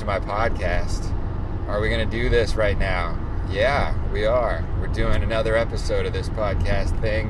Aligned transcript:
to 0.00 0.06
my 0.06 0.18
podcast. 0.18 1.14
Are 1.68 1.78
we 1.78 1.90
going 1.90 2.08
to 2.08 2.16
do 2.16 2.30
this 2.30 2.54
right 2.54 2.78
now? 2.78 3.18
Yeah, 3.50 3.94
we 4.12 4.24
are. 4.24 4.66
We're 4.80 4.86
doing 4.86 5.22
another 5.22 5.58
episode 5.58 6.06
of 6.06 6.14
this 6.14 6.30
podcast 6.30 6.98
thing. 7.02 7.28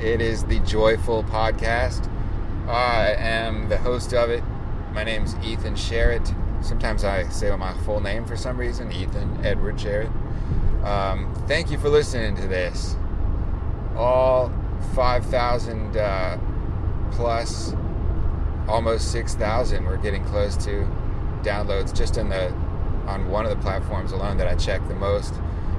It 0.00 0.22
is 0.22 0.42
the 0.44 0.58
Joyful 0.60 1.24
Podcast. 1.24 2.10
I 2.66 3.10
am 3.18 3.68
the 3.68 3.76
host 3.76 4.14
of 4.14 4.30
it. 4.30 4.42
My 4.94 5.04
name's 5.04 5.34
Ethan 5.44 5.74
Sharrett. 5.74 6.34
Sometimes 6.64 7.04
I 7.04 7.28
say 7.28 7.54
my 7.54 7.76
full 7.84 8.00
name 8.00 8.24
for 8.24 8.36
some 8.36 8.56
reason 8.56 8.90
Ethan 8.90 9.44
Edward 9.44 9.76
Sharrett. 9.76 10.10
Um, 10.86 11.34
thank 11.46 11.70
you 11.70 11.76
for 11.76 11.90
listening 11.90 12.36
to 12.36 12.48
this. 12.48 12.96
All 13.96 14.50
5,000 14.94 15.94
uh, 15.98 16.38
plus, 17.12 17.74
almost 18.66 19.12
6,000. 19.12 19.84
We're 19.84 19.98
getting 19.98 20.24
close 20.24 20.56
to 20.64 20.88
downloads 21.42 21.96
just 21.96 22.16
in 22.16 22.28
the 22.28 22.52
on 23.06 23.28
one 23.30 23.46
of 23.46 23.50
the 23.50 23.56
platforms 23.56 24.12
alone 24.12 24.36
that 24.36 24.46
I 24.46 24.54
check 24.54 24.86
the 24.86 24.94
most, 24.94 25.34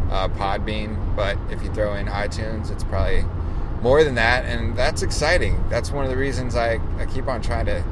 uh, 0.09 0.27
Podbean. 0.29 1.15
But 1.15 1.37
if 1.51 1.61
you 1.63 1.71
throw 1.73 1.93
in 1.93 2.07
iTunes, 2.07 2.71
it's 2.71 2.83
probably 2.83 3.23
more 3.81 4.03
than 4.03 4.15
that, 4.15 4.45
and 4.45 4.75
that's 4.75 5.03
exciting. 5.03 5.63
That's 5.69 5.91
one 5.91 6.03
of 6.03 6.11
the 6.11 6.17
reasons 6.17 6.55
I, 6.55 6.79
I 6.97 7.05
keep 7.05 7.27
on 7.27 7.41
trying 7.41 7.67
to 7.67 7.83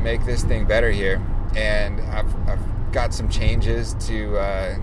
make 0.00 0.24
this 0.24 0.44
thing 0.44 0.66
better 0.66 0.90
here. 0.90 1.20
And 1.56 2.00
I've, 2.00 2.48
I've 2.48 2.92
got 2.92 3.12
some 3.12 3.28
changes 3.28 3.94
to 4.06 4.38
uh, 4.38 4.76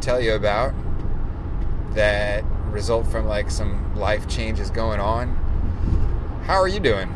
tell 0.00 0.20
you 0.20 0.34
about 0.34 0.74
that 1.94 2.44
result 2.70 3.06
from 3.06 3.26
like 3.26 3.50
some 3.50 3.94
life 3.96 4.28
changes 4.28 4.70
going 4.70 5.00
on. 5.00 5.36
How 6.46 6.56
are 6.56 6.68
you 6.68 6.80
doing? 6.80 7.14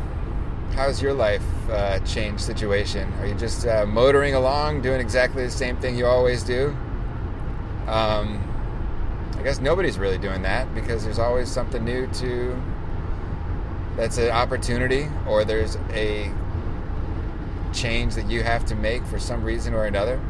How's 0.77 1.01
your 1.01 1.13
life 1.13 1.41
uh, 1.71 1.97
change 2.01 2.39
situation? 2.39 3.11
Are 3.13 3.25
you 3.25 3.33
just 3.33 3.65
uh, 3.65 3.87
motoring 3.87 4.35
along, 4.35 4.83
doing 4.83 5.01
exactly 5.01 5.43
the 5.43 5.49
same 5.49 5.75
thing 5.77 5.97
you 5.97 6.05
always 6.05 6.43
do? 6.43 6.67
Um, 7.87 8.43
I 9.39 9.41
guess 9.41 9.59
nobody's 9.59 9.97
really 9.97 10.19
doing 10.19 10.43
that 10.43 10.71
because 10.75 11.03
there's 11.03 11.17
always 11.17 11.49
something 11.49 11.83
new 11.83 12.05
to. 12.05 12.61
That's 13.95 14.19
an 14.19 14.29
opportunity, 14.29 15.07
or 15.27 15.43
there's 15.43 15.77
a 15.93 16.31
change 17.73 18.13
that 18.13 18.29
you 18.29 18.43
have 18.43 18.63
to 18.65 18.75
make 18.75 19.03
for 19.07 19.17
some 19.17 19.43
reason 19.43 19.73
or 19.73 19.85
another. 19.85 20.21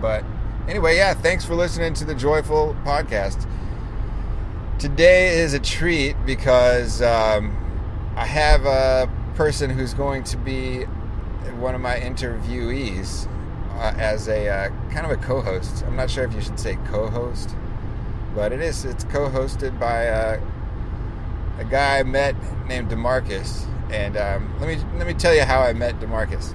But 0.00 0.24
anyway, 0.66 0.96
yeah, 0.96 1.14
thanks 1.14 1.44
for 1.44 1.54
listening 1.54 1.94
to 1.94 2.04
the 2.04 2.16
Joyful 2.16 2.74
Podcast. 2.84 3.48
Today 4.80 5.38
is 5.38 5.54
a 5.54 5.60
treat 5.60 6.16
because 6.26 7.00
um, 7.02 7.56
I 8.16 8.26
have 8.26 8.66
a 8.66 9.08
person 9.34 9.70
who's 9.70 9.94
going 9.94 10.24
to 10.24 10.36
be 10.36 10.84
one 11.58 11.74
of 11.74 11.80
my 11.80 11.96
interviewees 11.96 13.28
uh, 13.76 13.94
as 13.98 14.28
a 14.28 14.48
uh, 14.48 14.68
kind 14.90 15.04
of 15.04 15.12
a 15.12 15.16
co-host. 15.16 15.84
I'm 15.84 15.96
not 15.96 16.10
sure 16.10 16.24
if 16.24 16.32
you 16.34 16.40
should 16.40 16.58
say 16.58 16.76
co-host, 16.86 17.50
but 18.34 18.52
it 18.52 18.60
is. 18.60 18.84
It's 18.84 19.04
co-hosted 19.04 19.78
by 19.78 20.08
uh, 20.08 20.40
a 21.58 21.64
guy 21.64 21.98
I 21.98 22.02
met 22.02 22.34
named 22.66 22.90
Demarquis, 22.90 23.66
and 23.90 24.16
um, 24.16 24.54
let 24.60 24.68
me 24.68 24.82
let 24.96 25.06
me 25.06 25.14
tell 25.14 25.34
you 25.34 25.42
how 25.42 25.60
I 25.60 25.72
met 25.72 25.98
Demarquis. 26.00 26.54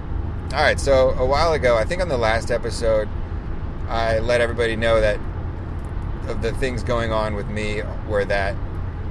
All 0.54 0.62
right, 0.62 0.80
so 0.80 1.12
a 1.12 1.26
while 1.26 1.54
ago, 1.54 1.78
I 1.78 1.86
think 1.86 2.02
on 2.02 2.10
the 2.10 2.18
last 2.18 2.50
episode, 2.50 3.08
I 3.88 4.20
let 4.20 4.42
everybody 4.42 4.76
know 4.76 5.00
that 5.02 5.20
of 6.28 6.42
the 6.42 6.54
things 6.54 6.84
going 6.84 7.12
on 7.12 7.36
with 7.36 7.48
me 7.50 7.82
were 8.08 8.26
that 8.26 8.56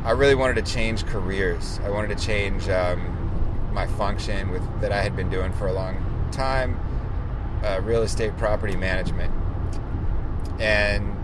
I 0.04 0.12
really 0.12 0.34
wanted 0.34 0.64
to 0.64 0.72
change 0.72 1.04
careers. 1.06 1.80
I 1.84 1.90
wanted 1.90 2.16
to 2.16 2.24
change 2.24 2.68
um, 2.68 3.17
my 3.72 3.86
function 3.86 4.50
with 4.50 4.62
that 4.80 4.92
I 4.92 5.02
had 5.02 5.16
been 5.16 5.30
doing 5.30 5.52
for 5.52 5.68
a 5.68 5.72
long 5.72 5.96
time, 6.32 6.78
uh, 7.64 7.80
real 7.82 8.02
estate 8.02 8.36
property 8.36 8.76
management, 8.76 9.32
and 10.58 11.14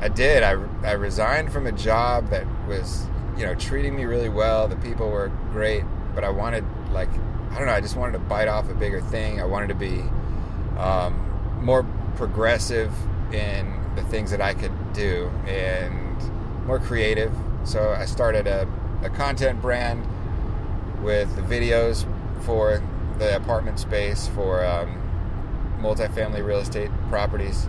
I 0.00 0.08
did. 0.08 0.42
I, 0.42 0.52
I 0.82 0.92
resigned 0.92 1.52
from 1.52 1.66
a 1.66 1.72
job 1.72 2.30
that 2.30 2.46
was 2.66 3.06
you 3.36 3.44
know 3.44 3.54
treating 3.54 3.96
me 3.96 4.04
really 4.04 4.28
well. 4.28 4.68
The 4.68 4.76
people 4.76 5.10
were 5.10 5.28
great, 5.52 5.84
but 6.14 6.24
I 6.24 6.30
wanted 6.30 6.64
like 6.92 7.10
I 7.50 7.58
don't 7.58 7.66
know. 7.66 7.72
I 7.72 7.80
just 7.80 7.96
wanted 7.96 8.12
to 8.12 8.20
bite 8.20 8.48
off 8.48 8.70
a 8.70 8.74
bigger 8.74 9.00
thing. 9.00 9.40
I 9.40 9.44
wanted 9.44 9.68
to 9.68 9.74
be 9.74 10.02
um, 10.78 11.58
more 11.62 11.84
progressive 12.16 12.92
in 13.32 13.72
the 13.96 14.02
things 14.04 14.30
that 14.30 14.40
I 14.40 14.54
could 14.54 14.92
do 14.92 15.30
and 15.46 16.66
more 16.66 16.78
creative. 16.78 17.32
So 17.64 17.90
I 17.90 18.04
started 18.04 18.46
a, 18.46 18.68
a 19.02 19.10
content 19.10 19.60
brand 19.60 20.06
with 21.02 21.34
the 21.36 21.42
videos 21.42 22.06
for 22.44 22.82
the 23.18 23.36
apartment 23.36 23.78
space 23.78 24.28
for 24.28 24.64
um, 24.64 24.96
multifamily 25.80 26.44
real 26.44 26.58
estate 26.58 26.90
properties, 27.08 27.68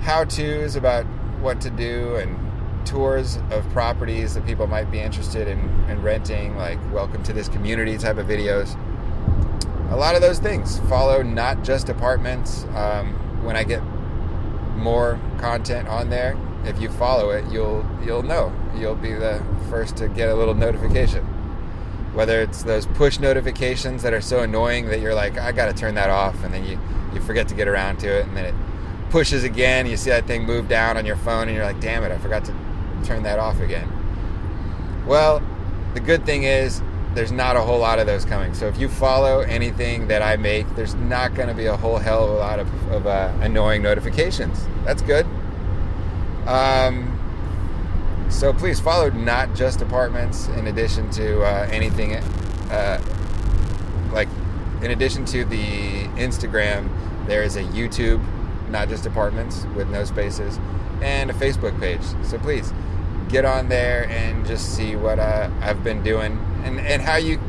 how 0.00 0.24
to's 0.24 0.76
about 0.76 1.04
what 1.40 1.60
to 1.60 1.70
do, 1.70 2.16
and 2.16 2.38
tours 2.86 3.38
of 3.50 3.68
properties 3.70 4.34
that 4.34 4.44
people 4.46 4.66
might 4.66 4.90
be 4.90 5.00
interested 5.00 5.48
in, 5.48 5.58
in 5.88 6.02
renting, 6.02 6.56
like 6.56 6.78
welcome 6.92 7.22
to 7.22 7.32
this 7.32 7.48
community 7.48 7.96
type 7.96 8.18
of 8.18 8.26
videos. 8.26 8.78
A 9.90 9.96
lot 9.96 10.14
of 10.14 10.20
those 10.20 10.38
things 10.38 10.80
follow 10.88 11.22
not 11.22 11.62
just 11.64 11.88
apartments. 11.88 12.64
Um, 12.74 13.14
when 13.44 13.56
I 13.56 13.64
get 13.64 13.82
more 14.76 15.18
content 15.38 15.88
on 15.88 16.10
there, 16.10 16.36
if 16.64 16.80
you 16.80 16.90
follow 16.90 17.30
it, 17.30 17.44
you'll 17.50 17.86
you'll 18.04 18.22
know. 18.22 18.52
You'll 18.76 18.96
be 18.96 19.12
the 19.12 19.42
first 19.68 19.96
to 19.98 20.08
get 20.08 20.28
a 20.28 20.34
little 20.34 20.54
notification. 20.54 21.26
Whether 22.14 22.40
it's 22.42 22.62
those 22.62 22.86
push 22.86 23.18
notifications 23.18 24.02
that 24.02 24.14
are 24.14 24.20
so 24.20 24.40
annoying 24.40 24.86
that 24.86 25.00
you're 25.00 25.14
like, 25.14 25.36
I 25.36 25.52
got 25.52 25.66
to 25.66 25.74
turn 25.74 25.94
that 25.96 26.10
off, 26.10 26.42
and 26.44 26.54
then 26.54 26.64
you 26.64 26.78
you 27.12 27.20
forget 27.20 27.48
to 27.48 27.54
get 27.54 27.68
around 27.68 27.98
to 27.98 28.08
it, 28.08 28.26
and 28.26 28.36
then 28.36 28.46
it 28.46 28.54
pushes 29.10 29.44
again. 29.44 29.86
You 29.86 29.96
see 29.96 30.10
that 30.10 30.26
thing 30.26 30.44
move 30.44 30.68
down 30.68 30.96
on 30.96 31.04
your 31.04 31.16
phone, 31.16 31.48
and 31.48 31.56
you're 31.56 31.64
like, 31.64 31.80
damn 31.80 32.02
it, 32.04 32.12
I 32.12 32.18
forgot 32.18 32.44
to 32.46 32.54
turn 33.04 33.22
that 33.24 33.38
off 33.38 33.60
again. 33.60 33.88
Well, 35.06 35.42
the 35.94 36.00
good 36.00 36.24
thing 36.24 36.44
is 36.44 36.82
there's 37.14 37.32
not 37.32 37.56
a 37.56 37.60
whole 37.60 37.78
lot 37.78 37.98
of 37.98 38.06
those 38.06 38.24
coming. 38.24 38.54
So 38.54 38.66
if 38.66 38.78
you 38.78 38.88
follow 38.88 39.40
anything 39.40 40.08
that 40.08 40.22
I 40.22 40.36
make, 40.36 40.66
there's 40.74 40.94
not 40.94 41.34
going 41.34 41.48
to 41.48 41.54
be 41.54 41.66
a 41.66 41.76
whole 41.76 41.98
hell 41.98 42.24
of 42.24 42.30
a 42.30 42.34
lot 42.34 42.58
of, 42.58 42.90
of 42.90 43.06
uh, 43.06 43.32
annoying 43.40 43.82
notifications. 43.82 44.66
That's 44.84 45.02
good. 45.02 45.26
Um, 46.46 47.13
so 48.28 48.52
please 48.52 48.80
follow 48.80 49.10
not 49.10 49.54
just 49.54 49.80
apartments 49.80 50.48
in 50.48 50.66
addition 50.66 51.10
to 51.10 51.42
uh, 51.42 51.68
anything 51.70 52.14
uh, 52.14 53.02
like 54.12 54.28
in 54.82 54.90
addition 54.90 55.24
to 55.26 55.44
the 55.44 56.04
Instagram, 56.16 56.88
there 57.26 57.42
is 57.42 57.56
a 57.56 57.62
YouTube, 57.62 58.22
not 58.68 58.88
just 58.88 59.06
apartments 59.06 59.66
with 59.74 59.88
no 59.88 60.04
spaces, 60.04 60.58
and 61.00 61.30
a 61.30 61.34
Facebook 61.34 61.78
page. 61.80 62.02
So 62.22 62.38
please 62.38 62.72
get 63.28 63.44
on 63.44 63.68
there 63.68 64.06
and 64.08 64.46
just 64.46 64.76
see 64.76 64.94
what 64.94 65.18
uh, 65.18 65.50
I've 65.60 65.82
been 65.82 66.02
doing 66.02 66.38
and, 66.64 66.78
and 66.80 67.02
how 67.02 67.16
you. 67.16 67.40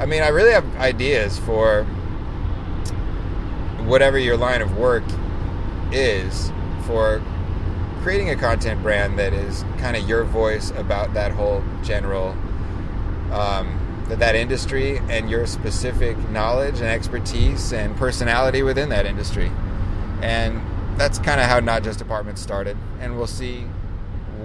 I 0.00 0.06
mean, 0.06 0.22
I 0.22 0.28
really 0.28 0.52
have 0.52 0.64
ideas 0.76 1.38
for 1.38 1.84
whatever 3.84 4.18
your 4.18 4.36
line 4.36 4.60
of 4.60 4.76
work 4.76 5.04
is 5.92 6.52
for 6.82 7.22
creating 8.02 8.30
a 8.30 8.36
content 8.36 8.82
brand 8.82 9.18
that 9.18 9.32
is 9.32 9.64
kind 9.78 9.96
of 9.96 10.08
your 10.08 10.24
voice 10.24 10.70
about 10.72 11.14
that 11.14 11.32
whole 11.32 11.62
general 11.82 12.36
um, 13.32 14.04
that, 14.08 14.18
that 14.18 14.34
industry 14.34 14.98
and 15.08 15.30
your 15.30 15.46
specific 15.46 16.16
knowledge 16.30 16.76
and 16.76 16.86
expertise 16.86 17.72
and 17.72 17.96
personality 17.96 18.62
within 18.62 18.88
that 18.88 19.06
industry. 19.06 19.50
And 20.22 20.62
that's 20.98 21.18
kind 21.18 21.40
of 21.40 21.46
how 21.46 21.60
not 21.60 21.82
just 21.84 22.00
apartments 22.00 22.40
started 22.40 22.76
and 23.00 23.16
we'll 23.16 23.26
see 23.26 23.60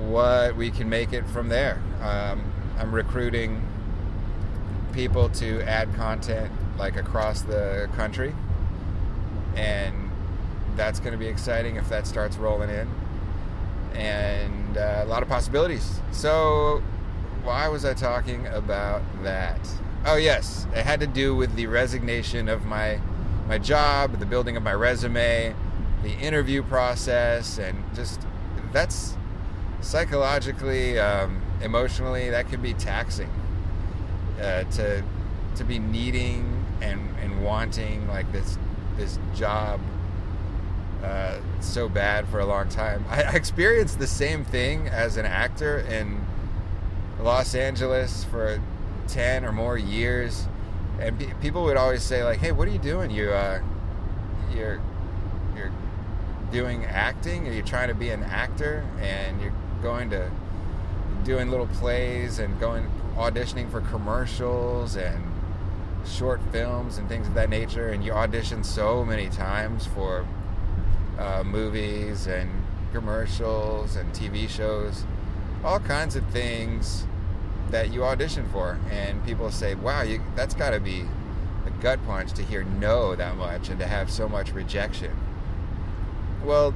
what 0.07 0.55
we 0.55 0.69
can 0.69 0.89
make 0.89 1.13
it 1.13 1.25
from 1.27 1.49
there. 1.49 1.81
Um, 2.01 2.53
i'm 2.77 2.93
recruiting 2.93 3.61
people 4.93 5.29
to 5.29 5.61
add 5.61 5.93
content 5.95 6.51
like 6.77 6.95
across 6.95 7.41
the 7.41 7.89
country 7.95 8.33
and 9.55 10.11
that's 10.75 10.99
going 10.99 11.11
to 11.11 11.17
be 11.17 11.27
exciting 11.27 11.75
if 11.75 11.87
that 11.89 12.07
starts 12.07 12.37
rolling 12.37 12.69
in 12.69 12.89
and 13.93 14.77
uh, 14.77 15.01
a 15.03 15.05
lot 15.05 15.23
of 15.23 15.29
possibilities. 15.29 15.99
So 16.11 16.81
why 17.43 17.67
was 17.67 17.83
i 17.83 17.93
talking 17.93 18.47
about 18.47 19.01
that? 19.23 19.59
Oh 20.05 20.15
yes 20.15 20.67
it 20.73 20.85
had 20.85 20.99
to 21.01 21.07
do 21.07 21.35
with 21.35 21.55
the 21.55 21.67
resignation 21.67 22.49
of 22.49 22.65
my 22.65 22.99
my 23.47 23.57
job 23.57 24.19
the 24.19 24.25
building 24.25 24.55
of 24.57 24.63
my 24.63 24.73
resume 24.73 25.53
the 26.03 26.13
interview 26.19 26.63
process 26.63 27.57
and 27.57 27.77
just 27.95 28.21
that's 28.71 29.15
psychologically 29.81 30.99
um, 30.99 31.41
emotionally 31.61 32.29
that 32.29 32.49
can 32.49 32.61
be 32.61 32.73
taxing 32.73 33.29
uh, 34.41 34.63
to 34.63 35.03
to 35.55 35.63
be 35.63 35.79
needing 35.79 36.65
and 36.81 37.15
and 37.21 37.43
wanting 37.43 38.07
like 38.07 38.29
this 38.31 38.57
this 38.97 39.19
job 39.35 39.79
uh, 41.03 41.37
so 41.59 41.89
bad 41.89 42.27
for 42.29 42.39
a 42.39 42.45
long 42.45 42.69
time. 42.69 43.03
I, 43.09 43.23
I 43.23 43.31
experienced 43.33 43.99
the 43.99 44.07
same 44.07 44.45
thing 44.45 44.87
as 44.87 45.17
an 45.17 45.25
actor 45.25 45.79
in 45.79 46.23
Los 47.19 47.55
Angeles 47.55 48.23
for 48.23 48.61
ten 49.07 49.43
or 49.43 49.51
more 49.51 49.77
years, 49.77 50.47
and 50.99 51.19
pe- 51.19 51.33
people 51.41 51.63
would 51.63 51.77
always 51.77 52.03
say 52.03 52.23
like, 52.23 52.39
"Hey, 52.39 52.51
what 52.51 52.67
are 52.67 52.71
you 52.71 52.79
doing? 52.79 53.11
You 53.11 53.31
uh, 53.31 53.61
you're 54.55 54.81
you're 55.55 55.71
doing 56.51 56.85
acting, 56.85 57.47
or 57.47 57.51
you're 57.51 57.65
trying 57.65 57.89
to 57.89 57.95
be 57.95 58.09
an 58.09 58.23
actor, 58.23 58.85
and 59.01 59.41
you're 59.41 59.53
going 59.81 60.09
to 60.11 60.31
doing 61.25 61.49
little 61.49 61.67
plays 61.67 62.39
and 62.39 62.57
going 62.59 62.89
auditioning 63.17 63.69
for 63.69 63.81
commercials 63.81 64.95
and 64.95 65.23
short 66.05 66.41
films 66.51 66.97
and 66.97 67.07
things 67.09 67.27
of 67.27 67.33
that 67.33 67.49
nature, 67.49 67.89
and 67.89 68.03
you 68.03 68.11
audition 68.13 68.63
so 68.63 69.03
many 69.03 69.29
times 69.29 69.85
for 69.85 70.25
uh, 71.17 71.43
movies 71.43 72.27
and 72.27 72.49
commercials 72.91 73.95
and 73.95 74.13
TV 74.13 74.47
shows, 74.47 75.03
all 75.63 75.79
kinds 75.79 76.15
of 76.15 76.25
things 76.27 77.05
that 77.71 77.91
you 77.91 78.03
audition 78.03 78.47
for, 78.49 78.79
and 78.91 79.25
people 79.25 79.51
say, 79.51 79.75
"Wow, 79.75 80.03
you, 80.03 80.21
that's 80.35 80.53
got 80.53 80.71
to 80.71 80.79
be 80.79 81.05
a 81.65 81.69
gut 81.81 82.05
punch 82.05 82.33
to 82.33 82.43
hear 82.43 82.63
no 82.63 83.15
that 83.15 83.35
much 83.35 83.69
and 83.69 83.79
to 83.79 83.87
have 83.87 84.11
so 84.11 84.29
much 84.29 84.51
rejection." 84.51 85.11
Well, 86.43 86.73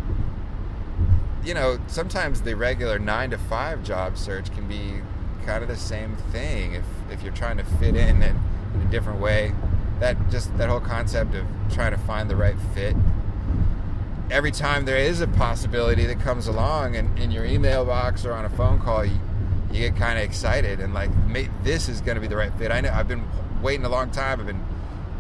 you 1.44 1.54
know, 1.54 1.80
sometimes 1.88 2.42
the 2.42 2.56
regular 2.56 3.00
nine 3.00 3.30
to 3.32 3.38
five 3.38 3.84
job 3.84 4.18
search 4.18 4.52
can 4.54 4.68
be 4.68 5.02
kind 5.46 5.62
of 5.64 5.70
the 5.70 5.78
same 5.78 6.16
thing 6.32 6.74
if 6.74 6.86
if 7.12 7.24
you're 7.24 7.34
trying 7.34 7.58
to 7.58 7.64
fit 7.64 7.96
in 7.96 8.22
in, 8.22 8.40
in 8.76 8.82
a 8.82 8.92
different 8.92 9.20
way. 9.20 9.54
That 10.00 10.30
just 10.30 10.56
that 10.58 10.70
whole 10.70 10.80
concept 10.80 11.36
of 11.36 11.46
trying 11.72 11.92
to 11.92 11.98
find 11.98 12.30
the 12.30 12.36
right 12.36 12.58
fit 12.74 12.96
every 14.30 14.52
time 14.52 14.86
there 14.86 14.98
is 14.98 15.22
a 15.22 15.28
possibility 15.28 16.06
that 16.06 16.20
comes 16.20 16.48
along 16.48 16.96
and 16.96 17.18
in 17.18 17.32
your 17.32 17.46
email 17.46 17.86
box 17.86 18.26
or 18.26 18.34
on 18.34 18.46
a 18.46 18.50
phone 18.50 18.80
call, 18.80 19.06
you, 19.06 19.18
you 19.72 19.80
get 19.80 19.96
kind 19.96 20.18
of 20.18 20.24
excited 20.24 20.80
and 20.80 20.94
like, 20.94 21.10
this 21.64 21.88
is 21.88 22.02
going 22.02 22.16
to 22.16 22.22
be 22.22 22.28
the 22.28 22.36
right 22.36 22.54
fit. 22.56 22.72
I 22.72 22.82
know 22.82 22.90
I've 22.90 23.08
been 23.08 23.24
waiting 23.62 23.86
a 23.86 23.90
long 23.90 24.12
time. 24.12 24.40
I've 24.40 24.46
been 24.46 24.64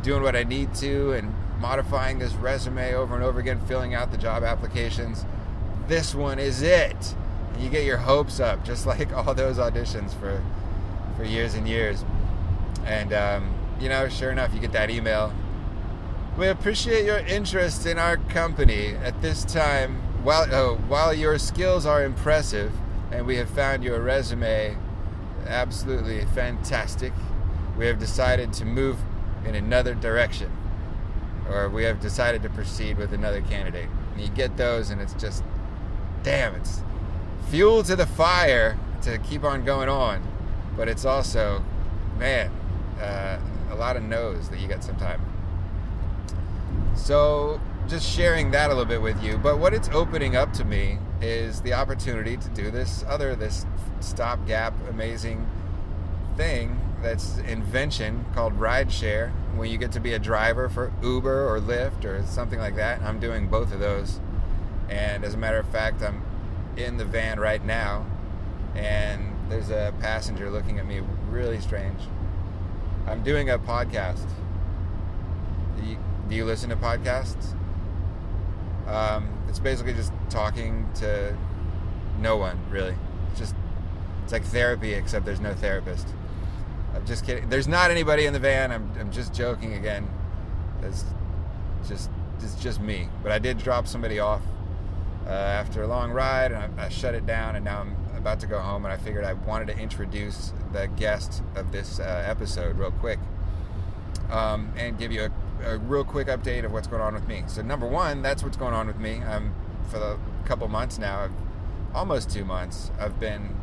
doing 0.03 0.23
what 0.23 0.35
I 0.35 0.43
need 0.43 0.73
to 0.75 1.13
and 1.13 1.33
modifying 1.59 2.19
this 2.19 2.33
resume 2.33 2.93
over 2.93 3.15
and 3.15 3.23
over 3.23 3.39
again, 3.39 3.59
filling 3.65 3.93
out 3.93 4.11
the 4.11 4.17
job 4.17 4.43
applications. 4.43 5.25
This 5.87 6.13
one 6.13 6.39
is 6.39 6.61
it. 6.61 7.15
And 7.53 7.63
you 7.63 7.69
get 7.69 7.85
your 7.85 7.97
hopes 7.97 8.39
up, 8.39 8.63
just 8.63 8.85
like 8.87 9.13
all 9.13 9.33
those 9.33 9.57
auditions 9.57 10.13
for 10.19 10.43
for 11.15 11.23
years 11.23 11.55
and 11.55 11.67
years. 11.67 12.05
And 12.85 13.11
um, 13.11 13.53
you 13.79 13.89
know, 13.89 14.07
sure 14.07 14.31
enough, 14.31 14.53
you 14.53 14.59
get 14.59 14.71
that 14.73 14.89
email 14.89 15.33
we 16.37 16.47
appreciate 16.47 17.03
your 17.03 17.17
interest 17.17 17.87
in 17.87 17.97
our 17.97 18.17
company 18.17 18.89
at 19.03 19.19
this 19.23 19.43
time. 19.43 19.95
While, 20.23 20.53
oh, 20.53 20.75
while 20.87 21.11
your 21.11 21.39
skills 21.39 21.85
are 21.85 22.03
impressive 22.03 22.71
and 23.11 23.25
we 23.25 23.37
have 23.37 23.49
found 23.49 23.83
your 23.83 23.99
resume 24.01 24.77
absolutely 25.47 26.23
fantastic, 26.35 27.11
we 27.75 27.87
have 27.87 27.97
decided 27.97 28.53
to 28.53 28.65
move 28.65 28.97
in 29.45 29.55
another 29.55 29.95
direction. 29.95 30.51
Or 31.49 31.69
we 31.69 31.85
have 31.85 31.99
decided 31.99 32.43
to 32.43 32.49
proceed 32.49 32.97
with 32.97 33.13
another 33.13 33.41
candidate. 33.41 33.89
And 34.13 34.21
you 34.21 34.29
get 34.29 34.57
those, 34.57 34.91
and 34.91 35.01
it's 35.01 35.13
just, 35.13 35.43
damn, 36.21 36.53
it's 36.55 36.81
fuel 37.49 37.81
to 37.83 37.95
the 37.95 38.05
fire 38.05 38.77
to 39.03 39.17
keep 39.19 39.43
on 39.43 39.65
going 39.65 39.89
on. 39.89 40.21
But 40.75 40.87
it's 40.87 41.05
also, 41.05 41.63
man, 42.19 42.51
uh, 43.01 43.39
a 43.71 43.75
lot 43.75 43.95
of 43.95 44.03
no's 44.03 44.49
that 44.49 44.59
you 44.59 44.67
get 44.67 44.83
sometimes. 44.83 45.21
So, 46.97 47.61
just 47.87 48.05
sharing 48.05 48.51
that 48.51 48.69
a 48.69 48.73
little 48.73 48.83
bit 48.83 49.01
with 49.01 49.23
you. 49.23 49.37
But 49.37 49.59
what 49.59 49.73
it's 49.73 49.87
opening 49.89 50.35
up 50.35 50.51
to 50.53 50.65
me 50.65 50.97
is 51.21 51.61
the 51.61 51.73
opportunity 51.73 52.35
to 52.35 52.49
do 52.49 52.69
this 52.69 53.05
other, 53.07 53.35
this 53.35 53.65
stopgap, 54.01 54.73
amazing 54.89 55.47
thing 56.35 56.81
that's 57.01 57.37
invention 57.37 58.25
called 58.33 58.59
rideshare. 58.59 59.31
When 59.55 59.69
you 59.69 59.77
get 59.77 59.91
to 59.93 59.99
be 59.99 60.13
a 60.13 60.19
driver 60.19 60.67
for 60.67 60.91
Uber 61.01 61.47
or 61.47 61.61
Lyft 61.61 62.03
or 62.03 62.25
something 62.25 62.59
like 62.59 62.75
that, 62.75 63.01
I'm 63.01 63.19
doing 63.19 63.47
both 63.47 63.71
of 63.71 63.79
those. 63.79 64.19
And 64.89 65.23
as 65.23 65.33
a 65.33 65.37
matter 65.37 65.59
of 65.59 65.67
fact, 65.69 66.01
I'm 66.01 66.21
in 66.75 66.97
the 66.97 67.05
van 67.05 67.39
right 67.39 67.63
now, 67.63 68.05
and 68.75 69.33
there's 69.49 69.69
a 69.69 69.93
passenger 70.01 70.49
looking 70.49 70.79
at 70.79 70.85
me 70.85 71.01
really 71.29 71.61
strange. 71.61 72.01
I'm 73.05 73.23
doing 73.23 73.49
a 73.49 73.57
podcast 73.57 74.27
do 76.29 76.35
you 76.35 76.45
listen 76.45 76.69
to 76.69 76.75
podcasts? 76.75 77.53
Um, 78.87 79.29
it's 79.47 79.59
basically 79.59 79.93
just 79.93 80.11
talking 80.29 80.87
to 80.95 81.35
no 82.19 82.37
one, 82.37 82.59
really. 82.69 82.95
It's 83.31 83.39
just 83.39 83.55
it's 84.23 84.33
like 84.33 84.43
therapy, 84.43 84.93
except 84.93 85.25
there's 85.25 85.39
no 85.39 85.53
therapist. 85.53 86.07
I'm 86.93 87.05
just 87.05 87.25
kidding. 87.25 87.49
There's 87.49 87.67
not 87.67 87.91
anybody 87.91 88.25
in 88.25 88.33
the 88.33 88.39
van. 88.39 88.71
I'm, 88.71 88.91
I'm 88.99 89.11
just 89.11 89.33
joking 89.33 89.73
again. 89.73 90.07
It's 90.83 91.05
just 91.87 92.09
it's 92.39 92.55
just 92.55 92.79
me. 92.79 93.09
But 93.23 93.31
I 93.31 93.39
did 93.39 93.57
drop 93.57 93.87
somebody 93.87 94.19
off 94.19 94.41
uh, 95.25 95.29
after 95.29 95.83
a 95.83 95.87
long 95.87 96.11
ride, 96.11 96.51
and 96.51 96.79
I, 96.79 96.85
I, 96.85 96.89
shut 96.89 97.13
it 97.15 97.25
down. 97.25 97.55
And 97.55 97.65
now 97.65 97.81
I'm 97.81 97.95
about 98.17 98.39
to 98.41 98.47
go 98.47 98.59
home, 98.59 98.85
and 98.85 98.93
I 98.93 98.97
figured 98.97 99.25
I 99.25 99.33
wanted 99.33 99.67
to 99.67 99.77
introduce 99.77 100.53
the 100.71 100.87
guest 100.97 101.41
of 101.55 101.71
this 101.71 101.99
uh, 101.99 102.23
episode 102.25 102.77
real 102.77 102.91
quick 102.91 103.19
um, 104.29 104.71
and 104.77 104.97
give 104.97 105.11
you 105.11 105.25
a 105.25 105.31
a 105.63 105.77
real 105.77 106.03
quick 106.03 106.27
update 106.27 106.65
of 106.65 106.71
what's 106.71 106.87
going 106.87 107.01
on 107.01 107.13
with 107.13 107.27
me. 107.27 107.43
So 107.47 107.61
number 107.61 107.87
one, 107.87 108.21
that's 108.21 108.43
what's 108.43 108.57
going 108.57 108.73
on 108.73 108.87
with 108.87 108.97
me. 108.97 109.21
I'm 109.21 109.53
for 109.89 109.99
the 109.99 110.17
couple 110.45 110.67
months 110.67 110.97
now, 110.97 111.29
almost 111.93 112.29
two 112.29 112.45
months, 112.45 112.91
I've 112.99 113.19
been 113.19 113.55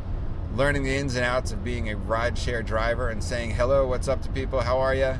learning 0.55 0.83
the 0.83 0.95
ins 0.95 1.15
and 1.15 1.25
outs 1.25 1.51
of 1.51 1.63
being 1.63 1.89
a 1.89 1.95
rideshare 1.95 2.65
driver 2.65 3.09
and 3.09 3.23
saying 3.23 3.51
hello, 3.51 3.87
what's 3.87 4.07
up 4.07 4.21
to 4.23 4.29
people, 4.29 4.61
how 4.61 4.79
are 4.79 4.95
you, 4.95 5.19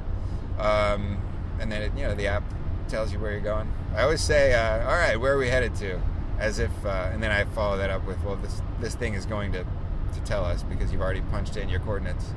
um, 0.60 1.22
and 1.60 1.72
then 1.72 1.81
it, 1.81 1.92
you 1.95 2.04
know 2.04 2.16
the 2.16 2.27
app 2.27 2.44
tells 2.88 3.12
you 3.12 3.19
where 3.19 3.31
you're 3.31 3.42
going. 3.42 3.71
I 3.95 4.04
always 4.04 4.21
say, 4.21 4.54
uh, 4.54 4.88
all 4.88 4.95
right, 4.95 5.19
where 5.19 5.33
are 5.33 5.38
we 5.38 5.50
headed 5.50 5.75
to, 5.75 6.00
as 6.39 6.60
if, 6.60 6.71
uh, 6.86 7.10
and 7.12 7.21
then 7.21 7.31
I 7.31 7.45
follow 7.45 7.78
that 7.78 7.89
up 7.89 8.06
with, 8.06 8.24
well, 8.24 8.36
this 8.38 8.62
this 8.80 8.95
thing 8.95 9.13
is 9.13 9.25
going 9.25 9.51
to 9.54 9.63
to 9.63 10.21
tell 10.24 10.45
us 10.45 10.63
because 10.63 10.92
you've 10.92 11.01
already 11.01 11.21
punched 11.21 11.57
in 11.57 11.69
your 11.69 11.80
coordinates. 11.81 12.33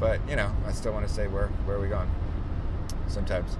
But 0.00 0.20
you 0.28 0.36
know, 0.36 0.52
I 0.66 0.72
still 0.72 0.92
want 0.92 1.06
to 1.06 1.12
say 1.12 1.26
where 1.26 1.48
where 1.66 1.76
are 1.76 1.80
we 1.80 1.88
going 1.88 2.10
sometimes. 3.08 3.56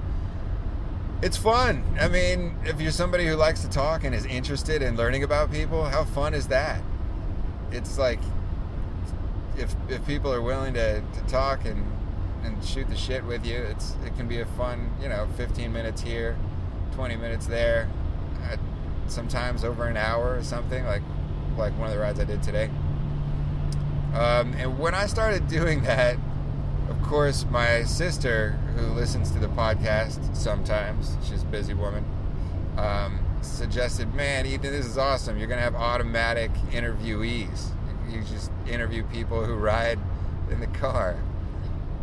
It's 1.22 1.36
fun. 1.36 1.82
I 1.98 2.08
mean, 2.08 2.56
if 2.64 2.80
you're 2.80 2.92
somebody 2.92 3.26
who 3.26 3.36
likes 3.36 3.62
to 3.62 3.68
talk 3.68 4.04
and 4.04 4.14
is 4.14 4.26
interested 4.26 4.82
in 4.82 4.96
learning 4.96 5.22
about 5.22 5.50
people, 5.50 5.84
how 5.84 6.04
fun 6.04 6.34
is 6.34 6.48
that? 6.48 6.82
It's 7.72 7.98
like 7.98 8.20
if 9.56 9.74
if 9.88 10.06
people 10.06 10.32
are 10.32 10.42
willing 10.42 10.74
to, 10.74 11.00
to 11.00 11.20
talk 11.26 11.64
and 11.64 11.84
and 12.44 12.62
shoot 12.64 12.88
the 12.88 12.96
shit 12.96 13.24
with 13.24 13.46
you, 13.46 13.56
it's 13.56 13.96
it 14.04 14.16
can 14.16 14.28
be 14.28 14.40
a 14.40 14.46
fun, 14.46 14.90
you 15.00 15.08
know, 15.08 15.26
15 15.36 15.72
minutes 15.72 16.02
here, 16.02 16.36
20 16.94 17.16
minutes 17.16 17.46
there, 17.46 17.88
sometimes 19.08 19.64
over 19.64 19.86
an 19.86 19.96
hour 19.96 20.36
or 20.36 20.42
something 20.42 20.84
like 20.84 21.02
like 21.56 21.76
one 21.78 21.88
of 21.88 21.94
the 21.94 22.00
rides 22.00 22.20
I 22.20 22.24
did 22.24 22.42
today. 22.42 22.70
Um, 24.14 24.54
and 24.54 24.78
when 24.78 24.94
I 24.94 25.06
started 25.06 25.48
doing 25.48 25.82
that, 25.84 26.16
of 26.88 27.02
course, 27.02 27.44
my 27.50 27.82
sister, 27.82 28.52
who 28.76 28.86
listens 28.88 29.30
to 29.32 29.38
the 29.38 29.48
podcast 29.48 30.36
sometimes, 30.36 31.16
she's 31.28 31.42
a 31.42 31.46
busy 31.46 31.74
woman, 31.74 32.04
um, 32.76 33.18
suggested, 33.42 34.14
"Man, 34.14 34.46
Ethan, 34.46 34.72
this 34.72 34.86
is 34.86 34.98
awesome. 34.98 35.38
You're 35.38 35.48
gonna 35.48 35.62
have 35.62 35.74
automatic 35.74 36.52
interviewees. 36.70 37.70
You 38.08 38.22
just 38.22 38.50
interview 38.68 39.02
people 39.04 39.44
who 39.44 39.54
ride 39.54 39.98
in 40.50 40.60
the 40.60 40.66
car." 40.68 41.16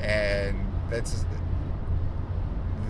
And 0.01 0.57
that's 0.89 1.25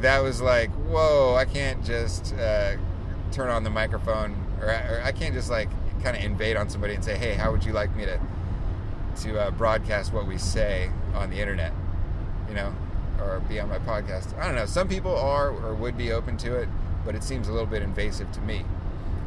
that 0.02 0.20
was 0.20 0.42
like, 0.42 0.70
whoa! 0.72 1.36
I 1.36 1.46
can't 1.46 1.84
just 1.86 2.34
uh, 2.36 2.76
turn 3.32 3.50
on 3.50 3.64
the 3.64 3.70
microphone, 3.70 4.36
or, 4.60 4.68
or 4.68 5.02
I 5.04 5.12
can't 5.12 5.34
just 5.34 5.50
like 5.50 5.70
kind 6.02 6.18
of 6.18 6.24
invade 6.24 6.58
on 6.58 6.70
somebody 6.70 6.96
and 6.96 7.04
say, 7.04 7.18
"Hey, 7.18 7.34
how 7.36 7.52
would 7.52 7.64
you 7.64 7.74
like 7.74 7.96
me 7.96 8.06
to?" 8.06 8.20
to 9.16 9.40
uh, 9.40 9.52
broadcast 9.52 10.12
what 10.12 10.26
we 10.26 10.40
say 10.40 10.90
on 11.14 11.30
the 11.30 11.40
internet 11.40 11.72
you 12.54 12.60
know, 12.60 12.74
or 13.20 13.40
be 13.50 13.60
on 13.60 13.68
my 13.68 13.80
podcast. 13.80 14.38
I 14.38 14.46
don't 14.46 14.56
know. 14.56 14.68
Some 14.68 14.88
people 14.88 15.16
are 15.18 15.50
or 15.50 15.74
would 15.74 15.98
be 15.98 16.12
open 16.12 16.38
to 16.38 16.56
it, 16.56 16.70
but 17.04 17.16
it 17.16 17.24
seems 17.24 17.48
a 17.48 17.52
little 17.52 17.66
bit 17.66 17.82
invasive 17.82 18.32
to 18.34 18.42
me. 18.42 18.64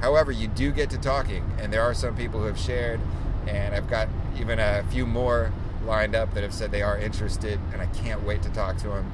However, 0.01 0.31
you 0.31 0.47
do 0.47 0.71
get 0.71 0.91
to 0.91 0.99
talking, 0.99 1.45
and 1.59 1.73
there 1.73 1.83
are 1.83 1.93
some 1.93 2.15
people 2.15 2.39
who 2.39 2.47
have 2.47 2.59
shared, 2.59 3.01
and 3.49 3.75
I've 3.75 3.91
got 3.91 4.09
even 4.39 4.61
a 4.61 4.85
few 4.91 5.07
more 5.07 5.51
lined 5.85 6.15
up 6.15 6.35
that 6.35 6.45
have 6.45 6.55
said 6.55 6.71
they 6.71 6.83
are 6.83 6.97
interested, 6.97 7.59
and 7.73 7.83
I 7.83 7.87
can't 7.87 8.23
wait 8.23 8.43
to 8.43 8.51
talk 8.51 8.77
to 8.79 8.89
them 8.89 9.11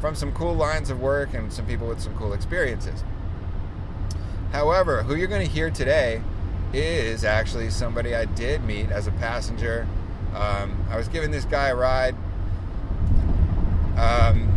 from 0.00 0.14
some 0.14 0.32
cool 0.32 0.54
lines 0.54 0.88
of 0.88 0.98
work 0.98 1.34
and 1.34 1.52
some 1.52 1.66
people 1.66 1.86
with 1.86 2.00
some 2.00 2.16
cool 2.16 2.32
experiences. 2.32 3.04
However, 4.52 5.02
who 5.02 5.14
you're 5.14 5.28
going 5.28 5.46
to 5.46 5.52
hear 5.52 5.70
today 5.70 6.22
is 6.72 7.24
actually 7.24 7.68
somebody 7.68 8.14
I 8.14 8.24
did 8.24 8.64
meet 8.64 8.90
as 8.90 9.06
a 9.06 9.12
passenger. 9.12 9.86
Um, 10.34 10.82
I 10.88 10.96
was 10.96 11.08
giving 11.08 11.30
this 11.30 11.44
guy 11.44 11.68
a 11.68 11.76
ride 11.76 12.16
um, 14.00 14.48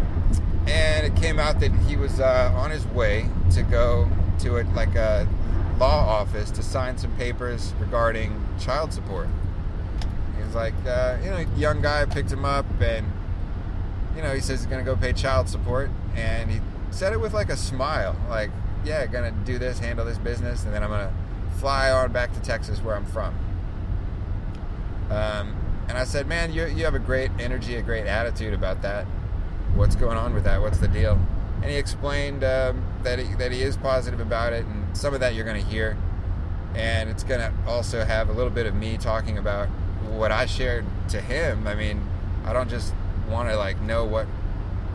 and 0.68 1.06
it 1.06 1.16
came 1.18 1.38
out 1.38 1.60
that 1.60 1.72
he 1.86 1.98
was 1.98 2.22
uh, 2.22 2.54
on 2.56 2.72
his 2.72 2.86
way 2.88 3.30
to 3.52 3.62
go 3.64 4.10
to 4.40 4.56
it 4.56 4.66
like 4.74 4.96
a 4.96 5.28
law 5.78 6.08
office 6.08 6.50
to 6.52 6.64
sign 6.64 6.98
some 6.98 7.14
papers 7.18 7.74
regarding 7.78 8.48
child 8.58 8.94
support. 8.94 9.28
He 10.38 10.44
was 10.44 10.56
like, 10.56 10.74
uh, 10.88 11.18
you 11.22 11.30
know, 11.30 11.40
young 11.58 11.82
guy 11.82 12.06
picked 12.06 12.32
him 12.32 12.46
up, 12.46 12.66
and 12.80 13.06
you 14.16 14.22
know, 14.22 14.34
he 14.34 14.40
says 14.40 14.62
he's 14.62 14.68
gonna 14.68 14.84
go 14.84 14.96
pay 14.96 15.12
child 15.12 15.50
support, 15.50 15.90
and 16.16 16.50
he 16.50 16.62
said 16.92 17.12
it 17.12 17.20
with 17.20 17.34
like 17.34 17.50
a 17.50 17.58
smile, 17.58 18.16
like, 18.30 18.50
yeah, 18.86 19.06
gonna 19.08 19.32
do 19.44 19.60
this, 19.60 19.80
handle 19.80 20.06
this 20.06 20.18
business, 20.20 20.64
and 20.64 20.74
then 20.74 20.84
I'm 20.84 20.90
gonna 20.90 21.14
fly 21.58 21.92
on 21.92 22.14
back 22.14 22.32
to 22.34 22.40
Texas 22.40 22.80
where 22.80 22.96
I'm 22.96 23.06
from. 23.06 23.36
Um, 25.10 25.56
and 25.90 25.98
I 25.98 26.06
said, 26.06 26.28
man, 26.28 26.54
you, 26.54 26.66
you 26.66 26.86
have 26.86 26.96
a 26.96 27.00
great 27.00 27.32
energy, 27.40 27.76
a 27.76 27.82
great 27.82 28.06
attitude 28.06 28.54
about 28.54 28.82
that. 28.84 29.06
What's 29.76 29.96
going 29.96 30.18
on 30.18 30.34
with 30.34 30.44
that? 30.44 30.62
What's 30.62 30.78
the 30.78 30.88
deal? 30.88 31.20
And 31.62 31.72
he 31.72 31.78
explained 31.78 32.44
um, 32.44 32.84
that, 33.04 33.20
he, 33.20 33.34
that 33.36 33.52
he 33.52 33.62
is 33.62 33.78
positive 33.78 34.20
about 34.20 34.54
it, 34.54 34.66
and 34.66 34.96
some 34.96 35.14
of 35.14 35.20
that 35.22 35.34
you're 35.34 35.46
going 35.46 35.64
to 35.64 35.70
hear. 35.70 35.98
And 36.76 37.10
it's 37.10 37.24
going 37.24 37.40
to 37.40 37.52
also 37.68 38.04
have 38.04 38.30
a 38.30 38.34
little 38.34 38.52
bit 38.52 38.66
of 38.66 38.76
me 38.76 38.98
talking 38.98 39.38
about 39.38 39.68
what 40.10 40.32
I 40.32 40.46
shared 40.46 40.86
to 41.10 41.22
him. 41.22 41.68
I 41.68 41.76
mean, 41.76 42.06
I 42.46 42.54
don't 42.54 42.70
just 42.70 42.94
want 43.30 43.50
to 43.50 43.56
like 43.56 43.80
know 43.82 44.06
what 44.06 44.28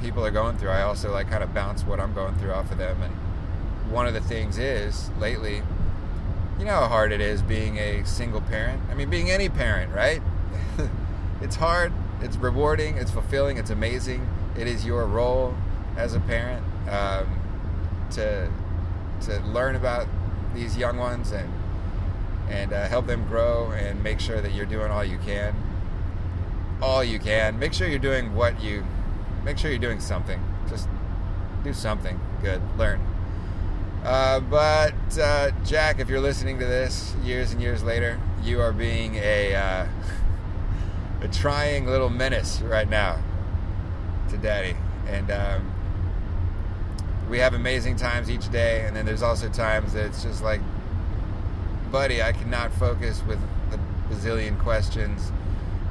people 0.01 0.25
are 0.25 0.31
going 0.31 0.57
through. 0.59 0.71
I 0.71 0.83
also 0.83 1.13
like 1.13 1.29
kind 1.29 1.43
of 1.43 1.55
bounce 1.55 1.85
what 1.85 2.01
I'm 2.01 2.15
going 2.15 2.35
through 2.37 2.53
off 2.53 2.71
of 2.71 2.79
them. 2.79 3.03
And 3.03 3.13
one 3.91 4.07
of 4.07 4.15
the 4.15 4.21
things 4.21 4.59
is 4.59 5.11
lately, 5.19 5.63
you 6.59 6.65
know 6.65 6.73
how 6.73 6.89
hard 6.89 7.13
it 7.13 7.21
is 7.21 7.43
being 7.43 7.79
a 7.79 8.05
single 8.05 8.41
parent. 8.41 8.83
I 8.91 8.95
mean, 8.95 9.11
being 9.11 9.31
any 9.31 9.49
parent, 9.49 9.95
right? 9.95 10.21
it's 11.41 11.57
hard. 11.57 11.93
It's 12.21 12.37
rewarding. 12.37 12.97
It's 12.97 13.11
fulfilling. 13.11 13.57
It's 13.57 13.71
amazing. 13.71 14.29
It 14.59 14.67
is 14.67 14.85
your 14.85 15.07
role 15.07 15.55
as 15.97 16.15
a 16.15 16.21
parent 16.21 16.65
um, 16.89 17.27
to 18.11 18.51
to 19.23 19.41
learn 19.41 19.77
about 19.77 20.09
these 20.55 20.77
young 20.77 20.99
ones 20.99 21.31
and 21.31 21.49
and 22.49 22.73
uh, 22.73 22.89
help 22.89 23.07
them 23.07 23.25
grow 23.27 23.71
and 23.73 24.03
make 24.03 24.19
sure 24.19 24.41
that 24.41 24.53
you're 24.55 24.67
doing 24.67 24.91
all 24.91 25.05
you 25.05 25.19
can. 25.19 25.55
All 26.81 27.05
you 27.05 27.19
can. 27.19 27.59
Make 27.59 27.73
sure 27.73 27.87
you're 27.87 27.99
doing 27.99 28.35
what 28.35 28.61
you. 28.61 28.85
Make 29.45 29.59
sure 29.59 29.71
you're 29.71 29.79
doing 29.79 30.01
something. 30.01 30.41
Just 30.69 30.89
do 31.63 31.73
something 31.73 32.19
good. 32.43 32.61
Learn. 32.77 33.01
Uh, 34.05 34.41
but 34.41 35.19
uh, 35.21 35.51
Jack, 35.65 36.01
if 36.01 36.09
you're 36.09 36.21
listening 36.21 36.59
to 36.59 36.65
this 36.65 37.15
years 37.23 37.53
and 37.53 37.61
years 37.61 37.83
later, 37.85 38.19
you 38.43 38.61
are 38.61 38.73
being 38.73 39.17
a 39.17 39.55
uh, 39.55 39.87
a 41.21 41.29
trying 41.29 41.87
little 41.87 42.11
menace 42.11 42.61
right 42.61 42.89
now 42.89 43.19
to 44.31 44.37
Daddy, 44.37 44.77
and 45.07 45.31
um, 45.31 45.73
we 47.29 47.39
have 47.39 47.55
amazing 47.55 47.97
times 47.97 48.31
each 48.31 48.51
day. 48.51 48.85
And 48.87 48.97
then 48.97 49.07
there's 49.07 49.23
also 49.23 49.49
times 49.49 49.93
that 49.93 50.07
it's 50.07 50.23
just 50.23 50.43
like, 50.43 50.61
buddy, 51.91 52.23
I 52.23 52.33
cannot 52.33 52.73
focus 52.73 53.23
with 53.27 53.39
a 53.73 54.13
bazillion 54.13 54.59
questions 54.59 55.33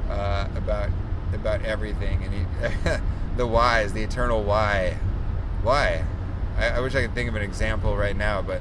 uh, 0.08 0.48
about 0.56 0.90
about 1.34 1.62
everything, 1.62 2.24
and 2.24 2.32
he, 2.32 3.02
the 3.36 3.46
whys, 3.46 3.92
the 3.92 4.02
eternal 4.02 4.42
why, 4.42 4.96
why 5.62 6.04
I, 6.58 6.68
I 6.68 6.80
wish 6.80 6.94
I 6.94 7.02
could 7.02 7.14
think 7.14 7.28
of 7.28 7.36
an 7.36 7.42
example 7.42 7.96
right 7.96 8.16
now, 8.16 8.42
but 8.42 8.60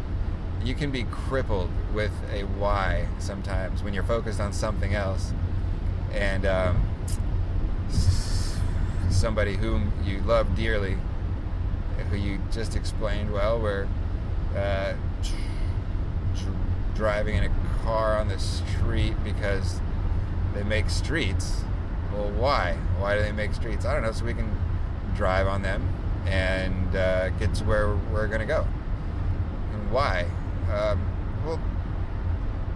you 0.63 0.75
can 0.75 0.91
be 0.91 1.03
crippled 1.03 1.69
with 1.93 2.11
a 2.31 2.43
why 2.43 3.07
sometimes 3.19 3.83
when 3.83 3.93
you're 3.93 4.03
focused 4.03 4.39
on 4.39 4.53
something 4.53 4.93
else. 4.93 5.33
And 6.13 6.45
um, 6.45 6.87
somebody 9.09 9.55
whom 9.55 9.91
you 10.03 10.19
love 10.21 10.55
dearly, 10.55 10.97
who 12.09 12.17
you 12.17 12.39
just 12.51 12.75
explained 12.75 13.31
well, 13.31 13.59
were 13.59 13.87
uh, 14.55 14.93
driving 16.95 17.35
in 17.35 17.43
a 17.43 17.49
car 17.83 18.17
on 18.17 18.27
the 18.27 18.39
street 18.39 19.13
because 19.23 19.79
they 20.53 20.63
make 20.63 20.89
streets. 20.89 21.61
Well, 22.11 22.31
why? 22.31 22.73
Why 22.99 23.15
do 23.15 23.21
they 23.21 23.31
make 23.31 23.53
streets? 23.53 23.85
I 23.85 23.93
don't 23.93 24.03
know, 24.03 24.11
so 24.11 24.25
we 24.25 24.33
can 24.33 24.49
drive 25.15 25.47
on 25.47 25.61
them 25.61 25.87
and 26.25 26.95
uh, 26.95 27.29
get 27.29 27.53
to 27.55 27.63
where 27.63 27.95
we're 28.11 28.27
going 28.27 28.39
to 28.39 28.45
go. 28.45 28.67
And 29.73 29.91
why? 29.91 30.27
Um, 30.71 31.01
well, 31.45 31.61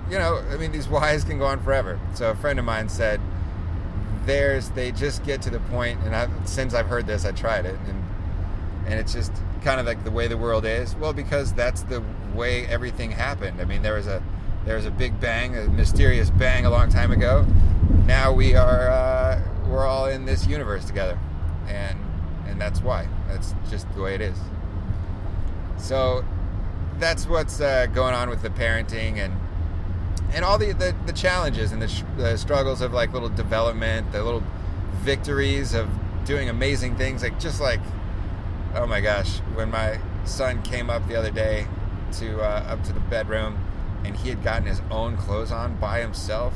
you 0.10 0.18
know, 0.18 0.44
I 0.52 0.58
mean, 0.58 0.72
these 0.72 0.88
whys 0.88 1.24
can 1.24 1.40
go 1.40 1.46
on 1.46 1.64
forever. 1.64 2.00
So 2.14 2.30
a 2.30 2.36
friend 2.36 2.60
of 2.60 2.66
mine 2.66 2.90
said, 2.90 3.20
"There's 4.26 4.70
they 4.70 4.92
just 4.92 5.24
get 5.24 5.42
to 5.44 5.50
the 5.50 5.60
point, 5.60 6.00
and 6.06 6.16
I, 6.16 6.28
since 6.46 6.74
I've 6.74 6.88
heard 6.88 7.08
this, 7.08 7.26
I 7.26 7.32
tried 7.32 7.66
it, 7.66 7.78
and 7.88 8.04
and 8.86 9.00
it's 9.00 9.14
just 9.14 9.32
kind 9.64 9.80
of 9.80 9.86
like 9.86 10.04
the 10.04 10.12
way 10.12 10.28
the 10.28 10.38
world 10.38 10.66
is. 10.66 10.96
Well, 10.96 11.14
because 11.14 11.54
that's 11.54 11.84
the 11.84 12.04
way 12.34 12.66
everything 12.68 13.12
happened. 13.12 13.62
I 13.62 13.66
mean, 13.66 13.82
there 13.82 13.94
was 13.94 14.08
a 14.08 14.22
there 14.66 14.76
was 14.76 14.86
a 14.86 14.92
big 14.92 15.20
bang, 15.20 15.58
a 15.58 15.68
mysterious 15.68 16.30
bang 16.30 16.66
a 16.66 16.70
long 16.70 16.90
time 16.90 17.12
ago. 17.12 17.46
Now 18.06 18.32
we 18.32 18.56
are 18.56 18.90
uh, 18.90 19.42
we're 19.68 19.86
all 19.86 20.08
in 20.08 20.26
this 20.26 20.48
universe 20.48 20.86
together, 20.86 21.18
and 21.68 21.98
and 22.48 22.60
that's 22.60 22.82
why. 22.82 23.08
That's 23.28 23.54
just 23.70 23.92
the 23.96 24.02
way 24.02 24.16
it 24.16 24.22
is. 24.22 24.38
So 25.78 26.24
that's 27.00 27.26
what's 27.26 27.60
uh, 27.60 27.88
going 27.88 28.14
on 28.14 28.30
with 28.30 28.44
the 28.44 28.50
parenting 28.50 29.18
and 29.18 29.34
and 30.34 30.46
all 30.46 30.58
the 30.58 30.74
the, 30.74 30.96
the 31.06 31.14
challenges 31.14 31.72
and 31.72 31.82
the, 31.82 31.88
sh- 31.88 32.04
the 32.18 32.38
struggles 32.38 32.82
of 32.82 32.94
like 32.94 33.14
little 33.14 33.30
development, 33.30 34.12
the 34.12 34.24
little 34.24 34.44
victories 35.02 35.74
of 35.74 35.90
doing 36.26 36.50
amazing 36.50 36.96
things. 36.96 37.24
Like 37.24 37.40
just 37.40 37.62
like 37.62 37.80
oh 38.76 38.86
my 38.86 39.02
gosh, 39.02 39.40
when 39.54 39.70
my 39.70 40.00
son 40.26 40.62
came 40.64 40.90
up 40.90 41.08
the 41.08 41.16
other 41.16 41.32
day 41.32 41.68
to 42.14 42.42
uh, 42.42 42.66
up 42.68 42.84
to 42.84 42.94
the 42.94 43.00
bedroom 43.00 43.58
and 44.04 44.16
he 44.16 44.30
had 44.30 44.44
gotten 44.44 44.66
his 44.66 44.82
own 44.90 45.18
clothes 45.18 45.52
on 45.52 45.76
by 45.78 46.00
himself 46.00 46.54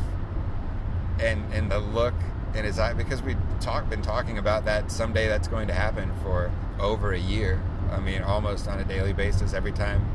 and 1.19 1.43
and 1.53 1.71
the 1.71 1.79
look 1.79 2.13
in 2.53 2.63
his 2.63 2.79
eye 2.79 2.93
because 2.93 3.21
we've 3.21 3.37
talk, 3.59 3.89
been 3.89 4.01
talking 4.01 4.37
about 4.37 4.65
that 4.65 4.91
someday 4.91 5.27
that's 5.27 5.47
going 5.47 5.67
to 5.67 5.73
happen 5.73 6.11
for 6.23 6.51
over 6.79 7.13
a 7.13 7.19
year. 7.19 7.61
I 7.91 7.99
mean, 7.99 8.21
almost 8.21 8.67
on 8.67 8.79
a 8.79 8.83
daily 8.83 9.13
basis. 9.13 9.53
Every 9.53 9.71
time 9.71 10.05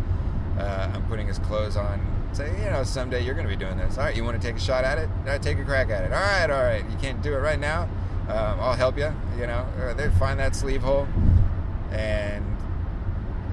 uh, 0.58 0.90
I'm 0.94 1.06
putting 1.06 1.26
his 1.26 1.38
clothes 1.38 1.76
on, 1.76 2.00
say, 2.36 2.50
you 2.62 2.70
know, 2.70 2.84
someday 2.84 3.24
you're 3.24 3.34
going 3.34 3.46
to 3.46 3.54
be 3.54 3.62
doing 3.62 3.76
this. 3.76 3.98
All 3.98 4.04
right, 4.04 4.16
you 4.16 4.24
want 4.24 4.40
to 4.40 4.46
take 4.46 4.56
a 4.56 4.60
shot 4.60 4.84
at 4.84 4.98
it? 4.98 5.08
Take 5.42 5.58
a 5.58 5.64
crack 5.64 5.90
at 5.90 6.04
it. 6.04 6.12
All 6.12 6.20
right, 6.20 6.50
all 6.50 6.62
right. 6.62 6.84
You 6.90 6.96
can't 6.98 7.22
do 7.22 7.34
it 7.34 7.38
right 7.38 7.58
now. 7.58 7.82
Um, 8.28 8.60
I'll 8.60 8.74
help 8.74 8.96
you. 8.96 9.12
You 9.38 9.46
know, 9.46 9.66
they 9.96 10.08
find 10.10 10.38
that 10.38 10.54
sleeve 10.54 10.82
hole, 10.82 11.08
and 11.90 12.44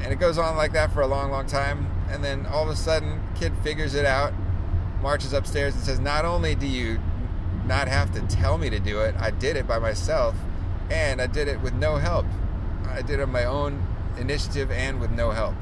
and 0.01 0.13
it 0.13 0.19
goes 0.19 0.38
on 0.38 0.55
like 0.55 0.74
that 0.74 0.91
for 0.91 1.01
a 1.01 1.07
long, 1.07 1.31
long 1.31 1.48
time. 1.48 1.91
And 2.10 2.24
then 2.24 2.46
all 2.46 2.63
of 2.63 2.69
a 2.69 2.75
sudden, 2.75 3.22
kid 3.36 3.53
figures 3.63 3.96
it 3.96 4.05
out, 4.05 4.34
marches 5.01 5.34
upstairs 5.34 5.74
and 5.74 5.84
says, 5.84 6.00
"Not 6.00 6.25
only 6.25 6.53
do 6.53 6.67
you 6.67 7.00
not 7.67 7.88
have 7.88 8.12
to 8.13 8.22
tell 8.22 8.57
me 8.57 8.69
to 8.69 8.79
do 8.79 9.01
it. 9.01 9.15
I 9.19 9.31
did 9.31 9.55
it 9.55 9.67
by 9.67 9.77
myself, 9.77 10.36
and 10.89 11.22
I 11.22 11.27
did 11.27 11.48
it 11.48 11.62
with 11.62 11.74
no 11.74 11.98
help. 11.98 12.25
I 12.88 13.01
did 13.01 13.19
it 13.19 13.24
on 13.24 13.31
my 13.31 13.43
own 13.43 13.86
initiative 14.17 14.72
and 14.72 15.00
with 15.00 15.12
no 15.12 15.31
help. 15.31 15.55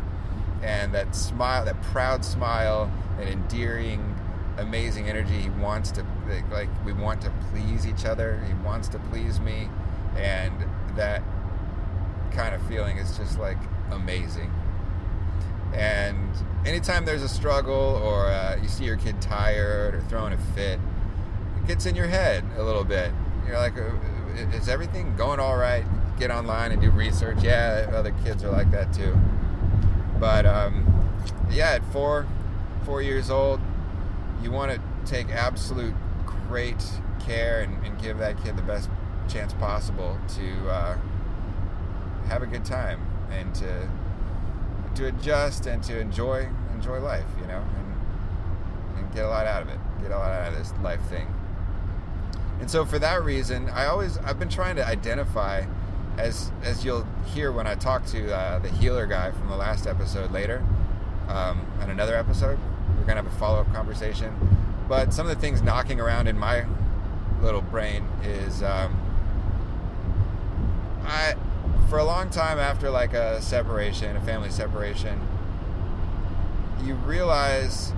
And 0.62 0.93
that 0.93 1.15
smile, 1.15 1.65
that 1.65 1.81
proud 1.83 2.25
smile, 2.25 2.91
and 3.19 3.29
endearing, 3.29 4.15
amazing 4.57 5.09
energy. 5.09 5.41
He 5.41 5.50
wants 5.50 5.91
to, 5.91 6.05
like, 6.51 6.69
we 6.85 6.93
want 6.93 7.21
to 7.21 7.31
please 7.51 7.85
each 7.85 8.05
other. 8.05 8.43
He 8.47 8.53
wants 8.65 8.88
to 8.89 9.00
please 9.00 9.39
me, 9.39 9.69
and 10.15 10.53
that 10.95 11.21
kind 12.31 12.53
of 12.53 12.65
feeling 12.67 12.97
is 12.97 13.17
just 13.17 13.39
like 13.39 13.57
amazing. 13.91 14.51
And 15.74 16.29
anytime 16.65 17.05
there's 17.05 17.24
a 17.24 17.29
struggle, 17.29 18.01
or 18.03 18.27
uh, 18.27 18.57
you 18.62 18.67
see 18.67 18.85
your 18.85 18.97
kid 18.97 19.21
tired 19.21 19.95
or 19.95 20.01
throwing 20.01 20.33
a 20.33 20.38
fit, 20.38 20.79
it 21.57 21.67
gets 21.67 21.85
in 21.85 21.95
your 21.95 22.07
head 22.07 22.43
a 22.57 22.63
little 22.63 22.83
bit. 22.83 23.12
You're 23.45 23.57
like, 23.57 23.77
uh, 23.77 23.91
is 24.55 24.67
everything 24.69 25.15
going 25.15 25.39
all 25.39 25.57
right? 25.57 25.85
Get 26.17 26.31
online 26.31 26.71
and 26.71 26.81
do 26.81 26.91
research. 26.91 27.43
Yeah, 27.43 27.91
other 27.93 28.13
kids 28.24 28.43
are 28.43 28.51
like 28.51 28.71
that 28.71 28.93
too. 28.93 29.17
But 30.19 30.45
um, 30.45 30.86
yeah, 31.51 31.72
at 31.72 31.86
four, 31.91 32.25
four 32.84 33.01
years 33.01 33.29
old, 33.29 33.60
you 34.41 34.51
want 34.51 34.72
to 34.72 34.81
take 35.10 35.29
absolute 35.29 35.93
great 36.48 36.84
care 37.19 37.62
and, 37.62 37.84
and, 37.86 38.00
give 38.00 38.19
that 38.19 38.41
kid 38.43 38.55
the 38.55 38.62
best 38.62 38.89
chance 39.27 39.53
possible 39.53 40.17
to 40.36 40.69
uh, 40.69 40.98
have 42.27 42.43
a 42.43 42.45
good 42.45 42.63
time 42.63 43.01
and 43.31 43.53
to 43.55 43.89
to 44.95 45.07
adjust 45.07 45.65
and 45.65 45.84
to 45.84 46.00
enjoy 46.00 46.48
enjoy 46.74 47.00
life, 47.00 47.25
you 47.41 47.48
know, 47.48 47.63
and, 47.77 48.98
and 48.98 49.13
get 49.13 49.25
a 49.25 49.27
lot 49.27 49.48
out 49.48 49.63
of 49.63 49.69
it. 49.69 49.79
Get 50.01 50.12
a 50.12 50.17
lot 50.17 50.31
out 50.31 50.53
of 50.53 50.57
this 50.57 50.72
life 50.84 51.01
thing. 51.10 51.34
And 52.60 52.69
so 52.69 52.86
for 52.86 53.00
that 53.00 53.24
reason, 53.24 53.69
I 53.69 53.86
always 53.88 54.17
I've 54.19 54.39
been 54.39 54.50
trying 54.50 54.75
to 54.77 54.86
identify 54.86 55.65
as 56.17 56.51
as 56.63 56.86
you'll 56.86 57.05
hear 57.34 57.51
when 57.51 57.67
I 57.67 57.75
talk 57.75 58.05
to 58.07 58.34
uh, 58.34 58.60
the 58.60 58.69
healer 58.69 59.05
guy 59.05 59.31
from 59.31 59.50
the 59.50 59.55
last 59.55 59.88
episode 59.88 60.31
later, 60.31 60.63
um, 61.27 61.65
on 61.81 61.89
another 61.89 62.15
episode, 62.15 62.60
we're 62.98 63.05
gonna 63.05 63.22
have 63.22 63.31
a 63.31 63.38
follow 63.38 63.60
up 63.60 63.72
conversation. 63.74 64.34
But 64.88 65.13
some 65.13 65.27
of 65.27 65.36
the 65.36 65.41
things 65.41 65.62
knocking 65.62 66.00
around 66.00 66.27
in 66.27 66.38
my 66.38 66.65
little 67.41 67.62
brain 67.62 68.07
is 68.24 68.63
um, 68.63 69.00
I 71.05 71.36
for 71.89 72.00
a 72.00 72.05
long 72.05 72.29
time 72.29 72.60
after 72.60 72.89
like 72.89 73.13
a 73.13 73.41
separation, 73.41 74.15
a 74.15 74.22
family 74.22 74.50
separation, 74.50 75.19
you 76.84 76.95
realize 76.95 77.93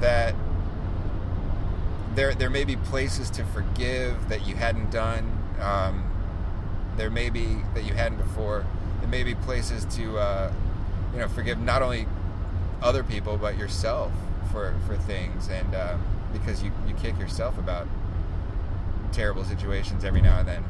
that 0.00 0.34
there 2.14 2.34
there 2.34 2.50
may 2.50 2.64
be 2.64 2.76
places 2.76 3.30
to 3.30 3.44
forgive 3.44 4.28
that 4.28 4.46
you 4.46 4.56
hadn't 4.56 4.90
done. 4.90 5.38
Um, 5.60 6.09
there 7.00 7.08
may 7.08 7.30
be 7.30 7.56
that 7.72 7.84
you 7.84 7.94
hadn't 7.94 8.18
before. 8.18 8.66
There 9.00 9.08
may 9.08 9.22
be 9.22 9.34
places 9.34 9.86
to 9.96 10.18
uh, 10.18 10.52
you 11.14 11.18
know 11.18 11.28
forgive 11.28 11.58
not 11.58 11.80
only 11.80 12.06
other 12.82 13.02
people 13.02 13.38
but 13.38 13.56
yourself 13.56 14.12
for 14.52 14.74
for 14.86 14.98
things 14.98 15.48
and 15.48 15.74
um, 15.74 16.04
because 16.30 16.62
you 16.62 16.70
you 16.86 16.92
kick 16.94 17.18
yourself 17.18 17.56
about 17.58 17.88
terrible 19.12 19.44
situations 19.44 20.04
every 20.04 20.20
now 20.20 20.40
and 20.40 20.48
then 20.48 20.64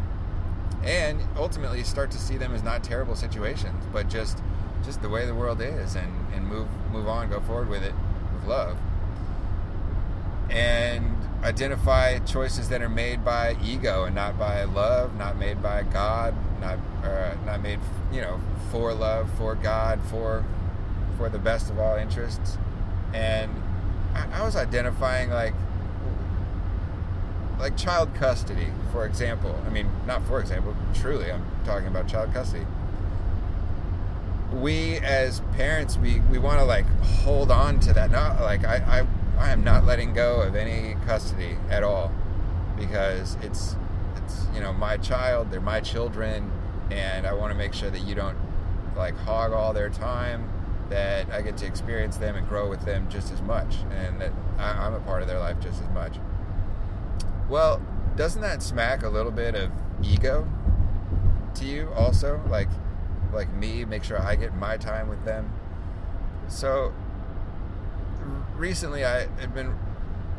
and 0.84 1.20
ultimately 1.36 1.78
you 1.78 1.84
start 1.84 2.12
to 2.12 2.18
see 2.18 2.36
them 2.36 2.54
as 2.54 2.62
not 2.62 2.84
terrible 2.84 3.16
situations 3.16 3.84
but 3.92 4.08
just 4.08 4.38
just 4.84 5.02
the 5.02 5.08
way 5.08 5.26
the 5.26 5.34
world 5.34 5.60
is 5.60 5.94
and 5.94 6.12
and 6.32 6.46
move 6.46 6.68
move 6.92 7.06
on 7.06 7.28
go 7.28 7.40
forward 7.40 7.68
with 7.68 7.82
it 7.82 7.94
with 8.34 8.44
love 8.44 8.78
and 10.50 11.16
identify 11.42 12.18
choices 12.20 12.68
that 12.68 12.82
are 12.82 12.88
made 12.88 13.24
by 13.24 13.56
ego 13.64 14.04
and 14.04 14.14
not 14.14 14.38
by 14.38 14.64
love 14.64 15.14
not 15.16 15.36
made 15.38 15.62
by 15.62 15.82
god 15.84 16.34
not 16.60 16.78
uh, 17.02 17.34
not 17.46 17.62
made 17.62 17.78
you 18.12 18.20
know 18.20 18.38
for 18.70 18.92
love 18.92 19.28
for 19.38 19.54
god 19.54 19.98
for 20.10 20.44
for 21.16 21.28
the 21.28 21.38
best 21.38 21.70
of 21.70 21.78
all 21.78 21.96
interests 21.96 22.58
and 23.14 23.50
I, 24.14 24.40
I 24.40 24.44
was 24.44 24.56
identifying 24.56 25.30
like 25.30 25.54
like 27.60 27.76
child 27.76 28.14
custody, 28.14 28.68
for 28.90 29.04
example. 29.04 29.56
I 29.66 29.68
mean, 29.68 29.88
not 30.06 30.26
for 30.26 30.40
example, 30.40 30.74
truly, 30.94 31.30
I'm 31.30 31.44
talking 31.64 31.86
about 31.86 32.08
child 32.08 32.32
custody. 32.32 32.66
We 34.52 34.96
as 34.98 35.40
parents, 35.52 35.96
we, 35.96 36.20
we 36.20 36.38
want 36.38 36.58
to 36.58 36.64
like 36.64 36.86
hold 37.02 37.50
on 37.50 37.78
to 37.80 37.92
that. 37.92 38.10
Not 38.10 38.40
like 38.40 38.64
I, 38.64 38.76
I, 39.00 39.06
I 39.40 39.50
am 39.50 39.64
not 39.64 39.86
letting 39.86 40.12
go 40.12 40.42
of 40.42 40.54
any 40.54 40.96
custody 41.06 41.56
at 41.70 41.82
all 41.82 42.12
because 42.76 43.36
it's, 43.42 43.74
it's, 44.16 44.46
you 44.54 44.60
know, 44.60 44.72
my 44.72 44.98
child, 44.98 45.50
they're 45.50 45.60
my 45.60 45.80
children, 45.80 46.52
and 46.90 47.26
I 47.26 47.32
want 47.32 47.50
to 47.50 47.56
make 47.56 47.72
sure 47.72 47.90
that 47.90 48.00
you 48.00 48.14
don't 48.14 48.36
like 48.96 49.16
hog 49.16 49.52
all 49.52 49.72
their 49.72 49.88
time, 49.88 50.48
that 50.90 51.30
I 51.30 51.40
get 51.40 51.56
to 51.58 51.66
experience 51.66 52.18
them 52.18 52.36
and 52.36 52.46
grow 52.46 52.68
with 52.68 52.84
them 52.84 53.08
just 53.08 53.32
as 53.32 53.40
much, 53.40 53.76
and 53.90 54.20
that 54.20 54.32
I, 54.58 54.72
I'm 54.72 54.94
a 54.94 55.00
part 55.00 55.22
of 55.22 55.28
their 55.28 55.38
life 55.38 55.58
just 55.58 55.82
as 55.82 55.88
much. 55.90 56.18
Well, 57.48 57.80
doesn't 58.16 58.42
that 58.42 58.62
smack 58.62 59.02
a 59.02 59.08
little 59.08 59.32
bit 59.32 59.54
of 59.54 59.70
ego 60.02 60.46
to 61.54 61.64
you 61.64 61.90
also? 61.94 62.42
Like 62.48 62.68
like 63.32 63.52
me, 63.54 63.84
make 63.84 64.04
sure 64.04 64.20
I 64.20 64.36
get 64.36 64.54
my 64.56 64.76
time 64.76 65.08
with 65.08 65.24
them. 65.24 65.52
So 66.48 66.92
recently 68.60 69.04
I 69.04 69.20
had 69.40 69.54
been 69.54 69.74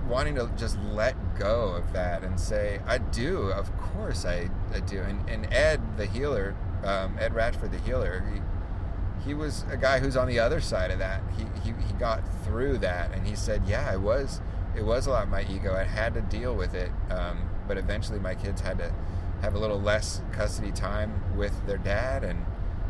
wanting 0.08 0.36
to 0.36 0.50
just 0.56 0.78
let 0.92 1.16
go 1.38 1.70
of 1.70 1.92
that 1.94 2.24
and 2.24 2.40
say, 2.40 2.80
I 2.86 3.00
do, 3.00 3.52
of 3.52 3.76
course 3.78 4.26
I, 4.26 4.50
I 4.74 4.80
do. 4.80 5.00
And, 5.02 5.28
and 5.30 5.52
Ed, 5.52 5.98
the 5.98 6.06
healer, 6.06 6.56
um, 6.84 7.18
Ed 7.20 7.34
Ratchford, 7.34 7.72
the 7.72 7.80
healer, 7.80 8.24
he, 8.32 8.42
he 9.28 9.34
was 9.34 9.66
a 9.70 9.78
guy 9.78 10.00
who's 10.00 10.16
on 10.16 10.28
the 10.28 10.40
other 10.40 10.62
side 10.62 10.92
of 10.92 11.00
that. 11.00 11.22
He, 11.38 11.44
he, 11.64 11.76
he 11.86 11.94
got 11.94 12.22
through 12.44 12.78
that 12.80 13.12
and 13.14 13.26
he 13.28 13.36
said, 13.36 13.64
yeah, 13.66 13.90
I 13.92 13.98
was 13.98 14.40
it 14.76 14.86
was 14.86 15.06
a 15.06 15.10
lot 15.10 15.24
of 15.24 15.30
my 15.30 15.44
ego. 15.50 15.76
I 15.76 15.84
had 15.84 16.14
to 16.14 16.22
deal 16.22 16.56
with 16.56 16.74
it, 16.74 16.92
um, 17.10 17.50
but 17.68 17.78
eventually 17.78 18.20
my 18.20 18.36
kids 18.36 18.62
had 18.62 18.78
to 18.78 18.94
have 19.42 19.54
a 19.54 19.60
little 19.60 19.82
less 19.82 20.22
custody 20.32 20.72
time 20.72 21.36
with 21.36 21.66
their 21.68 21.78
dad 21.78 22.24
and 22.24 22.46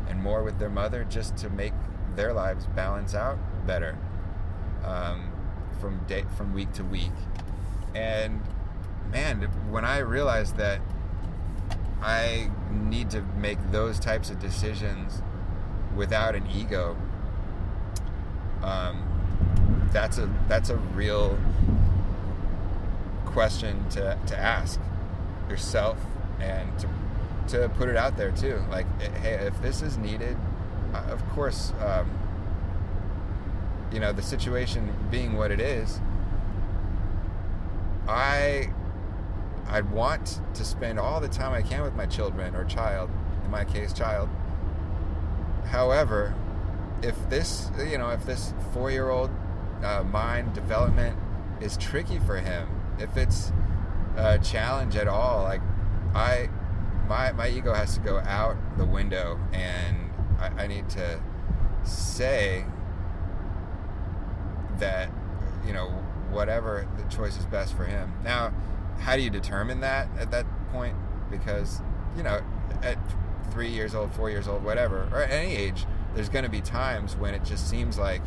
and 0.08 0.22
more 0.22 0.44
with 0.44 0.58
their 0.58 0.70
mother, 0.70 1.04
just 1.04 1.36
to 1.38 1.50
make 1.50 1.72
their 2.14 2.32
lives 2.32 2.66
balance 2.66 3.14
out 3.14 3.38
better 3.66 3.96
um, 4.84 5.30
from 5.80 6.04
day 6.06 6.24
from 6.36 6.52
week 6.52 6.72
to 6.74 6.84
week. 6.84 7.12
And 7.94 8.40
man, 9.10 9.42
when 9.70 9.84
I 9.84 9.98
realized 9.98 10.56
that 10.56 10.80
I 12.00 12.50
need 12.70 13.10
to 13.10 13.22
make 13.36 13.58
those 13.70 14.00
types 14.00 14.30
of 14.30 14.40
decisions 14.40 15.22
without 15.94 16.34
an 16.34 16.46
ego. 16.48 16.96
Um, 18.62 19.08
that's 19.92 20.18
a 20.18 20.28
that's 20.48 20.70
a 20.70 20.76
real 20.76 21.38
question 23.26 23.88
to, 23.90 24.18
to 24.26 24.38
ask 24.38 24.80
yourself 25.48 25.98
and 26.40 26.70
to, 26.78 26.88
to 27.48 27.68
put 27.70 27.88
it 27.88 27.96
out 27.96 28.16
there 28.16 28.30
too 28.30 28.62
like 28.70 28.86
hey 29.00 29.34
if 29.46 29.60
this 29.62 29.80
is 29.80 29.96
needed 29.96 30.36
uh, 30.92 30.98
of 31.08 31.26
course 31.30 31.72
um, 31.80 32.10
you 33.92 34.00
know 34.00 34.12
the 34.12 34.22
situation 34.22 34.94
being 35.10 35.36
what 35.36 35.50
it 35.50 35.60
is 35.60 36.00
i 38.08 38.70
i 39.66 39.80
want 39.80 40.40
to 40.54 40.64
spend 40.64 40.98
all 40.98 41.20
the 41.20 41.28
time 41.28 41.52
i 41.52 41.62
can 41.62 41.82
with 41.82 41.94
my 41.94 42.06
children 42.06 42.54
or 42.54 42.64
child 42.64 43.10
in 43.44 43.50
my 43.50 43.64
case 43.64 43.92
child. 43.92 44.28
However 45.66 46.34
if 47.02 47.16
this 47.28 47.70
you 47.78 47.98
know 47.98 48.10
if 48.10 48.24
this 48.24 48.54
four 48.72 48.90
year 48.90 49.10
old 49.10 49.30
uh, 49.82 50.04
mind 50.04 50.54
development 50.54 51.18
is 51.60 51.76
tricky 51.76 52.18
for 52.20 52.36
him, 52.36 52.68
if 52.98 53.16
it's 53.16 53.52
a 54.16 54.38
challenge 54.38 54.96
at 54.96 55.08
all, 55.08 55.42
like 55.42 55.60
I, 56.14 56.48
my 57.08 57.32
my 57.32 57.48
ego 57.48 57.74
has 57.74 57.94
to 57.94 58.00
go 58.00 58.18
out 58.18 58.56
the 58.78 58.84
window, 58.84 59.38
and 59.52 60.10
I, 60.38 60.64
I 60.64 60.66
need 60.66 60.88
to 60.90 61.20
say 61.84 62.64
that 64.82 65.10
you 65.64 65.72
know 65.72 65.86
whatever 66.30 66.88
the 66.96 67.14
choice 67.14 67.38
is 67.38 67.46
best 67.46 67.76
for 67.76 67.84
him. 67.84 68.12
Now, 68.24 68.52
how 68.98 69.16
do 69.16 69.22
you 69.22 69.30
determine 69.30 69.80
that 69.80 70.08
at 70.18 70.30
that 70.32 70.44
point? 70.72 70.96
Because 71.30 71.80
you 72.16 72.22
know, 72.22 72.40
at 72.82 72.98
three 73.52 73.68
years 73.68 73.94
old, 73.94 74.12
four 74.12 74.28
years 74.28 74.48
old, 74.48 74.64
whatever, 74.64 75.08
or 75.12 75.22
at 75.22 75.30
any 75.30 75.54
age, 75.54 75.86
there's 76.14 76.28
going 76.28 76.44
to 76.44 76.50
be 76.50 76.60
times 76.60 77.16
when 77.16 77.32
it 77.34 77.44
just 77.44 77.68
seems 77.70 77.96
like 77.98 78.22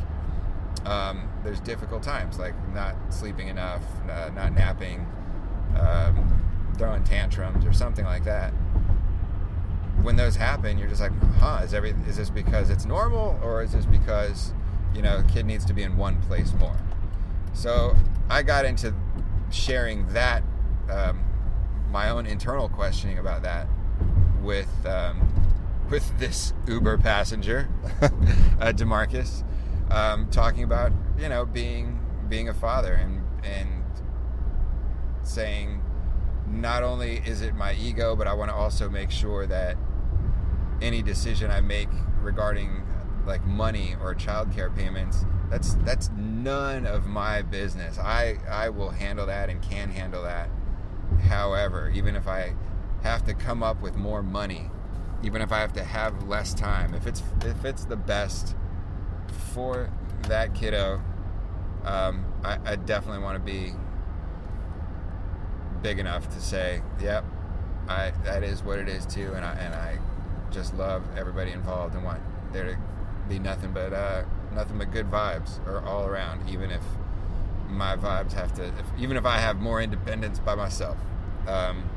um, 0.86 1.30
there's 1.44 1.60
difficult 1.60 2.04
times 2.04 2.40
like 2.40 2.54
not 2.74 2.96
sleeping 3.10 3.48
enough, 3.48 3.84
uh, 4.10 4.30
not 4.34 4.54
napping, 4.54 5.06
um, 5.78 6.74
throwing 6.78 7.04
tantrums, 7.04 7.66
or 7.66 7.74
something 7.74 8.06
like 8.06 8.24
that. 8.24 8.52
When 10.02 10.16
those 10.16 10.36
happen, 10.36 10.78
you're 10.78 10.90
just 10.90 11.02
like, 11.02 11.12
huh? 11.40 11.62
Is 11.64 11.74
every 11.74 11.92
is 12.08 12.18
this 12.18 12.30
because 12.30 12.70
it's 12.70 12.86
normal, 12.86 13.40
or 13.44 13.62
is 13.62 13.74
this 13.74 13.86
because 13.86 14.54
you 14.96 15.02
know, 15.02 15.22
the 15.22 15.32
kid 15.32 15.46
needs 15.46 15.66
to 15.66 15.74
be 15.74 15.84
in 15.84 15.98
one 15.98 16.22
place 16.24 16.54
more? 16.54 16.78
So 17.54 17.96
I 18.30 18.42
got 18.42 18.66
into 18.66 18.94
sharing 19.52 20.08
that, 20.14 20.44
um, 20.90 21.24
my 21.92 22.10
own 22.10 22.26
internal 22.26 22.70
questioning 22.70 23.20
about 23.20 23.44
that, 23.44 23.68
with 24.42 24.70
um, 24.86 25.32
with 25.90 26.18
this 26.18 26.54
Uber 26.68 26.98
passenger, 26.98 27.70
uh, 28.02 28.74
Demarquis 28.74 29.44
um, 29.90 30.30
talking 30.30 30.64
about 30.64 30.92
you 31.18 31.30
know 31.30 31.46
being 31.46 32.00
being 32.28 32.50
a 32.50 32.54
father 32.54 32.94
and 32.94 33.24
and 33.44 33.70
saying 35.24 35.82
not 36.48 36.84
only 36.84 37.18
is 37.26 37.42
it 37.42 37.56
my 37.56 37.74
ego, 37.74 38.16
but 38.16 38.28
I 38.28 38.34
want 38.34 38.50
to 38.50 38.56
also 38.56 38.90
make 38.90 39.12
sure 39.12 39.48
that 39.48 39.78
any 40.82 41.02
decision 41.02 41.50
I 41.50 41.62
make 41.62 41.90
regarding 42.22 42.85
like 43.26 43.46
money 43.46 43.96
or 44.02 44.14
childcare 44.16 44.76
payments, 44.76 45.26
that's 45.50 45.76
that's 45.76 46.10
none 46.18 46.86
of 46.86 47.06
my 47.06 47.42
business. 47.42 47.98
I 48.00 48.38
I 48.50 48.70
will 48.70 48.90
handle 48.90 49.26
that 49.28 49.50
and 49.50 49.62
can 49.62 49.90
handle 49.90 50.24
that. 50.24 50.50
However, 51.28 51.92
even 51.94 52.16
if 52.16 52.28
I 52.28 52.56
have 53.04 53.24
to 53.26 53.34
come 53.34 53.62
up 53.62 53.82
with 53.82 53.96
more 53.96 54.24
money, 54.24 54.70
even 55.24 55.42
if 55.42 55.52
I 55.52 55.60
have 55.60 55.74
to 55.74 55.84
have 55.84 56.28
less 56.28 56.54
time, 56.54 56.94
if 56.94 57.08
it's 57.08 57.24
if 57.44 57.66
it's 57.66 57.86
the 57.86 57.96
best 57.96 58.56
for 59.54 59.92
that 60.24 60.54
kiddo, 60.54 61.02
um, 61.84 62.26
I, 62.44 62.58
I, 62.66 62.76
definitely 62.76 63.24
want 63.24 63.38
to 63.38 63.52
be 63.52 63.74
big 65.82 66.00
enough 66.00 66.30
to 66.34 66.42
say, 66.42 66.82
"Yep, 67.00 67.26
I 67.88 68.12
that 68.24 68.44
is 68.44 68.64
what 68.64 68.80
it 68.80 68.90
is 68.90 69.06
too," 69.06 69.34
and 69.34 69.46
I 69.46 69.54
and 69.54 69.76
I 69.76 70.00
just 70.52 70.76
love 70.76 71.04
everybody 71.18 71.52
involved 71.52 71.96
and 71.96 72.04
want 72.04 72.22
there 72.52 72.66
to 72.66 72.78
be 73.28 73.40
nothing 73.40 73.72
but 73.72 73.94
uh, 73.94 74.24
nothing 74.54 74.78
but 74.78 74.92
good 74.92 75.10
vibes 75.10 75.66
or 75.68 75.82
all 75.82 76.06
around, 76.06 76.50
even 76.50 76.72
if 76.72 76.82
my 77.68 77.96
vibes 77.96 78.34
have 78.34 78.54
to, 78.56 78.66
if, 78.66 78.86
even 78.98 79.18
if 79.18 79.26
I 79.26 79.38
have 79.38 79.60
more 79.60 79.82
independence 79.82 80.40
by 80.40 80.56
myself. 80.56 80.98
Um, 81.48 81.90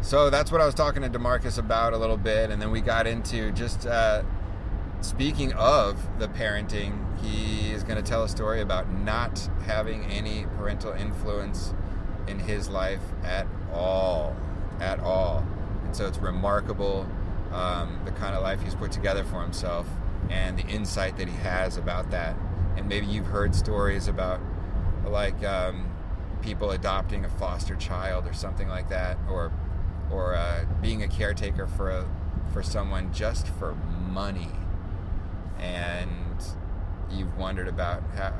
so 0.00 0.30
that's 0.30 0.52
what 0.52 0.60
I 0.60 0.66
was 0.66 0.74
talking 0.74 1.02
to 1.02 1.08
Demarquis 1.08 1.58
about 1.58 1.92
a 1.92 1.98
little 1.98 2.16
bit, 2.16 2.50
and 2.50 2.60
then 2.60 2.70
we 2.70 2.80
got 2.80 3.06
into 3.06 3.50
just 3.52 3.86
uh, 3.86 4.22
speaking 5.00 5.52
of 5.54 6.18
the 6.18 6.28
parenting, 6.28 7.02
he 7.20 7.70
is 7.70 7.82
going 7.82 7.96
to 7.96 8.08
tell 8.08 8.24
a 8.24 8.28
story 8.28 8.60
about 8.60 8.90
not 8.92 9.38
having 9.64 10.04
any 10.04 10.46
parental 10.56 10.92
influence 10.92 11.74
in 12.26 12.38
his 12.38 12.68
life 12.68 13.02
at 13.24 13.46
all. 13.72 14.36
At 14.80 15.00
all. 15.00 15.46
And 15.84 15.96
so 15.96 16.06
it's 16.06 16.18
remarkable 16.18 17.08
um, 17.56 18.00
the 18.04 18.12
kind 18.12 18.34
of 18.34 18.42
life 18.42 18.62
he's 18.62 18.74
put 18.74 18.92
together 18.92 19.24
for 19.24 19.42
himself 19.42 19.86
and 20.30 20.58
the 20.58 20.66
insight 20.66 21.16
that 21.16 21.28
he 21.28 21.36
has 21.36 21.76
about 21.76 22.10
that. 22.10 22.36
And 22.76 22.88
maybe 22.88 23.06
you've 23.06 23.26
heard 23.26 23.54
stories 23.54 24.06
about 24.08 24.40
like 25.06 25.42
um, 25.44 25.90
people 26.42 26.72
adopting 26.72 27.24
a 27.24 27.28
foster 27.28 27.74
child 27.76 28.26
or 28.26 28.34
something 28.34 28.68
like 28.68 28.88
that, 28.90 29.16
or 29.30 29.52
or 30.10 30.34
uh, 30.34 30.64
being 30.82 31.02
a 31.02 31.08
caretaker 31.08 31.66
for 31.66 31.90
a 31.90 32.08
for 32.52 32.62
someone 32.62 33.12
just 33.12 33.48
for 33.48 33.74
money, 33.74 34.50
and 35.58 36.44
you've 37.10 37.36
wondered 37.36 37.68
about 37.68 38.02
how 38.14 38.34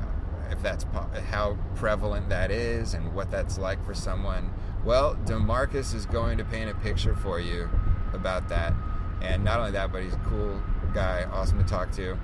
if 0.51 0.61
that's 0.61 0.85
how 1.29 1.57
prevalent 1.75 2.29
that 2.29 2.51
is 2.51 2.93
and 2.93 3.13
what 3.13 3.31
that's 3.31 3.57
like 3.57 3.83
for 3.85 3.93
someone. 3.93 4.51
Well, 4.85 5.15
Demarquis 5.25 5.93
is 5.93 6.05
going 6.05 6.37
to 6.37 6.45
paint 6.45 6.69
a 6.69 6.75
picture 6.75 7.15
for 7.15 7.39
you 7.39 7.69
about 8.13 8.47
that, 8.49 8.73
and 9.21 9.43
not 9.43 9.59
only 9.59 9.71
that, 9.71 9.91
but 9.91 10.03
he's 10.03 10.13
a 10.13 10.21
cool 10.29 10.61
guy, 10.93 11.25
awesome 11.31 11.61
to 11.61 11.69
talk 11.69 11.91
to, 11.93 12.17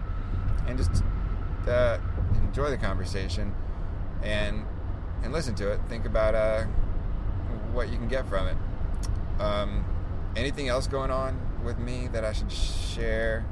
and 0.67 0.77
just 0.77 1.03
uh, 1.67 1.97
enjoy 2.35 2.69
the 2.69 2.77
conversation 2.77 3.53
and 4.21 4.65
and 5.23 5.31
listen 5.31 5.55
to 5.55 5.71
it. 5.71 5.79
Think 5.89 6.05
about 6.05 6.35
uh, 6.35 6.63
what 7.71 7.89
you 7.89 7.97
can 7.97 8.07
get 8.07 8.27
from 8.27 8.47
it. 8.47 8.57
Um, 9.39 9.85
anything 10.35 10.67
else 10.69 10.87
going 10.87 11.11
on 11.11 11.39
with 11.63 11.79
me 11.79 12.07
that 12.11 12.23
I 12.23 12.33
should 12.33 12.51
share? 12.51 13.45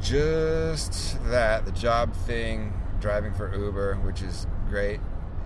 Just 0.00 1.22
that 1.26 1.64
the 1.64 1.70
job 1.72 2.12
thing, 2.26 2.72
driving 3.00 3.32
for 3.32 3.54
Uber, 3.54 3.96
which 3.96 4.20
is 4.22 4.46
great. 4.68 5.00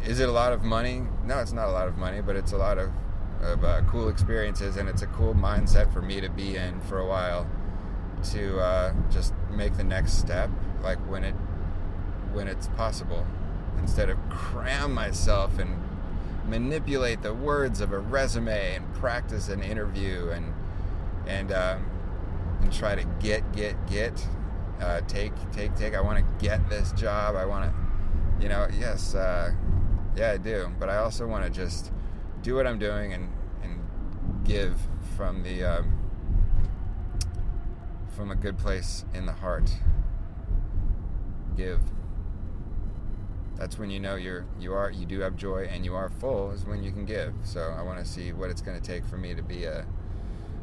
Is 0.05 0.21
it 0.21 0.29
a 0.29 0.33
lot 0.33 0.53
of 0.53 0.63
money? 0.63 1.03
No, 1.25 1.41
it's 1.41 1.53
not 1.53 1.69
a 1.69 1.73
lot 1.73 1.89
of 1.89 1.97
money, 1.99 2.21
but 2.23 2.37
it's 2.37 2.53
a 2.53 2.57
lot 2.57 2.79
of, 2.79 2.91
of 3.43 3.65
uh, 3.65 3.83
cool 3.83 4.09
experiences, 4.09 4.77
and 4.77 4.89
it's 4.89 5.03
a 5.03 5.07
cool 5.09 5.35
mindset 5.35 5.93
for 5.93 6.03
me 6.03 6.21
to 6.21 6.29
be 6.29 6.57
in 6.57 6.81
for 6.81 6.99
a 6.99 7.07
while 7.07 7.47
to 8.33 8.59
uh, 8.59 8.93
just 9.11 9.35
make 9.51 9.77
the 9.77 9.85
next 9.85 10.15
step, 10.15 10.51
like 10.83 10.99
when 11.11 11.25
it 11.25 11.35
when 12.33 12.49
it's 12.49 12.69
possible, 12.69 13.27
instead 13.79 14.11
of 14.11 14.19
cram 14.29 14.93
myself 14.93 15.59
and 15.59 15.83
manipulate 16.47 17.23
the 17.23 17.35
words 17.35 17.81
of 17.81 17.93
a 17.93 17.99
resume 17.99 18.77
and 18.77 18.95
practice 18.95 19.49
an 19.49 19.63
interview 19.63 20.29
and 20.31 20.55
and 21.27 21.53
um, 21.53 21.85
and 22.61 22.73
try 22.73 22.95
to 22.95 23.05
get 23.21 23.53
get 23.53 23.75
get 23.87 24.27
uh, 24.81 25.01
take 25.03 25.33
take 25.53 25.75
take. 25.75 25.95
I 25.95 26.01
want 26.01 26.19
to 26.19 26.45
get 26.45 26.69
this 26.69 26.93
job. 26.93 27.37
I 27.37 27.45
want 27.47 27.71
to, 27.71 28.43
you 28.43 28.49
know, 28.49 28.69
yes, 28.79 29.15
uh, 29.15 29.53
yeah, 30.17 30.33
I 30.33 30.37
do. 30.37 30.73
But 30.79 30.89
I 30.89 30.99
also 30.99 31.27
want 31.27 31.45
to 31.45 31.51
just 31.51 31.93
do 32.47 32.55
what 32.55 32.65
I'm 32.65 32.79
doing 32.79 33.13
and 33.13 33.29
and 33.65 33.81
give 34.45 34.79
from 35.17 35.43
the 35.43 35.65
um, 35.65 35.93
from 38.15 38.31
a 38.31 38.37
good 38.37 38.57
place 38.57 39.05
in 39.13 39.27
the 39.27 39.33
heart. 39.33 39.69
Give. 41.57 41.81
That's 43.57 43.81
when 43.81 43.91
you 43.91 43.99
know 43.99 44.15
you're 44.15 44.47
you 44.61 44.75
are 44.75 44.93
you 44.93 45.07
do 45.07 45.19
have 45.21 45.35
joy 45.35 45.67
and 45.69 45.85
you 45.85 45.97
are 45.97 46.09
full 46.09 46.53
is 46.53 46.65
when 46.65 46.85
you 46.85 46.93
can 46.93 47.05
give. 47.05 47.35
So 47.43 47.75
I 47.77 47.83
want 47.83 47.99
to 47.99 48.05
see 48.05 48.33
what 48.33 48.49
it's 48.49 48.63
going 48.63 48.81
to 48.81 48.87
take 48.87 49.05
for 49.05 49.17
me 49.17 49.35
to 49.35 49.43
be 49.43 49.65
a 49.65 49.85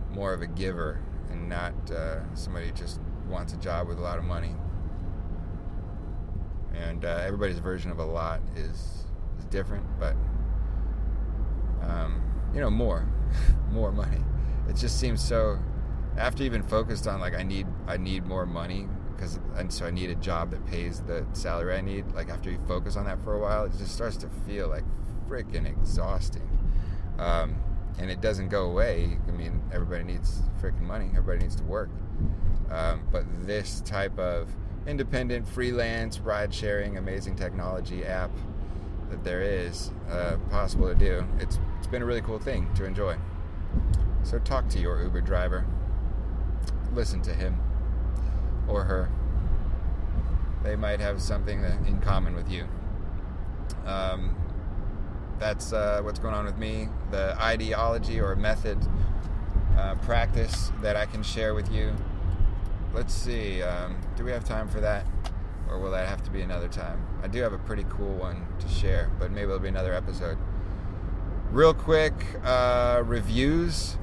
more 0.09 0.33
of 0.33 0.41
a 0.41 0.47
giver 0.47 1.01
and 1.31 1.49
not 1.49 1.73
uh, 1.91 2.33
somebody 2.33 2.67
who 2.67 2.71
just 2.71 3.01
wants 3.27 3.51
a 3.51 3.57
job 3.57 3.89
with 3.89 3.97
a 3.97 4.01
lot 4.01 4.17
of 4.17 4.23
money. 4.23 4.55
And 6.73 7.03
uh, 7.03 7.23
everybody's 7.25 7.59
version 7.59 7.91
of 7.91 7.99
a 7.99 8.05
lot 8.05 8.39
is 8.55 9.03
is 9.37 9.45
different, 9.49 9.85
but 9.99 10.15
um, 11.87 12.21
you 12.53 12.59
know 12.59 12.69
more, 12.69 13.07
more 13.71 13.91
money. 13.91 14.21
It 14.69 14.75
just 14.75 14.99
seems 14.99 15.21
so. 15.23 15.59
After 16.17 16.43
you've 16.43 16.53
been 16.53 16.63
focused 16.63 17.07
on 17.07 17.19
like 17.19 17.33
I 17.33 17.43
need 17.43 17.67
I 17.87 17.97
need 17.97 18.25
more 18.25 18.45
money 18.45 18.87
because 19.15 19.39
and 19.55 19.71
so 19.71 19.85
I 19.85 19.91
need 19.91 20.09
a 20.09 20.15
job 20.15 20.51
that 20.51 20.65
pays 20.67 21.01
the 21.01 21.25
salary 21.33 21.75
I 21.75 21.81
need. 21.81 22.11
Like 22.13 22.29
after 22.29 22.51
you 22.51 22.59
focus 22.67 22.95
on 22.95 23.05
that 23.05 23.23
for 23.23 23.35
a 23.35 23.39
while, 23.39 23.65
it 23.65 23.71
just 23.77 23.93
starts 23.93 24.17
to 24.17 24.29
feel 24.45 24.67
like 24.67 24.83
freaking 25.27 25.65
exhausting. 25.65 26.47
Um, 27.17 27.55
and 27.99 28.09
it 28.09 28.21
doesn't 28.21 28.49
go 28.49 28.65
away. 28.65 29.17
I 29.27 29.31
mean, 29.31 29.61
everybody 29.71 30.03
needs 30.03 30.41
freaking 30.61 30.81
money. 30.81 31.09
Everybody 31.15 31.39
needs 31.39 31.55
to 31.57 31.63
work. 31.63 31.89
Um, 32.71 33.07
but 33.11 33.23
this 33.45 33.81
type 33.81 34.17
of 34.17 34.49
independent, 34.87 35.47
freelance, 35.47 36.19
ride 36.19 36.53
sharing, 36.53 36.97
amazing 36.97 37.35
technology 37.35 38.03
app 38.03 38.31
that 39.09 39.23
there 39.23 39.41
is 39.41 39.91
uh, 40.09 40.37
possible 40.49 40.87
to 40.87 40.95
do, 40.95 41.25
it's 41.39 41.59
been 41.93 42.01
a 42.01 42.05
really 42.05 42.21
cool 42.21 42.39
thing 42.39 42.73
to 42.73 42.83
enjoy. 42.83 43.15
So 44.23 44.39
talk 44.39 44.67
to 44.69 44.79
your 44.79 45.01
Uber 45.01 45.21
driver, 45.21 45.65
listen 46.93 47.21
to 47.21 47.33
him 47.33 47.57
or 48.67 48.83
her. 48.83 49.09
They 50.63 50.75
might 50.75 50.99
have 50.99 51.21
something 51.21 51.63
in 51.87 52.01
common 52.01 52.35
with 52.35 52.49
you. 52.49 52.65
Um, 53.85 54.35
that's 55.39 55.71
uh, 55.71 56.01
what's 56.03 56.19
going 56.19 56.33
on 56.33 56.45
with 56.45 56.57
me. 56.57 56.89
The 57.11 57.35
ideology 57.41 58.19
or 58.19 58.35
method 58.35 58.77
uh, 59.77 59.95
practice 59.95 60.71
that 60.81 60.95
I 60.95 61.05
can 61.05 61.23
share 61.23 61.53
with 61.53 61.71
you 61.71 61.93
let's 62.93 63.13
see. 63.13 63.61
Um, 63.61 63.97
do 64.15 64.23
we 64.23 64.31
have 64.31 64.43
time 64.43 64.69
for 64.69 64.79
that? 64.81 65.05
Or 65.69 65.79
will 65.79 65.91
that 65.91 66.07
have 66.07 66.21
to 66.23 66.31
be 66.31 66.41
another 66.41 66.67
time? 66.67 67.05
I 67.23 67.27
do 67.27 67.41
have 67.41 67.53
a 67.53 67.57
pretty 67.57 67.85
cool 67.89 68.13
one 68.15 68.45
to 68.59 68.67
share, 68.67 69.09
but 69.19 69.31
maybe 69.31 69.45
it'll 69.45 69.59
be 69.59 69.67
another 69.67 69.93
episode. 69.93 70.37
Real 71.53 71.75
quick, 71.75 72.15
uh, 72.43 73.03
reviews. 73.05 73.99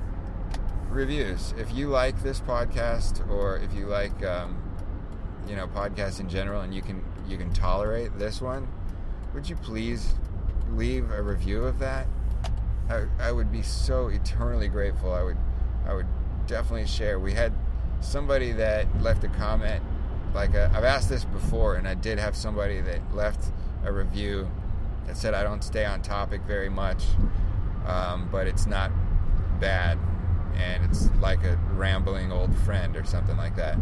Reviews. 0.89 1.53
If 1.59 1.75
you 1.75 1.89
like 1.89 2.23
this 2.23 2.41
podcast, 2.41 3.29
or 3.29 3.57
if 3.57 3.75
you 3.75 3.87
like, 3.87 4.25
um, 4.25 4.57
you 5.49 5.57
know, 5.57 5.67
podcasts 5.67 6.21
in 6.21 6.29
general, 6.29 6.61
and 6.61 6.73
you 6.73 6.81
can 6.81 7.03
you 7.27 7.37
can 7.37 7.53
tolerate 7.53 8.17
this 8.21 8.41
one, 8.41 8.69
would 9.35 9.51
you 9.51 9.57
please 9.57 10.15
leave 10.75 11.11
a 11.11 11.21
review 11.21 11.65
of 11.65 11.81
that? 11.81 12.07
I, 12.89 13.07
I 13.19 13.33
would 13.33 13.51
be 13.51 13.63
so 13.63 14.07
eternally 14.07 14.69
grateful. 14.69 15.13
I 15.13 15.25
would 15.25 15.39
I 15.85 15.95
would 15.95 16.07
definitely 16.47 16.87
share. 16.87 17.19
We 17.19 17.33
had 17.33 17.53
somebody 17.99 18.53
that 18.53 18.87
left 19.03 19.25
a 19.25 19.29
comment 19.29 19.83
like 20.33 20.55
i 20.55 20.69
have 20.69 20.85
asked 20.85 21.09
this 21.09 21.25
before 21.25 21.75
and 21.75 21.87
i 21.87 21.93
did 21.93 22.19
have 22.19 22.35
somebody 22.35 22.81
that 22.81 23.01
left 23.15 23.53
a 23.85 23.93
review 23.93 24.49
that 25.11 25.17
said 25.17 25.35
i 25.35 25.43
don't 25.43 25.65
stay 25.65 25.85
on 25.85 26.01
topic 26.01 26.41
very 26.43 26.69
much 26.69 27.05
um, 27.87 28.29
but 28.31 28.47
it's 28.47 28.67
not 28.67 28.93
bad 29.59 29.99
and 30.55 30.85
it's 30.85 31.11
like 31.21 31.43
a 31.43 31.57
rambling 31.73 32.31
old 32.31 32.55
friend 32.59 32.97
or 32.97 33.05
something 33.05 33.37
like 33.37 33.57
that 33.57 33.77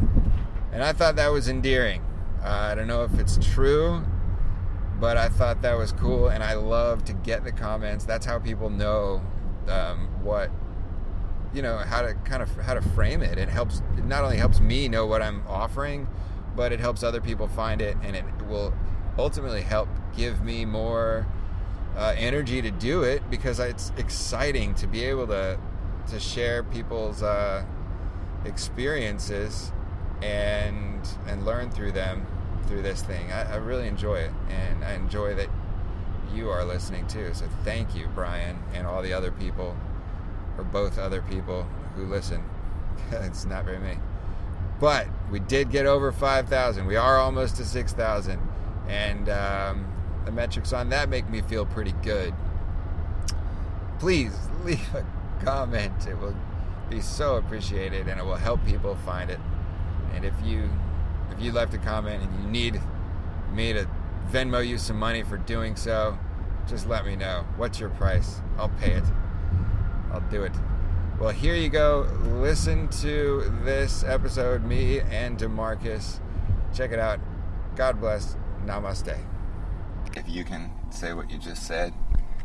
and 0.73 0.83
i 0.83 0.93
thought 0.93 1.17
that 1.17 1.29
was 1.29 1.47
endearing 1.47 2.03
uh, 2.43 2.71
i 2.71 2.75
don't 2.75 2.87
know 2.87 3.05
if 3.05 3.19
it's 3.19 3.37
true 3.53 4.03
but 4.99 5.19
i 5.19 5.29
thought 5.29 5.61
that 5.61 5.77
was 5.77 5.93
cool 5.93 6.29
and 6.29 6.43
i 6.43 6.55
love 6.55 7.05
to 7.05 7.13
get 7.13 7.45
the 7.45 7.53
comments 7.53 8.07
that's 8.07 8.25
how 8.25 8.39
people 8.39 8.71
know 8.71 9.21
um, 9.69 10.09
what 10.23 10.51
you 11.53 11.63
know 11.63 11.79
how 11.79 12.03
to 12.03 12.15
kind 12.25 12.43
of 12.43 12.55
how 12.57 12.75
to 12.75 12.83
frame 12.83 13.23
it. 13.23 13.39
It 13.39 13.49
helps. 13.49 13.83
It 13.97 14.05
not 14.05 14.23
only 14.23 14.37
helps 14.37 14.61
me 14.61 14.89
know 14.89 15.07
what 15.07 15.23
I'm 15.23 15.43
offering, 15.47 16.07
but 16.55 16.73
it 16.73 16.81
helps 16.81 17.03
other 17.03 17.21
people 17.21 17.49
find 17.49 17.81
it, 17.81 17.97
and 18.03 18.15
it 18.15 18.25
will 18.47 18.75
ultimately 19.19 19.63
help 19.63 19.89
give 20.17 20.43
me 20.43 20.65
more 20.65 21.27
uh, 21.97 22.15
energy 22.17 22.63
to 22.63 22.71
do 22.71 23.03
it 23.03 23.29
because 23.31 23.59
it's 23.59 23.93
exciting 23.97 24.75
to 24.77 24.87
be 24.87 25.05
able 25.05 25.27
to 25.27 25.59
to 26.09 26.19
share 26.19 26.63
people's 26.63 27.23
uh, 27.23 27.65
experiences 28.45 29.73
and 30.23 31.07
and 31.27 31.45
learn 31.45 31.71
through 31.71 31.93
them 31.93 32.27
through 32.67 32.83
this 32.83 33.03
thing. 33.03 33.33
I, 33.33 33.55
I 33.55 33.57
really 33.57 33.89
enjoy 33.89 34.17
it, 34.17 34.31
and 34.49 34.85
I 34.85 34.93
enjoy 34.93 35.35
that 35.35 35.49
you 36.35 36.51
are 36.51 36.65
listening 36.65 37.07
too. 37.07 37.31
So 37.35 37.47
thank 37.65 37.95
you, 37.95 38.09
Brian, 38.15 38.59
and 38.75 38.87
all 38.87 39.03
the 39.03 39.13
other 39.13 39.31
people 39.31 39.77
or 40.57 40.65
both 40.65 40.99
other 40.99 41.23
people 41.23 41.67
who 41.97 42.05
listen. 42.05 42.45
it's 43.11 43.45
not 43.45 43.65
very 43.65 43.79
many. 43.79 43.99
But 44.81 45.09
we 45.31 45.41
did 45.41 45.71
get 45.71 45.87
over 45.87 46.13
5,000. 46.13 46.87
We 46.87 46.97
are 46.97 47.19
almost 47.19 47.57
to 47.57 47.65
6,000. 47.65 48.41
And 48.89 49.29
um, 49.29 49.93
the 50.25 50.33
metrics 50.33 50.73
on 50.73 50.89
that 50.91 51.09
make 51.09 51.29
me 51.29 51.43
feel 51.43 51.67
pretty 51.67 51.93
good. 52.03 52.35
Please 53.99 54.37
leave 54.65 54.95
a 54.95 55.05
comment. 55.45 56.07
It 56.07 56.19
will 56.19 56.37
be 56.89 57.01
so 57.01 57.37
appreciated 57.37 58.09
and 58.09 58.19
it 58.19 58.25
will 58.25 58.37
help 58.37 58.65
people 58.65 58.95
find 58.97 59.31
it. 59.31 59.41
And 60.15 60.25
if 60.25 60.35
you 60.43 60.71
if 61.31 61.41
you 61.41 61.53
left 61.53 61.75
a 61.75 61.79
comment 61.79 62.23
and 62.23 62.43
you 62.43 62.51
need 62.51 62.81
me 63.53 63.73
to 63.73 63.89
Venmo 64.31 64.67
you 64.67 64.79
some 64.79 64.99
money 64.99 65.23
for 65.23 65.37
doing 65.37 65.77
so, 65.77 66.19
just 66.67 66.89
let 66.89 67.07
me 67.07 67.17
know. 67.17 67.47
What's 67.57 67.81
your 67.81 67.91
price? 67.91 68.41
I'll 68.59 68.69
pay 68.69 68.93
it. 68.93 69.05
I'll 70.13 70.21
do 70.31 70.43
it. 70.43 70.53
Well, 71.19 71.31
here 71.31 71.55
you 71.55 71.69
go. 71.69 72.07
Listen 72.41 72.89
to 73.01 73.53
this 73.65 74.05
episode, 74.05 74.65
me 74.65 75.01
and 75.01 75.39
Demarquis. 75.39 76.21
Check 76.75 76.93
it 76.93 76.99
out. 76.99 77.21
God 77.75 78.01
bless. 78.01 78.37
Namaste. 78.69 79.19
If 80.15 80.29
you 80.29 80.45
can 80.45 80.71
say 80.91 81.15
what 81.15 81.31
you 81.31 81.39
just 81.39 81.67
said, 81.67 81.95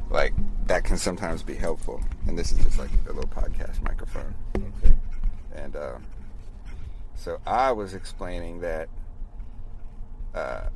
like 0.09 0.33
that 0.67 0.85
can 0.85 0.97
sometimes 0.97 1.43
be 1.43 1.53
helpful. 1.53 2.01
And 2.27 2.37
this 2.37 2.53
is 2.53 2.63
just 2.63 2.79
like 2.79 2.89
a 3.09 3.11
little 3.11 3.29
podcast 3.29 3.81
microphone. 3.83 4.33
Okay. 4.55 4.95
And 5.53 5.75
uh, 5.75 5.97
so 7.15 7.39
I 7.45 7.73
was 7.73 7.93
explaining 7.93 8.61
that 8.61 8.87
uh, 10.33 10.69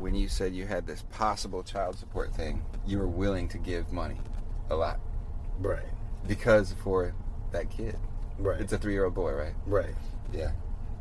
when 0.00 0.16
you 0.16 0.26
said 0.26 0.54
you 0.54 0.66
had 0.66 0.88
this 0.88 1.02
possible 1.12 1.62
child 1.62 1.96
support 1.96 2.34
thing, 2.34 2.64
you 2.84 2.98
were 2.98 3.06
willing 3.06 3.48
to 3.48 3.58
give 3.58 3.92
money 3.92 4.18
a 4.70 4.74
lot. 4.74 4.98
Right. 5.60 5.86
Because 6.26 6.74
for 6.82 7.14
that 7.52 7.70
kid. 7.70 7.96
Right. 8.38 8.60
It's 8.60 8.72
a 8.72 8.78
three 8.78 8.94
year 8.94 9.04
old 9.04 9.14
boy, 9.14 9.32
right? 9.32 9.54
right. 9.66 9.94
Yeah. 10.32 10.50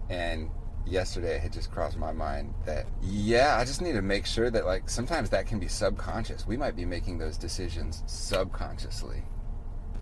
And 0.10 0.52
yesterday 0.86 1.36
it 1.36 1.42
had 1.42 1.54
just 1.54 1.72
crossed 1.72 1.98
my 1.98 2.12
mind 2.12 2.54
that 2.66 2.86
yeah, 3.02 3.58
I 3.58 3.66
just 3.66 3.82
need 3.82 3.94
to 3.94 4.02
make 4.02 4.26
sure 4.26 4.50
that 4.50 4.66
like 4.66 4.90
sometimes 4.90 5.30
that 5.30 5.48
can 5.48 5.60
be 5.60 5.68
subconscious. 5.68 6.46
We 6.48 6.58
might 6.58 6.76
be 6.76 6.86
making 6.86 7.18
those 7.18 7.38
decisions 7.38 8.04
subconsciously. 8.08 9.24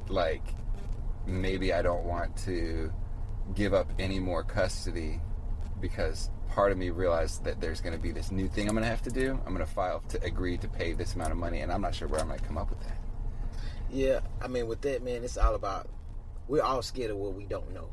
Like 0.08 0.44
maybe 1.26 1.74
I 1.74 1.82
don't 1.82 2.06
want 2.06 2.36
to 2.46 2.92
give 3.56 3.74
up 3.74 3.92
any 4.00 4.20
more 4.20 4.44
custody 4.44 5.20
because 5.82 6.30
part 6.50 6.72
of 6.72 6.78
me 6.78 6.90
realized 6.90 7.44
that 7.44 7.62
there's 7.62 7.82
going 7.82 7.96
to 7.96 8.02
be 8.02 8.12
this 8.12 8.32
new 8.32 8.48
thing 8.48 8.68
I'm 8.68 8.76
going 8.76 8.84
to 8.84 8.90
have 8.90 9.04
to 9.04 9.12
do. 9.12 9.40
I'm 9.46 9.54
going 9.54 9.66
to 9.66 9.72
file 9.72 10.02
to 10.10 10.24
agree 10.24 10.58
to 10.58 10.68
pay 10.68 10.94
this 10.94 11.16
amount 11.16 11.32
of 11.32 11.38
money 11.38 11.62
and 11.62 11.72
I'm 11.72 11.82
not 11.82 11.96
sure 11.96 12.08
where 12.08 12.20
i'm 12.20 12.28
going 12.28 12.40
to 12.40 12.46
come 12.46 12.58
up 12.58 12.70
with 12.70 12.82
that. 12.82 12.98
Yeah, 13.92 14.20
I 14.42 14.48
mean, 14.48 14.68
with 14.68 14.82
that, 14.82 15.04
man, 15.04 15.24
it's 15.24 15.38
all 15.38 15.56
about 15.56 15.90
we're 16.48 16.64
all 16.64 16.82
scared 16.82 17.12
of 17.12 17.18
what 17.18 17.34
we 17.34 17.46
don't 17.46 17.72
know. 17.74 17.90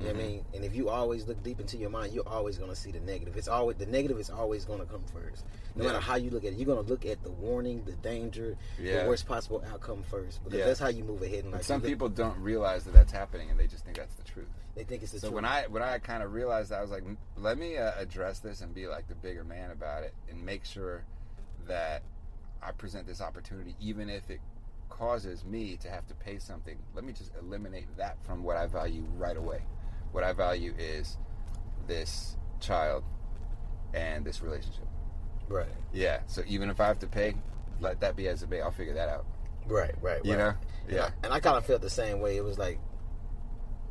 You 0.00 0.06
know 0.08 0.12
what 0.14 0.20
I 0.22 0.26
mean? 0.26 0.44
And 0.54 0.64
if 0.64 0.74
you 0.74 0.88
always 0.88 1.26
look 1.28 1.40
deep 1.44 1.60
into 1.60 1.76
your 1.76 1.88
mind, 1.90 2.12
you're 2.12 2.26
always 2.28 2.58
going 2.58 2.70
to 2.70 2.76
see 2.76 2.90
the 2.90 2.98
negative. 3.00 3.36
It's 3.36 3.46
always 3.48 3.76
the 3.76 3.86
negative 3.86 4.18
is 4.18 4.28
always 4.28 4.64
going 4.64 4.80
to 4.80 4.86
come 4.86 5.04
first. 5.12 5.44
No 5.76 5.84
Yeah. 5.84 5.92
matter 5.92 6.00
how 6.04 6.16
you 6.16 6.30
look 6.30 6.44
at 6.44 6.52
it, 6.52 6.56
you're 6.58 6.66
going 6.66 6.84
to 6.84 6.90
look 6.90 7.06
at 7.06 7.22
the 7.22 7.30
warning, 7.30 7.84
the 7.84 7.92
danger, 7.92 8.56
Yeah. 8.78 9.02
the 9.04 9.08
worst 9.08 9.26
possible 9.26 9.62
outcome 9.70 10.02
first. 10.02 10.42
Because 10.42 10.58
Yeah. 10.58 10.66
that's 10.66 10.80
how 10.80 10.88
you 10.88 11.04
move 11.04 11.22
ahead 11.22 11.44
some 11.64 11.80
look- 11.80 11.88
people 11.88 12.08
don't 12.08 12.38
realize 12.40 12.84
that 12.84 12.92
that's 12.92 13.12
happening 13.12 13.50
and 13.50 13.58
they 13.58 13.66
just 13.68 13.84
think 13.84 13.96
that's 13.96 14.14
the 14.16 14.24
truth. 14.24 14.48
they 14.74 14.82
think 14.82 15.04
it's 15.04 15.12
the 15.12 15.20
So 15.20 15.28
truth. 15.28 15.34
when 15.36 15.44
I 15.44 15.66
when 15.68 15.82
I 15.84 15.98
kind 15.98 16.22
of 16.24 16.32
realized 16.32 16.70
that, 16.70 16.78
I 16.80 16.82
was 16.82 16.90
like, 16.90 17.04
let 17.36 17.56
me 17.58 17.76
uh, 17.78 17.92
address 17.96 18.40
this 18.40 18.60
and 18.62 18.74
be 18.74 18.88
like 18.88 19.06
the 19.06 19.14
bigger 19.14 19.44
man 19.44 19.70
about 19.70 20.02
it, 20.02 20.12
and 20.28 20.44
make 20.44 20.64
sure 20.64 21.04
that 21.68 22.02
I 22.60 22.72
present 22.72 23.06
this 23.06 23.20
opportunity, 23.20 23.76
even 23.80 24.10
if 24.10 24.28
it 24.30 24.40
causes 24.88 25.44
me 25.44 25.76
to 25.78 25.88
have 25.88 26.06
to 26.08 26.14
pay 26.14 26.38
something. 26.38 26.76
Let 26.94 27.04
me 27.04 27.12
just 27.12 27.30
eliminate 27.40 27.86
that 27.96 28.16
from 28.24 28.42
what 28.42 28.56
I 28.56 28.66
value 28.66 29.04
right 29.16 29.36
away. 29.36 29.62
What 30.14 30.22
I 30.22 30.32
value 30.32 30.72
is 30.78 31.16
this 31.88 32.36
child 32.60 33.02
and 33.94 34.24
this 34.24 34.40
relationship. 34.40 34.86
right, 35.48 35.66
Yeah. 35.92 36.20
So 36.28 36.44
even 36.46 36.70
if 36.70 36.78
I 36.80 36.86
have 36.86 37.00
to 37.00 37.08
pay, 37.08 37.34
let 37.80 37.98
that 38.00 38.14
be 38.14 38.28
as 38.28 38.44
it 38.44 38.48
may. 38.48 38.60
I'll 38.60 38.70
figure 38.70 38.94
that 38.94 39.08
out. 39.08 39.26
right, 39.66 39.92
right, 40.00 40.24
You 40.24 40.34
right. 40.34 40.38
know? 40.38 40.54
And 40.86 40.92
Yeah. 40.96 41.06
I, 41.06 41.10
and 41.24 41.34
I 41.34 41.40
kind 41.40 41.56
of 41.56 41.66
felt 41.66 41.80
the 41.82 41.90
same 41.90 42.20
way. 42.20 42.36
It 42.36 42.44
was 42.44 42.58
like 42.58 42.78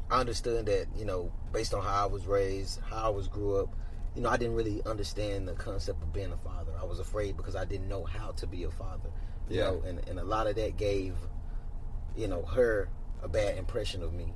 I 0.10 0.22
understood 0.22 0.66
that 0.68 0.88
you 0.96 1.04
know, 1.04 1.30
based 1.52 1.74
on 1.74 1.84
how 1.84 2.04
I 2.04 2.06
was 2.06 2.26
raised, 2.26 2.80
how 2.90 3.04
I 3.08 3.10
was 3.10 3.28
grew 3.28 3.58
up. 3.58 3.76
You 4.16 4.22
know, 4.22 4.30
I 4.30 4.38
didn't 4.38 4.56
really 4.56 4.82
understand 4.86 5.46
the 5.46 5.56
concept 5.56 6.02
of 6.04 6.14
being 6.14 6.32
a 6.32 6.38
father. 6.38 6.72
I 6.80 6.86
was 6.86 7.00
afraid 7.00 7.36
because 7.36 7.58
I 7.58 7.66
didn't 7.66 7.90
know 7.90 8.06
how 8.06 8.32
to 8.32 8.48
be 8.48 8.64
a 8.64 8.72
father. 8.72 9.10
You 9.50 9.58
Yeah. 9.58 9.64
know, 9.72 9.84
and, 9.86 10.08
and 10.08 10.20
a 10.20 10.24
lot 10.24 10.48
of 10.48 10.56
that 10.56 10.78
gave, 10.78 11.16
you 12.16 12.30
know, 12.30 12.44
her 12.44 12.88
a 13.22 13.28
bad 13.28 13.58
impression 13.58 14.02
of 14.04 14.14
me. 14.14 14.34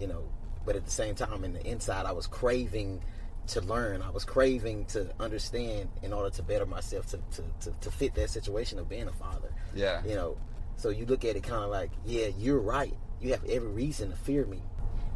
You 0.00 0.08
know, 0.08 0.24
but 0.66 0.76
at 0.76 0.84
the 0.84 0.90
same 0.90 1.14
time, 1.14 1.44
in 1.44 1.52
the 1.52 1.66
inside, 1.66 2.06
I 2.06 2.12
was 2.12 2.26
craving 2.26 3.02
to 3.48 3.60
learn. 3.60 4.00
I 4.02 4.10
was 4.10 4.24
craving 4.24 4.86
to 4.86 5.12
understand 5.20 5.90
in 6.02 6.12
order 6.12 6.30
to 6.30 6.42
better 6.42 6.64
myself 6.66 7.06
to, 7.08 7.18
to, 7.32 7.42
to, 7.60 7.74
to 7.82 7.90
fit 7.90 8.14
that 8.14 8.30
situation 8.30 8.78
of 8.78 8.88
being 8.88 9.06
a 9.08 9.12
father 9.12 9.52
Yeah. 9.74 10.00
you 10.06 10.14
know 10.14 10.36
so 10.76 10.88
you 10.88 11.04
look 11.06 11.24
at 11.26 11.36
it 11.36 11.42
kind 11.42 11.62
of 11.62 11.70
like 11.70 11.90
yeah 12.06 12.28
you're 12.38 12.58
right 12.58 12.94
you 13.20 13.30
have 13.32 13.44
every 13.44 13.68
reason 13.68 14.10
to 14.10 14.16
fear 14.16 14.46
me 14.46 14.62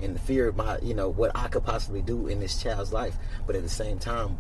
and 0.01 0.15
to 0.15 0.23
fear 0.23 0.53
my 0.53 0.79
you 0.81 0.93
know 0.95 1.09
what 1.09 1.33
i 1.35 1.49
could 1.49 1.65
possibly 1.65 2.03
do 2.03 2.29
in 2.29 2.39
this 2.39 2.63
child's 2.63 2.93
life 2.93 3.17
but 3.47 3.57
at 3.57 3.63
the 3.63 3.69
same 3.69 3.99
time 3.99 4.39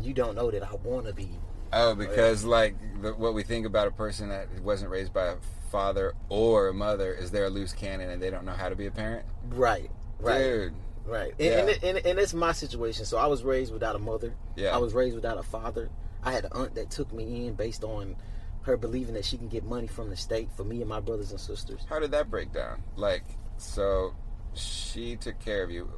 you 0.00 0.12
don't 0.14 0.34
know 0.34 0.50
that 0.50 0.62
i 0.62 0.74
want 0.82 1.06
to 1.06 1.12
be 1.12 1.28
Oh, 1.70 1.94
because 1.94 2.44
like 2.46 2.74
the, 3.02 3.12
what 3.12 3.34
we 3.34 3.42
think 3.42 3.66
about 3.66 3.86
a 3.88 3.90
person 3.90 4.30
that 4.30 4.48
wasn't 4.62 4.90
raised 4.90 5.12
by 5.12 5.26
a 5.26 5.36
father 5.70 6.14
or 6.30 6.68
a 6.68 6.74
mother 6.74 7.12
is 7.12 7.30
they're 7.30 7.44
a 7.44 7.50
loose 7.50 7.74
cannon 7.74 8.08
and 8.08 8.22
they 8.22 8.30
don't 8.30 8.46
know 8.46 8.52
how 8.52 8.70
to 8.70 8.74
be 8.74 8.86
a 8.86 8.90
parent. 8.90 9.26
right 9.50 9.90
right 10.20 10.38
Dude. 10.42 10.74
right 11.06 11.30
and, 11.32 11.40
Yeah. 11.40 11.58
and, 11.58 11.84
and, 11.84 12.06
and 12.06 12.18
it's 12.18 12.34
my 12.34 12.52
situation 12.52 13.04
so 13.04 13.16
i 13.18 13.26
was 13.26 13.42
raised 13.42 13.72
without 13.72 13.94
a 13.96 13.98
mother 13.98 14.34
Yeah. 14.56 14.74
i 14.74 14.78
was 14.78 14.94
raised 14.94 15.14
without 15.14 15.38
a 15.38 15.42
father 15.42 15.90
i 16.22 16.32
had 16.32 16.44
an 16.44 16.52
aunt 16.52 16.74
that 16.74 16.90
took 16.90 17.12
me 17.12 17.46
in 17.46 17.54
based 17.54 17.84
on 17.84 18.16
her 18.62 18.76
believing 18.76 19.14
that 19.14 19.24
she 19.24 19.36
can 19.38 19.48
get 19.48 19.64
money 19.64 19.86
from 19.86 20.10
the 20.10 20.16
state 20.16 20.48
for 20.56 20.64
me 20.64 20.80
and 20.80 20.88
my 20.88 21.00
brothers 21.00 21.30
and 21.30 21.40
sisters 21.40 21.80
How 21.88 21.98
did 22.00 22.10
that 22.10 22.30
break 22.30 22.52
down? 22.52 22.82
Like, 22.96 23.24
so 23.56 24.12
she 24.52 25.16
took 25.16 25.38
care 25.38 25.62
of 25.62 25.70
you. 25.70 25.88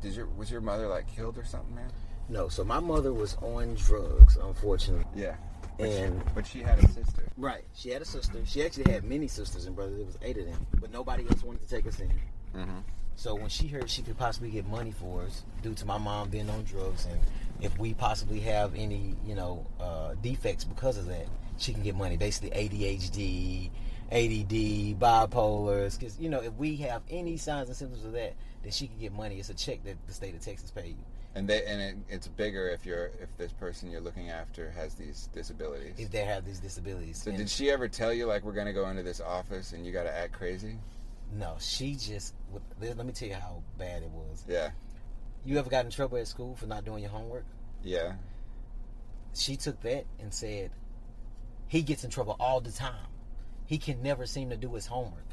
Did 0.00 0.14
your 0.14 0.26
was 0.26 0.50
your 0.50 0.60
mother 0.60 0.88
like 0.88 1.06
killed 1.14 1.38
or 1.38 1.44
something, 1.44 1.74
man? 1.74 1.90
no 2.28 2.48
so 2.48 2.64
my 2.64 2.80
mother 2.80 3.12
was 3.12 3.36
on 3.42 3.74
drugs 3.74 4.36
unfortunately 4.42 5.04
Yeah. 5.14 5.36
and 5.78 6.20
But 6.34 6.46
she 6.48 6.60
had 6.60 6.82
a 6.82 6.88
sister. 6.88 7.22
Right. 7.36 7.64
She 7.74 7.90
had 7.90 8.02
a 8.02 8.04
sister. 8.06 8.44
She 8.44 8.64
actually 8.64 8.90
had 8.92 9.04
many 9.04 9.28
sisters 9.28 9.66
and 9.66 9.76
brothers. 9.76 10.00
It 10.00 10.06
was 10.06 10.18
eight 10.22 10.38
of 10.38 10.46
them, 10.46 10.66
but 10.80 10.90
nobody 10.90 11.24
else 11.28 11.44
wanted 11.44 11.60
to 11.60 11.68
take 11.68 11.86
us 11.86 12.00
in. 12.00 12.08
Mm-hmm. 12.56 12.78
So 13.18 13.34
when 13.34 13.48
she 13.48 13.66
heard 13.66 13.90
she 13.90 14.02
could 14.02 14.16
possibly 14.16 14.48
get 14.48 14.68
money 14.68 14.92
for 14.92 15.22
us 15.22 15.42
due 15.60 15.74
to 15.74 15.84
my 15.84 15.98
mom 15.98 16.28
being 16.28 16.48
on 16.48 16.62
drugs, 16.62 17.04
and 17.04 17.18
if 17.60 17.76
we 17.76 17.92
possibly 17.92 18.38
have 18.38 18.76
any, 18.76 19.16
you 19.26 19.34
know, 19.34 19.66
uh, 19.80 20.14
defects 20.22 20.62
because 20.62 20.96
of 20.96 21.06
that, 21.06 21.26
she 21.58 21.72
can 21.72 21.82
get 21.82 21.96
money. 21.96 22.16
Basically, 22.16 22.50
ADHD, 22.50 23.70
ADD, 24.12 25.00
bipolar. 25.00 25.98
Because 25.98 26.16
you 26.20 26.28
know, 26.28 26.40
if 26.40 26.54
we 26.54 26.76
have 26.76 27.02
any 27.10 27.36
signs 27.36 27.66
and 27.66 27.76
symptoms 27.76 28.04
of 28.04 28.12
that, 28.12 28.34
then 28.62 28.70
she 28.70 28.86
can 28.86 28.98
get 29.00 29.12
money. 29.12 29.40
It's 29.40 29.50
a 29.50 29.54
check 29.54 29.82
that 29.82 29.96
the 30.06 30.12
state 30.12 30.36
of 30.36 30.40
Texas 30.40 30.70
pay 30.70 30.90
you. 30.90 31.04
And 31.34 31.48
they 31.48 31.64
and 31.64 31.80
it, 31.80 31.96
it's 32.08 32.28
bigger 32.28 32.68
if 32.68 32.86
you're 32.86 33.06
if 33.20 33.36
this 33.36 33.52
person 33.52 33.90
you're 33.90 34.00
looking 34.00 34.30
after 34.30 34.70
has 34.70 34.94
these 34.94 35.28
disabilities. 35.34 35.94
If 35.98 36.12
they 36.12 36.24
have 36.24 36.44
these 36.44 36.60
disabilities. 36.60 37.20
so 37.24 37.30
And- 37.30 37.38
did 37.38 37.50
she 37.50 37.68
ever 37.68 37.88
tell 37.88 38.12
you 38.12 38.26
like 38.26 38.44
we're 38.44 38.52
gonna 38.52 38.72
go 38.72 38.88
into 38.88 39.02
this 39.02 39.20
office 39.20 39.72
and 39.72 39.84
you 39.84 39.90
got 39.90 40.04
to 40.04 40.16
act 40.16 40.34
crazy? 40.34 40.76
No, 41.32 41.56
she 41.60 41.94
just. 41.94 42.34
Let 42.80 43.04
me 43.04 43.12
tell 43.12 43.28
you 43.28 43.34
how 43.34 43.62
bad 43.78 44.02
it 44.02 44.10
was. 44.10 44.44
Yeah. 44.48 44.70
You 45.44 45.58
ever 45.58 45.70
got 45.70 45.84
in 45.84 45.90
trouble 45.90 46.18
at 46.18 46.26
school 46.26 46.56
for 46.56 46.66
not 46.66 46.84
doing 46.84 47.02
your 47.02 47.10
homework? 47.12 47.44
Yeah. 47.82 48.14
She 49.34 49.56
took 49.56 49.80
that 49.82 50.04
and 50.18 50.32
said, 50.32 50.70
he 51.68 51.82
gets 51.82 52.02
in 52.04 52.10
trouble 52.10 52.36
all 52.40 52.60
the 52.60 52.72
time. 52.72 53.06
He 53.66 53.78
can 53.78 54.02
never 54.02 54.26
seem 54.26 54.50
to 54.50 54.56
do 54.56 54.72
his 54.74 54.86
homework. 54.86 55.24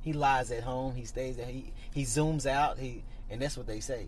He 0.00 0.12
lies 0.12 0.50
at 0.50 0.62
home. 0.62 0.94
He 0.94 1.04
stays 1.04 1.36
there. 1.36 1.46
He 1.46 1.72
he 1.92 2.02
zooms 2.04 2.46
out. 2.46 2.78
He 2.78 3.04
and 3.28 3.40
that's 3.42 3.56
what 3.56 3.66
they 3.66 3.80
say. 3.80 4.06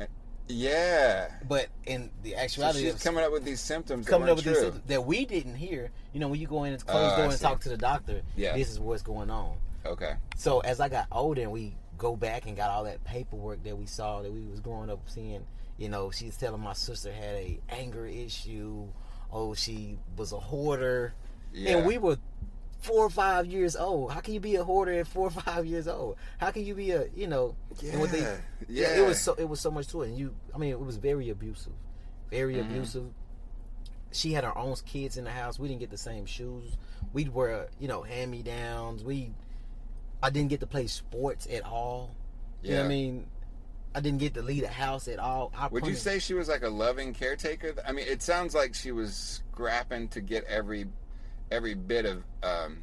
Eh, 0.00 0.06
yeah. 0.48 1.28
But 1.46 1.66
in 1.86 2.10
the 2.22 2.30
So 2.30 2.36
actuality, 2.38 2.80
she's 2.84 2.94
it's 2.94 3.02
coming 3.04 3.22
up 3.24 3.32
with 3.32 3.44
these 3.44 3.60
symptoms 3.60 4.06
coming 4.06 4.26
that 4.26 4.32
up 4.32 4.36
with 4.38 4.44
true. 4.44 4.70
this 4.70 4.80
that 4.86 5.04
we 5.04 5.24
didn't 5.26 5.56
hear. 5.56 5.90
You 6.12 6.20
know, 6.20 6.28
when 6.28 6.40
you 6.40 6.46
go 6.46 6.64
in 6.64 6.72
and 6.72 6.86
close 6.86 7.04
Oh, 7.04 7.10
the 7.10 7.22
door 7.22 7.30
and 7.32 7.40
talk 7.40 7.60
to 7.62 7.68
the 7.68 7.76
doctor, 7.76 8.22
Yeah. 8.36 8.56
this 8.56 8.70
is 8.70 8.80
what's 8.80 9.02
going 9.02 9.28
on. 9.28 9.56
Okay. 9.86 10.14
So 10.36 10.60
as 10.60 10.80
I 10.80 10.88
got 10.88 11.06
older 11.12 11.42
and 11.42 11.52
we 11.52 11.76
go 11.98 12.16
back 12.16 12.46
and 12.46 12.56
got 12.56 12.70
all 12.70 12.84
that 12.84 13.04
paperwork 13.04 13.62
that 13.64 13.76
we 13.78 13.86
saw 13.86 14.22
that 14.22 14.32
we 14.32 14.40
was 14.46 14.60
growing 14.60 14.90
up 14.90 15.00
seeing, 15.06 15.44
you 15.78 15.88
know, 15.88 16.10
she's 16.10 16.36
telling 16.36 16.60
my 16.60 16.72
sister 16.72 17.12
had 17.12 17.34
a 17.36 17.60
anger 17.68 18.06
issue. 18.06 18.86
Oh, 19.32 19.54
she 19.54 19.98
was 20.16 20.32
a 20.32 20.38
hoarder. 20.38 21.14
Yeah. 21.52 21.76
And 21.78 21.86
we 21.86 21.98
were 21.98 22.16
four 22.80 23.04
or 23.06 23.10
five 23.10 23.46
years 23.46 23.76
old. 23.76 24.12
How 24.12 24.20
can 24.20 24.34
you 24.34 24.40
be 24.40 24.56
a 24.56 24.64
hoarder 24.64 24.92
at 24.92 25.06
four 25.06 25.28
or 25.28 25.30
five 25.30 25.66
years 25.66 25.86
old? 25.88 26.16
How 26.38 26.50
can 26.50 26.64
you 26.64 26.74
be 26.74 26.90
a 26.92 27.06
you 27.14 27.26
know 27.26 27.54
and 27.82 28.02
they 28.04 28.20
Yeah, 28.20 28.36
yeah, 28.68 28.88
yeah. 28.96 29.02
it 29.02 29.06
was 29.06 29.20
so 29.20 29.34
it 29.34 29.48
was 29.48 29.60
so 29.60 29.70
much 29.70 29.88
to 29.88 30.02
it. 30.02 30.08
And 30.08 30.18
you 30.18 30.34
I 30.54 30.58
mean 30.58 30.70
it 30.70 30.80
was 30.80 30.96
very 30.96 31.30
abusive. 31.30 31.72
Very 32.30 32.54
Mhm. 32.56 32.60
abusive. 32.70 33.10
She 34.12 34.32
had 34.32 34.44
her 34.44 34.56
own 34.56 34.74
kids 34.86 35.16
in 35.16 35.24
the 35.24 35.30
house. 35.30 35.58
We 35.58 35.66
didn't 35.68 35.80
get 35.80 35.90
the 35.90 35.98
same 35.98 36.24
shoes. 36.26 36.76
We'd 37.12 37.34
wear, 37.34 37.68
you 37.80 37.88
know, 37.88 38.02
hand 38.02 38.30
me 38.30 38.42
downs. 38.42 39.02
We 39.02 39.32
I 40.24 40.30
didn't 40.30 40.48
get 40.48 40.60
to 40.60 40.66
play 40.66 40.86
sports 40.86 41.46
at 41.52 41.64
all. 41.66 42.14
You 42.62 42.76
know 42.76 42.84
I 42.84 42.88
mean? 42.88 43.26
I 43.94 44.00
didn't 44.00 44.20
get 44.20 44.32
to 44.34 44.42
lead 44.42 44.64
a 44.64 44.68
house 44.68 45.06
at 45.06 45.18
all. 45.18 45.52
I 45.54 45.68
Would 45.68 45.86
you 45.86 45.94
say 45.94 46.18
she 46.18 46.32
was 46.32 46.48
like 46.48 46.62
a 46.62 46.68
loving 46.68 47.12
caretaker? 47.12 47.74
I 47.86 47.92
mean, 47.92 48.06
it 48.08 48.22
sounds 48.22 48.54
like 48.54 48.74
she 48.74 48.90
was 48.90 49.42
scrapping 49.52 50.08
to 50.08 50.22
get 50.22 50.44
every 50.44 50.86
every 51.50 51.74
bit 51.74 52.06
of 52.06 52.24
um, 52.42 52.78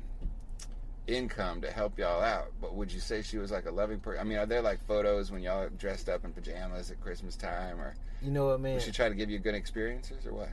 income 1.07 1.61
to 1.61 1.71
help 1.71 1.97
y'all 1.97 2.21
out. 2.21 2.51
But 2.61 2.75
would 2.75 2.91
you 2.91 2.99
say 2.99 3.23
she 3.23 3.39
was 3.39 3.49
like 3.51 3.65
a 3.65 3.71
loving 3.71 3.99
person? 3.99 4.21
I 4.21 4.23
mean, 4.23 4.37
are 4.37 4.45
there 4.45 4.61
like 4.61 4.79
photos 4.87 5.31
when 5.31 5.41
y'all 5.41 5.61
are 5.63 5.69
dressed 5.69 6.09
up 6.09 6.23
in 6.23 6.33
pajamas 6.33 6.91
at 6.91 7.01
Christmas 7.01 7.35
time, 7.35 7.81
or 7.81 7.95
you 8.21 8.29
know 8.29 8.45
what, 8.49 8.61
man? 8.61 8.75
would 8.75 8.83
she 8.83 8.91
try 8.91 9.09
to 9.09 9.15
give 9.15 9.31
you 9.31 9.39
good 9.39 9.55
experiences, 9.55 10.27
or 10.27 10.33
what? 10.33 10.49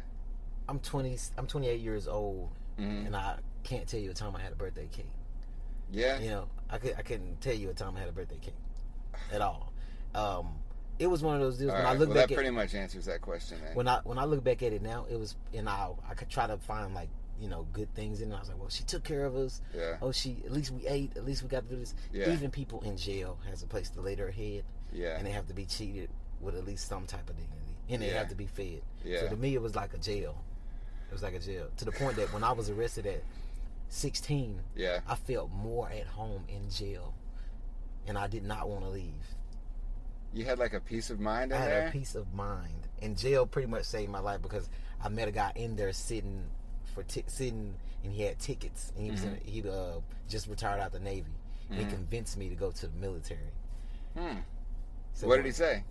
I'm 0.70 0.80
20. 0.80 1.18
I'm 1.36 1.46
28 1.46 1.80
years 1.80 2.08
old, 2.08 2.48
Mhm. 2.78 3.06
and 3.06 3.14
I 3.14 3.36
can't 3.62 3.86
tell 3.86 4.00
you 4.00 4.10
a 4.10 4.14
time 4.14 4.34
I 4.34 4.40
had 4.40 4.52
a 4.52 4.56
birthday 4.56 4.88
cake. 4.90 5.10
Yeah, 5.90 6.18
You 6.18 6.30
know, 6.30 6.48
I 6.70 6.78
could 6.78 6.94
I 6.98 7.02
couldn't 7.02 7.40
tell 7.40 7.54
you 7.54 7.70
a 7.70 7.74
time 7.74 7.96
I 7.96 8.00
had 8.00 8.08
a 8.08 8.12
birthday 8.12 8.38
cake 8.40 8.54
at 9.32 9.40
all. 9.40 9.72
Um, 10.14 10.48
it 10.98 11.06
was 11.06 11.22
one 11.22 11.34
of 11.36 11.40
those 11.40 11.58
deals 11.58 11.70
All 11.70 11.76
when 11.76 11.84
right. 11.84 11.94
I 11.94 11.98
look 11.98 12.08
well, 12.08 12.16
back 12.16 12.28
that 12.28 12.34
at 12.34 12.36
pretty 12.36 12.50
much 12.50 12.74
answers 12.74 13.04
that 13.06 13.20
question. 13.20 13.58
When 13.74 13.86
I 13.88 14.00
when 14.04 14.18
I 14.18 14.24
look 14.24 14.42
back 14.42 14.62
at 14.62 14.72
it 14.72 14.82
now, 14.82 15.06
it 15.10 15.16
was 15.18 15.36
and 15.54 15.68
I 15.68 15.90
I 16.08 16.14
could 16.14 16.28
try 16.28 16.46
to 16.46 16.56
find 16.58 16.94
like 16.94 17.08
you 17.40 17.48
know 17.48 17.66
good 17.72 17.92
things 17.94 18.20
in 18.20 18.32
it. 18.32 18.34
I 18.34 18.40
was 18.40 18.48
like, 18.48 18.58
well, 18.58 18.68
she 18.68 18.82
took 18.84 19.04
care 19.04 19.24
of 19.24 19.36
us. 19.36 19.60
yeah, 19.76 19.96
Oh, 20.02 20.10
she 20.12 20.36
at 20.44 20.52
least 20.52 20.72
we 20.72 20.86
ate. 20.88 21.16
At 21.16 21.24
least 21.24 21.42
we 21.42 21.48
got 21.48 21.68
to 21.68 21.74
do 21.74 21.80
this. 21.80 21.94
Yeah. 22.12 22.30
Even 22.32 22.50
people 22.50 22.80
in 22.82 22.96
jail 22.96 23.38
has 23.48 23.62
a 23.62 23.66
place 23.66 23.90
to 23.90 24.00
lay 24.00 24.14
their 24.16 24.30
head, 24.30 24.64
yeah, 24.92 25.16
and 25.16 25.26
they 25.26 25.30
have 25.30 25.46
to 25.48 25.54
be 25.54 25.64
treated 25.64 26.10
with 26.40 26.56
at 26.56 26.64
least 26.66 26.88
some 26.88 27.06
type 27.06 27.28
of 27.30 27.36
dignity, 27.36 27.76
and 27.88 28.02
they 28.02 28.08
Yeah. 28.08 28.18
have 28.18 28.28
to 28.28 28.34
be 28.34 28.46
fed. 28.46 28.82
yeah. 29.04 29.20
So 29.20 29.28
to 29.28 29.36
me, 29.36 29.54
it 29.54 29.62
was 29.62 29.74
like 29.76 29.94
a 29.94 29.98
jail. 29.98 30.36
It 31.10 31.12
was 31.14 31.22
like 31.22 31.34
a 31.34 31.38
jail 31.38 31.68
to 31.76 31.84
the 31.84 31.92
point 31.92 32.16
that 32.16 32.32
when 32.34 32.42
I 32.44 32.52
was 32.52 32.68
arrested 32.70 33.06
at 33.06 33.22
16, 33.88 34.60
yeah. 34.76 35.00
I 35.08 35.14
felt 35.14 35.50
more 35.50 35.88
at 35.90 36.06
home 36.06 36.44
in 36.48 36.70
jail 36.70 37.14
and 38.06 38.16
I 38.18 38.26
did 38.26 38.44
not 38.44 38.68
want 38.68 38.82
to 38.84 38.90
leave. 38.90 39.12
You 40.32 40.44
had 40.44 40.58
like 40.58 40.72
a 40.74 40.80
peace 40.80 41.10
of 41.10 41.20
mind 41.20 41.52
in 41.52 41.58
I 41.58 41.60
had 41.60 41.70
there. 41.70 41.88
a 41.88 41.90
peace 41.90 42.14
of 42.14 42.34
mind, 42.34 42.86
and 43.00 43.16
jail 43.16 43.46
pretty 43.46 43.68
much 43.68 43.84
saved 43.84 44.10
my 44.10 44.18
life 44.18 44.42
because 44.42 44.68
I 45.02 45.08
met 45.08 45.28
a 45.28 45.30
guy 45.30 45.52
in 45.54 45.76
there 45.76 45.92
sitting 45.92 46.44
for 46.94 47.02
t- 47.02 47.24
sitting, 47.26 47.74
and 48.04 48.12
he 48.12 48.22
had 48.22 48.38
tickets, 48.38 48.92
and 48.94 49.04
he 49.04 49.10
was 49.10 49.24
in, 49.24 49.38
he 49.42 49.62
uh, 49.68 50.00
just 50.28 50.46
retired 50.48 50.80
out 50.80 50.92
the 50.92 51.00
Navy. 51.00 51.32
And 51.70 51.78
He 51.80 51.84
convinced 51.86 52.36
me 52.38 52.48
to 52.48 52.54
go 52.54 52.70
to 52.70 52.86
the 52.86 52.96
military. 52.96 53.40
Hmm. 54.16 54.38
So 55.12 55.26
what 55.28 55.36
did 55.36 55.44
he 55.46 55.52
say? 55.52 55.84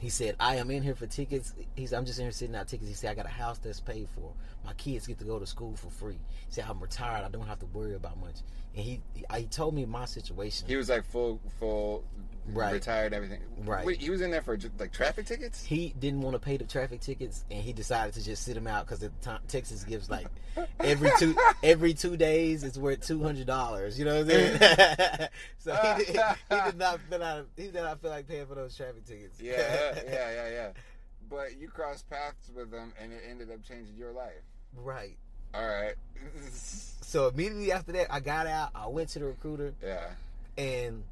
He 0.00 0.10
said, 0.10 0.36
I 0.38 0.56
am 0.56 0.70
in 0.70 0.82
here 0.82 0.94
for 0.94 1.06
tickets. 1.06 1.54
He 1.74 1.86
said, 1.86 1.98
I'm 1.98 2.04
just 2.04 2.18
in 2.18 2.26
here 2.26 2.32
sitting 2.32 2.54
out 2.54 2.68
tickets. 2.68 2.88
He 2.88 2.94
said, 2.94 3.10
I 3.10 3.14
got 3.14 3.26
a 3.26 3.30
house 3.30 3.58
that's 3.58 3.80
paid 3.80 4.08
for. 4.14 4.32
My 4.64 4.72
kids 4.74 5.06
get 5.06 5.18
to 5.18 5.24
go 5.24 5.38
to 5.38 5.46
school 5.46 5.74
for 5.74 5.90
free. 5.90 6.18
He 6.46 6.52
said, 6.52 6.66
I'm 6.68 6.80
retired. 6.80 7.24
I 7.24 7.28
don't 7.28 7.46
have 7.46 7.58
to 7.60 7.66
worry 7.66 7.94
about 7.94 8.18
much. 8.18 8.36
And 8.76 8.84
he 8.84 9.00
he, 9.36 9.44
told 9.46 9.74
me 9.74 9.84
my 9.86 10.04
situation. 10.04 10.68
He 10.68 10.76
was 10.76 10.88
like 10.88 11.04
full, 11.04 11.40
full, 11.58 12.04
Right. 12.52 12.72
retired, 12.72 13.12
everything. 13.12 13.40
Right. 13.64 13.84
Wait, 13.84 14.00
he 14.00 14.10
was 14.10 14.20
in 14.20 14.30
there 14.30 14.42
for 14.42 14.58
like 14.78 14.92
traffic 14.92 15.26
tickets. 15.26 15.62
he 15.64 15.94
didn't 15.98 16.20
want 16.22 16.34
to 16.34 16.38
pay 16.40 16.56
the 16.56 16.64
traffic 16.64 17.00
tickets, 17.00 17.44
and 17.50 17.62
he 17.62 17.72
decided 17.72 18.14
to 18.14 18.24
just 18.24 18.44
sit 18.44 18.54
them 18.54 18.66
out 18.66 18.86
because 18.86 19.02
at 19.02 19.18
the 19.20 19.24
time 19.24 19.40
Texas 19.48 19.84
gives 19.84 20.08
like 20.10 20.28
every 20.80 21.10
two 21.18 21.36
every 21.62 21.94
two 21.94 22.16
days 22.16 22.64
it's 22.64 22.78
worth 22.78 23.06
two 23.06 23.22
hundred 23.22 23.46
dollars. 23.46 23.98
You 23.98 24.04
know 24.04 24.22
what 24.24 24.34
I'm 24.34 24.58
saying? 24.58 25.28
so 25.58 25.74
he 25.98 26.04
did, 26.04 26.20
he 26.50 26.56
did 26.66 26.78
not 26.78 27.00
feel 27.10 27.22
out, 27.22 27.46
he 27.56 27.64
did 27.64 27.74
not 27.74 28.00
feel 28.00 28.10
like 28.10 28.28
paying 28.28 28.46
for 28.46 28.54
those 28.54 28.76
traffic 28.76 29.04
tickets. 29.04 29.40
Yeah, 29.40 29.52
yeah, 29.56 30.02
yeah, 30.06 30.48
yeah. 30.50 30.68
But 31.30 31.58
you 31.58 31.68
crossed 31.68 32.08
paths 32.08 32.50
with 32.54 32.70
them, 32.70 32.92
and 33.02 33.12
it 33.12 33.22
ended 33.28 33.50
up 33.50 33.62
changing 33.62 33.96
your 33.96 34.12
life. 34.12 34.42
right. 34.76 35.16
All 35.54 35.66
right. 35.66 35.94
So 36.52 37.28
immediately 37.28 37.72
after 37.72 37.92
that, 37.92 38.12
I 38.12 38.20
got 38.20 38.46
out. 38.46 38.70
I 38.74 38.86
went 38.88 39.08
to 39.10 39.18
the 39.18 39.24
recruiter. 39.26 39.74
yeah. 39.82 40.08
and 40.58 41.02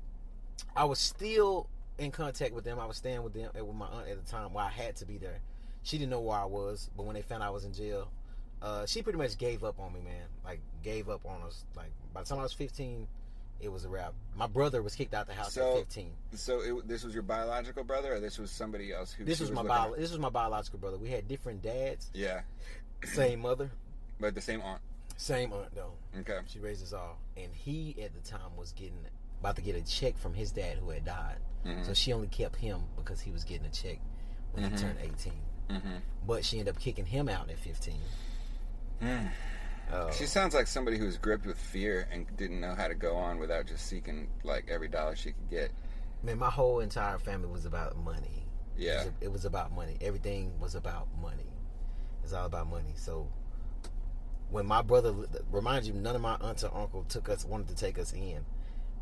I 0.74 0.84
was 0.84 0.98
still 0.98 1.68
in 1.98 2.10
contact 2.10 2.52
with 2.54 2.64
them. 2.64 2.78
I 2.78 2.86
was 2.86 2.96
staying 2.98 3.22
with 3.22 3.32
them 3.34 3.50
with 3.54 3.76
my 3.76 3.86
aunt 3.86 4.08
at 4.08 4.24
the 4.24 4.30
time. 4.30 4.52
Where 4.52 4.64
I 4.64 4.68
had 4.70 4.96
to 4.96 5.06
be 5.06 5.18
there. 5.18 5.38
She 5.82 5.98
didn't 5.98 6.10
know 6.10 6.20
where 6.20 6.38
I 6.38 6.44
was, 6.44 6.90
but 6.96 7.06
when 7.06 7.14
they 7.14 7.22
found 7.22 7.42
I 7.42 7.50
was 7.50 7.64
in 7.64 7.72
jail, 7.72 8.08
uh, 8.60 8.86
she 8.86 9.02
pretty 9.02 9.18
much 9.18 9.38
gave 9.38 9.62
up 9.64 9.78
on 9.78 9.92
me, 9.92 10.00
man. 10.00 10.24
Like 10.44 10.60
gave 10.82 11.08
up 11.08 11.24
on 11.24 11.42
us. 11.42 11.64
Like 11.76 11.90
by 12.12 12.22
the 12.22 12.28
time 12.28 12.38
I 12.40 12.42
was 12.42 12.52
15, 12.52 13.06
it 13.60 13.70
was 13.70 13.84
a 13.84 13.88
wrap. 13.88 14.12
My 14.36 14.46
brother 14.46 14.82
was 14.82 14.94
kicked 14.94 15.14
out 15.14 15.26
the 15.26 15.34
house 15.34 15.54
So, 15.54 15.72
at 15.72 15.78
15. 15.78 16.10
So 16.34 16.60
it, 16.60 16.88
this 16.88 17.04
was 17.04 17.14
your 17.14 17.22
biological 17.22 17.84
brother, 17.84 18.14
or 18.14 18.20
this 18.20 18.38
was 18.38 18.50
somebody 18.50 18.92
else 18.92 19.12
who? 19.12 19.24
This 19.24 19.38
she 19.38 19.44
was 19.44 19.52
my 19.52 19.62
bio- 19.62 19.94
this 19.94 20.10
was 20.10 20.18
my 20.18 20.28
biological 20.28 20.78
brother. 20.78 20.98
We 20.98 21.08
had 21.10 21.28
different 21.28 21.62
dads, 21.62 22.10
Yeah, 22.12 22.40
same 23.04 23.40
mother, 23.40 23.70
but 24.20 24.34
the 24.34 24.40
same 24.40 24.60
aunt. 24.62 24.80
same 25.16 25.52
aunt 25.52 25.74
though. 25.74 25.92
Okay. 26.20 26.38
She 26.46 26.58
raised 26.58 26.82
us 26.82 26.92
all, 26.92 27.18
and 27.36 27.48
he 27.54 27.96
at 28.02 28.10
the 28.14 28.28
time 28.28 28.56
was 28.56 28.72
getting 28.72 28.98
about 29.46 29.56
to 29.56 29.62
get 29.62 29.76
a 29.76 29.82
check 29.82 30.18
from 30.18 30.35
his 30.35 30.50
dad 30.50 30.78
who 30.78 30.90
had 30.90 31.04
died. 31.04 31.37
Mhm. 31.64 31.87
So 31.87 31.94
she 31.94 32.12
only 32.12 32.26
kept 32.26 32.56
him 32.56 32.80
because 32.96 33.20
he 33.20 33.30
was 33.30 33.44
getting 33.44 33.66
a 33.66 33.70
check 33.70 33.98
when 34.52 34.64
Mhm. 34.64 34.70
he 34.72 34.76
turned 34.76 34.98
18. 35.00 35.32
Mm-hmm. 35.70 35.96
But 36.26 36.44
she 36.44 36.59
ended 36.59 36.74
up 36.74 36.80
kicking 36.80 37.06
him 37.06 37.28
out 37.28 37.48
at 37.48 37.59
15. 37.59 38.00
Uh, 39.00 40.11
She 40.12 40.26
sounds 40.26 40.52
like 40.54 40.66
somebody 40.66 40.98
who 40.98 41.04
was 41.04 41.16
gripped 41.16 41.46
with 41.46 41.59
fear 41.59 42.09
and 42.11 42.26
didn't 42.37 42.61
know 42.61 42.74
how 42.74 42.88
to 42.88 42.94
go 42.94 43.14
on 43.14 43.38
without 43.38 43.66
just 43.66 43.87
seeking 43.87 44.28
like 44.42 44.68
every 44.68 44.88
dollar 44.88 45.14
she 45.14 45.30
could 45.32 45.48
get. 45.50 45.70
man, 46.22 46.38
my 46.38 46.50
whole 46.50 46.80
entire 46.80 47.18
family 47.18 47.46
was 47.48 47.66
about 47.66 47.96
money. 47.96 48.48
It 48.76 48.82
Yeah. 48.82 49.04
was, 49.04 49.12
it 49.20 49.28
was 49.32 49.44
about 49.44 49.70
money. 49.72 49.96
Everything 50.00 50.59
was 50.59 50.74
about 50.74 51.06
money. 51.20 51.52
It's 52.24 52.32
all 52.32 52.46
about 52.46 52.66
money. 52.68 52.94
So 52.96 53.28
when 54.50 54.66
my 54.66 54.82
brother, 54.82 55.14
remind 55.52 55.87
you, 55.87 55.92
none 55.92 56.16
of 56.16 56.20
my 56.22 56.35
aunts 56.40 56.64
or 56.64 56.74
uncle 56.76 57.04
took 57.04 57.28
us, 57.28 57.44
wanted 57.44 57.68
to 57.68 57.74
take 57.76 57.96
us 57.98 58.12
in. 58.12 58.44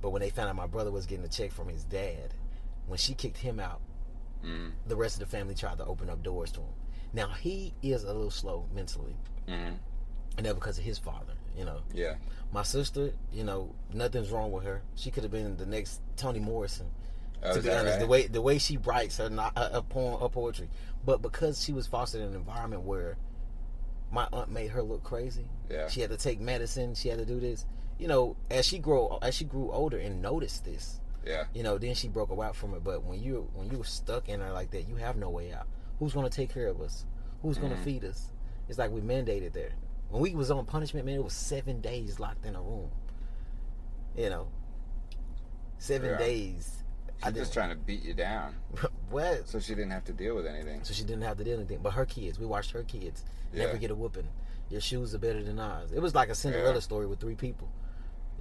But 0.05 0.11
when 0.11 0.21
they 0.21 0.29
found 0.29 0.51
out 0.51 0.55
my 0.57 0.67
brother 0.67 0.91
was 0.93 1.07
getting 1.07 1.25
a 1.25 1.29
check 1.29 1.51
from 1.51 1.67
his 1.71 1.83
dad, 1.83 2.35
when 2.87 2.99
she 2.99 3.15
kicked 3.15 3.39
him 3.39 3.59
out, 3.59 3.81
Mm. 4.45 4.73
the 4.87 4.97
rest 4.97 5.15
of 5.15 5.21
the 5.21 5.35
family 5.35 5.55
tried 5.55 5.79
to 5.79 5.87
open 5.87 6.11
up 6.11 6.23
doors 6.23 6.53
to 6.53 6.61
him. 6.61 6.75
Now 7.15 7.29
he 7.29 7.73
is 7.81 8.05
a 8.05 8.09
little 8.09 8.31
slow 8.31 8.67
mentally, 8.75 9.17
Mm. 9.49 9.79
and 10.37 10.45
that 10.45 10.55
because 10.57 10.77
of 10.77 10.85
his 10.85 10.99
father. 10.99 11.33
You 11.57 11.65
know, 11.65 11.81
Yeah. 11.95 12.17
my 12.53 12.65
sister, 12.65 13.15
you 13.33 13.45
know, 13.45 13.75
nothing's 13.95 14.31
wrong 14.31 14.53
with 14.53 14.65
her. 14.65 14.83
She 14.95 15.11
could 15.11 15.23
have 15.23 15.33
been 15.33 15.57
the 15.57 15.65
next 15.65 16.03
Toni 16.19 16.39
Morrison. 16.39 16.91
Oh, 17.43 17.55
to 17.55 17.63
be 17.63 17.71
honest, 17.71 17.93
right? 17.93 17.99
the 18.01 18.07
way 18.07 18.27
the 18.27 18.43
way 18.43 18.59
she 18.59 18.77
writes 18.77 19.17
her 19.17 19.31
her 19.31 19.83
poem, 19.89 20.21
her 20.21 20.29
poetry, 20.29 20.69
but 21.03 21.23
because 21.23 21.63
she 21.65 21.73
was 21.73 21.87
fostered 21.87 22.21
in 22.21 22.29
an 22.29 22.35
environment 22.35 22.83
where 22.83 23.17
my 24.11 24.29
aunt 24.35 24.51
made 24.51 24.73
her 24.73 24.83
look 24.83 25.03
crazy. 25.03 25.49
Yeah. 25.71 25.89
She 25.89 26.03
had 26.03 26.11
to 26.11 26.19
take 26.19 26.41
medicine. 26.41 26.95
She 26.95 27.09
had 27.09 27.17
to 27.21 27.25
do 27.25 27.41
this. 27.41 27.65
You 27.99 28.09
know, 28.09 28.37
as 28.51 28.67
she 28.67 28.79
grow 28.79 29.19
as 29.23 29.35
she 29.35 29.45
grew 29.45 29.71
older 29.71 29.99
and 29.99 30.21
noticed 30.21 30.65
this, 30.65 31.01
Yeah. 31.25 31.45
you 31.55 31.63
know, 31.63 31.79
then 31.79 31.95
she 31.95 32.09
broke 32.09 32.31
away 32.31 32.51
from 32.53 32.75
it. 32.75 32.83
But 32.85 33.05
when 33.05 33.23
you 33.23 33.49
when 33.55 33.71
you 33.71 33.79
were 33.79 33.85
stuck 33.85 34.29
in 34.29 34.41
her 34.41 34.53
like 34.53 34.71
that, 34.73 34.83
you 34.89 34.97
have 34.97 35.17
no 35.17 35.31
way 35.31 35.53
out. 35.53 35.67
Who's 35.99 36.13
going 36.13 36.29
to 36.29 36.35
take 36.35 36.51
care 36.53 36.67
of 36.69 36.81
us? 36.81 37.05
Who's 37.43 37.57
going 37.59 37.71
to 37.73 37.79
Mhm. 37.79 37.85
feed 37.85 38.05
us? 38.05 38.33
It's 38.69 38.79
like 38.79 38.91
we 38.91 39.01
mandated 39.01 39.53
there. 39.53 39.73
When 40.11 40.23
we 40.23 40.35
was 40.35 40.51
on 40.51 40.65
punishment, 40.67 41.07
man, 41.07 41.17
it 41.17 41.25
was 41.25 41.35
seven 41.35 41.81
days 41.81 42.19
locked 42.19 42.45
in 42.45 42.57
a 42.57 42.61
room. 42.63 42.91
You 44.17 44.31
know, 44.31 44.49
seven 45.79 46.11
Yeah. 46.11 46.19
days. 46.19 46.81
I 47.23 47.29
She's 47.29 47.39
just 47.39 47.53
trying 47.53 47.71
to 47.71 47.77
beat 47.77 48.03
you 48.03 48.13
down 48.13 48.55
what? 49.11 49.49
so 49.49 49.59
she 49.61 49.75
didn't 49.75 49.93
have 49.93 50.05
to 50.07 50.13
deal 50.13 50.35
with 50.35 50.47
anything. 50.47 50.83
So 50.85 50.93
she 50.93 51.05
didn't 51.05 51.23
have 51.23 51.39
to 51.39 51.45
do 51.45 51.55
anything. 51.55 51.79
But 51.81 51.93
her 51.93 52.05
kids, 52.05 52.39
we 52.39 52.45
watched 52.47 52.73
her 52.73 52.83
kids 52.83 53.25
never 53.53 53.77
get 53.79 53.91
a 53.91 53.95
whooping. 53.95 54.29
Your 54.69 54.81
shoes 54.81 55.15
are 55.15 55.19
better 55.19 55.43
than 55.43 55.59
ours. 55.61 55.93
It 55.93 56.01
was 56.01 56.15
like 56.15 56.29
a 56.29 56.35
Cinderella 56.35 56.75
Yeah. 56.75 56.81
story 56.81 57.07
with 57.07 57.21
three 57.21 57.37
people. 57.37 57.69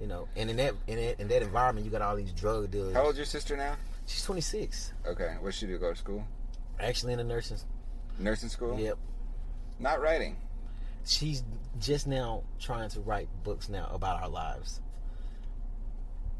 You 0.00 0.08
know, 0.08 0.28
and 0.36 0.50
in 0.50 0.56
that 0.56 0.74
in 0.86 0.96
that, 0.96 1.20
in 1.20 1.28
that 1.28 1.42
environment, 1.42 1.84
you 1.84 1.90
got 1.90 2.02
all 2.02 2.16
these 2.16 2.32
drug 2.32 2.70
dealers. 2.70 2.94
How 2.94 3.04
old's 3.04 3.16
your 3.16 3.26
sister 3.26 3.56
now? 3.56 3.76
She's 4.06 4.22
26. 4.24 4.92
Okay. 5.06 5.36
What 5.40 5.54
she 5.54 5.66
do? 5.66 5.78
Go 5.78 5.90
to 5.90 5.96
school? 5.96 6.24
Actually 6.78 7.12
in 7.12 7.18
the 7.18 7.24
nursing. 7.24 7.58
Nursing 8.18 8.48
school? 8.48 8.78
Yep. 8.78 8.98
Not 9.78 10.00
writing. 10.00 10.36
She's 11.06 11.42
just 11.80 12.06
now 12.06 12.42
trying 12.60 12.88
to 12.90 13.00
write 13.00 13.28
books 13.42 13.68
now 13.68 13.88
about 13.92 14.22
our 14.22 14.28
lives. 14.28 14.80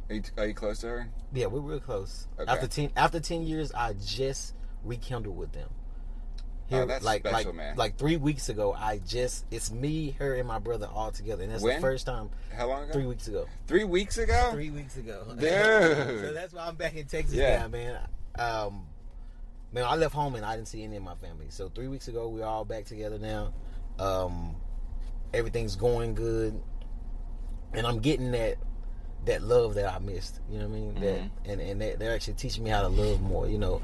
Are 0.09 0.15
you, 0.17 0.23
are 0.37 0.47
you 0.47 0.55
close 0.55 0.81
to 0.81 0.89
her? 0.89 1.09
Yeah, 1.33 1.47
we're 1.47 1.61
real 1.61 1.81
close. 1.81 2.29
Okay. 2.39 2.51
After 2.51 2.67
ten 2.67 2.91
after 2.97 3.21
ten 3.21 3.43
years, 3.47 3.73
I 3.73 3.95
just 3.95 4.55
rekindled 4.85 5.37
with 5.37 5.53
them. 5.53 5.71
Oh, 6.73 6.87
that's 6.87 7.05
like 7.05 7.21
special, 7.27 7.51
like 7.51 7.55
man. 7.57 7.77
like 7.77 7.99
three 7.99 8.17
weeks 8.17 8.49
ago, 8.49 8.73
I 8.77 8.99
just 9.07 9.45
it's 9.51 9.71
me, 9.71 10.13
her, 10.19 10.35
and 10.35 10.49
my 10.49 10.59
brother 10.59 10.89
all 10.93 11.11
together, 11.13 11.43
and 11.45 11.53
that's 11.53 11.63
When? 11.63 11.77
the 11.77 11.81
first 11.81 12.07
time 12.07 12.31
How 12.57 12.69
long 12.69 12.85
ago? 12.85 12.93
three 12.93 13.07
weeks 13.07 13.29
ago. 13.29 13.47
Three 13.67 13.85
weeks 13.85 14.17
ago? 14.19 14.51
Three 14.53 14.71
weeks 14.71 14.97
ago, 14.97 15.25
Dude. 15.39 15.41
so 15.41 16.33
that's 16.33 16.53
why 16.55 16.67
I'm 16.67 16.75
back 16.77 16.97
in 16.97 17.07
Texas 17.07 17.35
Yeah. 17.35 17.59
now, 17.61 17.69
man. 17.69 17.99
Um, 18.39 18.87
man, 19.73 19.85
I 19.85 19.95
left 19.97 20.15
home 20.15 20.35
and 20.37 20.45
I 20.45 20.57
didn't 20.57 20.69
see 20.69 20.83
any 20.83 20.97
of 20.97 21.03
my 21.03 21.15
family. 21.17 21.47
So 21.51 21.69
three 21.69 21.89
weeks 21.89 22.09
ago, 22.09 22.29
we're 22.29 22.47
all 22.47 22.65
back 22.65 22.87
together 22.87 23.19
now. 23.19 23.53
Um, 23.99 24.57
everything's 25.35 25.77
going 25.77 26.15
good, 26.15 26.61
and 27.73 27.87
I'm 27.87 27.99
getting 28.01 28.33
that 28.33 28.57
that 29.27 29.43
love 29.43 29.75
that 29.75 29.91
I 29.93 29.99
missed. 30.01 30.41
You 30.51 30.59
know 30.59 30.69
what 30.69 30.77
I 30.77 30.81
mean? 30.81 30.95
That 31.01 31.19
Mhm. 31.21 31.31
and 31.47 31.61
and 31.61 31.81
they, 31.81 31.95
they're 31.95 32.15
actually 32.15 32.35
teaching 32.35 32.65
me 32.65 32.71
how 32.71 32.83
to 32.83 32.89
love 32.89 33.21
more. 33.21 33.47
You 33.49 33.59
know, 33.59 33.83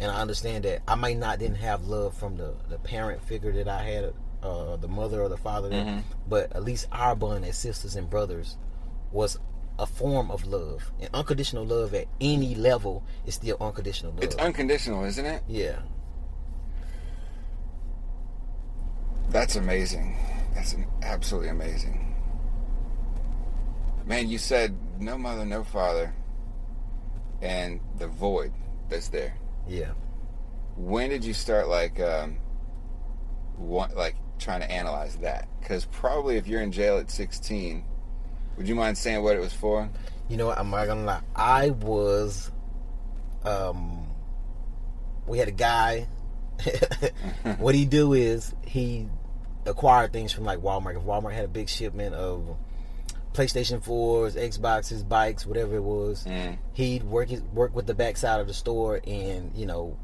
and 0.00 0.10
I 0.10 0.20
understand 0.20 0.64
that 0.64 0.82
I 0.88 0.94
might 0.96 1.18
not 1.18 1.38
didn't 1.38 1.56
have 1.58 1.84
love 1.86 2.16
from 2.16 2.36
the 2.36 2.54
the 2.68 2.78
parent 2.78 3.22
figure 3.22 3.52
that 3.52 3.68
I 3.68 3.82
had, 3.84 4.12
uh, 4.42 4.76
the 4.76 4.88
mother 4.88 5.22
or 5.22 5.28
the 5.28 5.36
father, 5.36 5.68
that- 5.68 5.86
Mhm. 5.86 6.02
but 6.26 6.50
at 6.56 6.64
least 6.64 6.88
our 6.90 7.14
bond 7.14 7.44
as 7.44 7.56
sisters 7.56 7.94
and 7.94 8.08
brothers 8.10 8.56
was 9.12 9.38
a 9.78 9.86
form 9.86 10.30
of 10.30 10.46
love. 10.46 10.90
And 11.00 11.10
unconditional 11.14 11.64
love 11.64 11.94
at 11.94 12.06
any 12.20 12.54
level 12.54 13.02
is 13.26 13.34
still 13.34 13.56
unconditional 13.60 14.12
love. 14.12 14.24
It's 14.24 14.34
unconditional, 14.36 15.04
isn't 15.04 15.24
it? 15.26 15.42
yeah. 15.46 15.76
That's 19.28 19.54
amazing. 19.54 20.16
That's 20.54 20.74
absolutely 21.02 21.50
amazing. 21.50 22.14
Man, 24.04 24.28
you 24.28 24.38
said 24.38 24.76
no 24.98 25.16
mother, 25.16 25.44
no 25.44 25.62
father, 25.62 26.12
and 27.40 27.80
the 27.98 28.08
void 28.08 28.52
that's 28.88 29.08
there. 29.08 29.34
Yeah. 29.70 29.92
When 30.76 31.10
did 31.10 31.24
you 31.24 31.32
start 31.32 31.68
like, 31.68 32.00
um, 32.00 32.38
like 33.56 34.16
trying 34.40 34.60
to 34.62 34.70
analyze 34.70 35.14
that? 35.18 35.48
Because 35.60 35.84
probably 35.84 36.36
if 36.36 36.48
you're 36.48 36.60
in 36.60 36.72
jail 36.72 36.98
at 36.98 37.08
16, 37.08 37.84
would 38.56 38.66
you 38.66 38.74
mind 38.74 38.98
saying 38.98 39.22
what 39.22 39.36
it 39.36 39.38
was 39.38 39.52
for? 39.52 39.88
You 40.28 40.36
know 40.36 40.46
what? 40.46 40.58
I'm 40.58 40.70
not 40.70 40.86
gonna 40.88 41.04
lie. 41.04 41.20
I 41.36 41.70
was, 41.70 42.50
um, 43.44 44.08
we 45.28 45.38
had 45.38 45.46
a 45.46 45.52
guy. 45.52 46.08
what 47.58 47.76
he 47.76 47.84
do 47.84 48.12
is 48.12 48.52
he 48.66 49.06
acquired 49.66 50.12
things 50.12 50.32
from 50.32 50.44
like 50.44 50.58
Walmart. 50.58 50.96
If 50.96 51.02
Walmart 51.02 51.32
had 51.32 51.44
a 51.44 51.48
big 51.48 51.68
shipment 51.68 52.16
of 52.16 52.56
PlayStation 53.32 53.82
4s, 53.82 54.34
Xboxes, 54.36 55.08
bikes, 55.08 55.46
whatever 55.46 55.76
it 55.76 55.82
was, 55.82 56.24
Mm. 56.24 56.58
he'd 56.72 57.04
work 57.04 57.28
his, 57.28 57.42
work 57.42 57.74
with 57.74 57.86
the 57.86 57.94
backside 57.94 58.40
of 58.40 58.46
the 58.46 58.54
store 58.54 59.00
and 59.06 59.52
you 59.54 59.66
know 59.66 59.96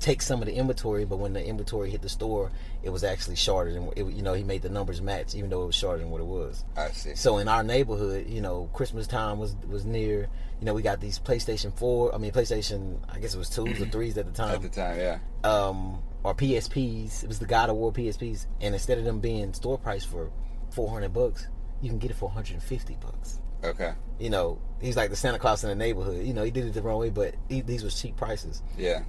take 0.00 0.20
some 0.20 0.40
of 0.42 0.46
the 0.46 0.54
inventory, 0.54 1.04
but 1.04 1.16
when 1.18 1.32
the 1.32 1.42
inventory 1.44 1.88
hit 1.90 2.02
the 2.02 2.08
store, 2.08 2.50
it 2.82 2.90
was 2.90 3.04
actually 3.04 3.36
shorter 3.36 3.72
than 3.72 3.88
it, 3.96 4.04
you 4.04 4.22
know 4.22 4.34
he 4.34 4.42
made 4.42 4.60
the 4.60 4.68
numbers 4.68 5.00
match, 5.00 5.34
even 5.34 5.48
though 5.48 5.62
it 5.62 5.66
was 5.66 5.74
shorter 5.74 5.98
than 6.00 6.10
what 6.10 6.20
it 6.20 6.26
was. 6.26 6.64
I 6.76 6.88
see. 6.90 7.14
So 7.14 7.38
in 7.38 7.48
our 7.48 7.62
neighborhood, 7.62 8.26
you 8.28 8.40
know, 8.40 8.68
Christmas 8.72 9.06
time 9.06 9.38
was 9.38 9.56
was 9.68 9.84
near. 9.84 10.28
You 10.60 10.66
know, 10.66 10.74
we 10.74 10.82
got 10.82 11.00
these 11.00 11.18
PlayStation 11.18 11.76
Four. 11.76 12.14
I 12.14 12.18
mean, 12.18 12.32
PlayStation. 12.32 12.98
I 13.12 13.18
guess 13.18 13.34
it 13.34 13.38
was 13.38 13.50
twos 13.50 13.80
or 13.80 13.86
threes 13.86 14.16
at 14.18 14.26
the 14.26 14.32
time. 14.32 14.54
At 14.56 14.62
the 14.62 14.68
time, 14.68 14.98
yeah. 14.98 15.18
um, 15.42 16.02
or 16.22 16.34
PSPs. 16.34 17.22
It 17.22 17.28
was 17.28 17.38
the 17.38 17.46
God 17.46 17.70
of 17.70 17.76
War 17.76 17.92
PSPs, 17.92 18.46
and 18.60 18.74
instead 18.74 18.98
of 18.98 19.04
them 19.04 19.20
being 19.20 19.52
store 19.54 19.78
price 19.78 20.04
for 20.04 20.30
four 20.70 20.90
hundred 20.90 21.12
bucks, 21.14 21.46
you 21.84 21.90
can 21.90 21.98
get 21.98 22.10
it 22.10 22.14
for 22.14 22.26
one 22.26 22.34
hundred 22.34 22.54
and 22.54 22.62
fifty 22.62 22.96
bucks. 23.00 23.40
Okay. 23.62 23.92
You 24.18 24.30
know, 24.30 24.58
he's 24.80 24.96
like 24.96 25.10
the 25.10 25.16
Santa 25.16 25.38
Claus 25.38 25.62
in 25.62 25.68
the 25.68 25.74
neighborhood. 25.74 26.24
You 26.26 26.32
know, 26.34 26.42
he 26.42 26.50
did 26.50 26.64
it 26.64 26.74
the 26.74 26.82
wrong 26.82 26.98
way, 26.98 27.10
but 27.10 27.34
he, 27.48 27.60
these 27.60 27.82
was 27.82 28.00
cheap 28.00 28.16
prices. 28.16 28.62
Yeah. 28.76 29.04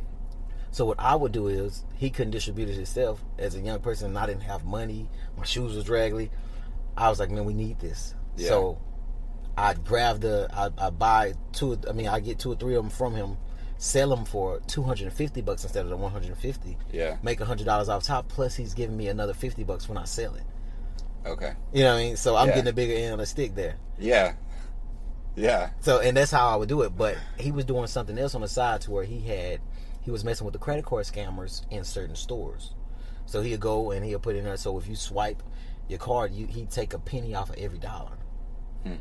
So 0.72 0.86
what 0.86 1.00
I 1.00 1.16
would 1.16 1.32
do 1.32 1.48
is 1.48 1.86
he 1.96 2.10
couldn't 2.10 2.32
distribute 2.32 2.70
it 2.70 2.76
himself 2.76 3.24
as 3.38 3.56
a 3.56 3.60
young 3.60 3.80
person, 3.80 4.08
and 4.08 4.18
I 4.18 4.26
didn't 4.26 4.44
have 4.44 4.66
money. 4.66 5.10
My 5.38 5.46
shoes 5.46 5.76
was 5.76 5.86
draggly. 5.86 6.32
I 6.98 7.10
was 7.10 7.20
like, 7.20 7.30
man, 7.32 7.46
we 7.46 7.54
need 7.54 7.80
this. 7.80 8.14
Yeah. 8.36 8.50
So 8.50 8.82
I'd 9.58 9.86
grab 9.86 10.20
the, 10.20 10.50
I 10.54 10.70
I 10.78 10.90
buy 10.90 11.34
two. 11.54 11.80
I 11.90 11.94
mean, 11.94 12.08
I 12.10 12.20
get 12.20 12.40
two 12.40 12.52
or 12.52 12.56
three 12.56 12.76
of 12.76 12.84
them 12.84 12.90
from 12.90 13.16
him, 13.16 13.38
sell 13.78 14.10
them 14.10 14.26
for 14.26 14.60
two 14.68 14.84
hundred 14.84 15.08
and 15.08 15.14
fifty 15.14 15.42
bucks 15.42 15.64
instead 15.64 15.84
of 15.86 15.90
the 15.90 15.98
one 15.98 16.12
hundred 16.12 16.28
and 16.30 16.38
fifty. 16.38 16.78
Yeah. 16.92 17.18
Make 17.24 17.40
hundred 17.42 17.66
dollars 17.66 17.88
off 17.88 18.04
top. 18.04 18.28
Plus, 18.28 18.56
he's 18.56 18.74
giving 18.74 18.98
me 18.98 19.08
another 19.08 19.34
fifty 19.34 19.64
bucks 19.64 19.88
when 19.88 19.98
I 19.98 20.06
sell 20.06 20.36
it. 20.36 20.44
Okay. 21.26 21.54
You 21.74 21.84
know 21.84 21.94
what 21.94 22.00
I 22.00 22.04
mean? 22.04 22.18
So 22.18 22.36
I'm 22.36 22.48
Yeah. 22.50 22.56
getting 22.56 22.70
a 22.70 22.74
bigger 22.74 22.94
end 22.94 23.14
of 23.14 23.20
the 23.20 23.26
stick 23.26 23.56
there. 23.56 23.76
Yeah. 23.98 24.34
Yeah. 25.36 25.72
So 25.82 26.00
and 26.00 26.16
that's 26.16 26.32
how 26.32 26.48
I 26.48 26.56
would 26.56 26.70
do 26.70 26.82
it. 26.84 26.96
But 26.96 27.18
he 27.38 27.52
was 27.52 27.66
doing 27.66 27.88
something 27.88 28.18
else 28.18 28.36
on 28.36 28.42
the 28.42 28.48
side 28.48 28.82
to 28.82 28.92
where 28.92 29.04
he 29.04 29.20
had 29.20 29.60
he 30.02 30.12
was 30.12 30.24
messing 30.24 30.46
with 30.46 30.54
the 30.54 30.60
credit 30.60 30.86
card 30.86 31.06
scammers 31.06 31.64
in 31.72 31.84
certain 31.84 32.16
stores. 32.16 32.74
So 33.26 33.42
he'd 33.42 33.60
go 33.60 33.92
and 33.92 34.06
he'll 34.06 34.20
put 34.20 34.36
in 34.36 34.44
there. 34.46 34.56
So 34.58 34.78
if 34.78 34.88
you 34.88 34.96
swipe 34.96 35.42
your 35.88 36.00
card, 36.00 36.32
you 36.32 36.46
he'd 36.48 36.70
take 36.70 36.94
a 36.94 37.00
penny 37.00 37.34
off 37.34 37.50
of 37.50 37.58
every 37.58 37.80
dollar. 37.80 38.18
Hmm. 38.84 38.94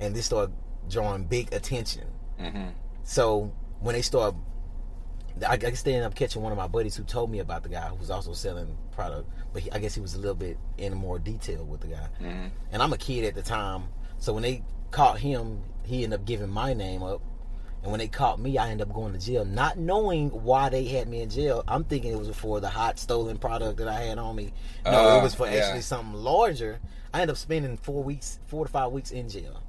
And 0.00 0.14
this 0.14 0.26
started 0.26 0.54
drawing 0.88 1.24
big 1.24 1.52
attention. 1.52 2.04
Mm-hmm. 2.40 2.68
So 3.04 3.52
when 3.80 3.94
they 3.94 4.02
start, 4.02 4.34
I 5.48 5.56
guess 5.56 5.82
they 5.82 5.94
ended 5.94 6.06
up 6.06 6.14
catching 6.14 6.42
one 6.42 6.52
of 6.52 6.58
my 6.58 6.68
buddies 6.68 6.94
who 6.96 7.02
told 7.04 7.30
me 7.30 7.40
about 7.40 7.62
the 7.64 7.68
guy 7.68 7.88
who 7.88 7.96
was 7.96 8.10
also 8.10 8.32
selling 8.34 8.76
product, 8.92 9.28
but 9.52 9.62
he, 9.62 9.72
I 9.72 9.78
guess 9.78 9.94
he 9.94 10.00
was 10.00 10.14
a 10.14 10.18
little 10.18 10.34
bit 10.36 10.56
in 10.78 10.94
more 10.94 11.18
detail 11.18 11.64
with 11.64 11.80
the 11.80 11.88
guy. 11.88 12.06
Mhm. 12.22 12.50
And 12.72 12.82
I'm 12.82 12.92
a 12.92 12.98
kid 12.98 13.24
at 13.24 13.34
the 13.34 13.42
time, 13.42 13.84
so 14.18 14.32
when 14.32 14.42
they 14.44 14.62
caught 14.92 15.18
him, 15.18 15.60
he 15.84 16.04
ended 16.04 16.20
up 16.20 16.26
giving 16.26 16.48
my 16.50 16.72
name 16.72 17.02
up. 17.02 17.20
And 17.82 17.90
when 17.90 17.98
they 17.98 18.08
caught 18.08 18.38
me, 18.40 18.56
I 18.56 18.70
ended 18.70 18.88
up 18.88 18.94
going 18.94 19.12
to 19.12 19.18
jail, 19.18 19.44
not 19.44 19.76
knowing 19.76 20.30
why 20.30 20.70
they 20.70 20.84
had 20.86 21.06
me 21.08 21.20
in 21.20 21.28
jail. 21.28 21.62
I'm 21.68 21.84
thinking 21.84 22.12
it 22.12 22.18
was 22.18 22.34
for 22.34 22.58
the 22.60 22.70
hot 22.70 22.98
stolen 22.98 23.36
product 23.36 23.76
that 23.78 23.88
I 23.88 24.00
had 24.00 24.18
on 24.18 24.36
me. 24.36 24.52
No, 24.86 24.92
Oh, 24.94 25.18
it 25.18 25.22
was 25.22 25.34
for 25.34 25.46
yeah. 25.46 25.56
actually 25.64 25.82
something 25.82 26.14
larger. 26.14 26.78
I 27.12 27.20
ended 27.20 27.34
up 27.34 27.36
spending 27.36 27.76
four 27.76 28.02
weeks, 28.02 28.38
four 28.46 28.64
to 28.64 28.70
five 28.72 28.90
weeks 28.92 29.10
in 29.10 29.28
jail. 29.28 29.60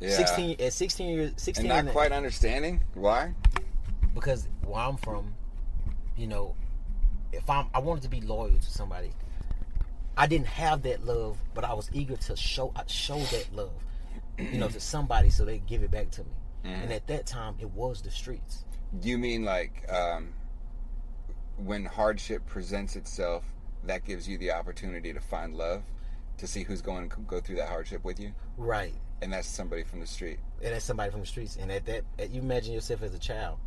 Yeah. 0.00 0.16
16 0.16 0.56
at 0.60 0.72
16 0.72 1.08
years, 1.10 1.32
16 1.36 1.70
And 1.70 1.86
not 1.86 1.92
quite 1.92 2.10
understanding 2.10 2.82
why. 2.94 3.34
Because 4.14 4.48
where 4.64 4.80
I'm 4.80 4.96
from, 4.96 5.34
you 6.16 6.26
know, 6.26 6.54
if 7.32 7.48
I'm 7.48 7.66
I 7.74 7.78
wanted 7.78 8.02
to 8.02 8.08
be 8.08 8.20
loyal 8.20 8.56
to 8.58 8.70
somebody, 8.70 9.12
I 10.16 10.26
didn't 10.26 10.48
have 10.48 10.82
that 10.82 11.04
love, 11.04 11.38
but 11.54 11.64
I 11.64 11.74
was 11.74 11.88
eager 11.92 12.16
to 12.16 12.36
show 12.36 12.72
I 12.76 12.82
show 12.86 13.18
that 13.18 13.48
love, 13.54 13.72
you 14.38 14.58
know, 14.58 14.68
to 14.68 14.80
somebody 14.80 15.30
so 15.30 15.44
they 15.44 15.58
give 15.58 15.82
it 15.82 15.90
back 15.90 16.10
to 16.12 16.22
me. 16.24 16.30
And 16.62 16.92
at 16.92 17.06
that 17.06 17.24
time, 17.26 17.54
it 17.58 17.70
was 17.70 18.02
the 18.02 18.10
streets. 18.10 18.64
You 19.02 19.16
mean 19.16 19.44
like 19.44 19.90
um, 19.90 20.34
when 21.56 21.84
hardship 21.86 22.44
presents 22.46 22.96
itself, 22.96 23.44
that 23.84 24.04
gives 24.04 24.28
you 24.28 24.36
the 24.38 24.50
opportunity 24.52 25.12
to 25.12 25.20
find 25.20 25.56
love, 25.56 25.82
to 26.38 26.46
see 26.46 26.62
who's 26.62 26.82
going 26.82 27.08
to 27.08 27.16
go 27.26 27.40
through 27.40 27.56
that 27.56 27.68
hardship 27.68 28.04
with 28.04 28.20
you, 28.20 28.32
Right. 28.58 28.92
and 29.22 29.32
that's 29.32 29.48
somebody 29.48 29.84
from 29.84 30.00
the 30.00 30.06
street. 30.06 30.38
And 30.62 30.74
that's 30.74 30.84
somebody 30.84 31.10
from 31.10 31.20
the 31.20 31.26
streets. 31.26 31.56
And 31.56 31.70
at 31.72 31.86
that, 31.86 32.04
at, 32.18 32.30
you 32.30 32.40
imagine 32.42 32.74
yourself 32.74 33.02
as 33.02 33.14
a 33.14 33.18
child, 33.18 33.58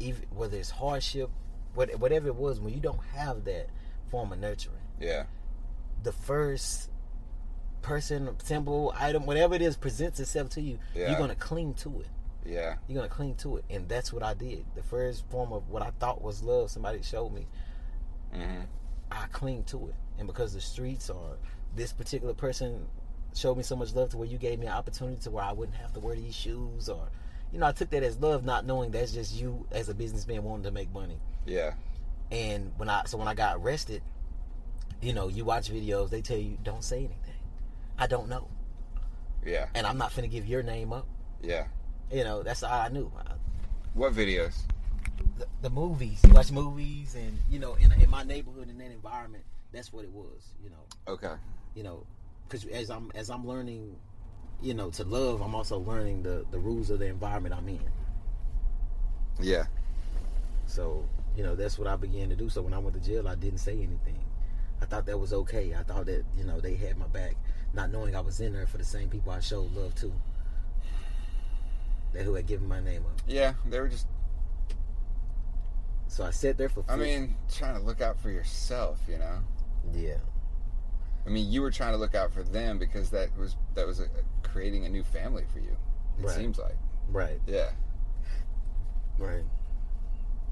even 0.00 0.24
whether 0.34 0.56
it's 0.56 0.70
hardship, 0.70 1.30
what, 1.74 1.94
whatever 2.00 2.26
it 2.26 2.34
was, 2.34 2.58
when 2.60 2.74
you 2.74 2.80
don't 2.80 3.02
have 3.14 3.44
that 3.44 3.68
form 4.10 4.32
of 4.32 4.38
nurturing, 4.40 4.76
Yeah. 4.98 5.24
the 6.02 6.12
first 6.12 6.90
person, 7.82 8.28
symbol, 8.42 8.92
item, 8.98 9.26
whatever 9.26 9.54
it 9.54 9.62
is, 9.62 9.76
presents 9.76 10.18
itself 10.20 10.48
to 10.50 10.60
you, 10.60 10.78
Yeah. 10.94 11.10
you're 11.10 11.18
gonna 11.18 11.34
cling 11.36 11.74
to 11.74 12.00
it. 12.00 12.08
Yeah. 12.44 12.76
You're 12.88 12.96
gonna 12.96 13.08
cling 13.08 13.36
to 13.36 13.58
it, 13.58 13.64
and 13.70 13.88
that's 13.88 14.12
what 14.12 14.22
I 14.22 14.34
did. 14.34 14.64
The 14.74 14.82
first 14.82 15.24
form 15.28 15.52
of 15.52 15.68
what 15.68 15.82
I 15.82 15.90
thought 16.00 16.20
was 16.22 16.42
love, 16.42 16.70
somebody 16.70 17.02
showed 17.02 17.32
me. 17.32 17.46
hmm 18.32 18.62
I 19.12 19.26
cling 19.32 19.64
to 19.64 19.88
it, 19.88 19.94
and 20.18 20.26
because 20.28 20.52
the 20.54 20.60
streets 20.60 21.10
or 21.10 21.36
this 21.74 21.92
particular 21.92 22.32
person 22.32 22.86
showed 23.34 23.56
me 23.56 23.62
so 23.64 23.74
much 23.76 23.92
love 23.94 24.10
to 24.10 24.16
where 24.18 24.28
you 24.28 24.38
gave 24.38 24.58
me 24.60 24.66
an 24.66 24.72
opportunity 24.72 25.20
to 25.22 25.30
where 25.32 25.42
I 25.44 25.52
wouldn't 25.52 25.76
have 25.78 25.92
to 25.94 26.00
wear 26.00 26.14
these 26.14 26.34
shoes, 26.34 26.88
or 26.88 27.08
you 27.52 27.58
know, 27.58 27.66
I 27.66 27.72
took 27.72 27.90
that 27.90 28.02
as 28.02 28.18
love, 28.18 28.44
not 28.44 28.64
knowing 28.66 28.90
that's 28.90 29.12
just 29.12 29.34
you 29.40 29.66
as 29.72 29.88
a 29.88 29.94
businessman 29.94 30.42
wanting 30.44 30.64
to 30.64 30.70
make 30.70 30.92
money. 30.92 31.18
Yeah. 31.46 31.74
And 32.30 32.72
when 32.76 32.88
I 32.88 33.04
so 33.06 33.18
when 33.18 33.28
I 33.28 33.34
got 33.34 33.56
arrested, 33.56 34.02
you 35.00 35.12
know, 35.12 35.28
you 35.28 35.44
watch 35.44 35.70
videos, 35.70 36.10
they 36.10 36.20
tell 36.22 36.38
you 36.38 36.58
don't 36.62 36.84
say 36.84 36.98
anything. 36.98 37.16
I 37.98 38.06
don't 38.06 38.28
know, 38.28 38.48
Yeah. 39.44 39.66
and 39.74 39.86
I'm 39.86 39.98
not 39.98 40.10
finna 40.10 40.30
give 40.30 40.46
your 40.46 40.62
name 40.62 40.92
up. 40.92 41.06
Yeah. 41.42 41.66
You 42.10 42.24
know, 42.24 42.42
that's 42.42 42.62
all 42.62 42.72
I 42.72 42.88
knew. 42.88 43.10
What 43.94 44.14
videos? 44.14 44.54
the, 45.38 45.46
the 45.62 45.70
movies. 45.70 46.20
You 46.26 46.32
watch 46.34 46.50
movies, 46.50 47.14
and 47.14 47.38
you 47.50 47.58
know, 47.58 47.74
in, 47.74 47.92
in 48.00 48.08
my 48.10 48.22
neighborhood, 48.22 48.68
in 48.70 48.78
that 48.78 48.90
environment, 48.90 49.44
that's 49.72 49.92
what 49.92 50.04
it 50.04 50.10
was. 50.10 50.54
You 50.62 50.70
know, 50.70 51.12
Okay. 51.12 51.34
you 51.74 51.82
know, 51.82 52.06
because 52.48 52.64
as 52.66 52.90
I'm 52.90 53.10
as 53.14 53.28
I'm 53.30 53.46
learning, 53.46 53.96
you 54.62 54.74
know, 54.74 54.90
to 54.90 55.04
love, 55.04 55.40
I'm 55.40 55.54
also 55.54 55.78
learning 55.78 56.22
the 56.22 56.44
the 56.50 56.58
rules 56.58 56.90
of 56.90 56.98
the 56.98 57.06
environment 57.06 57.54
I'm 57.56 57.68
in. 57.68 57.80
Yeah. 59.40 59.64
So 60.66 61.04
you 61.36 61.42
know, 61.42 61.54
that's 61.54 61.78
what 61.78 61.88
I 61.88 61.96
began 61.96 62.28
to 62.30 62.36
do. 62.36 62.48
So 62.48 62.62
when 62.62 62.74
I 62.74 62.78
went 62.78 62.94
to 62.94 63.00
jail, 63.00 63.28
I 63.28 63.34
didn't 63.34 63.58
say 63.58 63.72
anything. 63.72 64.18
I 64.82 64.86
thought 64.86 65.06
that 65.06 65.18
was 65.18 65.32
okay. 65.32 65.74
I 65.78 65.82
thought 65.82 66.06
that 66.06 66.24
you 66.36 66.44
know 66.44 66.60
they 66.60 66.74
had 66.74 66.98
my 66.98 67.06
back, 67.06 67.36
not 67.72 67.90
knowing 67.90 68.16
I 68.16 68.20
was 68.20 68.40
in 68.40 68.52
there 68.52 68.66
for 68.66 68.78
the 68.78 68.84
same 68.84 69.08
people 69.08 69.32
I 69.32 69.40
showed 69.40 69.74
love 69.74 69.94
to. 69.96 70.12
That 72.12 72.24
who 72.24 72.34
had 72.34 72.46
given 72.46 72.66
my 72.66 72.80
name 72.80 73.04
up. 73.06 73.20
Yeah. 73.26 73.54
They 73.66 73.78
were 73.78 73.88
just. 73.88 74.06
So 76.08 76.24
I 76.24 76.30
sat 76.30 76.58
there 76.58 76.68
for. 76.68 76.84
I 76.88 76.96
mean, 76.96 77.36
trying 77.52 77.76
to 77.78 77.80
look 77.80 78.00
out 78.00 78.18
for 78.20 78.30
yourself. 78.30 79.00
You 79.08 79.18
know. 79.18 79.38
yeah. 79.94 80.16
I 81.30 81.32
mean, 81.32 81.48
you 81.48 81.62
were 81.62 81.70
trying 81.70 81.92
to 81.92 81.96
look 81.96 82.16
out 82.16 82.32
for 82.32 82.42
them 82.42 82.76
because 82.76 83.10
that 83.10 83.28
was 83.38 83.54
that 83.76 83.86
was 83.86 84.00
a, 84.00 84.06
creating 84.42 84.84
a 84.84 84.88
new 84.88 85.04
family 85.04 85.44
for 85.52 85.60
you. 85.60 85.76
It 86.18 86.24
Right. 86.26 86.34
seems 86.36 86.58
like. 86.58 86.76
Right. 87.08 87.40
Yeah. 87.46 87.70
Right. 89.16 89.44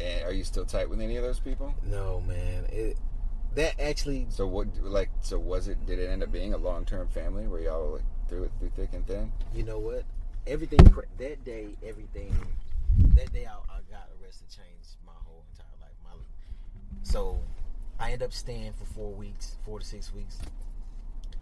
And 0.01 0.25
are 0.25 0.33
you 0.33 0.45
still 0.45 0.65
tight 0.65 0.89
with 0.89 1.01
any 1.01 1.17
of 1.17 1.25
those 1.25 1.41
people? 1.41 1.75
No, 1.83 2.21
man. 2.21 2.67
It 2.71 2.97
that 3.57 3.81
actually 3.81 4.27
So 4.29 4.47
what, 4.47 4.69
like, 4.81 5.11
so 5.21 5.37
was 5.37 5.67
it? 5.67 5.85
Did 5.85 5.99
it 5.99 6.09
end 6.11 6.23
up 6.23 6.31
being 6.31 6.55
a 6.55 6.59
long 6.59 6.85
term 6.85 7.09
family 7.09 7.49
where 7.49 7.61
y'all 7.61 7.85
were 7.85 7.97
like 7.97 8.05
through 8.29 8.45
it 8.45 8.53
through 8.61 8.71
thick 8.77 8.91
and 8.93 9.05
thin? 9.05 9.33
you 9.53 9.65
know 9.65 9.81
what? 9.81 10.05
Everything 10.47 10.79
that 11.19 11.45
day, 11.45 11.71
everything 11.85 12.33
that 13.17 13.33
day 13.33 13.47
I, 13.47 13.55
I 13.69 13.81
got 13.91 14.09
arrested 14.23 14.47
changed 14.49 14.95
my 15.05 15.13
whole 15.25 15.43
entire 15.51 15.67
life. 15.81 15.97
My 16.05 16.11
so 17.03 17.41
I 17.99 18.13
ended 18.13 18.23
up 18.27 18.33
staying 18.33 18.75
for 18.75 18.85
four 18.85 19.11
weeks, 19.13 19.57
four 19.65 19.81
to 19.81 19.85
six 19.85 20.15
weeks, 20.15 20.39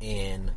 and 0.00 0.50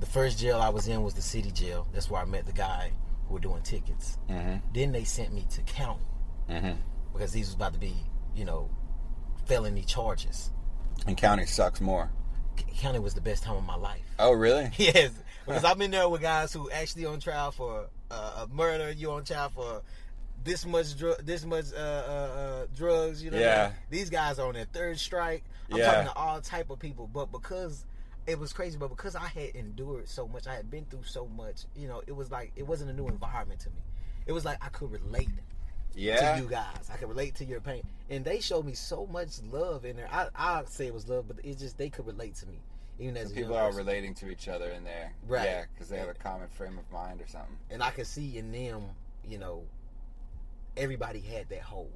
the 0.00 0.06
first 0.06 0.38
jail 0.38 0.58
I 0.60 0.68
was 0.68 0.88
in 0.88 1.02
was 1.02 1.14
the 1.14 1.22
city 1.22 1.50
jail. 1.50 1.86
That's 1.92 2.10
where 2.10 2.20
I 2.20 2.24
met 2.24 2.46
the 2.46 2.52
guy 2.52 2.92
who 3.26 3.34
were 3.34 3.40
doing 3.40 3.62
tickets. 3.62 4.18
Mm-hmm. 4.28 4.56
Then 4.74 4.92
they 4.92 5.04
sent 5.04 5.32
me 5.32 5.46
to 5.50 5.60
county 5.62 6.00
Mm-hmm. 6.50 6.72
because 7.14 7.32
these 7.32 7.46
was 7.46 7.54
about 7.54 7.72
to 7.72 7.78
be, 7.78 7.94
you 8.36 8.44
know, 8.44 8.68
felony 9.46 9.82
charges. 9.82 10.50
And 11.06 11.16
county 11.16 11.46
sucks 11.46 11.80
more. 11.80 12.10
County 12.76 12.98
was 12.98 13.14
the 13.14 13.22
best 13.22 13.42
time 13.44 13.56
of 13.56 13.64
my 13.64 13.76
life. 13.76 14.02
Oh, 14.18 14.32
really? 14.32 14.70
Yes, 14.76 15.10
because 15.46 15.64
I've 15.64 15.78
been 15.78 15.90
there 15.90 16.06
with 16.08 16.20
guys 16.20 16.52
who 16.52 16.70
actually 16.70 17.06
on 17.06 17.18
trial 17.20 17.50
for 17.50 17.86
uh, 18.10 18.44
a 18.44 18.54
murder. 18.54 18.90
You 18.92 19.10
on 19.12 19.24
trial 19.24 19.48
for 19.48 19.80
this 20.44 20.66
much 20.66 20.98
drug, 20.98 21.24
this 21.24 21.46
much 21.46 21.66
uh, 21.74 21.78
uh, 21.78 21.80
uh, 21.80 22.66
drugs. 22.76 23.22
You 23.24 23.30
know, 23.30 23.38
I 23.38 23.40
Yeah. 23.40 23.66
mean? 23.68 23.76
These 23.88 24.10
guys 24.10 24.38
are 24.38 24.46
on 24.46 24.52
their 24.54 24.66
third 24.66 24.98
strike. 24.98 25.44
I'm 25.70 25.78
Yeah. 25.78 25.90
talking 25.92 26.06
to 26.08 26.14
all 26.16 26.40
type 26.40 26.70
of 26.70 26.78
people, 26.78 27.06
but 27.06 27.32
because 27.32 27.84
it 28.26 28.38
was 28.38 28.52
crazy, 28.52 28.78
but 28.78 28.88
because 28.88 29.14
I 29.16 29.26
had 29.26 29.50
endured 29.54 30.08
so 30.08 30.26
much, 30.28 30.46
I 30.46 30.54
had 30.54 30.70
been 30.70 30.84
through 30.86 31.04
so 31.04 31.26
much. 31.26 31.64
You 31.76 31.88
know, 31.88 32.02
it 32.06 32.12
was 32.12 32.30
like 32.30 32.52
it 32.56 32.62
wasn't 32.66 32.90
a 32.90 32.94
new 32.94 33.06
environment 33.08 33.60
to 33.60 33.70
me. 33.70 33.82
It 34.26 34.32
was 34.32 34.44
like 34.44 34.64
I 34.64 34.68
could 34.70 34.90
relate 34.90 35.28
Yeah. 35.94 36.34
to 36.36 36.42
you 36.42 36.48
guys. 36.48 36.88
I 36.92 36.96
could 36.96 37.08
relate 37.08 37.34
to 37.36 37.44
your 37.44 37.60
pain, 37.60 37.82
and 38.10 38.24
they 38.24 38.40
showed 38.40 38.64
me 38.64 38.74
so 38.74 39.06
much 39.06 39.40
love 39.42 39.84
in 39.84 39.96
there. 39.96 40.08
I 40.10 40.28
I 40.34 40.64
say 40.66 40.86
it 40.86 40.94
was 40.94 41.08
love, 41.08 41.28
but 41.28 41.36
it's 41.44 41.60
just 41.60 41.76
they 41.78 41.90
could 41.90 42.06
relate 42.06 42.34
to 42.36 42.46
me, 42.46 42.58
even 42.98 43.16
as 43.16 43.32
people 43.32 43.56
are 43.56 43.72
relating 43.72 44.14
to 44.16 44.30
each 44.30 44.48
other 44.48 44.70
in 44.70 44.84
there. 44.84 45.12
Right. 45.26 45.44
Yeah, 45.44 45.64
because 45.72 45.88
they 45.88 45.98
have 45.98 46.08
a 46.08 46.14
common 46.14 46.48
frame 46.48 46.78
of 46.78 46.90
mind 46.90 47.20
or 47.20 47.26
something. 47.26 47.56
and 47.70 47.82
I 47.82 47.90
could 47.90 48.06
see 48.06 48.38
in 48.38 48.50
them, 48.52 48.90
you 49.28 49.38
know, 49.38 49.64
everybody 50.76 51.20
had 51.20 51.48
that 51.50 51.62
hole. 51.62 51.90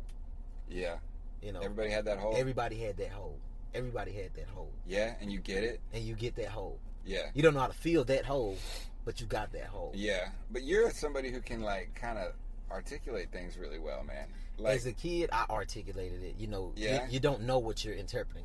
Yeah. 0.69 0.99
You 1.43 1.53
know, 1.53 1.61
Everybody 1.61 1.91
had 1.91 2.05
that 2.07 2.19
hole. 2.19 2.35
everybody 2.37 2.79
had 2.79 2.97
that 2.99 3.11
hole. 3.11 3.39
Everybody 3.75 4.13
had 4.13 4.35
that 4.35 4.49
hole, 4.49 4.71
yeah, 4.87 5.15
and 5.21 5.31
you 5.31 5.39
get 5.41 5.63
it. 5.63 5.81
and 5.93 6.03
you 6.03 6.15
get 6.15 6.35
that 6.37 6.49
hole. 6.49 6.79
Yeah. 7.05 7.31
You 7.35 7.43
don't 7.43 7.55
know 7.55 7.61
how 7.61 7.67
to 7.69 7.73
feel 7.73 8.05
that 8.05 8.25
hole, 8.25 8.57
but 9.05 9.21
you 9.21 9.27
got 9.27 9.53
that 9.53 9.67
hole. 9.67 9.93
Yeah, 9.95 10.29
but 10.51 10.63
you're 10.63 10.91
somebody 10.91 11.31
who 11.31 11.41
can 11.41 11.63
like 11.63 11.95
kind 11.95 12.19
of 12.19 12.33
articulate 12.71 13.31
things 13.33 13.57
really 13.57 13.79
well, 13.79 14.03
man. 14.05 14.27
Like, 14.59 14.77
As 14.77 14.87
a 14.87 14.93
kid, 14.93 15.31
I 15.33 15.47
articulated 15.49 16.23
it. 16.23 16.35
You 16.39 16.49
know, 16.49 16.73
Yeah. 16.77 17.07
you, 17.07 17.13
you 17.15 17.21
don't 17.21 17.43
know 17.43 17.59
what 17.59 17.85
you're 17.85 17.95
interpreting. 17.95 18.45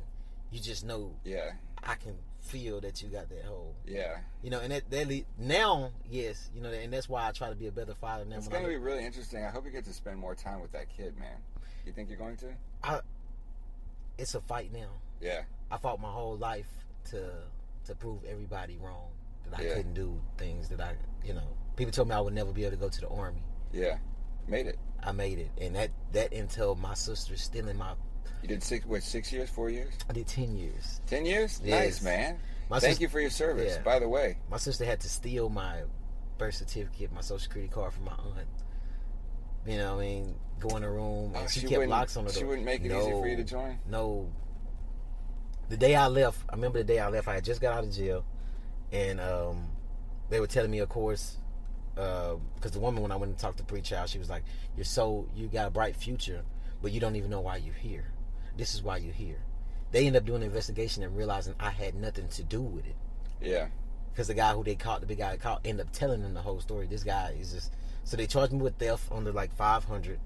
You 0.52 0.60
just 0.60 0.84
know 0.84 1.10
yeah, 1.24 1.50
I 1.82 1.96
can 1.96 2.14
feel 2.40 2.80
that 2.82 3.02
you 3.02 3.08
got 3.08 3.28
that 3.30 3.44
hole. 3.44 3.74
yeah. 3.86 4.18
You 4.42 4.50
know, 4.50 4.60
and 4.60 4.70
that, 4.72 4.88
that 4.90 5.08
le- 5.08 5.22
now, 5.38 5.90
yes, 6.08 6.50
you 6.54 6.60
know, 6.62 6.70
and 6.70 6.92
that's 6.92 7.08
why 7.08 7.26
I 7.26 7.32
try 7.32 7.48
to 7.48 7.54
be 7.56 7.66
a 7.66 7.72
better 7.72 7.94
father 7.94 8.24
now. 8.24 8.36
It's 8.36 8.46
gonna 8.48 8.68
be 8.68 8.76
really 8.76 9.04
interesting. 9.04 9.42
I 9.44 9.48
hope 9.50 9.64
you 9.64 9.72
get 9.72 9.84
to 9.86 9.92
spend 9.92 10.18
more 10.18 10.34
time 10.34 10.60
with 10.60 10.70
that 10.72 10.86
kid, 10.94 11.18
man. 11.18 11.36
You 11.84 11.92
think 11.92 12.08
you're 12.08 12.18
going 12.18 12.36
to? 12.38 12.46
I, 12.84 13.00
it's 14.16 14.34
a 14.34 14.40
fight 14.40 14.72
now. 14.72 14.88
Yeah, 15.20 15.42
I 15.70 15.76
fought 15.78 16.00
my 16.00 16.10
whole 16.10 16.36
life 16.36 16.68
to 17.10 17.30
to 17.86 17.94
prove 17.94 18.24
everybody 18.24 18.78
wrong 18.78 19.10
that 19.50 19.58
I 19.60 19.62
Yeah. 19.64 19.74
couldn't 19.74 19.94
do 19.94 20.20
things 20.38 20.68
that 20.70 20.80
I, 20.80 20.94
you 21.24 21.34
know, 21.34 21.46
people 21.76 21.92
told 21.92 22.08
me 22.08 22.14
I 22.14 22.20
would 22.20 22.32
never 22.34 22.50
be 22.52 22.62
able 22.64 22.72
to 22.72 22.80
go 22.80 22.88
to 22.88 23.00
the 23.00 23.08
army. 23.08 23.42
yeah. 23.72 23.98
Made 24.46 24.66
it. 24.66 24.78
I 25.02 25.12
made 25.12 25.38
it, 25.38 25.50
and 25.58 25.74
that 25.76 25.90
that 26.12 26.32
until 26.34 26.74
my 26.74 26.92
sister 26.94 27.34
stealing 27.36 27.78
my. 27.78 27.94
You 28.42 28.48
did 28.48 28.62
six, 28.62 28.84
what, 28.84 29.02
six 29.02 29.32
years, 29.32 29.48
four 29.48 29.70
years, 29.70 29.94
I 30.10 30.12
did 30.12 30.26
ten 30.26 30.54
years. 30.54 31.00
ten 31.06 31.24
years? 31.24 31.62
Yes. 31.64 31.84
Nice, 31.84 32.02
man. 32.02 32.38
My 32.68 32.78
Thank 32.78 32.94
sis- 32.94 33.00
you 33.00 33.08
for 33.08 33.20
your 33.20 33.30
service. 33.30 33.74
Yeah. 33.76 33.82
By 33.82 33.98
the 33.98 34.08
way, 34.08 34.36
My 34.50 34.58
sister 34.58 34.84
had 34.84 35.00
to 35.00 35.08
steal 35.08 35.48
my 35.48 35.84
birth 36.36 36.56
certificate, 36.56 37.10
my 37.12 37.22
social 37.22 37.38
security 37.38 37.72
card 37.72 37.94
from 37.94 38.04
my 38.04 38.12
aunt. 38.12 38.48
You 39.66 39.78
know, 39.78 39.96
what 39.96 40.02
I 40.02 40.06
mean, 40.06 40.34
go 40.60 40.76
in 40.76 40.82
the 40.82 40.90
room 40.90 41.32
oh, 41.34 41.38
and 41.38 41.44
Oh, 41.44 41.48
she, 41.48 41.60
she 41.60 41.66
kept 41.68 41.86
locks 41.86 42.16
on 42.18 42.24
the 42.26 42.30
door. 42.32 42.38
she 42.40 42.44
wouldn't 42.44 42.66
make 42.66 42.82
it 42.84 42.92
easy 42.92 43.10
for 43.12 43.26
you 43.26 43.36
to 43.36 43.44
join? 43.44 43.78
No. 43.88 44.30
The 45.68 45.76
day 45.76 45.94
I 45.94 46.06
left, 46.08 46.38
I 46.48 46.54
remember 46.54 46.78
the 46.78 46.84
day 46.84 46.98
I 46.98 47.08
left. 47.08 47.28
I 47.28 47.34
had 47.34 47.44
just 47.44 47.60
got 47.60 47.74
out 47.74 47.84
of 47.84 47.92
jail, 47.92 48.24
and 48.92 49.20
um, 49.20 49.68
they 50.28 50.40
were 50.40 50.46
telling 50.46 50.70
me, 50.70 50.80
of 50.80 50.88
course, 50.88 51.38
because 51.94 52.72
the 52.72 52.80
woman 52.80 53.02
when 53.02 53.12
I 53.12 53.16
went 53.16 53.30
and 53.30 53.38
talked 53.38 53.58
to 53.58 53.64
pre-trial, 53.64 54.06
she 54.06 54.18
was 54.18 54.28
like, 54.28 54.44
"You're 54.76 54.84
so 54.84 55.26
you 55.34 55.46
got 55.48 55.66
a 55.66 55.70
bright 55.70 55.96
future, 55.96 56.42
but 56.82 56.92
you 56.92 57.00
don't 57.00 57.16
even 57.16 57.30
know 57.30 57.40
why 57.40 57.56
you're 57.56 57.74
here. 57.74 58.12
This 58.56 58.74
is 58.74 58.82
why 58.82 58.98
you're 58.98 59.14
here." 59.14 59.38
They 59.92 60.06
ended 60.06 60.22
up 60.22 60.26
doing 60.26 60.42
an 60.42 60.48
investigation 60.48 61.02
and 61.02 61.16
realizing 61.16 61.54
I 61.60 61.70
had 61.70 61.94
nothing 61.94 62.28
to 62.28 62.42
do 62.42 62.60
with 62.60 62.84
it 62.84 62.96
yeah, 63.40 63.66
because 64.12 64.26
the 64.26 64.34
guy 64.34 64.52
who 64.52 64.64
they 64.64 64.74
caught, 64.74 65.00
the 65.00 65.06
big 65.06 65.18
guy 65.18 65.36
caught, 65.36 65.60
ended 65.64 65.86
up 65.86 65.92
telling 65.92 66.22
them 66.22 66.34
the 66.34 66.42
whole 66.42 66.60
story. 66.60 66.86
This 66.86 67.04
guy 67.04 67.36
is 67.38 67.52
just 67.52 67.72
so 68.04 68.16
they 68.16 68.26
charged 68.26 68.52
me 68.52 68.58
with 68.60 68.76
theft 68.76 69.10
under 69.12 69.32
like 69.32 69.54
five 69.54 69.84
hundred. 69.84 70.18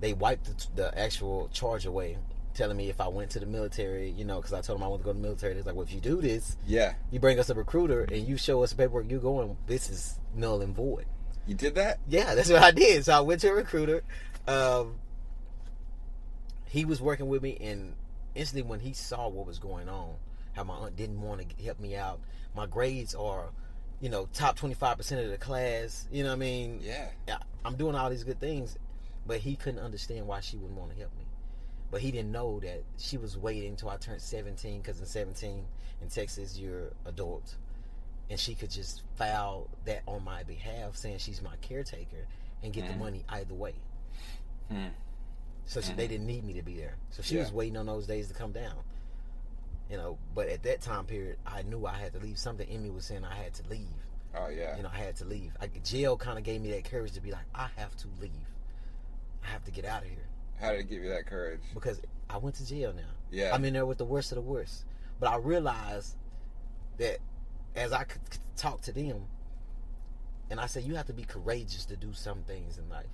They 0.00 0.12
wiped 0.12 0.44
the, 0.44 0.82
the 0.82 0.98
actual 0.98 1.48
charge 1.52 1.86
away, 1.86 2.18
telling 2.58 2.76
me 2.76 2.90
if 2.90 3.00
I 3.00 3.08
went 3.08 3.30
to 3.30 3.40
the 3.40 3.46
military, 3.46 4.10
you 4.10 4.24
know, 4.24 4.36
because 4.36 4.52
I 4.52 4.60
told 4.60 4.80
him 4.80 4.84
I 4.84 4.88
want 4.88 5.02
to 5.02 5.04
go 5.04 5.12
to 5.12 5.16
the 5.16 5.22
military. 5.22 5.54
They're 5.54 5.62
like, 5.62 5.76
well, 5.76 5.86
if 5.86 5.94
you 5.94 6.00
do 6.00 6.20
this, 6.20 6.56
yeah. 6.66 6.94
you 7.10 7.20
bring 7.20 7.38
us 7.38 7.48
a 7.48 7.54
recruiter 7.54 8.02
and 8.02 8.26
you 8.26 8.36
show 8.36 8.62
us 8.64 8.70
the 8.70 8.76
paperwork 8.76 9.08
you're 9.08 9.20
going, 9.20 9.56
this 9.66 9.88
is 9.88 10.18
null 10.34 10.60
and 10.60 10.74
void. 10.74 11.06
You 11.46 11.54
did 11.54 11.76
that? 11.76 12.00
Yeah, 12.08 12.34
that's 12.34 12.50
what 12.50 12.62
I 12.62 12.72
did. 12.72 13.04
So 13.04 13.14
I 13.14 13.20
went 13.20 13.40
to 13.42 13.48
a 13.48 13.54
recruiter. 13.54 14.02
Um, 14.46 14.96
he 16.66 16.84
was 16.84 17.00
working 17.00 17.28
with 17.28 17.42
me, 17.42 17.56
and 17.60 17.94
instantly 18.34 18.68
when 18.68 18.80
he 18.80 18.92
saw 18.92 19.28
what 19.28 19.46
was 19.46 19.58
going 19.58 19.88
on, 19.88 20.16
how 20.52 20.64
my 20.64 20.74
aunt 20.74 20.96
didn't 20.96 21.22
want 21.22 21.48
to 21.48 21.64
help 21.64 21.80
me 21.80 21.96
out, 21.96 22.20
my 22.54 22.66
grades 22.66 23.14
are, 23.14 23.50
you 24.00 24.10
know, 24.10 24.28
top 24.34 24.56
twenty 24.56 24.74
five 24.74 24.96
percent 24.98 25.24
of 25.24 25.30
the 25.30 25.38
class. 25.38 26.06
You 26.12 26.24
know 26.24 26.30
what 26.30 26.36
I 26.36 26.38
mean? 26.38 26.80
Yeah. 26.82 27.06
Yeah, 27.26 27.38
I'm 27.64 27.76
doing 27.76 27.94
all 27.94 28.10
these 28.10 28.24
good 28.24 28.40
things, 28.40 28.76
but 29.26 29.38
he 29.38 29.56
couldn't 29.56 29.80
understand 29.80 30.26
why 30.26 30.40
she 30.40 30.56
wouldn't 30.56 30.78
want 30.78 30.90
to 30.90 30.98
help 30.98 31.16
me. 31.16 31.24
But 31.90 32.00
he 32.02 32.10
didn't 32.10 32.32
know 32.32 32.60
that 32.60 32.82
she 32.98 33.16
was 33.16 33.36
waiting 33.38 33.70
until 33.70 33.88
I 33.88 33.96
turned 33.96 34.20
17, 34.20 34.80
because 34.82 35.00
in 35.00 35.06
17 35.06 35.64
in 36.02 36.08
Texas 36.08 36.58
you're 36.58 36.92
adult, 37.06 37.54
and 38.30 38.38
she 38.38 38.54
could 38.54 38.70
just 38.70 39.02
file 39.16 39.68
that 39.86 40.02
on 40.06 40.22
my 40.22 40.42
behalf, 40.42 40.96
saying 40.96 41.18
she's 41.18 41.40
my 41.40 41.56
caretaker, 41.62 42.26
and 42.62 42.72
get 42.72 42.86
the 42.86 42.92
Mhm. 42.92 42.98
money 42.98 43.24
either 43.30 43.54
way. 43.54 43.74
Hmm. 44.68 44.88
So 45.64 45.80
she, 45.80 45.92
they 45.94 46.08
didn't 46.08 46.26
need 46.26 46.44
me 46.44 46.52
to 46.54 46.62
be 46.62 46.76
there. 46.76 46.96
So 47.10 47.22
she 47.22 47.36
Yeah. 47.36 47.42
was 47.42 47.52
waiting 47.52 47.76
on 47.76 47.86
those 47.86 48.06
days 48.06 48.28
to 48.28 48.34
come 48.34 48.52
down. 48.52 48.84
You 49.90 49.96
know, 49.96 50.18
but 50.34 50.48
at 50.48 50.62
that 50.64 50.82
time 50.82 51.06
period, 51.06 51.38
I 51.46 51.62
knew 51.62 51.86
I 51.86 51.94
had 51.94 52.12
to 52.12 52.18
leave. 52.18 52.38
Something 52.38 52.68
in 52.68 52.82
me 52.82 52.90
was 52.90 53.06
saying 53.06 53.24
I 53.24 53.34
had 53.34 53.54
to 53.54 53.62
leave. 53.68 53.88
Oh 54.34 54.48
yeah. 54.48 54.76
You 54.76 54.82
know, 54.82 54.90
I 54.92 54.98
had 54.98 55.16
to 55.16 55.24
leave. 55.24 55.56
I, 55.60 55.66
jail 55.68 56.18
kind 56.18 56.36
of 56.38 56.44
gave 56.44 56.60
me 56.60 56.70
that 56.72 56.84
courage 56.84 57.12
to 57.12 57.20
be 57.22 57.32
like, 57.32 57.46
I 57.54 57.68
have 57.76 57.96
to 57.98 58.08
leave. 58.20 58.30
I 59.42 59.46
have 59.48 59.64
to 59.64 59.70
get 59.70 59.86
out 59.86 60.02
of 60.02 60.08
here 60.10 60.26
How 60.60 60.70
did 60.72 60.80
it 60.80 60.90
give 60.90 61.02
you 61.02 61.08
that 61.10 61.26
courage? 61.26 61.60
because 61.74 62.00
I 62.30 62.36
went 62.38 62.56
to 62.56 62.66
jail 62.66 62.92
now. 62.94 63.02
Yeah. 63.30 63.54
I'm 63.54 63.64
in 63.64 63.72
there 63.74 63.86
with 63.86 63.98
the 63.98 64.04
worst 64.04 64.32
of 64.32 64.36
the 64.36 64.42
worst. 64.42 64.84
But 65.20 65.30
I 65.30 65.36
realized 65.36 66.16
that 66.98 67.18
as 67.76 67.92
I 67.92 68.04
could 68.04 68.20
talk 68.56 68.80
to 68.82 68.92
them, 68.92 69.26
and 70.50 70.58
I 70.60 70.66
said, 70.66 70.84
you 70.84 70.94
have 70.96 71.06
to 71.06 71.12
be 71.12 71.24
courageous 71.24 71.84
to 71.86 71.96
do 71.96 72.12
some 72.12 72.42
things 72.42 72.78
in 72.78 72.88
life. 72.88 73.06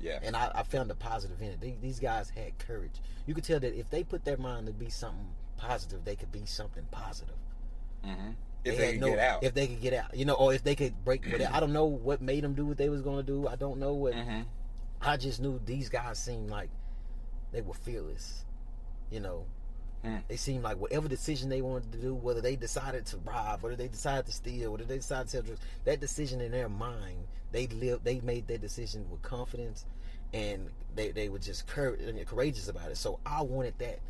Yeah. 0.00 0.18
And 0.22 0.34
I, 0.36 0.50
I 0.54 0.62
found 0.64 0.90
a 0.90 0.94
positive 0.94 1.40
in 1.40 1.48
it. 1.48 1.80
These 1.80 2.00
guys 2.00 2.30
had 2.30 2.58
courage. 2.58 3.00
You 3.26 3.34
could 3.34 3.44
tell 3.44 3.60
that 3.60 3.78
if 3.78 3.88
they 3.90 4.02
put 4.02 4.24
their 4.24 4.36
mind 4.36 4.66
to 4.66 4.72
be 4.72 4.90
something 4.90 5.28
positive, 5.56 6.04
they 6.04 6.16
could 6.16 6.32
be 6.32 6.44
something 6.44 6.84
positive. 6.90 7.36
hmm 8.04 8.30
If 8.64 8.76
They 8.76 8.84
they, 8.86 8.92
could 8.92 9.00
no- 9.00 9.08
get 9.10 9.18
out. 9.20 9.44
If 9.44 9.54
they 9.54 9.66
could 9.68 9.80
get 9.80 9.92
out. 9.92 10.14
You 10.16 10.24
know, 10.24 10.34
or 10.34 10.52
if 10.54 10.64
they 10.64 10.74
could 10.74 11.04
break 11.04 11.24
whatever. 11.26 11.52
I 11.54 11.60
don't 11.60 11.72
know 11.72 11.84
what 11.86 12.20
made 12.20 12.42
them 12.42 12.54
do 12.54 12.66
what 12.66 12.78
they 12.78 12.88
was 12.88 13.00
going 13.02 13.18
to 13.18 13.22
do. 13.22 13.46
I 13.48 13.56
don't 13.56 13.78
know 13.78 13.92
what. 13.94 14.14
hmm 14.14 14.40
I 15.04 15.16
just 15.16 15.40
knew 15.40 15.60
these 15.66 15.88
guys 15.88 16.16
seemed 16.18 16.48
like 16.48 16.70
they 17.52 17.60
were 17.60 17.74
fearless. 17.74 18.44
You 19.10 19.20
know, 19.20 19.44
Hmm. 20.02 20.16
they 20.26 20.36
seemed 20.36 20.64
like 20.64 20.78
whatever 20.78 21.06
decision 21.06 21.48
they 21.48 21.62
wanted 21.62 21.92
to 21.92 21.98
do, 21.98 22.14
whether 22.14 22.40
they 22.40 22.56
decided 22.56 23.06
to 23.06 23.18
rob, 23.18 23.62
whether 23.62 23.76
they 23.76 23.86
decided 23.88 24.26
to 24.26 24.32
steal, 24.32 24.72
whether 24.72 24.84
they 24.84 24.96
decided 24.96 25.26
to 25.26 25.30
sell 25.30 25.42
drugs, 25.42 25.60
that 25.84 26.00
decision 26.00 26.40
in 26.40 26.50
their 26.50 26.68
mind, 26.68 27.26
they 27.52 27.68
lived, 27.68 28.04
they 28.04 28.18
made 28.20 28.48
that 28.48 28.60
decision 28.60 29.08
with 29.10 29.22
confidence, 29.22 29.84
and 30.32 30.70
they 30.96 31.12
they 31.12 31.28
were 31.28 31.38
just 31.38 31.66
cour- 31.68 31.96
courageous 32.26 32.66
about 32.68 32.90
it. 32.90 32.96
So 32.96 33.20
I 33.24 33.42
wanted 33.42 33.78
that 33.78 34.00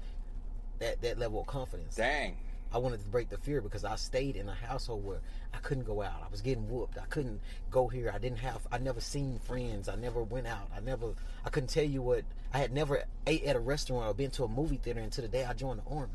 that 0.79 1.03
that 1.03 1.19
level 1.19 1.41
of 1.41 1.47
confidence. 1.47 1.97
Dang. 1.97 2.37
I 2.75 2.79
wanted 2.79 3.01
to 3.01 3.07
break 3.07 3.29
the 3.29 3.39
fear 3.39 3.61
because 3.61 3.85
I 3.85 3.97
stayed 3.97 4.37
in 4.37 4.49
a 4.49 4.55
household 4.55 5.05
where 5.05 5.21
I 5.53 5.59
couldn't 5.59 5.85
go 5.85 6.03
out. 6.03 6.23
I 6.25 6.31
was 6.31 6.41
getting 6.41 6.69
whooped. 6.69 6.99
I 6.99 7.05
couldn't 7.07 7.41
go 7.71 7.89
here. 7.89 8.11
I 8.15 8.19
didn't 8.19 8.39
have. 8.39 8.67
I 8.73 8.79
never 8.79 9.01
seen 9.01 9.39
friends. 9.41 9.89
I 9.89 9.97
never 9.97 10.23
went 10.23 10.47
out. 10.47 10.69
I 10.75 10.81
never. 10.81 11.15
I 11.45 11.51
couldn't 11.51 11.69
tell 11.71 11.85
you 11.85 12.03
what. 12.03 12.25
I 12.55 12.59
had 12.59 12.73
never 12.73 13.05
ate 13.27 13.45
at 13.45 13.57
a 13.57 13.61
restaurant 13.61 14.07
or 14.07 14.15
been 14.15 14.31
to 14.33 14.45
a 14.45 14.49
movie 14.49 14.79
theater 14.79 15.01
until 15.01 15.23
the 15.23 15.29
day 15.29 15.45
I 15.45 15.53
joined 15.53 15.81
the 15.85 15.91
army. 15.95 16.13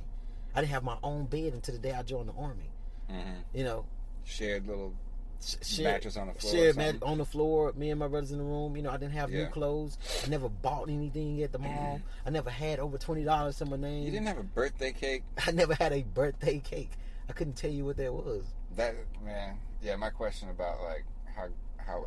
I 0.56 0.62
didn't 0.62 0.72
have 0.74 0.84
my 0.84 0.98
own 1.04 1.26
bed 1.26 1.54
until 1.54 1.76
the 1.76 1.82
day 1.82 1.94
I 1.94 2.02
joined 2.02 2.30
the 2.30 2.34
army. 2.34 2.72
hmm 3.10 3.42
You 3.54 3.64
know, 3.64 3.86
Shared 4.26 4.68
little. 4.68 4.94
Sh- 5.42 5.80
Mattress 5.80 6.18
on 6.18 6.28
the 6.28 6.34
floor 6.34 6.54
something. 6.54 6.76
mat 6.78 6.96
on 7.04 7.18
the 7.18 7.26
floor. 7.26 7.74
Me 7.76 7.90
and 7.92 8.00
my 8.00 8.08
brothers 8.08 8.32
in 8.32 8.38
the 8.40 8.44
room. 8.44 8.76
You 8.76 8.84
know, 8.84 8.90
I 8.92 8.98
didn't 8.98 9.14
have 9.14 9.32
Yeah. 9.32 9.44
new 9.44 9.50
clothes. 9.50 9.98
I 10.26 10.30
never 10.30 10.50
bought 10.50 10.90
anything 10.90 11.42
at 11.44 11.52
the 11.52 11.60
mall. 11.60 11.72
Mm-hmm. 12.00 12.28
I 12.28 12.30
never 12.32 12.50
had 12.50 12.80
over 12.80 12.98
twenty 12.98 13.24
dollars 13.24 13.58
to 13.58 13.66
my 13.66 13.78
name. 13.78 14.06
You 14.06 14.12
didn't 14.12 14.28
have 14.28 14.38
a 14.38 14.44
birthday 14.44 14.92
cake. 14.94 15.24
I 15.48 15.52
never 15.52 15.74
had 15.76 15.94
a 15.94 16.04
birthday 16.04 16.60
cake. 16.60 16.92
I 17.30 17.34
couldn't 17.34 17.54
tell 17.58 17.72
you 17.72 17.86
what 17.86 17.98
that 17.98 18.14
was. 18.14 18.44
That 18.76 18.96
man. 19.24 19.58
Yeah. 19.82 19.96
My 19.96 20.10
question 20.10 20.50
about 20.50 20.82
like 20.84 21.06
how 21.36 21.48
how. 21.78 22.06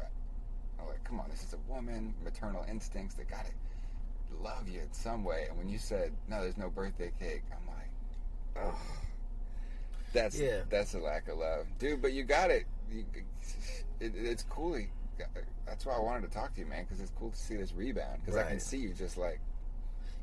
I'm 0.81 0.87
like, 0.89 1.05
come 1.05 1.20
on, 1.20 1.28
this 1.31 1.43
is 1.43 1.53
a 1.53 1.59
woman, 1.70 2.14
maternal 2.24 2.64
instincts. 2.68 3.14
They 3.14 3.24
gotta 3.24 3.51
love 4.43 4.66
you 4.68 4.81
in 4.81 4.93
some 4.93 5.24
way. 5.24 5.47
And 5.51 5.59
when 5.59 5.68
you 5.68 5.76
said 5.78 6.12
no, 6.28 6.41
there's 6.41 6.57
no 6.57 6.70
birthday 6.70 7.12
cake, 7.18 7.43
I'm 7.53 7.66
like, 7.66 8.66
oh, 8.74 8.81
that's 10.12 10.38
Yeah. 10.38 10.61
that's 10.68 10.94
a 10.94 10.98
lack 10.98 11.28
of 11.28 11.38
love, 11.38 11.66
dude. 11.78 12.02
But 12.02 12.12
you 12.12 12.24
got 12.24 12.50
it. 12.50 12.66
You, 12.90 13.04
it 14.00 14.12
it's 14.16 14.44
cool. 14.44 14.78
That's 15.66 15.84
why 15.86 15.94
I 15.94 16.00
wanted 16.00 16.28
to 16.30 16.34
talk 16.36 16.54
to 16.54 16.61
you, 16.61 16.66
man, 16.66 16.84
because 16.84 17.00
it's 17.00 17.12
cool 17.18 17.30
to 17.30 17.36
see 17.36 17.56
this 17.56 17.72
rebound. 17.72 18.20
Because 18.24 18.36
I 18.36 18.48
can 18.48 18.61
see 18.61 18.78
you 18.78 18.92
just 18.94 19.16
like 19.16 19.40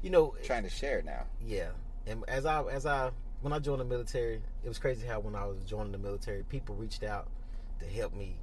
You 0.02 0.10
know, 0.10 0.36
trying 0.44 0.64
to 0.64 0.70
share 0.70 1.02
now. 1.04 1.26
Yeah, 1.46 1.70
and 2.06 2.24
as 2.28 2.46
I 2.46 2.64
as 2.64 2.86
I 2.86 3.12
when 3.42 3.54
I 3.54 3.60
joined 3.60 3.82
the 3.82 3.86
military, 3.86 4.42
it 4.64 4.68
was 4.68 4.80
crazy 4.80 5.06
how 5.06 5.20
when 5.20 5.36
I 5.36 5.46
was 5.46 5.64
joining 5.64 5.92
the 5.92 5.98
military, 6.00 6.44
people 6.44 6.76
reached 6.76 7.04
out 7.04 7.28
to 7.80 7.86
help 7.86 8.14
me. 8.14 8.38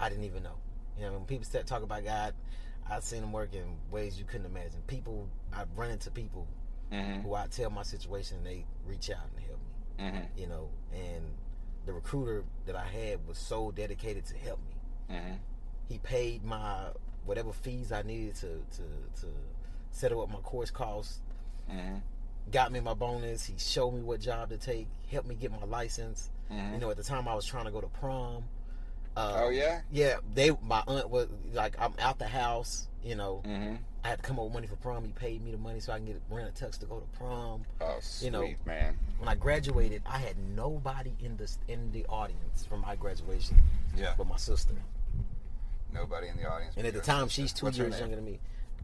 I 0.00 0.08
didn't 0.08 0.24
even 0.24 0.42
know. 0.42 0.54
You 0.98 1.04
know, 1.06 1.12
when 1.12 1.24
people 1.26 1.44
start 1.44 1.66
talking 1.66 1.84
about 1.84 2.04
God, 2.04 2.34
I've 2.90 3.04
seen 3.04 3.20
them 3.20 3.32
work 3.32 3.52
in 3.54 3.64
ways 3.90 4.18
you 4.18 4.24
couldn't 4.24 4.46
imagine. 4.46 4.80
People, 4.86 5.28
I've 5.52 5.68
run 5.76 5.90
into 5.90 6.10
people 6.10 6.46
Mm-hmm. 6.90 7.20
who 7.20 7.34
I 7.34 7.46
tell 7.48 7.68
my 7.68 7.82
situation, 7.82 8.38
and 8.38 8.46
they 8.46 8.64
reach 8.86 9.10
out 9.10 9.26
and 9.36 9.44
help. 9.44 9.57
Mm-hmm. 9.98 10.40
You 10.40 10.46
know, 10.46 10.68
and 10.92 11.24
the 11.86 11.92
recruiter 11.92 12.44
that 12.66 12.76
I 12.76 12.84
had 12.84 13.26
was 13.26 13.38
so 13.38 13.70
dedicated 13.70 14.24
to 14.26 14.36
help 14.36 14.58
me. 14.60 15.16
Mm-hmm. 15.16 15.34
He 15.88 15.98
paid 15.98 16.44
my 16.44 16.86
whatever 17.24 17.52
fees 17.52 17.92
I 17.92 18.02
needed 18.02 18.34
to 18.36 18.46
to 18.76 18.82
to 19.22 19.26
settle 19.90 20.22
up 20.22 20.30
my 20.30 20.38
course 20.40 20.70
costs 20.70 21.20
Mm-hmm. 21.70 21.96
got 22.50 22.72
me 22.72 22.80
my 22.80 22.94
bonus. 22.94 23.44
He 23.44 23.54
showed 23.58 23.90
me 23.92 24.00
what 24.00 24.20
job 24.20 24.48
to 24.50 24.56
take, 24.56 24.86
helped 25.10 25.28
me 25.28 25.34
get 25.34 25.50
my 25.50 25.66
license. 25.66 26.30
Mhm. 26.50 26.72
You 26.72 26.78
know, 26.78 26.90
at 26.90 26.96
the 26.96 27.02
time 27.02 27.28
I 27.28 27.34
was 27.34 27.44
trying 27.44 27.66
to 27.66 27.70
go 27.70 27.80
to 27.82 27.88
prom. 27.88 28.44
Uh, 29.14 29.34
Oh 29.44 29.48
yeah. 29.50 29.80
yeah. 29.92 30.16
They, 30.34 30.50
my 30.62 30.82
aunt 30.86 31.10
was 31.10 31.28
like, 31.52 31.74
I'm 31.78 31.92
out 31.98 32.18
the 32.18 32.26
house. 32.28 32.88
You 33.04 33.16
know, 33.16 33.42
Mm-hmm. 33.46 33.74
I 34.04 34.08
had 34.08 34.18
to 34.18 34.22
come 34.22 34.38
up 34.38 34.44
with 34.46 34.54
money 34.54 34.66
for 34.66 34.76
prom. 34.76 35.04
He 35.04 35.10
paid 35.12 35.44
me 35.44 35.50
the 35.50 35.58
money 35.58 35.80
so 35.80 35.92
I 35.92 35.96
can 35.96 36.06
get 36.06 36.20
rent 36.30 36.48
a 36.48 36.64
tux 36.64 36.78
to 36.78 36.86
go 36.86 37.00
to 37.00 37.18
prom. 37.18 37.62
Oh, 37.80 37.96
sweet 38.00 38.26
You 38.26 38.30
know, 38.30 38.48
man. 38.64 38.96
When 39.18 39.28
I 39.28 39.34
graduated, 39.34 40.02
I 40.06 40.18
had 40.18 40.36
nobody 40.54 41.12
in 41.20 41.36
the 41.36 41.50
in 41.66 41.90
the 41.92 42.06
audience 42.06 42.64
for 42.68 42.76
my 42.76 42.94
graduation 42.96 43.60
Yeah. 43.96 44.14
but 44.16 44.26
my 44.28 44.36
sister. 44.36 44.74
Nobody 45.92 46.28
in 46.28 46.36
the 46.36 46.48
audience. 46.48 46.74
And 46.76 46.86
at 46.86 46.94
the 46.94 47.00
time, 47.00 47.28
sister. 47.28 47.42
she's 47.42 47.52
two 47.52 47.66
What's 47.66 47.78
years 47.78 47.98
younger 47.98 48.16
than 48.16 48.24
me. 48.24 48.38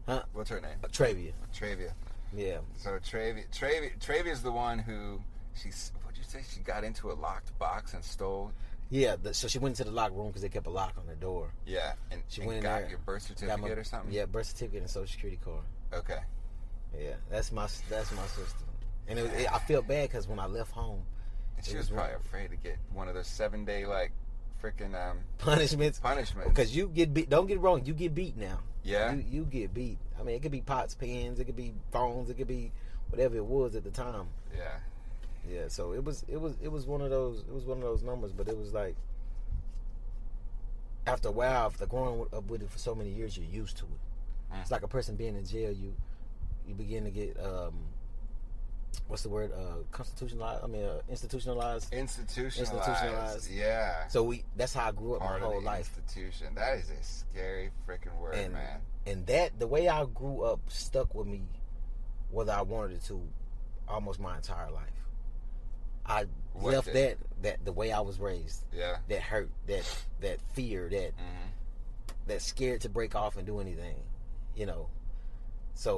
Huh? 0.05 0.23
What's 0.33 0.49
her 0.49 0.59
name? 0.59 0.77
Uh, 0.83 0.87
Travia. 0.87 1.31
Travia. 1.53 1.91
Yeah. 2.35 2.57
So 2.77 2.91
Travia, 2.99 3.43
Travia, 3.51 3.97
Travia's 3.99 4.41
the 4.43 4.51
one 4.51 4.79
who 4.79 5.21
she's. 5.55 5.91
What'd 6.03 6.17
you 6.17 6.23
say? 6.23 6.41
She 6.53 6.59
got 6.59 6.83
into 6.83 7.11
a 7.11 7.13
locked 7.13 7.57
box 7.57 7.93
and 7.93 8.03
stole. 8.03 8.51
Yeah. 8.89 9.15
The, 9.21 9.33
so 9.33 9.47
she 9.47 9.59
went 9.59 9.79
into 9.79 9.89
the 9.89 9.95
locker 9.95 10.13
room 10.13 10.27
because 10.27 10.41
they 10.41 10.49
kept 10.49 10.67
a 10.67 10.71
lock 10.71 10.93
on 10.97 11.07
the 11.07 11.15
door. 11.15 11.51
Yeah, 11.65 11.93
and 12.11 12.21
She 12.29 12.41
and 12.41 12.47
went 12.47 12.57
in 12.57 12.63
got 12.63 12.81
there, 12.81 12.89
your 12.89 12.99
birth 12.99 13.23
certificate 13.23 13.59
my- 13.59 13.69
or 13.69 13.83
something. 13.83 14.11
Yeah, 14.13 14.25
birth 14.25 14.47
certificate 14.47 14.81
and 14.81 14.89
social 14.89 15.07
security 15.07 15.39
card. 15.43 15.63
Okay. 15.93 16.19
Yeah, 16.99 17.15
that's 17.29 17.51
my 17.51 17.67
that's 17.89 18.11
my 18.13 18.25
sister. 18.27 18.63
And 19.07 19.19
it 19.19 19.23
was, 19.23 19.31
it, 19.33 19.53
I 19.53 19.59
feel 19.59 19.81
bad 19.81 20.09
because 20.09 20.27
when 20.27 20.39
I 20.39 20.45
left 20.47 20.71
home, 20.71 21.01
And 21.57 21.65
she 21.65 21.75
was 21.75 21.89
was 21.89 21.95
probably 21.95 22.13
wrong. 22.13 22.21
afraid 22.25 22.49
to 22.51 22.55
get 22.55 22.77
one 22.93 23.07
of 23.09 23.15
those 23.15 23.27
seven 23.27 23.65
day 23.65 23.85
like 23.85 24.11
freaking 24.63 24.95
um 24.95 25.17
punishments 25.37 25.99
punishments. 25.99 26.49
because 26.49 26.75
you 26.75 26.87
get 26.87 27.13
beat. 27.13 27.29
Don't 27.29 27.47
get 27.47 27.55
it 27.57 27.59
wrong, 27.59 27.83
you 27.85 27.93
get 27.93 28.15
beat 28.15 28.37
now. 28.37 28.59
yeah, 28.83 29.13
You 29.13 29.23
you 29.29 29.45
get 29.45 29.73
beat. 29.73 29.97
I 30.19 30.23
mean, 30.23 30.35
it 30.35 30.41
could 30.41 30.51
be 30.51 30.61
pots, 30.61 30.95
pens, 30.95 31.39
it 31.39 31.45
could 31.45 31.55
be 31.57 31.73
phones, 31.91 32.29
it 32.29 32.37
could 32.37 32.47
be 32.47 32.71
whatever 33.09 33.35
it 33.35 33.45
was 33.45 33.75
at 33.75 33.83
the 33.83 33.91
time. 33.91 34.27
yeah, 34.55 34.77
Yeah, 35.49 35.67
so 35.67 35.93
it 35.93 36.03
was 36.03 36.23
it 36.27 36.39
was 36.39 36.53
it 36.61 36.71
was 36.71 36.85
one 36.85 37.01
of 37.01 37.09
those 37.09 37.39
it 37.39 37.53
was 37.53 37.65
one 37.65 37.77
of 37.77 37.83
those 37.83 38.03
numbers, 38.03 38.31
but 38.31 38.47
it 38.47 38.57
was 38.57 38.73
like 38.73 38.95
after 41.07 41.29
a 41.29 41.31
while, 41.31 41.67
after 41.67 41.85
growing 41.85 42.25
up 42.33 42.45
with 42.49 42.63
it 42.63 42.69
for 42.71 42.79
so 42.79 42.95
many 42.95 43.11
years, 43.11 43.37
you're 43.37 43.45
used 43.47 43.77
to 43.77 43.85
it. 43.85 44.53
Mm. 44.55 44.61
It's 44.61 44.71
like 44.71 44.83
a 44.83 44.87
person 44.87 45.15
being 45.15 45.35
in 45.35 45.45
jail. 45.45 45.71
You 45.71 45.93
you 46.67 46.73
begin 46.73 47.03
to 47.03 47.11
get 47.11 47.37
um, 47.39 47.73
what's 49.07 49.21
the 49.21 49.29
word? 49.29 49.51
Uh, 49.51 49.83
constitutionalized. 49.91 50.63
I 50.63 50.67
mean, 50.67 50.83
uh, 50.83 51.01
institutionalized. 51.09 51.93
institutionalized. 51.93 52.75
Institutionalized. 52.87 53.51
Yeah, 53.51 54.07
So 54.07 54.23
we 54.23 54.43
that's 54.55 54.73
how 54.73 54.87
I 54.87 54.91
grew 54.91 55.13
up 55.15 55.21
part 55.21 55.41
my 55.41 55.47
whole 55.47 55.61
life. 55.61 55.91
institution. 55.97 56.55
That 56.55 56.77
is 56.79 56.89
a 56.89 57.03
scary 57.03 57.69
freaking 57.87 58.17
word, 58.19 58.35
And 58.35 58.53
man. 58.53 58.79
and 59.05 59.25
that 59.27 59.59
the 59.59 59.67
way 59.67 59.87
I 59.87 60.05
grew 60.05 60.41
up 60.41 60.59
stuck 60.69 61.13
with 61.13 61.27
me, 61.27 61.43
whether 62.31 62.51
I 62.53 62.63
wanted 62.63 62.93
it 62.97 63.03
to, 63.05 63.21
almost 63.87 64.19
my 64.19 64.37
entire 64.37 64.71
life. 64.71 64.89
I 66.05 66.25
What 66.53 66.73
left 66.73 66.93
did? 66.93 66.95
that 66.95 67.17
that 67.43 67.65
the 67.65 67.71
way 67.71 67.91
I 67.91 67.99
was 67.99 68.19
raised. 68.19 68.63
Yeah. 68.73 68.97
that 69.09 69.21
hurt, 69.21 69.49
that 69.67 69.83
that 70.21 70.39
fear, 70.53 70.89
that 70.89 71.11
hmm 71.17 72.27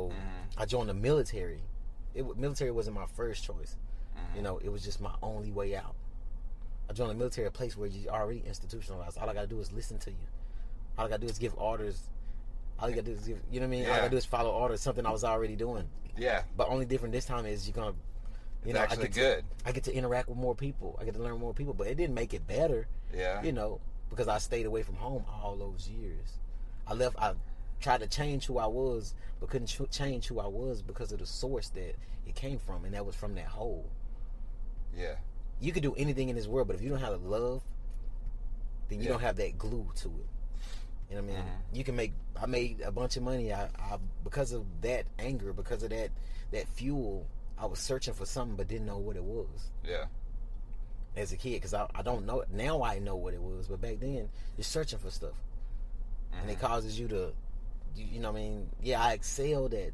Mhm. 0.09 0.13
I 0.57 0.65
joined 0.65 0.89
the 0.89 0.93
military. 0.93 1.61
It 2.13 2.37
military 2.37 2.71
wasn't 2.71 2.95
my 2.95 3.05
first 3.05 3.43
choice, 3.43 3.75
hmm 4.15 4.35
you 4.35 4.41
know. 4.41 4.57
It 4.57 4.69
was 4.69 4.83
just 4.83 4.99
my 4.99 5.13
only 5.21 5.51
way 5.51 5.75
out. 5.75 5.95
I 6.89 6.93
joined 6.93 7.11
the 7.11 7.15
military, 7.15 7.47
a 7.47 7.51
place 7.51 7.77
where 7.77 7.87
you 7.87 8.09
already 8.09 8.43
institutionalized. 8.45 9.17
All 9.17 9.29
I 9.29 9.33
gotta 9.33 9.47
do 9.47 9.59
is 9.59 9.71
listen 9.71 9.99
to 9.99 10.09
you. 10.11 10.27
All 10.97 11.05
I 11.05 11.09
gotta 11.09 11.21
do 11.21 11.27
is 11.27 11.37
give 11.37 11.53
orders. 11.57 12.09
All 12.79 12.89
you 12.89 12.95
gotta 12.95 13.07
do 13.07 13.11
is 13.13 13.27
give, 13.27 13.39
you 13.51 13.59
know 13.59 13.65
what 13.67 13.73
I 13.73 13.77
mean. 13.77 13.85
All 13.85 13.93
I 13.93 13.97
gotta 13.99 14.09
do 14.11 14.17
is 14.17 14.25
follow 14.25 14.51
orders. 14.51 14.81
Something 14.81 15.05
I 15.05 15.11
was 15.11 15.23
already 15.23 15.55
doing. 15.55 15.87
Yeah. 16.17 16.43
But 16.55 16.69
only 16.69 16.85
different 16.85 17.13
this 17.13 17.25
time 17.25 17.45
is 17.45 17.67
you're 17.67 17.75
gonna, 17.75 17.95
you 18.67 18.73
know, 18.73 18.79
I 18.81 18.83
actually 18.83 19.03
get 19.07 19.13
to, 19.13 19.19
good. 19.19 19.43
I 19.65 19.71
get 19.71 19.83
to 19.85 19.93
interact 19.93 20.27
with 20.29 20.37
more 20.37 20.53
people. 20.55 20.97
I 21.01 21.05
get 21.05 21.13
to 21.15 21.21
learn 21.21 21.39
more 21.39 21.53
people. 21.53 21.73
But 21.73 21.87
it 21.87 21.95
didn't 21.95 22.13
make 22.15 22.33
it 22.33 22.45
better 22.47 22.87
Yeah. 23.15 23.41
you 23.41 23.51
know, 23.51 23.79
because 24.09 24.27
I 24.27 24.37
stayed 24.39 24.65
away 24.65 24.83
from 24.83 24.95
home 24.95 25.23
all 25.41 25.55
those 25.55 25.87
years. 25.87 26.37
I 26.85 26.93
left. 26.93 27.15
I 27.17 27.33
tried 27.79 28.01
to 28.01 28.07
change 28.07 28.45
who 28.45 28.57
I 28.57 28.65
was, 28.67 29.13
but 29.39 29.49
couldn't 29.49 29.67
ch- 29.67 29.89
change 29.91 30.27
who 30.27 30.39
I 30.39 30.47
was 30.47 30.81
because 30.81 31.11
of 31.11 31.19
the 31.19 31.25
source 31.25 31.69
that 31.69 31.95
it 32.27 32.35
came 32.35 32.59
from, 32.59 32.85
and 32.85 32.93
that 32.93 33.05
was 33.05 33.15
from 33.15 33.35
that 33.35 33.45
hole. 33.45 33.85
Yeah. 34.95 35.15
You 35.59 35.71
could 35.71 35.83
do 35.83 35.93
anything 35.95 36.29
in 36.29 36.35
this 36.35 36.47
world, 36.47 36.67
but 36.67 36.75
if 36.75 36.81
you 36.81 36.89
don't 36.89 36.99
have 36.99 37.21
the 37.21 37.27
love, 37.29 37.61
then 38.89 38.99
you 38.99 39.05
Yeah. 39.05 39.11
don't 39.11 39.21
have 39.21 39.35
that 39.37 39.57
glue 39.57 39.87
to 39.97 40.07
it. 40.07 40.25
You 41.09 41.15
know 41.15 41.21
what 41.23 41.31
I 41.31 41.35
mean? 41.35 41.37
Mhm. 41.37 41.77
You 41.77 41.83
can 41.83 41.95
make. 41.95 42.13
I 42.35 42.45
made 42.47 42.81
a 42.81 42.91
bunch 42.91 43.15
of 43.17 43.23
money. 43.23 43.53
I, 43.53 43.65
I 43.77 43.97
because 44.23 44.51
of 44.51 44.65
that 44.81 45.05
anger, 45.19 45.53
because 45.53 45.83
of 45.83 45.89
that 45.91 46.09
that 46.51 46.67
fuel. 46.67 47.25
I 47.59 47.65
was 47.65 47.79
searching 47.79 48.13
for 48.13 48.25
something, 48.25 48.55
but 48.55 48.67
didn't 48.67 48.85
know 48.85 48.97
what 48.99 49.15
it 49.15 49.23
was 49.23 49.69
Yeah. 49.83 50.05
as 51.15 51.31
a 51.31 51.37
kid 51.37 51.53
because 51.53 51.73
I, 51.73 51.87
I 51.95 52.01
don't 52.03 52.25
know 52.25 52.43
now. 52.51 52.83
I 52.83 52.99
know 52.99 53.15
what 53.15 53.33
it 53.33 53.41
was, 53.41 53.67
but 53.67 53.81
back 53.81 53.99
then 53.99 54.29
you're 54.57 54.63
searching 54.63 54.99
for 54.99 55.09
stuff. 55.09 55.33
and 56.39 56.51
it 56.51 56.57
Mhm. 56.57 56.61
causes 56.61 56.99
you 56.99 57.07
to, 57.07 57.33
you, 57.95 58.05
you 58.05 58.19
know, 58.19 58.31
what 58.31 58.37
I 58.39 58.41
mean, 58.43 58.69
yeah, 58.83 59.01
I 59.01 59.13
excelled 59.13 59.73
at, 59.73 59.91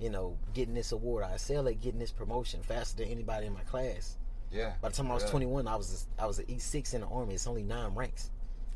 you 0.00 0.10
know, 0.10 0.36
getting 0.54 0.74
this 0.74 0.90
award. 0.92 1.22
I 1.24 1.34
excelled 1.34 1.68
at 1.68 1.80
getting 1.80 2.00
this 2.00 2.10
promotion 2.10 2.62
faster 2.62 2.96
than 3.04 3.08
anybody 3.12 3.46
in 3.46 3.52
my 3.52 3.60
class. 3.60 4.16
Yeah. 4.50 4.72
By 4.80 4.88
the 4.88 4.96
time 4.96 5.08
I 5.10 5.14
was 5.14 5.22
Really? 5.24 5.30
21, 5.46 5.68
I 5.68 5.76
was 5.76 6.06
I 6.18 6.26
was 6.26 6.38
an 6.40 6.46
E6 6.48 6.94
in 6.94 7.02
the 7.02 7.06
army. 7.06 7.34
It's 7.34 7.46
only 7.46 7.62
nine 7.62 7.94
ranks. 7.94 8.30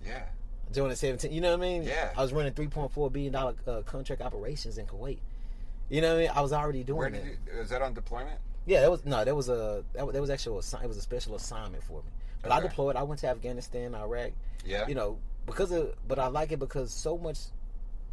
Yeah. 0.05 0.27
Joined 0.71 0.93
at 0.93 0.99
17. 0.99 1.33
You 1.33 1.41
know 1.41 1.57
what 1.57 1.65
I 1.67 1.69
mean? 1.69 1.83
Yeah. 1.83 2.13
I 2.17 2.23
was 2.23 2.33
running 2.33 2.53
3.4 2.53 3.11
billion 3.11 3.33
dollar 3.33 3.55
uh, 3.67 3.81
contract 3.83 4.23
operations 4.23 4.79
in 4.79 4.87
Kuwait. 4.87 5.19
You 5.93 6.01
know 6.01 6.15
what 6.15 6.17
I 6.17 6.21
mean? 6.23 6.31
I 6.35 6.41
was 6.41 6.55
already 6.55 6.83
doing 6.85 6.99
Where 6.99 7.11
that. 7.11 7.23
did 7.23 7.39
you? 7.53 7.59
Was 7.59 7.69
that 7.69 7.83
on 7.83 7.93
deployment? 7.93 8.41
Yeah, 8.65 8.81
that 8.81 8.91
was 8.91 9.05
no, 9.05 9.23
that 9.27 9.37
was 9.37 9.51
a 9.51 9.85
that 9.93 10.07
was, 10.07 10.15
that 10.15 10.21
was 10.23 10.31
actually 10.31 10.55
a, 10.57 10.83
it 10.83 10.89
was 10.89 10.97
a 10.97 11.03
special 11.03 11.35
assignment 11.35 11.85
for 11.85 11.99
me. 12.03 12.09
But 12.41 12.51
I 12.51 12.61
deployed. 12.61 12.97
I 12.97 13.03
went 13.03 13.21
to 13.21 13.29
Afghanistan, 13.29 13.95
Iraq. 13.95 14.33
Yeah. 14.65 14.87
you 14.89 14.95
know, 14.95 15.19
because 15.45 15.71
of, 15.71 15.95
but 16.09 16.19
I 16.19 16.29
like 16.29 16.51
it 16.51 16.59
because 16.59 16.93
so 16.95 17.19
much 17.19 17.39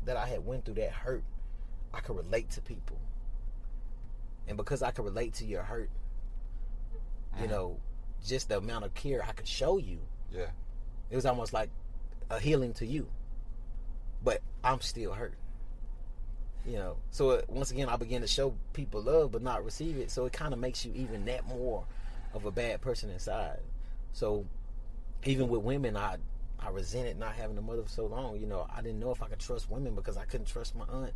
that 0.03 0.17
I 0.17 0.25
had 0.27 0.45
went 0.45 0.65
through 0.65 0.73
that 0.75 0.91
hurt, 0.91 1.23
I 1.93 2.01
could 2.01 2.17
relate 2.17 2.49
to 2.51 2.61
people, 2.61 2.97
and 4.47 4.57
because 4.57 4.81
I 4.83 4.91
could 4.91 5.05
relate 5.05 5.35
to 5.35 5.45
your 5.45 5.63
hurt, 5.63 5.89
you 7.39 7.45
Mhm. 7.45 7.49
know, 7.49 7.79
just 8.25 8.49
the 8.49 8.57
amount 8.57 8.83
of 8.83 8.93
care 8.93 9.23
I 9.23 9.31
could 9.31 9.47
show 9.47 9.77
you, 9.77 9.99
Yeah. 10.31 10.49
it 11.09 11.15
was 11.15 11.25
almost 11.25 11.53
like 11.53 11.69
a 12.29 12.39
healing 12.39 12.73
to 12.73 12.85
you, 12.85 13.07
but 14.23 14.41
I'm 14.63 14.81
still 14.81 15.13
hurt. 15.13 15.35
You 16.65 16.73
know, 16.73 16.97
so 17.11 17.31
uh, 17.31 17.41
once 17.47 17.71
again, 17.71 17.89
I 17.89 17.95
began 17.95 18.21
to 18.21 18.27
show 18.27 18.53
people 18.73 19.01
love, 19.01 19.31
but 19.31 19.41
not 19.41 19.63
receive 19.63 19.97
it. 19.97 20.11
So 20.11 20.25
it 20.25 20.33
kind 20.33 20.53
of 20.53 20.59
makes 20.59 20.85
you 20.85 20.91
even 20.93 21.25
that 21.25 21.47
more 21.47 21.85
of 22.33 22.45
a 22.45 22.51
bad 22.51 22.81
person 22.81 23.09
inside. 23.09 23.59
So 24.13 24.45
even 25.25 25.47
with 25.47 25.61
women, 25.61 25.95
I 25.97 26.17
I 26.59 26.69
resented 26.69 27.17
not 27.17 27.33
having 27.35 27.57
a 27.57 27.61
mother 27.61 27.83
for 27.83 27.89
so 27.89 28.05
long. 28.05 28.39
You 28.39 28.45
know, 28.45 28.67
I 28.75 28.81
didn't 28.81 28.99
know 28.99 29.11
if 29.11 29.23
I 29.23 29.27
could 29.27 29.39
trust 29.39 29.69
women 29.71 29.95
because 29.95 30.17
I 30.17 30.25
couldn't 30.25 30.47
trust 30.47 30.75
my 30.75 30.85
aunt. 30.91 31.13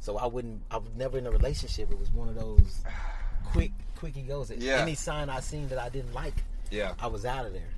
So 0.00 0.16
I 0.16 0.26
wouldn't. 0.26 0.62
I 0.70 0.76
was 0.78 0.90
never 0.96 1.18
in 1.18 1.26
a 1.26 1.30
relationship. 1.30 1.90
It 1.90 1.98
was 1.98 2.10
one 2.12 2.28
of 2.28 2.36
those 2.36 2.84
quick, 3.46 3.72
quickie 3.96 4.22
goes. 4.22 4.50
Yeah. 4.50 4.76
Any 4.76 4.94
sign 4.94 5.28
I 5.28 5.40
seen 5.40 5.68
that 5.68 5.78
I 5.78 5.88
didn't 5.88 6.14
like, 6.14 6.34
Yeah. 6.70 6.94
I 7.00 7.08
was 7.08 7.24
out 7.24 7.46
of 7.46 7.52
there. 7.52 7.70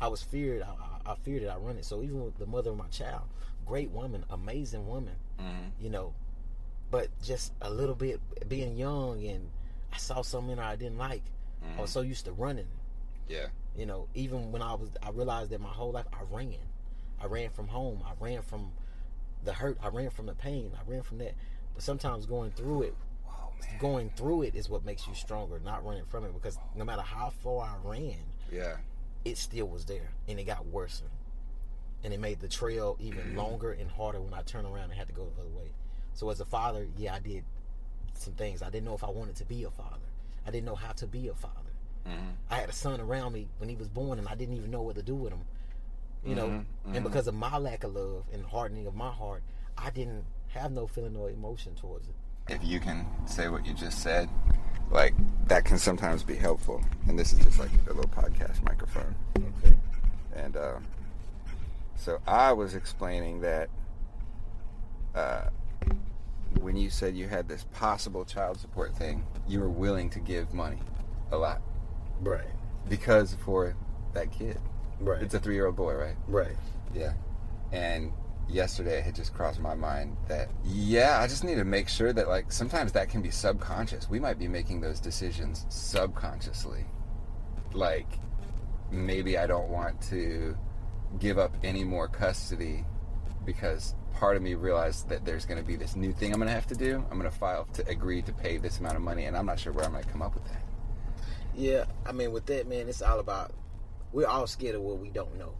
I 0.00 0.08
was 0.08 0.22
feared. 0.22 0.62
I, 0.62 0.66
I, 1.06 1.12
I 1.12 1.14
feared 1.16 1.42
it. 1.42 1.46
I 1.48 1.56
run 1.56 1.76
it. 1.78 1.84
So 1.84 2.02
even 2.02 2.22
with 2.24 2.38
the 2.38 2.46
mother 2.46 2.70
of 2.70 2.76
my 2.76 2.88
child, 2.88 3.22
great 3.66 3.90
woman, 3.90 4.24
amazing 4.30 4.86
woman, 4.86 5.14
hmm 5.38 5.68
you 5.80 5.88
know, 5.90 6.12
but 6.90 7.08
just 7.22 7.52
a 7.60 7.70
little 7.70 7.94
bit 7.94 8.20
being 8.48 8.76
young 8.76 9.24
and 9.24 9.48
I 9.92 9.96
saw 9.96 10.22
something 10.22 10.58
I 10.58 10.76
didn't 10.76 10.98
like. 10.98 11.22
I 11.62 11.80
was 11.80 11.90
mm-hmm. 11.90 11.98
so 11.98 12.00
used 12.00 12.24
to 12.24 12.32
running. 12.32 12.66
Yeah. 13.28 13.46
You 13.76 13.86
know, 13.86 14.08
even 14.14 14.50
when 14.52 14.62
I 14.62 14.74
was, 14.74 14.88
I 15.02 15.10
realized 15.10 15.50
that 15.50 15.60
my 15.60 15.68
whole 15.68 15.92
life 15.92 16.06
I 16.12 16.22
ran. 16.34 16.54
I 17.20 17.26
ran 17.26 17.50
from 17.50 17.68
home. 17.68 18.02
I 18.04 18.12
ran 18.22 18.42
from 18.42 18.72
the 19.44 19.52
hurt. 19.52 19.78
I 19.82 19.88
ran 19.88 20.10
from 20.10 20.26
the 20.26 20.34
pain. 20.34 20.72
I 20.74 20.90
ran 20.90 21.02
from 21.02 21.18
that. 21.18 21.34
But 21.74 21.82
sometimes 21.82 22.26
going 22.26 22.50
through 22.52 22.82
it, 22.82 22.94
Oh 23.28 23.52
man. 23.60 23.78
going 23.78 24.10
through 24.16 24.42
it 24.42 24.54
is 24.54 24.68
what 24.68 24.84
makes 24.84 25.06
you 25.06 25.14
stronger, 25.14 25.60
not 25.64 25.84
running 25.84 26.04
from 26.06 26.24
it. 26.24 26.32
Because 26.34 26.58
no 26.74 26.84
matter 26.84 27.02
how 27.02 27.30
far 27.42 27.66
I 27.66 27.88
ran, 27.88 28.16
Yeah. 28.50 28.76
it 29.24 29.36
still 29.38 29.68
was 29.68 29.84
there 29.84 30.10
and 30.26 30.40
it 30.40 30.44
got 30.44 30.66
worse 30.66 31.02
and 32.02 32.12
it 32.12 32.20
made 32.20 32.40
the 32.40 32.48
trail 32.48 32.96
even 33.00 33.20
mm-hmm. 33.20 33.38
longer 33.38 33.72
and 33.72 33.90
harder 33.90 34.20
when 34.20 34.32
i 34.32 34.42
turned 34.42 34.66
around 34.66 34.84
and 34.84 34.94
had 34.94 35.06
to 35.06 35.12
go 35.12 35.26
the 35.36 35.42
other 35.42 35.50
way 35.50 35.70
so 36.20 36.30
as 36.30 36.40
a 36.40 36.44
father 36.44 36.86
yeah 36.98 37.14
i 37.14 37.18
did 37.18 37.44
some 38.14 38.34
things. 38.34 38.60
I 38.60 38.68
didn't 38.68 38.84
know 38.84 38.94
if 38.94 39.02
i 39.02 39.08
wanted 39.08 39.36
to 39.36 39.46
be 39.46 39.64
a 39.64 39.70
father. 39.70 40.08
I 40.46 40.50
didn't 40.50 40.66
know 40.66 40.74
how 40.74 40.92
to 40.92 41.06
be 41.06 41.28
a 41.28 41.34
father. 41.34 41.72
Hmm 42.06 42.30
i 42.50 42.56
had 42.56 42.68
a 42.68 42.72
son 42.72 43.00
around 43.00 43.32
me 43.32 43.48
when 43.58 43.68
he 43.68 43.76
was 43.76 43.88
born 43.88 44.18
and 44.18 44.28
i 44.28 44.34
didn't 44.34 44.56
even 44.56 44.70
know 44.70 44.82
what 44.82 44.96
to 44.96 45.02
do 45.02 45.14
with 45.14 45.32
him 45.32 45.44
you 46.24 46.34
know? 46.34 46.48
Mhm, 46.48 46.64
mhm. 46.86 46.96
and 46.96 47.04
because 47.04 47.26
of 47.26 47.34
my 47.34 47.56
lack 47.56 47.82
of 47.84 47.94
love 47.94 48.24
and 48.32 48.44
hardening 48.44 48.86
of 48.86 48.94
my 48.94 49.10
heart 49.10 49.42
i 49.78 49.88
didn't 49.90 50.24
have 50.50 50.72
no 50.72 50.86
feeling 50.86 51.16
or 51.16 51.30
emotion 51.30 51.74
towards 51.74 52.08
it. 52.08 52.14
If 52.48 52.64
you 52.64 52.80
can 52.80 53.06
say 53.26 53.48
what 53.48 53.64
you 53.64 53.72
just 53.72 54.00
said, 54.00 54.28
like 54.90 55.14
that 55.46 55.64
can 55.64 55.78
sometimes 55.78 56.22
be 56.22 56.34
helpful. 56.34 56.82
And 57.08 57.18
this 57.18 57.32
is 57.32 57.38
just 57.44 57.58
like 57.58 57.70
a 57.88 57.92
little 57.92 58.10
podcast 58.10 58.62
microphone. 58.64 59.14
okay. 59.36 59.76
And 60.34 60.56
um, 60.56 60.84
so 61.96 62.18
I 62.26 62.52
was 62.52 62.74
explaining 62.74 63.40
that 63.42 63.68
uh, 65.14 65.50
when 66.58 66.76
you 66.76 66.90
said 66.90 67.16
you 67.16 67.28
had 67.28 67.48
this 67.48 67.64
possible 67.72 68.24
child 68.24 68.58
support 68.58 68.94
thing, 68.96 69.26
you 69.46 69.60
were 69.60 69.70
willing 69.70 70.10
to 70.10 70.18
give 70.18 70.52
money 70.52 70.78
a 71.32 71.36
lot 71.36 71.62
right 72.20 72.48
because 72.88 73.34
for 73.34 73.76
that 74.14 74.30
kid. 74.32 74.58
right 75.00 75.22
It's 75.22 75.34
a 75.34 75.38
three 75.40 75.54
year 75.54 75.66
old 75.66 75.76
boy, 75.76 75.94
right? 75.94 76.16
right 76.26 76.56
Yeah. 76.94 77.12
And 77.72 78.12
yesterday 78.48 78.98
it 78.98 79.04
had 79.04 79.14
just 79.14 79.32
crossed 79.32 79.60
my 79.60 79.74
mind 79.74 80.16
that 80.28 80.48
yeah, 80.64 81.20
I 81.20 81.26
just 81.26 81.44
need 81.44 81.56
to 81.56 81.64
make 81.64 81.88
sure 81.88 82.12
that 82.12 82.28
like 82.28 82.50
sometimes 82.50 82.92
that 82.92 83.08
can 83.08 83.22
be 83.22 83.30
subconscious. 83.30 84.10
We 84.10 84.18
might 84.18 84.38
be 84.38 84.48
making 84.48 84.80
those 84.80 85.00
decisions 85.00 85.66
subconsciously. 85.68 86.84
Like 87.72 88.08
maybe 88.90 89.38
I 89.38 89.46
don't 89.46 89.68
want 89.68 90.00
to 90.02 90.56
give 91.18 91.38
up 91.38 91.56
any 91.62 91.84
more 91.84 92.08
custody 92.08 92.84
because 93.44 93.94
part 94.20 94.36
of 94.36 94.42
me 94.42 94.52
realized 94.54 95.08
that 95.08 95.24
there's 95.24 95.46
going 95.46 95.58
to 95.58 95.66
be 95.66 95.76
this 95.76 95.96
new 95.96 96.12
thing 96.12 96.30
I'm 96.32 96.38
going 96.38 96.48
to 96.48 96.54
have 96.54 96.66
to 96.66 96.74
do. 96.74 96.96
I'm 97.10 97.18
going 97.18 97.30
to 97.30 97.36
file 97.36 97.64
to 97.72 97.88
agree 97.88 98.20
to 98.22 98.32
pay 98.34 98.58
this 98.58 98.78
amount 98.78 98.96
of 98.96 99.02
money, 99.02 99.24
and 99.24 99.34
I'm 99.34 99.46
not 99.46 99.58
sure 99.58 99.72
where 99.72 99.84
I'm 99.86 99.92
going 99.92 100.04
to 100.04 100.10
come 100.10 100.20
up 100.20 100.34
with 100.34 100.44
that. 100.44 100.62
Yeah, 101.56 101.86
I 102.04 102.12
mean, 102.12 102.30
with 102.30 102.44
that, 102.46 102.68
man, 102.68 102.86
it's 102.88 103.00
all 103.02 103.18
about 103.18 103.52
we're 104.12 104.26
all 104.26 104.46
scared 104.46 104.74
of 104.74 104.82
what 104.82 104.98
we 104.98 105.08
don't 105.08 105.38
know. 105.38 105.54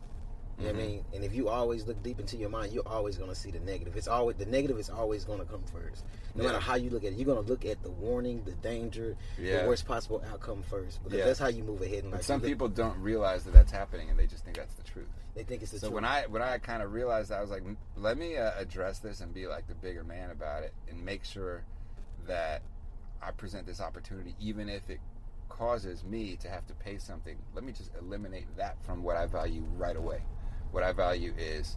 You 0.59 0.67
know 0.67 0.73
what 0.73 0.81
I 0.83 0.85
Mhm. 0.85 0.87
mean? 0.91 1.05
And 1.15 1.25
if 1.25 1.35
you 1.35 1.49
always 1.49 1.87
look 1.87 2.03
deep 2.03 2.21
into 2.21 2.37
your 2.37 2.51
mind, 2.51 2.73
you're 2.75 2.87
always 2.87 3.17
going 3.17 3.31
to 3.31 3.35
see 3.35 3.51
the 3.51 3.61
negative. 3.61 3.97
It's 3.97 4.09
always 4.09 4.37
the 4.37 4.45
negative 4.45 4.79
is 4.79 4.91
always 4.91 5.25
going 5.25 5.39
to 5.39 5.47
come 5.47 5.63
first. 5.63 6.05
No 6.35 6.43
Yeah. 6.45 6.51
matter 6.51 6.61
how 6.63 6.75
you 6.75 6.91
look 6.91 7.03
at 7.05 7.13
it, 7.13 7.17
you're 7.17 7.25
going 7.33 7.43
to 7.43 7.49
look 7.51 7.65
at 7.65 7.83
the 7.83 7.91
warning, 7.91 8.43
the 8.45 8.53
danger, 8.57 9.17
Yeah. 9.39 9.63
the 9.63 9.69
worst 9.69 9.87
possible 9.87 10.23
outcome 10.31 10.63
first 10.65 11.03
because 11.03 11.19
Yeah. 11.19 11.25
that's 11.27 11.39
how 11.39 11.47
you 11.49 11.63
move 11.63 11.81
ahead 11.81 12.05
in 12.05 12.11
But 12.11 12.19
life. 12.19 12.27
some 12.27 12.41
look- 12.43 12.49
people 12.51 12.69
don't 12.69 12.99
realize 13.01 13.45
that 13.45 13.53
that's 13.55 13.73
happening, 13.73 14.11
and 14.11 14.19
they 14.19 14.27
just 14.27 14.45
think 14.45 14.57
that's 14.59 14.75
the 14.75 14.83
truth. 14.83 15.09
They 15.35 15.43
think 15.45 15.63
it's 15.63 15.71
the 15.73 15.79
So 15.79 15.87
truth. 15.89 15.95
when 15.95 16.05
I 16.05 16.27
when 16.27 16.43
I 16.43 16.59
kind 16.59 16.83
of 16.83 16.93
realized 16.93 17.31
that, 17.31 17.39
I 17.39 17.41
was 17.43 17.51
like, 17.51 17.63
let 17.97 18.17
me 18.19 18.37
uh, 18.37 18.53
address 18.57 18.99
this 18.99 19.21
and 19.21 19.33
be 19.33 19.47
like 19.47 19.67
the 19.69 19.75
bigger 19.75 20.05
man 20.05 20.31
about 20.31 20.63
it, 20.63 20.73
and 20.89 21.05
make 21.05 21.25
sure 21.25 21.63
that 22.27 22.63
I 23.23 23.31
present 23.33 23.67
this 23.67 23.81
opportunity, 23.81 24.35
even 24.41 24.69
if 24.69 24.89
it 24.91 25.01
causes 25.49 26.05
me 26.05 26.37
to 26.37 26.49
have 26.49 26.67
to 26.69 26.75
pay 26.75 26.99
something. 26.99 27.37
Let 27.55 27.65
me 27.65 27.73
just 27.73 27.91
eliminate 28.01 28.47
that 28.57 28.77
from 28.85 29.03
what 29.03 29.17
I 29.17 29.27
value 29.27 29.63
right 29.77 29.97
away. 29.97 30.23
What 30.71 30.83
I 30.85 30.93
value 30.93 31.35
is 31.37 31.77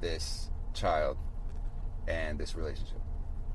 this 0.00 0.50
child 0.72 1.16
and 2.08 2.38
this 2.38 2.54
relationship. 2.56 2.98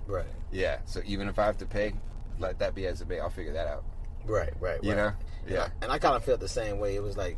right, 0.07 0.25
Yeah. 0.51 0.79
So 0.85 1.01
even 1.05 1.27
if 1.27 1.37
I 1.39 1.45
have 1.45 1.57
to 1.59 1.65
pay, 1.65 1.93
let 2.39 2.57
that 2.59 2.73
be 2.75 2.85
as 2.87 3.01
it 3.01 3.07
may. 3.07 3.19
I'll 3.19 3.29
figure 3.29 3.53
that 3.53 3.67
out. 3.67 3.83
right, 4.25 4.53
right, 4.59 4.83
You 4.83 4.91
right. 4.91 4.97
know? 4.97 5.11
And 5.45 5.49
Yeah. 5.51 5.63
I- 5.63 5.71
and 5.83 5.91
I 5.91 5.97
kind 5.99 6.15
of 6.15 6.23
felt 6.23 6.39
the 6.39 6.47
same 6.47 6.79
way. 6.79 6.95
It 6.95 7.01
was 7.03 7.17
like 7.17 7.37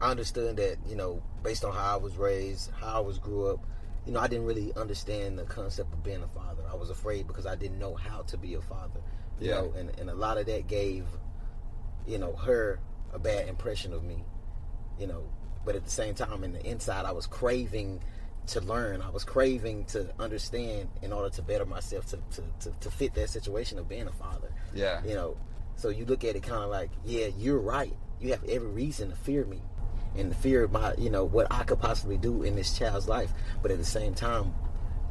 I 0.00 0.10
understood 0.10 0.56
that 0.56 0.76
you 0.88 0.96
know, 0.96 1.22
based 1.42 1.64
on 1.64 1.72
how 1.74 1.94
I 1.94 1.96
was 1.96 2.16
raised, 2.16 2.70
how 2.72 2.96
I 2.96 3.00
was 3.00 3.18
grew 3.18 3.46
up. 3.48 3.60
You 4.06 4.12
know, 4.12 4.20
I 4.20 4.28
didn't 4.28 4.46
really 4.46 4.72
understand 4.76 5.38
the 5.38 5.44
concept 5.44 5.92
of 5.92 6.02
being 6.02 6.22
a 6.22 6.28
father. 6.28 6.62
I 6.70 6.74
was 6.74 6.88
afraid 6.88 7.26
because 7.26 7.44
I 7.46 7.54
didn't 7.54 7.78
know 7.78 7.94
how 7.94 8.22
to 8.22 8.38
be 8.38 8.54
a 8.54 8.60
father. 8.62 9.00
You 9.38 9.48
Yeah. 9.50 9.54
know, 9.60 9.74
and 9.76 9.90
and 10.00 10.08
a 10.10 10.14
lot 10.14 10.38
of 10.38 10.46
that 10.46 10.66
gave, 10.68 11.04
you 12.06 12.18
know, 12.18 12.32
her 12.34 12.80
a 13.12 13.18
bad 13.18 13.48
impression 13.48 13.92
of 13.92 14.02
me. 14.02 14.24
You 14.98 15.06
know, 15.06 15.22
but 15.64 15.76
at 15.76 15.84
the 15.84 15.90
same 15.90 16.14
time, 16.14 16.44
in 16.44 16.52
the 16.52 16.64
inside, 16.66 17.04
I 17.04 17.12
was 17.12 17.26
craving 17.26 18.00
to 18.48 18.60
learn. 18.62 19.02
I 19.02 19.10
was 19.10 19.22
craving 19.24 19.84
to 19.86 20.12
understand 20.18 20.88
in 21.02 21.12
order 21.12 21.28
to 21.36 21.42
better 21.42 21.66
myself 21.66 22.06
to 22.06 22.16
to, 22.16 22.42
to, 22.60 22.72
to 22.80 22.90
fit 22.90 23.14
that 23.14 23.28
situation 23.28 23.78
of 23.78 23.86
being 23.88 24.08
a 24.08 24.12
father 24.12 24.48
Yeah. 24.74 25.02
you 25.04 25.14
know 25.14 25.36
so 25.76 25.88
you 25.90 26.04
look 26.06 26.24
at 26.24 26.34
it 26.36 26.42
kind 26.42 26.64
of 26.64 26.70
like 26.70 26.90
yeah 27.04 27.26
you're 27.38 27.58
right 27.60 27.94
you 28.20 28.30
have 28.30 28.42
every 28.44 28.68
reason 28.68 29.10
to 29.10 29.16
fear 29.16 29.44
me 29.44 29.62
and 30.16 30.30
to 30.32 30.36
fear 30.38 30.62
of 30.64 30.72
my 30.72 30.94
you 30.98 31.10
know 31.10 31.24
what 31.24 31.46
i 31.50 31.62
could 31.62 31.78
possibly 31.80 32.16
do 32.16 32.42
in 32.42 32.54
this 32.56 32.76
child's 32.76 33.08
life 33.08 33.30
but 33.62 33.70
at 33.70 33.78
the 33.78 33.84
same 33.84 34.14
time 34.14 34.54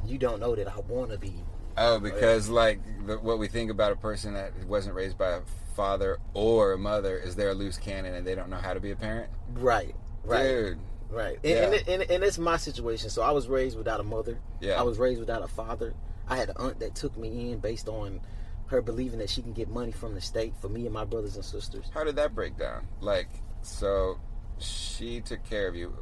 you 0.05 0.17
don't 0.17 0.39
know 0.39 0.55
that 0.55 0.67
i 0.67 0.79
want 0.87 1.11
to 1.11 1.17
be 1.17 1.33
Oh, 1.81 1.97
because 1.97 2.49
like 2.49 2.81
the, 3.05 3.17
what 3.19 3.39
we 3.39 3.47
think 3.47 3.71
about 3.71 3.93
a 3.93 3.95
person 3.95 4.33
that 4.33 4.51
wasn't 4.65 4.95
raised 4.95 5.17
by 5.17 5.29
a 5.29 5.41
father 5.77 6.17
or 6.33 6.73
a 6.73 6.77
mother 6.77 7.17
is 7.17 7.37
they're 7.37 7.51
a 7.51 7.53
loose 7.53 7.77
cannon 7.77 8.15
and 8.15 8.27
they 8.27 8.35
don't 8.35 8.49
know 8.49 8.57
how 8.57 8.73
to 8.73 8.81
be 8.81 8.91
a 8.91 8.97
parent. 8.97 9.29
right 9.53 9.95
right 10.25 10.43
Dude. 10.43 10.79
right 11.09 11.35
and, 11.35 11.43
Yeah. 11.43 11.63
and, 11.79 11.87
and, 12.01 12.11
and 12.11 12.23
it's 12.25 12.37
my 12.37 12.57
situation 12.57 13.09
so 13.09 13.21
i 13.21 13.31
was 13.31 13.47
raised 13.47 13.77
without 13.77 14.01
a 14.01 14.03
mother 14.03 14.39
Yeah. 14.59 14.73
i 14.77 14.81
was 14.81 14.97
raised 14.97 15.21
without 15.21 15.41
a 15.41 15.47
father 15.47 15.93
i 16.27 16.35
had 16.35 16.49
an 16.49 16.55
aunt 16.57 16.79
that 16.81 16.95
took 16.95 17.15
me 17.17 17.51
in 17.51 17.59
based 17.59 17.87
on 17.87 18.19
her 18.65 18.81
believing 18.81 19.19
that 19.19 19.29
she 19.29 19.41
can 19.41 19.53
get 19.53 19.69
money 19.69 19.93
from 19.93 20.15
the 20.15 20.21
state 20.21 20.53
for 20.61 20.67
me 20.67 20.83
and 20.83 20.93
my 20.93 21.05
brothers 21.05 21.35
and 21.37 21.45
sisters 21.45 21.85
How 21.93 22.03
did 22.03 22.17
that 22.17 22.35
break 22.35 22.57
down? 22.57 22.87
Like, 22.99 23.29
so 23.61 24.19
she 24.59 25.21
took 25.21 25.43
care 25.49 25.67
of 25.67 25.75
you. 25.75 25.93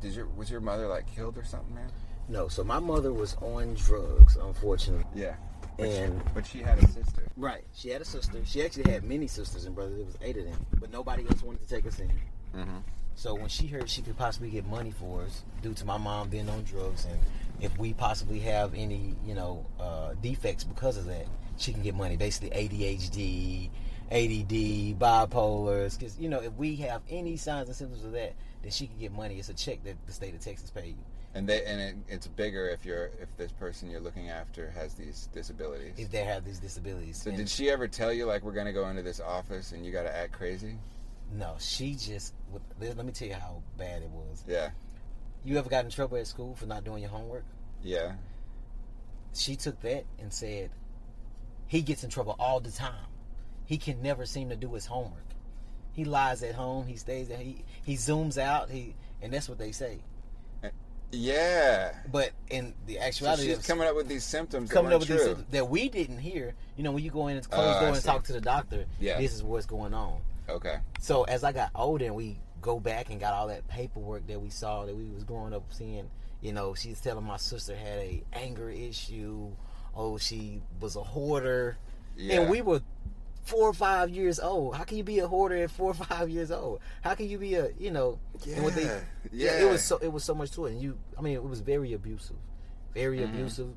Did 0.00 0.14
your 0.14 0.26
was 0.26 0.50
your 0.50 0.60
mother 0.60 0.86
like 0.86 1.06
killed 1.14 1.36
or 1.38 1.44
something, 1.44 1.74
man? 1.74 1.90
no 2.26 2.48
so 2.48 2.64
my 2.64 2.78
mother 2.78 3.12
was 3.12 3.34
on 3.42 3.74
drugs 3.74 4.36
unfortunately 4.36 5.04
Yeah. 5.14 5.34
and 5.78 6.22
But 6.32 6.46
she 6.46 6.60
had 6.60 6.78
a 6.78 6.86
sister. 6.88 7.22
Right. 7.36 7.64
She 7.74 7.90
had 7.90 8.00
a 8.00 8.04
sister. 8.04 8.38
She 8.46 8.62
actually 8.64 8.90
had 8.90 9.04
many 9.04 9.26
sisters 9.26 9.66
and 9.66 9.74
brothers. 9.74 9.98
It 10.00 10.06
was 10.06 10.16
eight 10.22 10.36
of 10.38 10.44
them, 10.44 10.64
but 10.80 10.90
nobody 10.90 11.26
else 11.28 11.42
wanted 11.42 11.60
to 11.60 11.68
take 11.68 11.86
us 11.86 11.98
in. 11.98 12.08
Mm-hmm. 12.56 12.78
So 13.14 13.34
when 13.34 13.48
she 13.48 13.66
heard 13.66 13.90
she 13.90 14.00
could 14.00 14.16
possibly 14.16 14.48
get 14.50 14.64
money 14.66 14.90
for 14.90 15.22
us 15.22 15.42
due 15.62 15.74
to 15.74 15.84
my 15.84 15.98
mom 15.98 16.30
being 16.30 16.48
on 16.48 16.62
drugs, 16.64 17.04
and 17.04 17.18
if 17.60 17.76
we 17.78 17.92
possibly 17.92 18.38
have 18.40 18.72
any, 18.74 19.14
you 19.26 19.34
know, 19.34 19.66
uh, 19.78 20.14
defects 20.22 20.64
because 20.64 20.96
of 20.96 21.04
that, 21.06 21.26
she 21.58 21.72
can 21.72 21.82
get 21.82 21.94
money. 21.94 22.16
Basically, 22.16 22.50
ADHD, 22.50 23.68
ADD, 24.10 24.98
bipolars. 24.98 25.98
Because 25.98 26.18
you 26.18 26.28
know, 26.28 26.40
if 26.40 26.52
we 26.54 26.76
have 26.76 27.02
any 27.08 27.36
signs 27.36 27.68
and 27.68 27.76
symptoms 27.76 28.04
of 28.04 28.12
that, 28.12 28.34
then 28.62 28.70
she 28.70 28.86
can 28.86 28.98
get 28.98 29.12
money. 29.12 29.38
It's 29.38 29.48
a 29.48 29.54
check 29.54 29.82
that 29.84 29.96
the 30.06 30.12
state 30.12 30.34
of 30.34 30.40
Texas 30.40 30.70
pay 30.70 30.88
you 30.88 30.94
And 31.34 31.48
they 31.48 31.64
and 31.64 31.80
it, 31.80 31.94
it's 32.08 32.26
bigger 32.26 32.68
if 32.68 32.84
you're 32.84 33.10
if 33.20 33.34
this 33.36 33.52
person 33.52 33.90
you're 33.90 34.00
looking 34.00 34.30
after 34.30 34.70
has 34.70 34.94
these 34.94 35.28
disabilities. 35.32 35.94
if 35.98 36.10
they 36.10 36.24
have 36.24 36.44
these 36.44 36.58
disabilities. 36.58 37.20
So 37.22 37.30
And- 37.30 37.38
did 37.38 37.48
she 37.48 37.70
ever 37.70 37.88
tell 37.88 38.12
you 38.12 38.26
like 38.26 38.42
we're 38.42 38.52
gonna 38.52 38.72
go 38.72 38.88
into 38.88 39.02
this 39.02 39.20
office 39.20 39.72
and 39.72 39.84
you 39.84 39.92
got 39.92 40.04
to 40.04 40.14
act 40.16 40.32
crazy? 40.32 40.78
No, 41.32 41.56
she 41.58 41.94
just. 41.94 42.34
Let 42.80 43.04
me 43.04 43.12
tell 43.12 43.28
you 43.28 43.34
how 43.34 43.62
bad 43.76 44.02
it 44.02 44.10
was. 44.10 44.44
Yeah. 44.46 44.70
You 45.44 45.58
ever 45.58 45.68
got 45.68 45.84
in 45.84 45.90
trouble 45.90 46.16
at 46.18 46.26
school 46.26 46.54
for 46.54 46.66
not 46.66 46.84
doing 46.84 47.02
your 47.02 47.10
homework? 47.10 47.44
Yeah. 47.82 48.12
She 49.34 49.56
took 49.56 49.80
that 49.82 50.04
and 50.20 50.32
said, 50.32 50.70
he 51.66 51.82
gets 51.82 52.04
in 52.04 52.10
trouble 52.10 52.36
all 52.38 52.60
the 52.60 52.70
time. 52.70 53.06
He 53.66 53.78
can 53.78 54.02
never 54.02 54.26
seem 54.26 54.50
to 54.50 54.56
do 54.56 54.72
his 54.74 54.86
homework. 54.86 55.24
He 55.92 56.04
lies 56.04 56.42
at 56.42 56.54
home. 56.54 56.86
He 56.86 56.96
stays 56.96 57.28
there. 57.28 57.38
He 57.38 57.64
he 57.84 57.94
zooms 57.94 58.36
out. 58.38 58.70
He 58.70 58.94
and 59.22 59.32
that's 59.32 59.48
what 59.48 59.58
they 59.58 59.72
say. 59.72 59.98
Uh, 60.62 60.68
yeah. 61.12 61.94
But 62.10 62.30
in 62.50 62.74
the 62.86 62.96
So 62.96 63.00
actuality, 63.00 63.46
she's 63.46 63.58
of 63.58 63.66
coming 63.66 63.86
up 63.88 63.94
with 63.94 64.08
these 64.08 64.24
symptoms 64.24 64.70
coming 64.70 64.90
that 64.90 64.96
up 64.96 65.00
with 65.00 65.08
weren't 65.10 65.20
these 65.20 65.26
symptoms 65.26 65.52
that 65.52 65.68
we 65.68 65.88
didn't 65.88 66.18
hear. 66.18 66.54
You 66.76 66.84
know, 66.84 66.92
when 66.92 67.04
you 67.04 67.10
go 67.10 67.28
in 67.28 67.36
ah, 67.36 67.38
and 67.38 67.50
close 67.50 67.76
I 67.76 67.80
door 67.80 67.94
and 67.94 68.02
talk 68.04 68.24
to 68.24 68.32
the 68.32 68.40
doctor, 68.40 68.86
Yeah. 69.00 69.18
this 69.20 69.34
is 69.34 69.42
what's 69.42 69.66
going 69.66 69.94
on. 69.94 70.20
Okay. 70.48 70.78
So 71.00 71.22
as 71.24 71.44
I 71.44 71.52
got 71.52 71.70
older 71.74 72.04
and 72.06 72.14
we 72.14 72.38
go 72.60 72.80
back 72.80 73.10
and 73.10 73.20
got 73.20 73.32
all 73.34 73.48
that 73.48 73.66
paperwork 73.68 74.26
that 74.26 74.40
we 74.40 74.50
saw 74.50 74.84
that 74.84 74.94
we 74.96 75.08
was 75.10 75.24
growing 75.24 75.54
up 75.54 75.64
seeing, 75.70 76.10
you 76.40 76.52
know, 76.52 76.74
she's 76.74 77.00
telling 77.00 77.24
my 77.24 77.36
sister 77.36 77.76
had 77.76 77.98
a 77.98 78.22
anger 78.32 78.68
issue. 78.68 79.50
Oh, 79.94 80.18
she 80.18 80.60
was 80.80 80.96
a 80.96 81.02
hoarder. 81.02 81.78
Yeah. 82.16 82.40
And 82.40 82.50
we 82.50 82.62
were 82.62 82.80
four 83.44 83.68
or 83.68 83.72
five 83.74 84.10
years 84.10 84.40
old. 84.40 84.74
How 84.74 84.84
can 84.84 84.96
you 84.96 85.04
be 85.04 85.18
a 85.20 85.28
hoarder 85.28 85.56
at 85.56 85.70
four 85.70 85.90
or 85.90 85.94
five 85.94 86.28
years 86.30 86.50
old? 86.50 86.80
How 87.02 87.14
can 87.14 87.28
you 87.28 87.38
be 87.38 87.54
a 87.54 87.68
you 87.78 87.90
know 87.90 88.18
what 88.58 88.74
they 88.74 88.84
Yeah, 88.84 89.00
yeah, 89.32 89.60
it 89.60 89.70
was 89.70 89.84
so 89.84 89.98
it 89.98 90.08
was 90.12 90.24
so 90.24 90.34
much 90.34 90.50
to 90.52 90.66
it. 90.66 90.72
And 90.72 90.80
you 90.82 90.98
I 91.16 91.20
mean 91.22 91.34
it 91.34 91.42
was 91.44 91.60
very 91.60 91.92
abusive. 91.92 92.36
Very 92.94 93.18
Mhm. 93.18 93.24
abusive. 93.34 93.76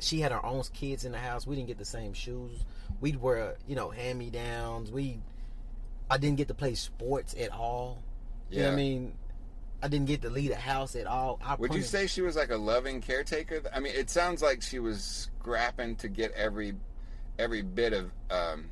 She 0.00 0.20
had 0.20 0.30
her 0.32 0.44
own 0.44 0.62
kids 0.74 1.04
in 1.04 1.12
the 1.12 1.18
house. 1.18 1.46
We 1.46 1.56
didn't 1.56 1.68
get 1.68 1.78
the 1.78 1.84
same 1.84 2.12
shoes. 2.12 2.64
We'd 3.00 3.20
wear, 3.20 3.56
you 3.66 3.74
know, 3.74 3.90
hand 3.90 4.18
me 4.18 4.30
downs. 4.30 4.90
We 4.90 5.20
I 6.10 6.18
didn't 6.18 6.36
get 6.36 6.48
to 6.48 6.54
play 6.54 6.74
sports 6.74 7.34
at 7.38 7.50
all. 7.50 8.02
You 8.50 8.58
know 8.60 8.64
what 8.64 8.68
Yeah. 8.68 8.72
I 8.72 8.76
mean? 8.76 9.14
I 9.80 9.88
didn't 9.88 10.06
get 10.06 10.22
to 10.22 10.30
lead 10.30 10.50
a 10.50 10.56
house 10.56 10.96
at 10.96 11.06
all. 11.06 11.38
I 11.44 11.54
Would 11.54 11.72
you 11.74 11.82
say 11.82 12.06
she 12.08 12.20
was 12.22 12.34
like 12.34 12.50
a 12.50 12.56
loving 12.56 13.00
caretaker? 13.00 13.60
I 13.72 13.78
mean, 13.80 13.94
it 13.94 14.10
sounds 14.10 14.42
like 14.42 14.60
she 14.62 14.78
was 14.80 15.28
scrapping 15.38 15.94
to 15.96 16.08
get 16.08 16.32
every 16.32 16.74
every 17.38 17.62
bit 17.62 17.92
of 17.92 18.10
um, 18.30 18.66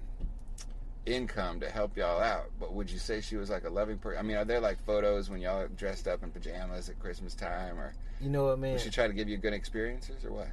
income 1.06 1.60
to 1.60 1.70
help 1.70 1.96
y'all 1.96 2.20
out. 2.20 2.50
But 2.58 2.72
would 2.72 2.90
you 2.90 2.98
say 2.98 3.20
she 3.20 3.36
was 3.36 3.50
like 3.50 3.64
a 3.64 3.70
loving 3.70 3.98
person? 3.98 4.18
I 4.18 4.22
mean, 4.22 4.36
are 4.36 4.44
there 4.44 4.60
like 4.60 4.84
photos 4.84 5.30
when 5.30 5.40
y'all 5.40 5.60
are 5.60 5.68
dressed 5.68 6.08
up 6.08 6.22
in 6.22 6.30
pajamas 6.30 6.88
at 6.88 6.98
Christmas 6.98 7.34
time, 7.34 7.78
or 7.78 7.94
You 8.20 8.28
know 8.30 8.46
what, 8.46 8.58
man? 8.58 8.72
would 8.72 8.80
she 8.80 8.90
try 8.90 9.06
to 9.06 9.12
give 9.14 9.28
you 9.28 9.36
good 9.36 9.52
experiences, 9.54 10.24
or 10.24 10.32
what? 10.32 10.48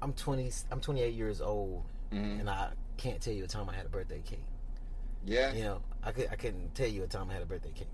I'm 0.00 0.12
20 0.12 0.50
I'm 0.70 0.80
28 0.80 1.12
years 1.12 1.40
old 1.40 1.82
hmm 2.12 2.38
and 2.38 2.48
I 2.48 2.68
can't 2.96 3.20
tell 3.20 3.34
you 3.34 3.44
a 3.44 3.46
time 3.48 3.68
I 3.68 3.74
had 3.74 3.86
a 3.86 3.88
birthday 3.88 4.22
cake. 4.24 4.44
Yeah. 5.26 5.52
You 5.52 5.64
know, 5.64 5.82
I 6.04 6.12
could 6.12 6.28
I 6.30 6.36
couldn't 6.36 6.74
tell 6.74 6.86
you 6.86 7.02
a 7.02 7.06
time 7.06 7.28
I 7.30 7.34
had 7.34 7.42
a 7.42 7.46
birthday 7.46 7.72
cake 7.74 7.88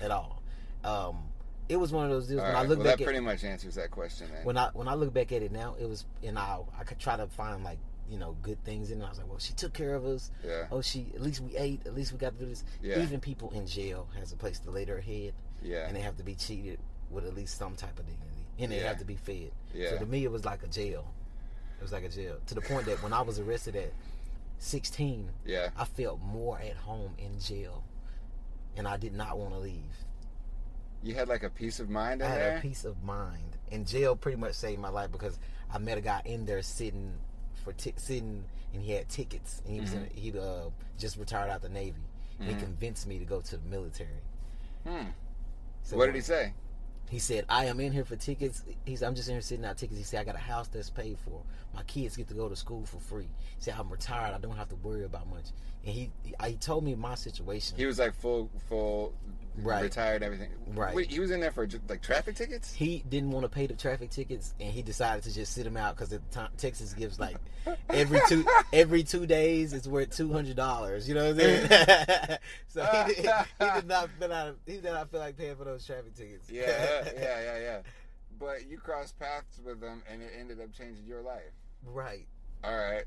at 0.00 0.10
all. 0.10 0.42
Um, 0.84 1.24
it 1.68 1.76
was 1.76 1.92
one 1.92 2.04
of 2.04 2.10
those 2.10 2.28
deals 2.28 2.40
All 2.40 2.46
when 2.46 2.54
right. 2.54 2.64
I 2.64 2.68
look 2.68 2.78
well, 2.78 2.86
back 2.86 2.98
that 2.98 3.02
at 3.02 3.06
pretty 3.06 3.20
much 3.20 3.42
answers 3.42 3.74
that 3.74 3.90
question. 3.90 4.28
Then. 4.32 4.44
when 4.44 4.56
I 4.56 4.70
when 4.74 4.86
I 4.86 4.94
look 4.94 5.12
back 5.12 5.32
at 5.32 5.42
it 5.42 5.50
now, 5.50 5.74
it 5.80 5.88
was 5.88 6.04
and 6.22 6.38
I 6.38 6.58
I 6.78 6.84
could 6.84 6.98
try 6.98 7.16
to 7.16 7.26
find 7.26 7.64
like 7.64 7.78
you 8.14 8.20
know 8.20 8.36
good 8.42 8.62
things 8.64 8.92
in 8.92 9.02
it. 9.02 9.04
I 9.04 9.08
was 9.08 9.18
like, 9.18 9.28
well, 9.28 9.40
she 9.40 9.52
took 9.54 9.72
care 9.72 9.94
of 9.96 10.06
us. 10.06 10.30
yeah. 10.46 10.66
Oh, 10.70 10.80
she 10.80 11.08
at 11.14 11.20
least 11.20 11.40
we 11.40 11.56
ate. 11.56 11.80
At 11.84 11.94
least 11.94 12.12
we 12.12 12.18
got 12.18 12.38
to 12.38 12.44
do 12.44 12.48
this. 12.48 12.62
Yeah. 12.80 13.02
Even 13.02 13.18
people 13.20 13.50
in 13.50 13.66
jail 13.66 14.06
has 14.18 14.30
a 14.32 14.36
place 14.36 14.60
to 14.60 14.70
lay 14.70 14.84
their 14.84 15.00
head, 15.00 15.34
Yeah. 15.62 15.86
and 15.88 15.96
they 15.96 16.00
have 16.00 16.16
to 16.18 16.22
be 16.22 16.36
treated 16.36 16.78
with 17.10 17.26
at 17.26 17.34
least 17.34 17.58
some 17.58 17.74
type 17.74 17.98
of 17.98 18.06
dignity, 18.06 18.46
and 18.60 18.70
they 18.70 18.76
Yeah. 18.80 18.88
have 18.88 18.98
to 18.98 19.04
be 19.04 19.16
fed. 19.16 19.50
Yeah. 19.74 19.90
So 19.90 19.98
to 19.98 20.06
me, 20.06 20.22
it 20.24 20.30
was 20.30 20.44
like 20.44 20.62
a 20.62 20.68
jail. 20.68 21.12
It 21.78 21.82
was 21.82 21.92
like 21.92 22.04
a 22.04 22.08
jail 22.08 22.36
to 22.46 22.54
the 22.54 22.60
point 22.60 22.86
that 22.86 23.02
when 23.02 23.12
I 23.12 23.20
was 23.22 23.38
arrested 23.40 23.74
at 23.76 23.92
16, 24.58 25.30
Yeah. 25.44 25.70
I 25.76 25.84
felt 25.84 26.20
more 26.20 26.58
at 26.60 26.76
home 26.76 27.14
in 27.18 27.40
jail, 27.40 27.82
and 28.76 28.86
I 28.86 28.96
did 28.96 29.12
not 29.12 29.36
want 29.38 29.52
to 29.54 29.58
leave. 29.58 30.04
You 31.02 31.14
had 31.14 31.28
like 31.28 31.42
a 31.42 31.50
peace 31.50 31.80
of 31.80 31.90
mind 31.90 32.22
in 32.22 32.26
I 32.26 32.30
had 32.30 32.40
there. 32.40 32.56
a 32.58 32.60
peace 32.60 32.84
of 32.84 33.02
mind. 33.02 33.58
And 33.72 33.86
jail 33.86 34.14
pretty 34.16 34.38
much 34.38 34.54
saved 34.54 34.80
my 34.80 34.88
life 34.88 35.10
because 35.10 35.38
I 35.70 35.78
met 35.78 35.98
a 35.98 36.00
guy 36.00 36.22
in 36.24 36.46
there 36.46 36.62
sitting 36.62 37.12
for 37.64 37.72
t- 37.72 37.94
sitting, 37.96 38.44
and 38.72 38.82
he 38.82 38.92
had 38.92 39.08
tickets, 39.08 39.62
and 39.64 39.74
he 39.74 39.80
was 39.80 39.92
in, 39.92 40.08
he 40.14 40.38
uh, 40.38 40.70
just 40.98 41.16
retired 41.16 41.50
out 41.50 41.62
the 41.62 41.68
Navy. 41.68 42.02
And 42.40 42.48
he 42.48 42.54
convinced 42.56 43.06
me 43.06 43.18
to 43.20 43.24
go 43.24 43.40
to 43.40 43.56
the 43.56 43.68
military. 43.68 44.08
Hmm. 44.86 45.06
So 45.82 45.96
What 45.96 46.06
did 46.06 46.16
he 46.16 46.20
say? 46.20 46.52
He 47.10 47.18
said, 47.18 47.44
"I 47.48 47.66
am 47.66 47.78
in 47.80 47.92
here 47.92 48.04
for 48.04 48.16
tickets." 48.16 48.64
He 48.84 48.96
said, 48.96 49.06
"I'm 49.06 49.14
just 49.14 49.28
in 49.28 49.34
here 49.34 49.42
sitting 49.42 49.64
out 49.64 49.76
tickets." 49.76 49.98
He 49.98 50.04
said, 50.04 50.20
"I 50.20 50.24
got 50.24 50.34
a 50.34 50.38
house 50.38 50.68
that's 50.68 50.90
paid 50.90 51.18
for. 51.18 51.42
My 51.74 51.82
kids 51.84 52.16
get 52.16 52.28
to 52.28 52.34
go 52.34 52.48
to 52.48 52.56
school 52.56 52.84
for 52.86 52.98
free." 52.98 53.28
He 53.56 53.62
said, 53.62 53.74
"I'm 53.78 53.90
retired. 53.90 54.34
I 54.34 54.38
don't 54.38 54.56
have 54.56 54.68
to 54.70 54.76
worry 54.76 55.04
about 55.04 55.28
much." 55.28 55.44
And 55.84 55.94
he 55.94 56.10
he, 56.24 56.34
he 56.44 56.56
told 56.56 56.82
me 56.82 56.94
my 56.94 57.14
situation. 57.14 57.76
He 57.76 57.86
was 57.86 57.98
like 57.98 58.14
full, 58.14 58.50
full, 58.68 59.12
Right. 59.56 59.82
retired, 59.82 60.22
everything. 60.22 60.50
Right. 60.74 60.94
Wait, 60.94 61.10
he 61.10 61.20
was 61.20 61.30
in 61.30 61.40
there 61.40 61.52
for 61.52 61.68
like 61.88 62.02
traffic 62.02 62.34
tickets. 62.34 62.72
he 62.72 63.04
didn't 63.08 63.30
want 63.30 63.44
to 63.44 63.48
pay 63.48 63.66
the 63.66 63.74
traffic 63.74 64.10
tickets, 64.10 64.52
and 64.58 64.72
he 64.72 64.82
decided 64.82 65.22
to 65.24 65.34
just 65.34 65.52
sit 65.52 65.64
them 65.64 65.76
out 65.76 65.94
because 65.94 66.12
at 66.12 66.28
the 66.28 66.34
time 66.34 66.50
Texas 66.56 66.92
gives 66.92 67.20
like 67.20 67.36
every 67.88 68.20
two 68.28 68.44
every 68.72 69.04
two 69.04 69.26
days 69.26 69.72
it's 69.72 69.86
worth 69.86 70.10
two 70.16 70.32
hundred 70.32 70.56
dollars. 70.56 71.08
You 71.08 71.14
know 71.14 71.32
what 71.32 71.44
I'm 71.44 71.68
saying? 71.68 72.38
so 72.68 72.84
he 73.06 73.14
did, 73.14 73.16
he 73.60 73.64
did 73.74 73.86
not 73.86 74.10
feel 74.18 74.32
out, 74.32 74.56
he 74.66 74.72
did 74.74 74.84
not 74.84 75.10
feel 75.10 75.20
like 75.20 75.36
paying 75.36 75.56
for 75.56 75.64
those 75.64 75.86
traffic 75.86 76.14
tickets. 76.16 76.50
Yeah, 76.50 76.62
yeah, 76.66 77.40
yeah, 77.40 77.58
yeah. 77.60 77.78
But 78.40 78.68
you 78.68 78.78
crossed 78.78 79.18
paths 79.18 79.60
with 79.64 79.80
them, 79.80 80.02
and 80.10 80.20
it 80.20 80.32
ended 80.38 80.60
up 80.60 80.72
changing 80.72 81.06
your 81.06 81.22
life. 81.22 81.42
right. 81.86 82.26
All 82.64 82.74
right. 82.74 83.04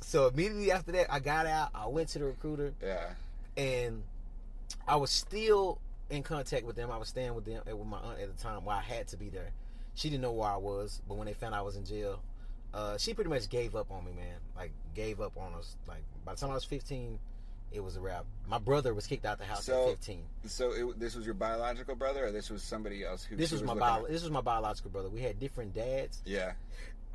So 0.00 0.28
immediately 0.28 0.70
after 0.70 0.92
that, 0.92 1.12
I 1.12 1.18
got 1.18 1.46
out. 1.46 1.70
I 1.74 1.88
went 1.88 2.08
to 2.10 2.20
the 2.20 2.26
recruiter. 2.26 2.72
yeah. 2.80 3.10
and 3.56 4.02
I 4.86 4.96
was 4.96 5.10
still 5.10 5.78
in 6.10 6.22
contact 6.22 6.64
with 6.66 6.76
them. 6.76 6.90
I 6.90 6.96
was 6.98 7.08
staying 7.08 7.34
with 7.34 7.44
them 7.44 7.62
uh, 7.70 7.76
with 7.76 7.86
my 7.88 7.98
aunt 7.98 8.20
at 8.20 8.36
the 8.36 8.42
time. 8.42 8.64
Where 8.64 8.76
I 8.76 8.80
had 8.80 9.08
to 9.08 9.16
be 9.16 9.28
there. 9.28 9.50
She 9.94 10.10
didn't 10.10 10.22
know 10.22 10.32
where 10.32 10.50
I 10.50 10.56
was, 10.56 11.00
but 11.08 11.16
when 11.16 11.26
they 11.26 11.34
found 11.34 11.54
I 11.54 11.62
was 11.62 11.76
in 11.76 11.84
jail, 11.84 12.20
uh, 12.72 12.98
she 12.98 13.14
pretty 13.14 13.30
much 13.30 13.48
gave 13.48 13.76
up 13.76 13.90
on 13.90 14.04
me, 14.04 14.12
man. 14.12 14.36
Like 14.56 14.72
gave 14.94 15.20
up 15.20 15.36
on 15.36 15.54
us. 15.54 15.76
Like 15.86 16.02
by 16.24 16.34
the 16.34 16.40
time 16.40 16.50
I 16.50 16.54
was 16.54 16.64
15, 16.64 17.18
it 17.72 17.82
was 17.82 17.96
a 17.96 18.00
wrap. 18.00 18.24
My 18.48 18.58
brother 18.58 18.92
was 18.94 19.06
kicked 19.06 19.24
out 19.24 19.38
the 19.38 19.44
house 19.44 19.64
So, 19.64 19.84
at 19.84 19.98
15. 19.98 20.22
So 20.46 20.72
it, 20.72 20.98
this 21.00 21.14
was 21.14 21.24
your 21.24 21.34
biological 21.34 21.94
brother, 21.94 22.26
or 22.26 22.32
this 22.32 22.50
was 22.50 22.62
somebody 22.62 23.04
else 23.04 23.24
who? 23.24 23.36
This 23.36 23.50
she 23.50 23.54
was 23.54 23.62
my 23.64 23.74
bio- 23.74 24.06
this 24.06 24.22
was 24.22 24.30
my 24.30 24.40
biological 24.40 24.90
brother. 24.90 25.08
We 25.08 25.20
had 25.22 25.38
different 25.40 25.74
dads, 25.74 26.20
Yeah, 26.24 26.52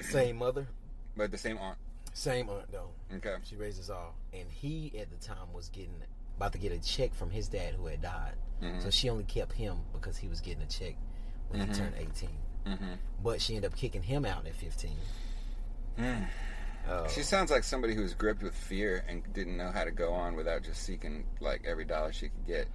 same 0.02 0.38
mother, 0.38 0.68
but 1.16 1.32
the 1.32 1.38
same 1.38 1.58
aunt. 1.58 1.78
same 2.14 2.50
aunt 2.50 2.72
though. 2.72 2.90
Okay. 3.18 3.36
She 3.44 3.56
raised 3.56 3.80
us 3.80 3.90
all, 3.90 4.16
and 4.34 4.46
he 4.50 4.92
at 5.00 5.10
the 5.12 5.18
time 5.26 5.54
was 5.54 5.70
getting 5.70 6.02
about 6.40 6.54
to 6.54 6.58
get 6.58 6.72
a 6.72 6.80
check 6.80 7.14
from 7.14 7.30
his 7.30 7.50
dad 7.50 7.74
who 7.76 7.88
had 7.88 8.02
died. 8.02 8.36
Mhm. 8.62 8.82
So 8.82 8.90
she 8.90 9.10
only 9.10 9.26
kept 9.26 9.52
him 9.54 9.78
because 9.94 10.18
he 10.18 10.28
was 10.30 10.40
getting 10.40 10.64
a 10.64 10.68
check 10.68 10.96
when 11.50 11.62
Mhm. 11.62 11.68
he 11.68 11.74
turned 11.74 11.96
18. 11.98 12.30
Mm-hmm. 12.66 12.94
But 13.22 13.42
she 13.42 13.56
ended 13.56 13.72
up 13.72 13.78
kicking 13.78 14.04
him 14.04 14.26
out 14.26 14.46
at 14.48 14.56
15. 14.56 14.96
Uh, 16.88 17.08
She 17.10 17.24
sounds 17.24 17.52
like 17.52 17.64
somebody 17.64 17.94
who 17.94 18.02
was 18.02 18.14
gripped 18.14 18.42
with 18.42 18.56
fear 18.56 19.04
and 19.08 19.22
didn't 19.34 19.58
know 19.58 19.70
how 19.70 19.84
to 19.84 19.92
go 19.92 20.14
on 20.14 20.36
without 20.36 20.64
just 20.64 20.82
seeking 20.84 21.26
like 21.40 21.64
every 21.66 21.86
dollar 21.86 22.12
she 22.14 22.30
could 22.30 22.46
get. 22.48 22.68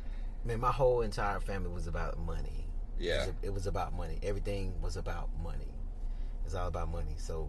man, 0.45 0.61
my 0.61 0.71
whole 0.71 1.01
entire 1.01 1.41
family 1.41 1.71
was 1.71 1.87
about 1.87 2.19
money. 2.19 2.67
Yeah. 2.99 3.23
It 3.25 3.27
was, 3.27 3.35
it 3.45 3.55
was 3.55 3.67
about 3.67 3.95
money. 3.95 4.19
Everything 4.23 4.79
was 4.83 4.97
about 4.99 5.31
money. 5.43 5.73
It's 6.45 6.55
all 6.55 6.69
about 6.69 6.91
money. 6.91 7.15
So 7.17 7.49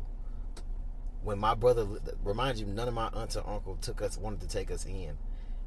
when 1.21 1.37
my 1.37 1.55
brother, 1.55 1.85
remind 2.23 2.57
you, 2.57 2.65
none 2.65 2.87
of 2.87 2.93
my 2.93 3.07
aunts 3.13 3.35
or 3.35 3.45
uncle 3.47 3.75
took 3.81 4.01
us, 4.01 4.17
wanted 4.17 4.39
to 4.41 4.47
take 4.47 4.71
us 4.71 4.85
in. 4.85 5.17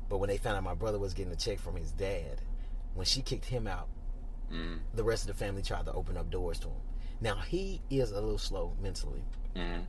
But 0.08 0.18
when 0.18 0.28
they 0.28 0.36
found 0.38 0.56
out 0.56 0.62
my 0.64 0.74
brother 0.74 0.98
was 0.98 1.14
getting 1.14 1.32
a 1.32 1.36
check 1.36 1.58
from 1.58 1.76
his 1.76 1.92
dad, 1.92 2.40
when 2.94 3.06
she 3.06 3.20
kicked 3.22 3.46
him 3.46 3.66
out, 3.66 3.88
Mm. 4.50 4.78
the 4.94 5.04
rest 5.04 5.24
of 5.24 5.28
the 5.28 5.34
family 5.44 5.60
tried 5.60 5.84
to 5.84 5.92
open 5.92 6.16
up 6.16 6.30
doors 6.30 6.58
to 6.60 6.68
him. 6.68 6.80
Now 7.20 7.36
he 7.36 7.82
is 7.90 8.10
a 8.12 8.14
little 8.14 8.38
slow 8.38 8.72
mentally, 8.80 9.22
Mm. 9.54 9.84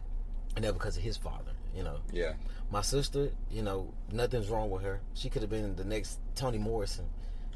and 0.58 0.66
that 0.66 0.74
because 0.74 0.98
of 0.98 1.04
his 1.04 1.16
father. 1.16 1.54
You 1.74 1.84
know, 1.84 2.00
Yeah. 2.12 2.34
my 2.72 2.82
sister, 2.82 3.32
you 3.50 3.62
know, 3.62 3.94
nothing's 4.12 4.50
wrong 4.50 4.70
with 4.70 4.82
her. 4.82 5.00
She 5.14 5.30
could 5.30 5.44
have 5.44 5.52
been 5.52 5.76
the 5.78 5.86
next 5.86 6.20
Toni 6.36 6.58
Morrison. 6.58 7.08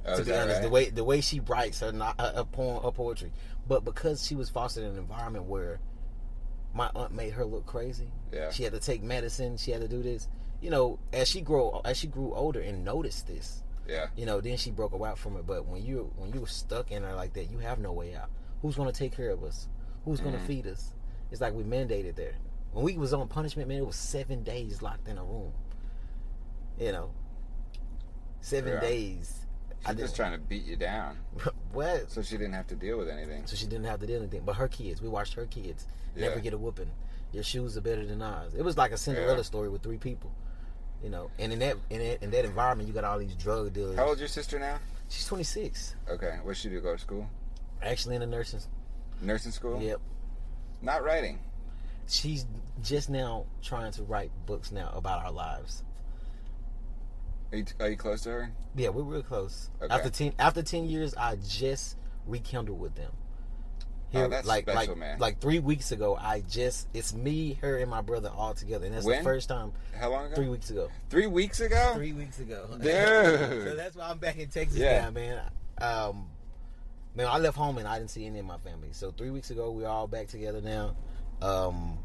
Oh, 0.05 0.18
to 0.18 0.24
be 0.24 0.34
honest, 0.34 0.61
the 0.61 0.70
way 0.70 0.89
the 0.89 1.03
way 1.03 1.20
she 1.20 1.39
writes 1.41 1.80
her 1.82 1.91
not 1.91 2.20
her, 2.22 2.32
her 2.36 2.43
poem, 2.45 2.82
her 2.84 2.91
poetry, 2.91 3.32
but 3.68 3.84
because 3.84 4.26
she 4.26 4.36
was 4.36 4.49
fostered 4.49 4.84
in 4.84 4.91
an 4.91 4.97
environment 4.97 5.45
where 5.45 5.80
my 6.74 6.89
aunt 6.95 7.11
made 7.14 7.34
her 7.34 7.43
look 7.45 7.66
crazy, 7.66 8.11
Yeah. 8.32 8.49
she 8.51 8.64
had 8.64 8.74
to 8.74 8.80
take 8.80 9.01
medicine, 9.03 9.57
she 9.57 9.72
had 9.72 9.82
to 9.82 9.88
do 9.88 10.01
this. 10.03 10.28
You 10.64 10.70
know, 10.70 10.97
as 11.11 11.28
she 11.28 11.41
grow 11.41 11.82
as 11.84 11.97
she 11.97 12.07
grew 12.07 12.34
older 12.34 12.61
and 12.61 12.86
noticed 12.86 13.28
this, 13.28 13.61
Yeah. 13.86 14.07
you 14.16 14.26
know, 14.26 14.39
then 14.39 14.55
she 14.55 14.72
broke 14.72 14.93
away 14.93 15.11
from 15.18 15.36
it. 15.36 15.45
But 15.45 15.66
when 15.66 15.84
you 15.86 16.09
when 16.16 16.32
you 16.34 16.39
were 16.39 16.47
stuck 16.47 16.89
in 16.89 17.03
her 17.03 17.14
like 17.14 17.34
that, 17.34 17.51
you 17.51 17.57
have 17.57 17.80
no 17.80 17.91
way 17.91 18.16
out. 18.16 18.30
Who's 18.61 18.76
going 18.78 18.89
to 18.89 18.97
take 18.97 19.11
care 19.11 19.30
of 19.32 19.43
us? 19.43 19.68
Who's 20.05 20.22
going 20.22 20.36
Mhm. 20.36 20.39
to 20.39 20.45
feed 20.45 20.68
us? 20.68 20.93
It's 21.32 21.41
like 21.41 21.53
we 21.53 21.64
mandated 21.66 22.16
there. 22.16 22.36
When 22.72 22.86
we 22.86 22.95
was 22.97 23.14
on 23.14 23.28
punishment, 23.28 23.68
man, 23.68 23.80
it 23.80 23.86
was 23.86 23.97
seven 23.97 24.41
days 24.43 24.82
locked 24.82 25.09
in 25.09 25.18
a 25.18 25.24
room. 25.24 25.51
You 26.80 26.93
know, 26.93 27.11
seven 28.39 28.74
Yeah. 28.74 28.80
days. 28.80 29.45
She's 29.86 29.95
just 29.97 30.16
trying 30.16 30.32
to 30.32 30.38
beat 30.38 30.64
you 30.64 30.78
down, 30.78 31.18
what? 31.74 32.09
so 32.09 32.22
she 32.22 32.38
didn't 32.38 32.53
have 32.53 32.68
to 32.68 32.76
deal 32.76 32.97
with 32.97 33.09
anything. 33.09 33.45
So 33.47 33.57
she 33.57 33.68
didn't 33.68 33.84
have 33.86 33.99
to 33.99 34.07
do 34.07 34.16
anything. 34.16 34.43
But 34.45 34.55
her 34.55 34.70
kids, 34.70 35.01
we 35.01 35.09
watched 35.09 35.34
her 35.34 35.45
kids 35.45 35.88
never 36.16 36.39
get 36.39 36.53
a 36.53 36.57
whooping. 36.57 36.89
Your 37.34 37.43
shoes 37.43 37.76
are 37.76 37.82
better 37.82 38.05
than 38.05 38.22
ours. 38.22 38.53
It 38.53 38.61
was 38.61 38.78
like 38.78 38.93
a 38.93 38.97
Cinderella 38.97 39.38
Yeah. 39.38 39.41
story 39.43 39.68
with 39.68 39.82
three 39.84 39.97
people. 39.97 40.32
You 41.03 41.09
know, 41.09 41.29
and 41.37 41.51
in 41.51 41.59
that 41.59 41.75
in 41.89 41.99
that, 41.99 42.23
in 42.23 42.31
that 42.31 42.45
environment, 42.45 42.87
you 42.87 42.93
got 42.93 43.03
all 43.03 43.19
these 43.19 43.35
drug 43.35 43.73
dealers. 43.73 43.97
How 43.97 44.07
old's 44.07 44.21
your 44.21 44.29
sister 44.29 44.57
now? 44.57 44.79
She's 45.09 45.25
26. 45.27 45.95
Okay. 46.09 46.39
What 46.43 46.55
she 46.55 46.69
do? 46.69 46.79
Go 46.79 46.93
to 46.93 46.99
school? 46.99 47.29
Actually, 47.81 48.15
in 48.15 48.21
the 48.21 48.27
nursing. 48.27 48.61
Nursing 49.21 49.51
school? 49.51 49.81
Yep. 49.81 49.99
Not 50.81 51.03
writing. 51.03 51.39
She's 52.07 52.45
just 52.81 53.09
now 53.09 53.45
trying 53.61 53.91
to 53.93 54.03
write 54.03 54.31
books 54.45 54.71
now 54.71 54.91
about 54.95 55.23
our 55.25 55.31
lives. 55.31 55.83
Are 57.51 57.57
you, 57.57 57.65
are 57.79 57.89
you 57.89 57.97
close 57.97 58.21
to 58.21 58.29
her? 58.29 58.51
Yeah, 58.75 58.89
we're 58.89 59.03
real 59.03 59.21
close. 59.21 59.69
Okay. 59.81 59.93
After 59.93 60.09
ten 60.09 60.33
after 60.39 60.63
ten 60.63 60.85
years, 60.85 61.13
I 61.15 61.35
just 61.47 61.97
rekindled 62.25 62.79
with 62.79 62.95
them. 62.95 63.11
Oh, 64.16 64.28
that's 64.28 64.47
like 64.47 64.66
special, 64.70 64.93
like 64.93 64.97
man. 64.97 65.20
like 65.20 65.39
three 65.41 65.59
weeks 65.59 65.91
ago, 65.91 66.16
I 66.16 66.41
just 66.41 66.88
it's 66.93 67.14
me, 67.14 67.53
her, 67.61 67.78
and 67.78 67.89
my 67.89 68.01
brother 68.01 68.30
all 68.36 68.53
together, 68.53 68.86
and 68.86 68.93
that's 68.95 69.05
When? 69.05 69.18
the 69.20 69.24
first 69.24 69.49
time 69.49 69.72
How 69.99 70.11
long 70.11 70.26
ago? 70.28 70.36
three 70.36 70.49
weeks 70.49 70.70
ago. 70.70 70.89
Three 71.09 71.28
weeks 71.28 71.59
ago? 71.59 71.91
Three 71.95 72.14
weeks 72.14 72.39
ago. 72.39 72.68
Dude. 72.72 72.84
so 72.84 73.76
that's 73.76 73.95
why 73.95 74.09
I'm 74.09 74.18
back 74.20 74.38
in 74.38 74.49
Texas 74.49 74.78
Yeah. 74.78 75.01
now, 75.05 75.11
man. 75.11 75.41
Um, 75.82 76.28
man, 77.16 77.28
I 77.28 77.38
left 77.39 77.57
home 77.57 77.78
and 77.78 77.88
I 77.88 77.97
didn't 77.97 78.11
see 78.11 78.26
any 78.26 78.39
of 78.39 78.45
my 78.45 78.57
family. 78.57 78.89
So 78.91 79.11
three 79.11 79.30
weeks 79.32 79.49
ago, 79.49 79.72
we're 79.72 79.88
all 79.88 80.07
back 80.07 80.28
together 80.28 80.61
now. 80.61 80.95
Um, 81.41 81.97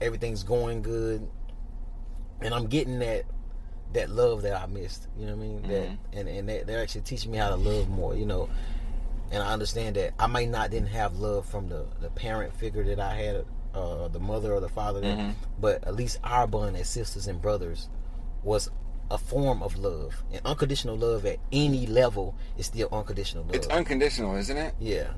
everything's 0.00 0.42
going 0.42 0.82
good, 0.82 1.26
and 2.40 2.54
I'm 2.54 2.66
getting 2.66 2.98
that 3.00 3.24
that 3.94 4.10
love 4.10 4.42
that 4.42 4.60
I 4.60 4.66
missed. 4.66 5.06
You 5.16 5.26
know 5.26 5.36
what 5.36 5.44
I 5.44 5.48
mean? 5.48 5.62
That 5.62 5.88
Mhm. 5.88 5.98
and 6.12 6.28
and 6.28 6.48
they, 6.48 6.62
they're 6.64 6.82
actually 6.82 7.00
teaching 7.02 7.30
me 7.32 7.38
how 7.38 7.48
to 7.48 7.56
love 7.56 7.88
more. 7.88 8.14
You 8.14 8.26
know, 8.26 8.48
and 9.30 9.42
I 9.42 9.52
understand 9.52 9.96
that 9.96 10.14
I 10.18 10.26
might 10.26 10.48
not 10.48 10.70
didn't 10.70 10.88
have 10.88 11.16
love 11.16 11.46
from 11.46 11.68
the 11.68 11.86
the 12.00 12.10
parent 12.10 12.54
figure 12.54 12.82
that 12.84 13.00
I 13.00 13.14
had, 13.14 13.44
uh, 13.74 14.08
the 14.08 14.18
mother 14.20 14.52
or 14.54 14.60
the 14.60 14.68
father, 14.68 15.00
that- 15.00 15.18
Mhm. 15.18 15.34
but 15.60 15.84
at 15.86 15.94
least 15.94 16.18
our 16.24 16.46
bond 16.46 16.76
as 16.76 16.88
sisters 16.88 17.26
and 17.26 17.40
brothers 17.42 17.88
was 18.42 18.70
a 19.10 19.18
form 19.18 19.62
of 19.62 19.76
love. 19.78 20.22
And 20.32 20.40
unconditional 20.44 20.96
love 20.96 21.24
at 21.26 21.38
any 21.50 21.86
level 21.86 22.34
is 22.56 22.66
still 22.66 22.88
unconditional 22.92 23.44
love. 23.44 23.54
It's 23.54 23.66
unconditional, 23.68 24.36
isn't 24.36 24.56
it? 24.56 24.74
yeah. 24.78 25.12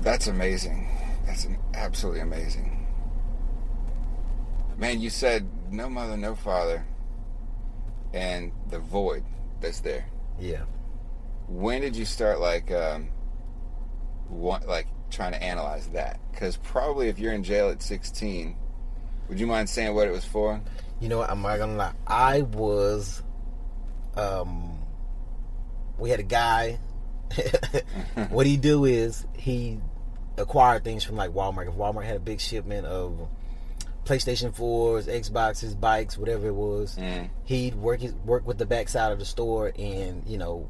That's 0.00 0.26
amazing. 0.28 0.88
That's 1.26 1.46
absolutely 1.74 2.20
amazing. 2.20 2.86
Man, 4.76 5.00
you 5.00 5.10
said 5.10 5.48
no 5.70 5.88
mother, 5.88 6.16
no 6.16 6.34
father, 6.36 6.84
and 8.14 8.52
the 8.68 8.78
void 8.78 9.24
that's 9.60 9.80
there. 9.80 10.06
Yeah. 10.40 10.62
When 11.48 11.80
did 11.80 11.96
you 11.96 12.04
start 12.04 12.40
like, 12.40 12.70
um, 12.70 13.08
want, 14.28 14.68
like 14.68 14.86
trying 15.10 15.32
to 15.32 15.42
analyze 15.42 15.88
that? 15.88 16.20
Because 16.30 16.56
probably 16.56 17.08
if 17.08 17.18
you're 17.18 17.32
in 17.32 17.42
jail 17.42 17.70
at 17.70 17.82
16, 17.82 18.56
would 19.28 19.40
you 19.40 19.46
mind 19.46 19.68
saying 19.68 19.94
what 19.94 20.06
it 20.06 20.12
was 20.12 20.24
for? 20.24 20.60
You 21.00 21.08
know 21.08 21.18
what? 21.18 21.30
I'm 21.30 21.42
not 21.42 21.58
gonna 21.58 21.76
lie. 21.76 21.92
I 22.06 22.42
was 22.42 23.22
um 24.16 24.78
we 25.98 26.10
had 26.10 26.18
a 26.18 26.24
guy 26.24 26.80
what 28.30 28.46
he 28.46 28.56
do 28.56 28.84
is 28.84 29.26
he 29.34 29.80
acquired 30.36 30.84
things 30.84 31.04
from 31.04 31.16
like 31.16 31.30
Walmart. 31.30 31.68
If 31.68 31.74
Walmart 31.74 32.04
had 32.04 32.16
a 32.16 32.20
big 32.20 32.40
shipment 32.40 32.86
of 32.86 33.28
PlayStation 34.08 34.54
4s, 34.54 35.06
Xboxes, 35.06 35.78
bikes, 35.78 36.16
whatever 36.16 36.48
it 36.48 36.54
was, 36.54 36.96
Mm. 36.96 37.28
he'd 37.44 37.74
work 37.74 38.00
his, 38.00 38.14
work 38.24 38.46
with 38.46 38.58
the 38.58 38.66
backside 38.66 39.12
of 39.12 39.18
the 39.18 39.24
store 39.24 39.72
and, 39.78 40.22
you 40.26 40.38
know, 40.38 40.68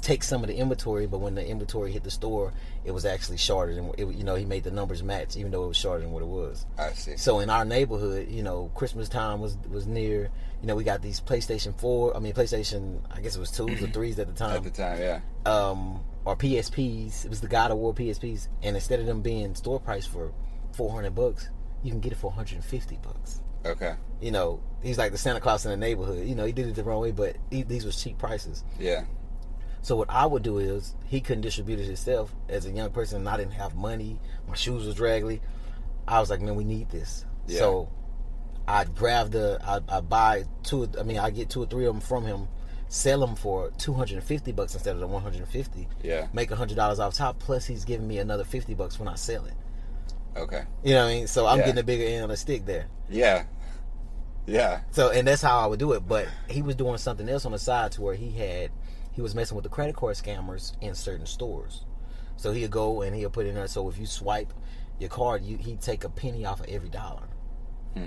take 0.00 0.24
some 0.24 0.42
of 0.42 0.48
the 0.48 0.56
inventory, 0.56 1.06
but 1.06 1.18
when 1.18 1.34
the 1.36 1.46
inventory 1.46 1.92
hit 1.92 2.02
the 2.02 2.10
store, 2.10 2.52
it 2.84 2.90
was 2.90 3.04
actually 3.04 3.36
shorter 3.36 3.72
than 3.74 3.92
it, 3.96 4.08
you 4.08 4.24
know. 4.24 4.34
He 4.34 4.44
made 4.44 4.64
the 4.64 4.70
numbers 4.72 5.00
match, 5.02 5.36
even 5.36 5.52
though 5.52 5.64
it 5.64 5.68
was 5.68 5.76
shorter 5.76 6.00
than 6.00 6.10
what 6.10 6.22
it 6.22 6.28
was. 6.28 6.66
I 6.76 6.90
see. 6.92 7.16
So 7.16 7.38
in 7.38 7.48
our 7.50 7.64
neighborhood, 7.64 8.28
you 8.28 8.42
know, 8.42 8.70
Christmas 8.74 9.08
time 9.08 9.40
was 9.40 9.56
was 9.70 9.86
near. 9.86 10.28
You 10.60 10.66
know, 10.66 10.74
we 10.74 10.82
got 10.82 11.02
these 11.02 11.20
PlayStation 11.20 11.78
Four. 11.78 12.16
I 12.16 12.18
mean, 12.18 12.32
PlayStation. 12.32 12.98
I 13.12 13.20
guess 13.20 13.36
it 13.36 13.38
was 13.38 13.52
twos 13.52 13.80
or 13.80 13.86
threes 13.86 14.18
at 14.18 14.26
the 14.26 14.32
time. 14.32 14.56
At 14.56 14.64
the 14.64 14.70
time, 14.70 14.98
yeah. 15.00 15.20
um, 15.46 16.00
or 16.24 16.36
PSPs. 16.36 17.24
It 17.24 17.28
was 17.28 17.40
the 17.40 17.48
God 17.48 17.70
of 17.70 17.78
War 17.78 17.94
PSPs, 17.94 18.48
and 18.62 18.74
instead 18.74 18.98
of 18.98 19.06
them 19.06 19.22
being 19.22 19.54
store 19.54 19.78
price 19.78 20.04
for 20.06 20.32
four 20.72 20.90
hundred 20.90 21.14
bucks, 21.14 21.48
you 21.82 21.90
can 21.90 22.00
get 22.00 22.12
it 22.12 22.16
for 22.16 22.28
one 22.28 22.36
hundred 22.36 22.56
and 22.56 22.64
fifty 22.64 22.98
bucks. 23.02 23.40
Okay. 23.64 23.94
You 24.20 24.30
know, 24.30 24.60
he's 24.82 24.98
like 24.98 25.12
the 25.12 25.18
Santa 25.18 25.40
Claus 25.40 25.64
in 25.64 25.70
the 25.70 25.76
neighborhood. 25.76 26.26
You 26.26 26.34
know, 26.34 26.44
he 26.44 26.52
did 26.52 26.66
it 26.66 26.74
the 26.74 26.84
wrong 26.84 27.00
way, 27.00 27.12
but 27.12 27.36
he, 27.50 27.62
these 27.62 27.84
was 27.84 28.02
cheap 28.02 28.18
prices. 28.18 28.64
Yeah. 28.78 29.04
So 29.82 29.96
what 29.96 30.10
I 30.10 30.26
would 30.26 30.42
do 30.42 30.58
is 30.58 30.94
he 31.06 31.20
couldn't 31.20 31.42
distribute 31.42 31.80
it 31.80 31.86
himself 31.86 32.34
as 32.48 32.66
a 32.66 32.70
young 32.70 32.90
person, 32.90 33.18
and 33.18 33.28
I 33.28 33.36
didn't 33.36 33.54
have 33.54 33.74
money. 33.74 34.20
My 34.48 34.54
shoes 34.54 34.86
was 34.86 35.00
raggedy. 35.00 35.40
I 36.06 36.20
was 36.20 36.30
like, 36.30 36.40
man, 36.40 36.54
we 36.54 36.64
need 36.64 36.90
this. 36.90 37.24
Yeah. 37.46 37.58
So 37.58 37.88
I'd 38.66 38.94
grab 38.94 39.32
the, 39.32 39.60
I'd, 39.64 39.88
I'd 39.88 40.08
buy 40.08 40.44
two. 40.62 40.88
I 40.98 41.02
mean, 41.02 41.18
I 41.18 41.30
get 41.30 41.50
two 41.50 41.62
or 41.62 41.66
three 41.66 41.86
of 41.86 41.94
them 41.94 42.00
from 42.00 42.24
him, 42.24 42.48
sell 42.88 43.20
them 43.20 43.34
for 43.34 43.72
two 43.78 43.92
hundred 43.92 44.18
and 44.18 44.24
fifty 44.24 44.52
bucks 44.52 44.74
instead 44.74 44.94
of 44.94 45.00
the 45.00 45.06
one 45.06 45.22
hundred 45.22 45.40
and 45.40 45.48
fifty. 45.48 45.88
Yeah. 46.02 46.28
Make 46.32 46.50
hundred 46.50 46.76
dollars 46.76 47.00
off 47.00 47.14
top. 47.14 47.40
Plus, 47.40 47.66
he's 47.66 47.84
giving 47.84 48.06
me 48.06 48.18
another 48.18 48.44
fifty 48.44 48.74
bucks 48.74 48.98
when 49.00 49.08
I 49.08 49.14
sell 49.16 49.44
it. 49.46 49.54
Okay. 50.36 50.62
You 50.82 50.94
know 50.94 51.04
what 51.04 51.10
I 51.10 51.14
mean? 51.14 51.26
So 51.26 51.46
I'm 51.46 51.58
Yeah. 51.58 51.66
getting 51.66 51.80
a 51.80 51.84
bigger 51.84 52.04
end 52.04 52.24
of 52.24 52.30
the 52.30 52.36
stick 52.36 52.64
there. 52.64 52.86
Yeah. 53.08 53.44
Yeah. 54.46 54.80
So 54.90 55.10
and 55.10 55.26
that's 55.28 55.42
how 55.42 55.58
I 55.60 55.66
would 55.66 55.78
do 55.78 55.92
it. 55.92 56.06
But 56.06 56.26
he 56.48 56.62
was 56.62 56.74
doing 56.74 56.98
something 56.98 57.28
else 57.28 57.44
on 57.44 57.52
the 57.52 57.58
side 57.58 57.92
to 57.92 58.02
where 58.02 58.14
he 58.14 58.30
had 58.32 58.70
he 59.12 59.20
was 59.20 59.34
messing 59.34 59.54
with 59.56 59.62
the 59.64 59.68
credit 59.68 59.94
card 59.94 60.16
scammers 60.16 60.72
in 60.80 60.94
certain 60.94 61.26
stores. 61.26 61.84
So 62.36 62.52
he'd 62.52 62.70
go 62.70 63.02
and 63.02 63.14
he'll 63.14 63.30
put 63.30 63.46
in 63.46 63.54
there. 63.54 63.66
So 63.68 63.88
if 63.88 63.98
you 63.98 64.06
swipe 64.06 64.52
your 64.98 65.10
card, 65.10 65.44
you 65.44 65.58
he'd 65.58 65.80
take 65.80 66.04
a 66.04 66.08
penny 66.08 66.44
off 66.46 66.60
of 66.60 66.66
every 66.66 66.88
dollar. 66.88 67.28
Hmm. 67.94 68.06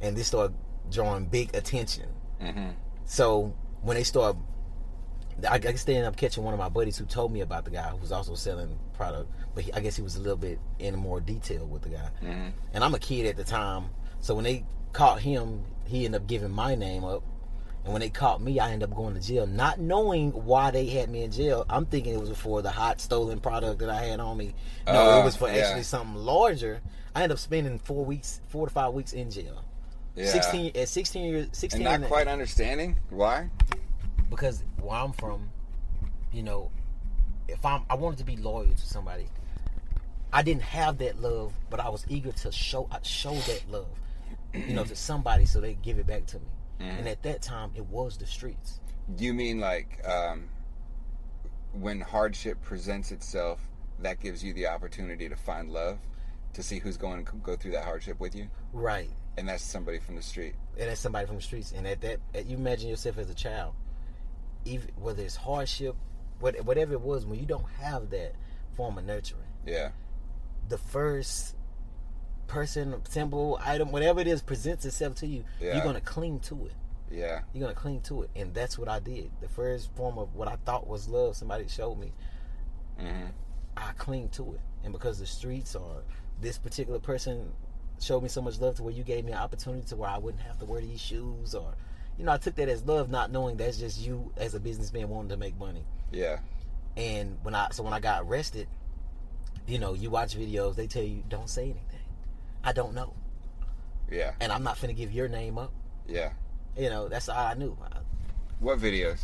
And 0.00 0.16
this 0.16 0.28
started 0.28 0.56
drawing 0.90 1.26
big 1.26 1.54
attention. 1.56 2.06
Mm-hmm. 2.40 2.70
So 3.04 3.54
when 3.82 3.96
they 3.96 4.04
start, 4.04 4.36
I 5.48 5.58
guess 5.58 5.84
they 5.84 5.94
ended 5.96 6.08
up 6.08 6.16
catching 6.16 6.44
one 6.44 6.54
of 6.54 6.60
my 6.60 6.68
buddies 6.68 6.96
who 6.98 7.04
told 7.04 7.32
me 7.32 7.40
about 7.40 7.64
the 7.64 7.70
guy 7.70 7.88
who 7.88 7.96
was 7.96 8.12
also 8.12 8.34
selling 8.34 8.78
product, 8.94 9.30
but 9.54 9.64
he, 9.64 9.72
I 9.72 9.80
guess 9.80 9.96
he 9.96 10.02
was 10.02 10.16
a 10.16 10.20
little 10.20 10.36
bit 10.36 10.58
in 10.78 10.96
more 10.96 11.20
detail 11.20 11.66
with 11.66 11.82
the 11.82 11.88
guy. 11.90 12.08
Mm-hmm. 12.22 12.48
And 12.74 12.84
I'm 12.84 12.94
a 12.94 12.98
kid 12.98 13.26
at 13.26 13.36
the 13.36 13.44
time, 13.44 13.86
so 14.20 14.34
when 14.34 14.44
they 14.44 14.64
caught 14.92 15.20
him, 15.20 15.62
he 15.86 16.04
ended 16.04 16.20
up 16.22 16.26
giving 16.28 16.50
my 16.50 16.74
name 16.74 17.04
up. 17.04 17.22
And 17.84 17.92
when 17.92 17.98
they 18.00 18.10
caught 18.10 18.40
me, 18.40 18.60
I 18.60 18.70
ended 18.70 18.88
up 18.90 18.94
going 18.96 19.14
to 19.14 19.20
jail, 19.20 19.44
not 19.46 19.80
knowing 19.80 20.30
why 20.30 20.70
they 20.70 20.86
had 20.86 21.08
me 21.10 21.24
in 21.24 21.32
jail. 21.32 21.66
I'm 21.68 21.84
thinking 21.84 22.14
it 22.14 22.20
was 22.20 22.30
for 22.30 22.62
the 22.62 22.70
hot 22.70 23.00
stolen 23.00 23.40
product 23.40 23.80
that 23.80 23.90
I 23.90 24.04
had 24.04 24.20
on 24.20 24.36
me. 24.36 24.54
No, 24.86 24.92
Oh, 24.94 25.20
it 25.20 25.24
was 25.24 25.34
for 25.34 25.48
yeah. 25.50 25.64
actually 25.64 25.82
something 25.82 26.14
larger. 26.14 26.80
I 27.14 27.24
ended 27.24 27.34
up 27.34 27.38
spending 27.40 27.80
four 27.80 28.04
weeks, 28.04 28.40
four 28.46 28.68
to 28.68 28.72
five 28.72 28.92
weeks 28.94 29.12
in 29.12 29.32
jail. 29.32 29.64
Yeah. 30.14 30.26
16 30.26 30.72
at 30.76 30.88
16 30.88 31.24
years, 31.24 31.48
16 31.52 31.84
and 31.84 32.02
not 32.02 32.08
quite 32.08 32.28
understanding 32.28 32.98
why. 33.10 33.48
Because 34.32 34.64
where 34.80 34.96
I'm 34.98 35.12
from, 35.12 35.50
you 36.32 36.42
know, 36.42 36.70
if 37.48 37.64
I'm 37.64 37.82
I 37.90 37.94
wanted 37.94 38.18
to 38.18 38.24
be 38.24 38.36
loyal 38.36 38.66
to 38.72 38.86
somebody. 38.86 39.26
I 40.34 40.42
didn't 40.42 40.62
have 40.62 40.96
that 40.98 41.20
love, 41.20 41.52
but 41.68 41.78
I 41.78 41.90
was 41.90 42.06
eager 42.08 42.32
to 42.32 42.50
show 42.50 42.88
I 42.90 43.00
show 43.02 43.34
that 43.34 43.64
love, 43.68 43.90
you 44.54 44.72
know, 44.72 44.82
to 44.84 44.96
somebody 44.96 45.44
so 45.44 45.60
they 45.60 45.74
give 45.74 45.98
it 45.98 46.06
back 46.06 46.24
to 46.28 46.38
me. 46.38 46.46
Mm. 46.80 46.98
And 47.00 47.08
at 47.08 47.22
that 47.24 47.42
time, 47.42 47.70
it 47.74 47.84
was 47.84 48.16
the 48.16 48.26
streets. 48.26 48.80
You 49.18 49.34
mean 49.34 49.60
like 49.60 50.00
um, 50.08 50.48
when 51.72 52.00
hardship 52.00 52.62
presents 52.62 53.12
itself, 53.12 53.60
that 54.00 54.20
gives 54.20 54.42
you 54.42 54.54
the 54.54 54.68
opportunity 54.68 55.28
to 55.28 55.36
find 55.36 55.70
love, 55.70 55.98
to 56.54 56.62
see 56.62 56.78
who's 56.78 56.96
going 56.96 57.26
to 57.26 57.32
go 57.42 57.54
through 57.54 57.72
that 57.72 57.84
hardship 57.84 58.18
with 58.18 58.34
you, 58.34 58.48
Right. 58.72 59.10
and 59.36 59.46
that's 59.46 59.62
somebody 59.62 59.98
from 59.98 60.16
the 60.16 60.22
street. 60.22 60.54
And 60.78 60.88
that's 60.88 61.00
somebody 61.00 61.26
from 61.26 61.36
the 61.36 61.42
streets. 61.42 61.72
And 61.76 61.86
at 61.86 62.00
that, 62.00 62.20
at, 62.34 62.46
you 62.46 62.56
imagine 62.56 62.88
yourself 62.88 63.18
as 63.18 63.28
a 63.28 63.34
child, 63.34 63.74
even 64.64 64.90
whether 64.96 65.22
it's 65.22 65.36
hardship, 65.36 65.96
what, 66.40 66.60
whatever 66.64 66.92
it 66.94 67.00
was, 67.00 67.24
when 67.26 67.38
you 67.38 67.46
don't 67.46 67.68
have 67.80 68.10
that 68.10 68.34
form 68.76 68.98
of 68.98 69.04
nurturing, 69.04 69.42
Yeah. 69.66 69.90
the 70.68 70.78
first 70.78 71.56
person, 72.46 73.00
symbol, 73.08 73.58
item, 73.64 73.92
whatever 73.92 74.20
it 74.20 74.26
is, 74.26 74.42
presents 74.42 74.84
itself 74.84 75.14
to 75.16 75.26
you, 75.26 75.44
Yeah. 75.60 75.74
you're 75.74 75.84
gonna 75.84 76.00
cling 76.00 76.40
to 76.40 76.66
it. 76.66 76.72
Yeah. 77.10 77.42
You're 77.52 77.62
gonna 77.62 77.74
cling 77.74 78.00
to 78.02 78.22
it, 78.22 78.30
and 78.34 78.54
that's 78.54 78.78
what 78.78 78.88
I 78.88 78.98
did. 78.98 79.30
The 79.40 79.48
first 79.48 79.90
form 79.94 80.18
of 80.18 80.34
what 80.34 80.48
I 80.48 80.56
thought 80.64 80.86
was 80.86 81.08
love, 81.08 81.36
somebody 81.36 81.68
showed 81.68 81.96
me. 81.98 82.12
Mm-hmm. 82.98 83.26
I 83.76 83.92
cling 83.96 84.28
to 84.30 84.54
it, 84.54 84.60
and 84.84 84.92
because 84.92 85.18
the 85.18 85.26
streets 85.26 85.74
or 85.74 86.02
this 86.40 86.58
particular 86.58 86.98
person 86.98 87.52
showed 88.00 88.22
me 88.22 88.28
so 88.28 88.42
much 88.42 88.58
love 88.60 88.76
to 88.76 88.82
where 88.82 88.92
you 88.92 89.04
gave 89.04 89.24
me 89.24 89.32
an 89.32 89.38
opportunity 89.38 89.86
to 89.88 89.96
where 89.96 90.10
I 90.10 90.18
wouldn't 90.18 90.42
have 90.42 90.58
to 90.58 90.64
wear 90.66 90.80
these 90.80 91.00
shoes, 91.00 91.54
or 91.54 91.74
you 92.22 92.26
know, 92.26 92.32
I 92.34 92.38
took 92.38 92.54
that 92.54 92.68
as 92.68 92.84
love, 92.84 93.10
not 93.10 93.32
knowing 93.32 93.56
that's 93.56 93.78
just 93.78 94.00
you 94.00 94.30
as 94.36 94.54
a 94.54 94.60
businessman 94.60 95.08
wanting 95.08 95.30
to 95.30 95.36
make 95.36 95.58
money. 95.58 95.84
Yeah. 96.12 96.38
And 96.96 97.36
when 97.42 97.52
I 97.52 97.70
so 97.72 97.82
when 97.82 97.92
I 97.92 97.98
got 97.98 98.22
arrested, 98.22 98.68
you 99.66 99.80
know, 99.80 99.94
you 99.94 100.08
watch 100.08 100.36
videos, 100.36 100.76
they 100.76 100.86
tell 100.86 101.02
you 101.02 101.24
don't 101.28 101.50
say 101.50 101.64
anything. 101.64 101.82
I 102.62 102.72
don't 102.72 102.94
know, 102.94 103.12
Yeah. 104.08 104.34
and 104.40 104.52
I'm 104.52 104.62
not 104.62 104.76
finna 104.76 104.94
give 104.96 105.10
your 105.10 105.26
name 105.26 105.58
up. 105.58 105.72
Yeah. 106.06 106.30
You 106.78 106.90
know, 106.90 107.08
that's 107.08 107.28
all 107.28 107.44
I 107.44 107.54
knew. 107.54 107.76
What 108.60 108.78
videos? 108.78 109.18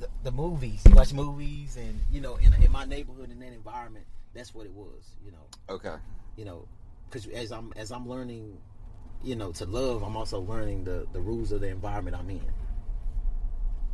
the, 0.00 0.08
the 0.24 0.32
movies, 0.32 0.82
you 0.88 0.96
watch 0.96 1.12
movies, 1.12 1.76
and 1.76 2.00
you 2.10 2.20
know, 2.20 2.34
in, 2.34 2.52
in 2.54 2.72
my 2.72 2.84
neighborhood, 2.84 3.30
in 3.30 3.38
that 3.38 3.52
environment, 3.52 4.06
that's 4.34 4.52
what 4.52 4.66
it 4.66 4.72
was. 4.72 5.12
You 5.24 5.30
know, 5.30 5.46
Okay. 5.72 5.94
you 6.36 6.44
know, 6.44 6.66
because 7.08 7.28
as 7.28 7.52
I'm 7.52 7.72
as 7.76 7.92
I'm 7.92 8.08
learning, 8.08 8.58
you 9.22 9.36
know, 9.36 9.52
to 9.52 9.64
love, 9.64 10.02
I'm 10.02 10.16
also 10.16 10.40
learning 10.40 10.84
the 10.84 11.06
the 11.12 11.20
rules 11.20 11.52
of 11.52 11.60
the 11.60 11.68
environment 11.68 12.16
I'm 12.18 12.30
in. 12.30 12.42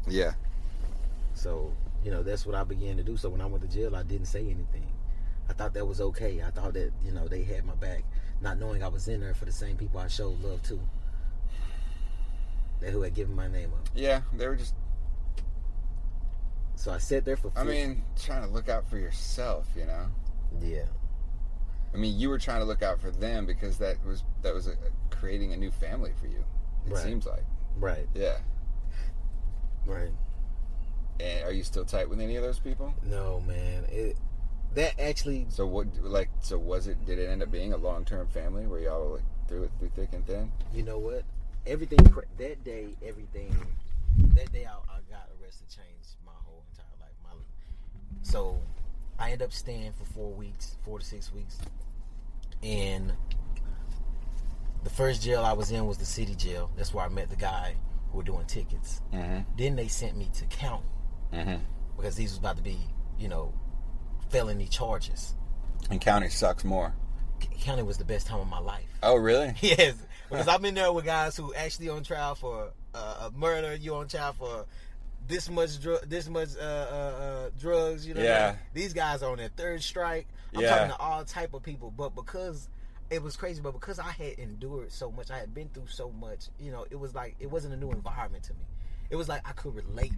Yeah. 0.09 0.33
So 1.35 1.72
you 2.05 2.11
know, 2.11 2.22
that's 2.22 2.45
what 2.45 2.55
I 2.55 2.64
began 2.64 2.97
to 2.99 3.03
do. 3.03 3.16
So 3.16 3.31
when 3.31 3.41
I 3.41 3.47
went 3.47 3.62
to 3.62 3.68
jail, 3.68 3.97
I 3.97 4.03
didn't 4.03 4.27
say 4.27 4.41
anything. 4.41 4.87
I 5.49 5.53
thought 5.53 5.75
that 5.75 5.87
was 5.87 6.01
okay. 6.01 6.43
I 6.43 6.51
thought 6.51 6.75
that 6.75 6.93
you 7.05 7.12
know 7.12 7.29
they 7.29 7.43
had 7.43 7.64
my 7.64 7.75
back, 7.75 8.05
not 8.41 8.59
knowing 8.59 8.83
I 8.83 8.89
was 8.89 9.09
in 9.09 9.20
there 9.20 9.35
for 9.35 9.45
the 9.45 9.53
same 9.53 9.77
people 9.77 10.01
I 10.01 10.09
showed 10.09 10.41
love 10.43 10.62
to. 10.64 10.81
That 12.81 12.91
who 12.91 13.03
had 13.03 13.14
given 13.14 13.35
my 13.35 13.49
name 13.49 13.72
up. 13.72 13.89
Yeah. 13.95 14.22
They 14.35 14.47
were 14.47 14.57
just. 14.57 14.75
So 16.77 16.93
I 16.93 16.99
sat 16.99 17.25
there 17.25 17.37
for. 17.37 17.51
I 17.57 17.64
fif- 17.64 17.68
mean, 17.68 18.03
trying 18.20 18.43
to 18.43 18.49
look 18.49 18.68
out 18.68 18.89
for 18.89 18.99
yourself. 18.99 19.68
You 19.77 19.87
know. 19.87 20.07
yeah. 20.61 20.85
I 21.95 21.97
mean, 21.97 22.18
you 22.18 22.28
were 22.28 22.38
trying 22.38 22.59
to 22.61 22.64
look 22.64 22.82
out 22.82 23.01
for 23.01 23.11
them 23.11 23.47
because 23.47 23.78
that 23.78 24.05
was 24.05 24.24
that 24.42 24.53
was 24.53 24.66
a, 24.66 24.74
creating 25.11 25.53
a 25.53 25.57
new 25.57 25.70
family 25.70 26.12
for 26.20 26.26
you. 26.26 26.45
It 26.86 26.92
Right. 26.92 27.03
seems 27.03 27.24
like. 27.26 27.45
Right. 27.78 28.09
Yeah. 28.14 28.38
Right. 29.86 30.11
And 31.20 31.45
are 31.45 31.53
you 31.53 31.62
still 31.62 31.84
tight 31.84 32.09
with 32.09 32.20
any 32.20 32.36
of 32.36 32.42
those 32.42 32.59
people? 32.59 32.95
No, 33.03 33.40
man. 33.40 33.84
It 33.90 34.16
that 34.74 34.99
actually 34.99 35.47
So 35.51 35.66
what, 35.66 35.86
like, 36.03 36.30
so 36.40 36.59
was 36.59 36.88
it? 36.88 37.05
Did 37.07 37.20
it 37.20 37.28
end 37.28 37.42
up 37.42 37.51
being 37.53 37.72
a 37.72 37.76
long 37.76 38.05
term 38.05 38.26
family 38.28 38.66
where 38.66 38.80
y'all 38.80 39.09
were 39.09 39.14
like 39.16 39.24
through 39.47 39.64
it 39.64 39.70
through 39.78 39.90
thick 39.95 40.09
and 40.12 40.26
thin? 40.26 40.51
you 40.72 40.82
know 40.82 40.99
what? 40.99 41.22
Everything 41.66 41.99
that 42.38 42.64
day, 42.64 42.88
everything 43.07 43.55
that 44.34 44.53
day 44.53 44.66
I, 44.66 44.72
I 44.72 44.99
got 45.11 45.28
arrested 45.40 45.68
changed 45.68 46.16
my 46.26 46.32
whole 46.45 46.62
entire 46.72 46.86
life. 47.01 47.14
My 47.22 47.30
so 48.22 48.59
I 49.19 49.31
end 49.33 49.43
up 49.43 49.53
staying 49.53 49.93
for 49.93 50.05
four 50.05 50.31
weeks, 50.33 50.77
four 50.85 50.99
to 50.99 51.05
six 51.05 51.33
weeks, 51.33 51.59
and 52.62 53.12
the 54.83 54.91
first 54.91 55.23
jail 55.23 55.43
I 55.43 55.53
was 55.53 55.71
in 55.71 55.87
was 55.87 55.99
the 55.99 56.05
city 56.05 56.35
jail. 56.35 56.71
That's 56.77 56.93
where 56.93 57.05
I 57.05 57.09
met 57.09 57.31
the 57.31 57.37
guy 57.37 57.75
who 58.11 58.19
were 58.19 58.25
doing 58.25 58.45
tickets. 58.47 59.01
Mm-hmm. 59.12 59.41
Then 59.57 59.77
they 59.77 59.89
sent 59.89 60.17
me 60.17 60.31
to 60.35 60.45
county 60.47 60.87
Mm-hmm. 61.33 61.57
because 61.97 62.15
these 62.15 62.31
was 62.31 62.39
about 62.39 62.57
to 62.59 62.62
be, 62.62 62.79
you 63.19 63.27
know, 63.29 63.53
felony 64.29 64.67
charges. 64.69 65.35
And 65.91 66.01
county 66.01 66.29
sucks 66.29 66.62
more. 66.65 66.95
County 67.61 67.83
was 67.83 67.99
the 67.99 68.05
best 68.05 68.27
time 68.29 68.39
of 68.39 68.47
my 68.47 68.61
life. 68.61 68.87
Oh, 69.03 69.17
really? 69.17 69.53
Yes, 69.61 69.95
because 70.31 70.47
I've 70.49 70.62
been 70.62 70.75
there 70.75 70.93
with 70.93 71.05
guys 71.05 71.37
who 71.37 71.53
actually 71.55 71.89
on 71.89 72.05
trial 72.05 72.35
for 72.37 72.71
uh, 72.95 73.29
a 73.29 73.31
murder. 73.37 73.75
You 73.75 73.97
on 73.97 74.07
trial 74.07 74.33
for 74.35 74.67
this 75.27 75.49
much 75.49 75.81
drug, 75.81 76.09
this 76.09 76.29
much 76.29 76.51
uh, 76.59 76.62
uh, 76.62 76.64
uh, 76.66 77.51
drugs. 77.59 78.07
You 78.07 78.14
know, 78.14 78.22
Yeah. 78.22 78.57
these 78.72 78.93
guys 78.93 79.22
are 79.22 79.31
on 79.31 79.39
their 79.39 79.49
third 79.49 79.83
strike. 79.83 80.27
I'm 80.55 80.62
Yeah. 80.62 80.68
talking 80.68 80.89
to 80.91 80.99
all 80.99 81.25
type 81.25 81.55
of 81.55 81.62
people, 81.62 81.91
but 81.91 82.14
because 82.14 82.68
it 83.11 83.22
was 83.22 83.37
crazy, 83.37 83.61
but 83.61 83.72
because 83.72 83.99
I 83.99 84.11
had 84.11 84.39
endured 84.39 84.93
so 84.93 85.11
much, 85.11 85.31
I 85.31 85.39
had 85.39 85.55
been 85.55 85.68
through 85.68 85.89
so 85.89 86.11
much. 86.11 86.49
You 86.59 86.72
know, 86.72 86.87
it 86.91 86.97
was 86.97 87.14
like 87.14 87.37
it 87.41 87.51
wasn't 87.51 87.75
a 87.75 87.77
new 87.77 87.93
environment 87.93 88.45
to 88.45 88.55
me. 88.55 88.64
It 89.11 89.16
was 89.16 89.29
like 89.29 89.47
I 89.49 89.53
could 89.53 89.75
relate 89.75 90.12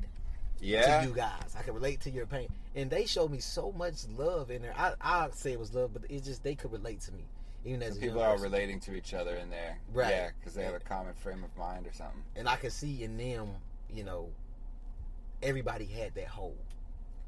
Yeah. 0.61 1.01
to 1.01 1.07
you 1.07 1.15
guys. 1.15 1.55
I 1.59 1.63
could 1.63 1.75
relate 1.75 2.01
to 2.03 2.11
your 2.11 2.27
pain, 2.27 2.49
and 2.75 2.91
they 2.91 3.07
showed 3.07 3.31
me 3.31 3.41
so 3.41 3.73
much 3.73 4.07
love 4.17 4.51
in 4.51 4.63
there. 4.63 4.75
I 4.77 4.95
I 5.01 5.29
say 5.33 5.53
it 5.53 5.59
was 5.59 5.75
love, 5.75 5.93
but 5.93 6.03
it's 6.09 6.27
just 6.27 6.43
they 6.43 6.55
could 6.55 6.73
relate 6.73 7.01
to 7.03 7.13
me, 7.13 7.25
even 7.65 7.83
as 7.83 7.99
people 7.99 8.23
are 8.23 8.39
relating 8.39 8.81
to 8.81 8.95
each 8.95 9.13
other 9.15 9.37
in 9.37 9.51
there, 9.51 9.79
Right. 9.93 10.11
Yeah, 10.11 10.31
because 10.39 10.55
they 10.55 10.65
have 10.65 10.75
a 10.75 10.81
common 10.81 11.15
frame 11.15 11.45
of 11.45 11.55
mind 11.57 11.87
or 11.87 11.93
something. 11.93 12.23
and 12.37 12.49
I 12.49 12.57
could 12.57 12.73
see 12.73 13.03
in 13.05 13.17
them, 13.19 13.51
you 13.93 14.05
know, 14.05 14.31
everybody 15.43 15.85
had 15.87 16.15
that 16.15 16.29
hole. 16.29 16.57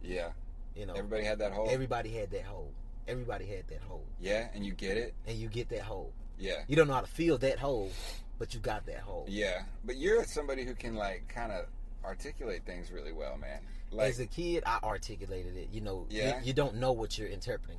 Yeah. 0.03 0.29
You 0.75 0.87
know, 0.87 0.95
Everybody 0.95 1.25
had 1.25 1.39
that 1.41 1.53
hole. 1.53 1.69
everybody 1.71 2.11
had 2.11 2.31
that 2.31 2.45
hole. 2.45 2.73
Everybody 3.09 3.47
had 3.47 3.67
that 3.69 3.81
hole, 3.81 4.05
yeah, 4.21 4.49
and 4.55 4.67
you 4.67 4.73
get 4.75 4.99
it. 4.99 5.15
and 5.27 5.37
you 5.39 5.49
get 5.49 5.71
that 5.71 5.81
hole. 5.81 6.13
Yeah. 6.39 6.59
You 6.69 6.77
don't 6.77 6.89
know 6.89 6.93
how 6.95 7.01
to 7.01 7.07
feel 7.07 7.39
that 7.39 7.59
hole, 7.59 7.91
but 8.39 8.53
you 8.53 8.61
got 8.61 8.85
that 8.85 8.99
hole. 9.01 9.25
Yeah, 9.27 9.63
but 9.83 9.97
you're 9.97 10.25
somebody 10.25 10.65
who 10.65 10.75
can 10.75 10.95
like 10.95 11.27
kind 11.27 11.51
of 11.51 11.65
articulate 12.05 12.65
things 12.67 12.93
really 12.93 13.13
well, 13.13 13.39
man. 13.39 13.61
Like, 13.91 14.11
As 14.11 14.21
a 14.21 14.27
kid, 14.27 14.63
I 14.67 14.79
articulated 14.83 15.57
it. 15.57 15.69
You 15.73 15.81
know, 15.81 16.07
you- 16.11 16.35
you, 16.45 16.53
don't 16.53 16.75
know 16.77 16.93
what 16.93 17.17
you're 17.17 17.29
interpreting. 17.29 17.79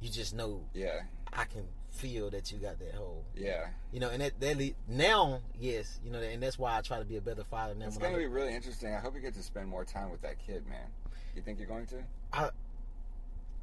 You 0.00 0.08
just 0.08 0.34
know 0.34 0.62
yeah, 0.72 1.00
I 1.34 1.44
can 1.44 1.66
feel 1.90 2.30
that 2.30 2.50
you 2.52 2.58
got 2.58 2.78
that 2.78 2.94
hole. 2.94 3.24
yeah. 3.34 3.66
You 3.92 4.00
know, 4.00 4.08
and 4.10 4.22
that, 4.22 4.38
that 4.40 4.56
le- 4.56 4.70
now, 4.88 5.40
yes, 5.58 5.98
you 6.04 6.10
know, 6.10 6.20
and 6.20 6.42
that's 6.42 6.58
why 6.58 6.76
I 6.76 6.80
try 6.80 6.98
to 6.98 7.04
be 7.04 7.16
a 7.16 7.20
better 7.20 7.44
father 7.44 7.74
now. 7.74 7.86
It's 7.86 7.98
gonna 7.98 8.16
be 8.16 8.26
really 8.26 8.54
interesting. 8.54 8.94
I 8.94 8.98
hope 9.00 9.14
you 9.14 9.20
get 9.20 9.34
to 9.34 9.42
spend 9.42 9.68
more 9.68 9.84
time 9.84 10.10
with 10.10 10.22
that 10.22 10.38
kid, 10.38 10.66
man. 10.68 10.86
You 11.34 11.42
think 11.42 11.58
you're 11.58 11.68
going 11.68 11.86
to? 11.86 11.96
I, 12.32 12.50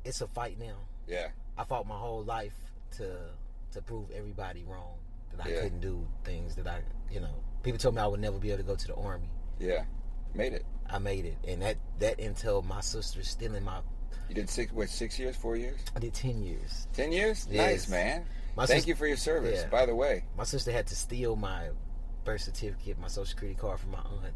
it's 0.06 0.22
a 0.22 0.28
fight 0.28 0.60
now. 0.60 0.78
Yeah, 1.08 1.30
I 1.58 1.64
fought 1.64 1.88
my 1.88 1.98
whole 1.98 2.24
life 2.24 2.54
to 2.98 3.16
to 3.74 3.82
prove 3.82 4.12
everybody 4.12 4.64
wrong 4.68 4.96
that 5.36 5.46
I 5.46 5.50
Yeah. 5.50 5.62
couldn't 5.64 5.82
do 5.82 6.06
things 6.24 6.56
that 6.56 6.68
I, 6.68 6.82
you 7.12 7.20
know, 7.20 7.34
people 7.64 7.78
told 7.80 7.96
me 7.96 8.02
I 8.02 8.08
would 8.08 8.20
never 8.22 8.38
be 8.38 8.50
able 8.50 8.58
to 8.60 8.64
go 8.64 8.76
to 8.76 8.88
the 8.88 8.96
army. 8.96 9.30
yeah. 9.60 9.84
Made 10.34 10.54
it. 10.54 10.66
I 10.90 11.00
made 11.00 11.26
it, 11.26 11.38
and 11.48 11.62
that 11.62 11.78
that 12.00 12.20
until 12.20 12.62
my 12.62 12.82
sister's 12.82 13.30
still 13.30 13.56
in 13.56 13.64
my. 13.64 13.80
You 14.30 14.36
did 14.36 14.50
six, 14.50 14.72
what, 14.74 14.90
six 14.90 15.18
years, 15.18 15.36
four 15.36 15.56
years, 15.56 15.80
I 15.96 16.00
did 16.00 16.14
ten 16.14 16.44
years. 16.44 16.88
ten 16.94 17.12
years? 17.12 17.48
Yes. 17.50 17.72
Nice, 17.72 17.90
man. 17.90 18.26
My 18.56 18.66
Thank 18.66 18.82
sis- 18.82 18.88
you 18.88 18.96
for 18.96 19.08
your 19.08 19.18
service. 19.18 19.62
Yeah. 19.64 19.70
By 19.70 19.86
the 19.86 19.96
way, 19.96 20.24
My 20.38 20.44
sister 20.44 20.72
had 20.72 20.88
to 20.88 20.96
steal 20.96 21.36
my 21.36 21.70
birth 22.26 22.42
certificate, 22.42 23.00
my 23.00 23.08
social 23.08 23.26
security 23.26 23.58
card 23.58 23.80
from 23.80 23.92
my 23.92 24.00
aunt. 24.00 24.34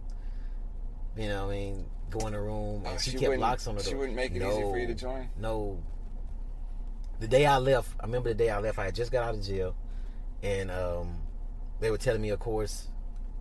You 1.18 1.28
know, 1.28 1.48
what 1.48 1.54
I 1.54 1.56
mean, 1.58 1.86
go 2.10 2.26
in 2.28 2.34
the 2.34 2.40
room 2.40 2.84
and 2.86 2.96
Oh, 2.96 2.98
she, 2.98 3.12
she 3.12 3.18
kept 3.18 3.38
locks 3.38 3.68
on 3.68 3.76
the 3.76 3.82
door. 3.84 3.90
she 3.90 3.96
wouldn't 3.96 4.16
make 4.16 4.32
it 4.34 4.38
easy 4.42 4.62
for 4.62 4.78
you 4.78 4.88
to 4.88 4.94
join? 4.96 5.28
No. 5.38 5.78
The 7.20 7.28
day 7.28 7.46
I 7.46 7.58
left, 7.58 7.90
I 8.00 8.06
remember 8.06 8.30
the 8.30 8.36
day 8.36 8.50
I 8.50 8.60
left. 8.60 8.80
I 8.80 8.86
had 8.86 8.96
just 8.96 9.12
got 9.12 9.24
out 9.26 9.36
of 9.36 9.44
jail, 9.44 9.76
and 10.42 10.72
um, 10.72 11.16
they 11.80 11.92
were 11.92 11.98
telling 11.98 12.22
me, 12.22 12.30
of 12.30 12.40
course, 12.40 12.88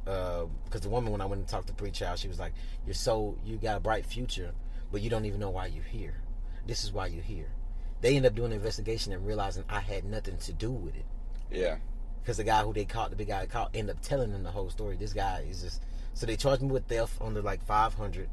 because 0.05 0.80
the 0.82 0.88
woman 0.88 1.12
when 1.12 1.20
I 1.20 1.26
went 1.26 1.40
and 1.40 1.48
talked 1.48 1.68
to 1.68 1.72
pre-trial, 1.72 2.16
she 2.16 2.28
was 2.28 2.38
like, 2.40 2.53
"You're 2.84 2.94
so 2.94 3.38
you 3.44 3.57
got 3.57 3.76
a 3.76 3.80
bright 3.80 4.05
future, 4.05 4.53
but 4.92 5.01
you 5.01 5.09
don't 5.09 5.24
even 5.24 5.40
know 5.40 5.51
why 5.51 5.66
you're 5.66 5.84
here. 5.84 6.20
This 6.66 6.84
is 6.84 6.92
why 6.92 7.06
you're 7.06 7.22
here." 7.22 7.50
They 8.00 8.16
end 8.16 8.24
up 8.26 8.34
doing 8.34 8.52
an 8.52 8.58
investigation 8.58 9.12
and 9.12 9.26
realizing 9.26 9.64
I 9.68 9.80
had 9.80 10.04
nothing 10.04 10.38
to 10.38 10.52
do 10.52 10.70
with 10.70 10.96
it 10.96 11.04
yeah, 11.50 11.76
because 12.22 12.38
the 12.38 12.44
guy 12.44 12.62
who 12.62 12.72
they 12.72 12.84
caught, 12.84 13.11
the 13.11 13.16
big 13.16 13.28
guy 13.28 13.44
caught, 13.46 13.70
end 13.74 13.90
up 13.90 14.00
telling 14.00 14.32
them 14.32 14.42
the 14.42 14.50
whole 14.50 14.70
story. 14.70 14.96
This 14.96 15.12
guy 15.12 15.44
is 15.48 15.62
just 15.62 15.82
so 16.14 16.26
they 16.26 16.36
charged 16.36 16.62
me 16.62 16.68
with 16.68 16.86
theft 16.86 17.20
under 17.20 17.42
like 17.42 17.64
five 17.64 17.94
hundred. 17.94 18.28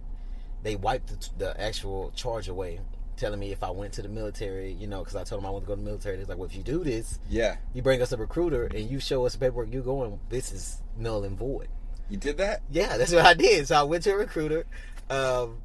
They 0.63 0.75
wiped 0.75 1.07
the, 1.07 1.29
the 1.37 1.61
actual 1.61 2.11
charge 2.15 2.47
away, 2.47 2.79
telling 3.15 3.39
me 3.39 3.51
if 3.51 3.63
I 3.63 3.69
went 3.69 3.93
to 3.93 4.01
the 4.01 4.09
military, 4.09 4.71
you 4.71 4.87
know, 4.87 4.99
because 4.99 5.15
I 5.15 5.23
told 5.23 5.41
them 5.41 5.47
I 5.47 5.51
want 5.51 5.65
to 5.65 5.67
go 5.67 5.75
to 5.75 5.81
the 5.81 5.85
military. 5.85 6.17
They're 6.17 6.25
like, 6.25 6.37
well, 6.37 6.47
if 6.47 6.55
you 6.55 6.63
do 6.63 6.83
this, 6.83 7.19
yeah. 7.29 7.57
you 7.73 7.81
bring 7.81 8.01
us 8.01 8.11
a 8.11 8.17
recruiter 8.17 8.65
and 8.65 8.89
you 8.89 8.99
show 8.99 9.25
us 9.25 9.33
the 9.33 9.39
paperwork 9.39 9.71
you're 9.71 9.83
going, 9.83 10.19
this 10.29 10.51
is 10.51 10.81
null 10.97 11.23
and 11.23 11.37
void. 11.37 11.67
You 12.09 12.17
did 12.17 12.37
that? 12.37 12.61
Yeah, 12.71 12.97
that's 12.97 13.11
what 13.11 13.25
I 13.25 13.33
did. 13.33 13.67
So 13.67 13.75
I 13.75 13.83
went 13.83 14.03
to 14.03 14.11
a 14.11 14.17
recruiter. 14.17 14.65
Um, 15.09 15.57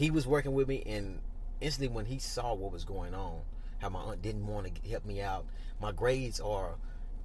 he 0.00 0.10
was 0.10 0.26
working 0.26 0.54
with 0.54 0.66
me, 0.66 0.82
and 0.86 1.20
instantly 1.60 1.94
when 1.94 2.06
he 2.06 2.18
saw 2.18 2.54
what 2.54 2.72
was 2.72 2.84
going 2.86 3.14
on, 3.14 3.42
how 3.80 3.90
my 3.90 4.00
aunt 4.00 4.22
didn't 4.22 4.46
want 4.46 4.74
to 4.74 4.88
help 4.90 5.04
me 5.04 5.20
out, 5.20 5.44
my 5.78 5.92
grades 5.92 6.40
are, 6.40 6.76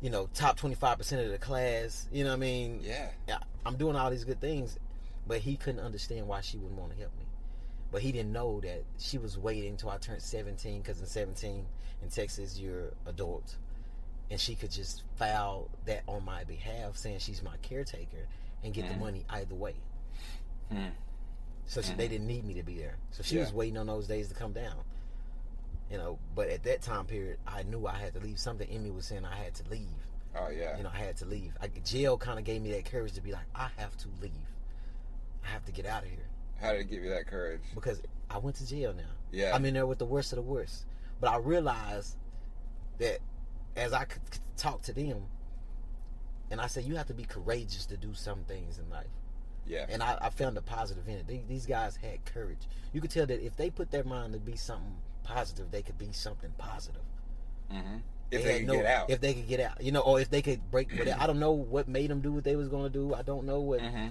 you 0.02 0.10
know, 0.10 0.28
top 0.34 0.58
twenty 0.58 0.76
five 0.76 0.98
percent 0.98 1.26
of 1.26 1.32
the 1.32 1.38
class. 1.38 2.10
You 2.12 2.26
know 2.26 2.32
what 2.32 2.36
I 2.36 2.40
mean? 2.40 2.82
Yeah. 2.84 3.38
I'm 3.66 3.78
doing 3.78 3.96
all 3.96 4.12
these 4.12 4.26
good 4.26 4.42
things, 4.42 4.78
but 5.26 5.40
he 5.40 5.56
couldn't 5.56 5.80
understand 5.80 6.28
why 6.28 6.42
she 6.42 6.58
wouldn't 6.58 6.78
want 6.78 6.92
to 6.92 7.00
help 7.00 7.18
me. 7.18 7.26
But 7.94 8.02
he 8.02 8.12
didn't 8.12 8.34
know 8.34 8.60
that 8.60 8.84
she 9.00 9.18
was 9.20 9.38
waiting 9.38 9.72
until 9.72 9.90
I 9.90 9.98
turned 9.98 10.22
17, 10.22 10.82
because 10.82 11.00
in 11.00 11.06
17 11.06 11.66
in 12.04 12.10
Texas 12.10 12.60
you're 12.60 12.92
adult, 13.06 13.56
and 14.30 14.38
she 14.38 14.54
could 14.54 14.72
just 14.72 15.04
file 15.16 15.70
that 15.86 16.04
on 16.08 16.26
my 16.26 16.44
behalf, 16.44 16.98
saying 16.98 17.20
she's 17.20 17.42
my 17.42 17.56
caretaker, 17.62 18.28
and 18.66 18.74
get 18.74 18.90
the 18.90 18.96
Mhm. 18.96 19.00
money 19.00 19.26
either 19.30 19.56
way. 19.56 19.76
Hmm. 20.70 20.90
So 21.68 21.82
she, 21.82 21.94
they 21.94 22.08
didn't 22.08 22.28
need 22.28 22.46
me 22.46 22.54
to 22.56 22.64
be 22.64 22.78
there. 22.78 22.98
So 23.12 23.24
she 23.24 23.36
Yeah. 23.36 23.42
was 23.42 23.54
waiting 23.54 23.78
on 23.78 23.88
those 23.88 24.08
days 24.08 24.28
to 24.30 24.36
come 24.36 24.54
down. 24.54 24.78
You 25.92 25.98
know, 25.98 26.20
but 26.36 26.50
at 26.50 26.64
that 26.64 26.82
time 26.82 27.06
period, 27.06 27.38
I 27.48 27.64
knew 27.64 27.86
I 27.88 27.96
had 27.96 28.14
to 28.16 28.20
leave. 28.20 28.40
Something 28.40 28.68
in 28.70 28.84
me 28.84 28.90
was 28.92 29.06
saying 29.06 29.24
I 29.26 29.36
had 29.36 29.54
to 29.56 29.70
leave. 29.70 29.88
Oh 30.38 30.50
yeah. 30.50 30.78
You 30.78 30.84
know, 30.84 30.90
I 30.94 30.98
had 30.98 31.18
to 31.18 31.26
leave. 31.26 31.54
I, 31.62 31.68
jail 31.84 32.18
kind 32.18 32.38
of 32.40 32.46
gave 32.46 32.62
me 32.62 32.72
that 32.72 32.86
courage 32.86 33.14
to 33.14 33.22
be 33.22 33.32
like, 33.32 33.46
I 33.56 33.70
have 33.78 33.96
to 33.98 34.08
leave. 34.22 34.32
I 35.44 35.48
have 35.50 35.64
to 35.66 35.72
get 35.72 35.86
out 35.86 36.04
of 36.04 36.10
here 36.10 36.26
How 36.60 36.72
did 36.72 36.82
it 36.82 36.90
give 36.90 37.04
you 37.04 37.10
that 37.12 37.28
courage? 37.28 37.62
because 37.76 38.02
I 38.30 38.40
went 38.40 38.56
to 38.58 38.68
jail 38.68 38.94
now. 38.94 39.04
Yeah. 39.32 39.54
I'm 39.56 39.64
in 39.66 39.74
there 39.76 39.86
with 39.86 40.00
the 40.00 40.06
worst 40.06 40.34
of 40.34 40.38
the 40.38 40.42
worst. 40.42 40.86
But 41.20 41.30
I 41.30 41.38
realized 41.38 42.18
that 42.98 43.20
as 43.76 43.94
I 43.94 44.06
could 44.06 44.22
could 44.32 44.42
talk 44.58 44.82
to 44.84 44.94
them, 44.94 45.22
and 46.52 46.60
I 46.60 46.68
said, 46.68 46.86
you 46.86 46.96
have 46.96 47.08
to 47.08 47.14
be 47.14 47.24
courageous 47.26 47.86
to 47.88 47.98
do 47.98 48.14
some 48.14 48.44
things 48.46 48.78
in 48.80 48.90
life. 48.90 49.06
Yeah. 49.68 49.86
And 49.90 50.04
I, 50.04 50.18
I 50.22 50.30
found 50.30 50.58
a 50.58 50.62
positive 50.62 51.08
in 51.08 51.16
it. 51.16 51.28
They, 51.28 51.44
these 51.48 51.66
guys 51.66 51.96
had 51.96 52.24
courage. 52.26 52.68
You 52.94 53.02
could 53.02 53.12
tell 53.12 53.26
that 53.26 53.44
if 53.46 53.56
they 53.58 53.70
put 53.70 53.92
their 53.92 54.04
mind 54.04 54.34
to 54.34 54.40
be 54.40 54.56
something 54.56 54.96
positive, 55.24 55.72
they 55.72 55.82
could 55.82 55.98
be 55.98 56.12
something 56.12 56.52
positive. 56.58 57.02
hmm 57.72 57.98
If 58.32 58.44
they, 58.44 58.52
had 58.52 58.58
could 58.62 58.68
no- 58.68 58.74
get 58.76 58.86
out. 58.86 59.10
If 59.10 59.22
they 59.22 59.34
could 59.34 59.48
get 59.48 59.60
out. 59.60 59.82
You 59.82 59.92
know, 59.92 60.02
or 60.02 60.20
if 60.20 60.30
they 60.30 60.42
could 60.42 60.70
break 60.70 60.92
whatever. 60.92 61.18
I 61.22 61.26
don't 61.28 61.40
know 61.40 61.52
what 61.54 61.88
made 61.88 62.10
them 62.10 62.22
do 62.22 62.32
what 62.32 62.44
they 62.44 62.56
was 62.56 62.68
going 62.68 62.84
to 62.84 62.90
do. 62.90 63.14
I 63.16 63.22
don't 63.24 63.46
know 63.46 63.60
what. 63.60 63.82
hmm 63.82 64.08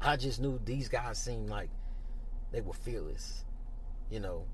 I 0.00 0.16
just 0.16 0.40
knew 0.40 0.60
these 0.64 0.88
guys 0.88 1.18
seemed 1.18 1.48
like 1.50 1.70
they 2.52 2.60
were 2.60 2.72
fearless. 2.72 3.44
You 4.10 4.20
know, 4.20 4.44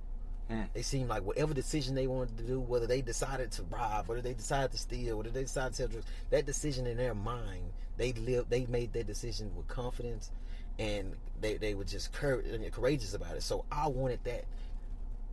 Hmm. 0.48 0.62
they 0.74 0.82
seemed 0.82 1.08
like 1.08 1.22
whatever 1.22 1.54
decision 1.54 1.94
they 1.94 2.06
wanted 2.06 2.36
to 2.36 2.44
do, 2.44 2.60
whether 2.60 2.86
they 2.86 3.00
decided 3.00 3.50
to 3.52 3.62
rob, 3.64 4.08
whether 4.08 4.20
they 4.20 4.34
decided 4.34 4.72
to 4.72 4.78
steal, 4.78 5.16
whether 5.16 5.30
they 5.30 5.42
decided 5.42 5.70
to 5.70 5.76
sell 5.76 5.88
drugs, 5.88 6.06
that 6.30 6.44
decision 6.44 6.86
in 6.86 6.98
their 6.98 7.14
mind, 7.14 7.72
they 7.96 8.12
lived, 8.12 8.50
they 8.50 8.66
made 8.66 8.92
that 8.92 9.06
decision 9.06 9.50
with 9.56 9.66
confidence, 9.68 10.30
and 10.78 11.14
they 11.40 11.56
they 11.56 11.74
were 11.74 11.84
just 11.84 12.12
cour- 12.12 12.42
courageous 12.72 13.14
about 13.14 13.36
it. 13.36 13.42
So 13.42 13.64
I 13.72 13.88
wanted 13.88 14.22
that 14.24 14.44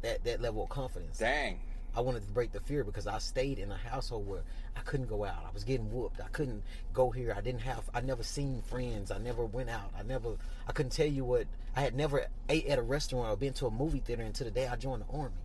that 0.02 0.24
that 0.24 0.42
level 0.42 0.64
of 0.64 0.70
confidence. 0.70 1.18
Dang. 1.18 1.60
I 1.96 2.02
wanted 2.02 2.24
to 2.24 2.32
break 2.32 2.52
the 2.52 2.62
fear 2.62 2.84
because 2.84 3.06
I 3.08 3.18
stayed 3.20 3.60
in 3.60 3.72
a 3.72 3.78
household 3.78 4.28
where 4.28 4.44
I 4.78 4.80
couldn't 4.82 5.08
go 5.08 5.26
out. 5.26 5.44
I 5.46 5.52
was 5.54 5.64
getting 5.64 5.92
whooped. 5.92 6.22
I 6.22 6.28
couldn't 6.30 6.64
go 6.94 7.10
here. 7.10 7.34
I 7.36 7.42
didn't 7.42 7.62
have. 7.62 7.90
I 7.94 8.02
never 8.02 8.24
seen 8.24 8.62
friends. 8.62 9.12
I 9.12 9.18
never 9.18 9.46
went 9.46 9.70
out. 9.70 9.92
I 9.98 10.04
never. 10.04 10.36
I 10.68 10.72
couldn't 10.72 10.92
tell 10.92 11.08
you 11.08 11.26
what. 11.26 11.48
I 11.76 11.82
had 11.82 11.96
never 11.96 12.26
ate 12.50 12.68
at 12.68 12.80
a 12.80 12.82
restaurant 12.82 13.30
or 13.30 13.36
been 13.36 13.54
to 13.54 13.68
a 13.68 13.72
movie 13.72 14.00
theater 14.00 14.24
until 14.24 14.46
the 14.46 14.52
day 14.52 14.68
I 14.68 14.76
joined 14.76 15.04
the 15.08 15.18
army. 15.18 15.36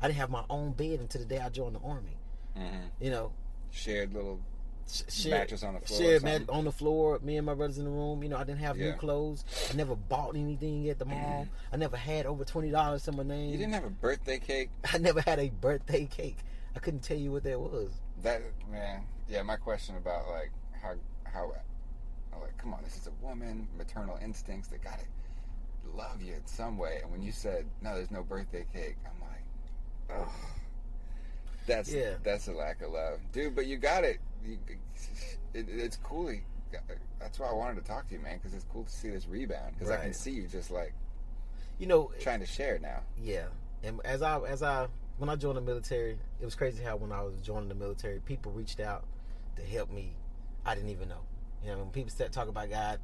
I 0.00 0.06
didn't 0.06 0.18
have 0.18 0.30
my 0.30 0.44
own 0.48 0.72
bed 0.72 1.00
until 1.00 1.20
the 1.20 1.26
day 1.26 1.38
I 1.38 1.50
joined 1.50 1.76
the 1.76 1.80
army. 1.80 2.16
hmm 2.56 2.86
You 3.00 3.10
know, 3.10 3.32
Shared 3.70 4.14
little. 4.14 4.40
Sh- 5.08 5.26
Mattress 5.26 5.62
on 5.62 5.74
the 5.74 5.80
floor 5.80 5.98
something? 6.18 6.22
mat 6.22 6.42
on 6.48 6.64
the 6.64 6.72
floor. 6.72 7.18
Me 7.22 7.36
and 7.36 7.46
my 7.46 7.54
brothers 7.54 7.78
in 7.78 7.84
the 7.84 7.90
room. 7.90 8.22
You 8.22 8.28
know, 8.30 8.36
I 8.36 8.44
didn't 8.44 8.60
have 8.60 8.76
Yeah. 8.76 8.90
new 8.90 8.96
clothes. 8.96 9.44
I 9.70 9.74
never 9.76 9.94
bought 9.96 10.36
anything 10.36 10.88
at 10.88 10.98
the 10.98 11.04
mall. 11.04 11.44
Mm-hmm. 11.44 11.74
I 11.74 11.76
never 11.76 11.96
had 11.96 12.26
over 12.26 12.44
twenty 12.44 12.70
dollars 12.70 13.04
to 13.04 13.12
my 13.12 13.22
name. 13.22 13.50
You 13.52 13.58
didn't 13.58 13.74
have 13.74 13.84
a 13.84 13.90
birthday 13.90 14.38
cake. 14.38 14.70
I 14.92 14.98
never 14.98 15.20
had 15.20 15.38
a 15.38 15.48
birthday 15.50 16.06
cake. 16.06 16.38
I 16.76 16.78
couldn't 16.78 17.00
tell 17.02 17.16
you 17.18 17.32
what 17.32 17.42
that 17.44 17.58
was. 17.60 17.90
That 18.22 18.42
man. 18.70 19.02
Yeah. 19.28 19.42
My 19.42 19.56
question 19.56 19.96
about 19.96 20.28
like 20.28 20.50
how 20.80 20.94
how. 21.24 21.52
I'm 22.32 22.40
like, 22.42 22.56
come 22.58 22.72
on, 22.74 22.82
this 22.84 22.96
is 22.96 23.08
a 23.08 23.24
woman, 23.26 23.66
maternal 23.76 24.16
instincts. 24.22 24.68
They 24.68 24.76
gotta 24.78 25.02
love 25.94 26.22
you 26.22 26.34
in 26.34 26.46
some 26.46 26.78
way. 26.78 27.00
And 27.02 27.10
when 27.10 27.22
you 27.22 27.32
said 27.32 27.66
no, 27.82 27.94
there's 27.96 28.10
no 28.12 28.22
birthday 28.22 28.64
cake, 28.72 28.96
I'm 29.04 29.20
like, 29.20 30.20
oh, 30.28 30.32
that's 31.70 31.92
Yeah. 31.92 32.14
that's 32.22 32.48
a 32.48 32.52
lack 32.52 32.82
of 32.82 32.90
love, 32.92 33.20
dude. 33.32 33.54
But 33.54 33.66
you 33.66 33.76
got 33.76 34.04
it. 34.04 34.18
You, 34.44 34.58
it 35.54 35.66
it's 35.68 35.96
cool. 35.96 36.32
That's 37.18 37.38
why 37.38 37.48
I 37.48 37.52
wanted 37.52 37.76
to 37.82 37.86
talk 37.88 38.08
to 38.08 38.14
you, 38.14 38.20
man, 38.20 38.38
because 38.38 38.54
it's 38.54 38.64
cool 38.72 38.84
to 38.84 38.90
see 38.90 39.10
this 39.10 39.26
rebound. 39.26 39.74
Because 39.78 39.90
I 39.90 39.96
can 40.02 40.12
see 40.12 40.30
you 40.32 40.46
just 40.46 40.70
like 40.70 40.92
You 41.78 41.86
know, 41.86 42.12
trying 42.20 42.40
to 42.40 42.46
share 42.46 42.78
now. 42.78 43.00
Yeah, 43.20 43.46
and 43.82 44.00
as 44.04 44.22
I 44.22 44.38
as 44.40 44.62
I 44.62 44.88
when 45.18 45.28
I 45.28 45.36
joined 45.36 45.56
the 45.58 45.62
military, 45.62 46.18
it 46.40 46.44
was 46.44 46.54
crazy 46.54 46.82
how 46.82 46.96
when 46.96 47.12
I 47.12 47.22
was 47.22 47.40
joining 47.40 47.68
the 47.68 47.74
military, 47.74 48.20
people 48.20 48.52
reached 48.52 48.80
out 48.80 49.04
to 49.56 49.62
help 49.62 49.90
me. 49.90 50.14
I 50.64 50.74
didn't 50.74 50.90
even 50.90 51.08
know. 51.08 51.20
You 51.64 51.70
know, 51.72 51.78
when 51.78 51.90
people 51.90 52.10
start 52.10 52.32
talking 52.32 52.50
about 52.50 52.70
God, 52.70 53.00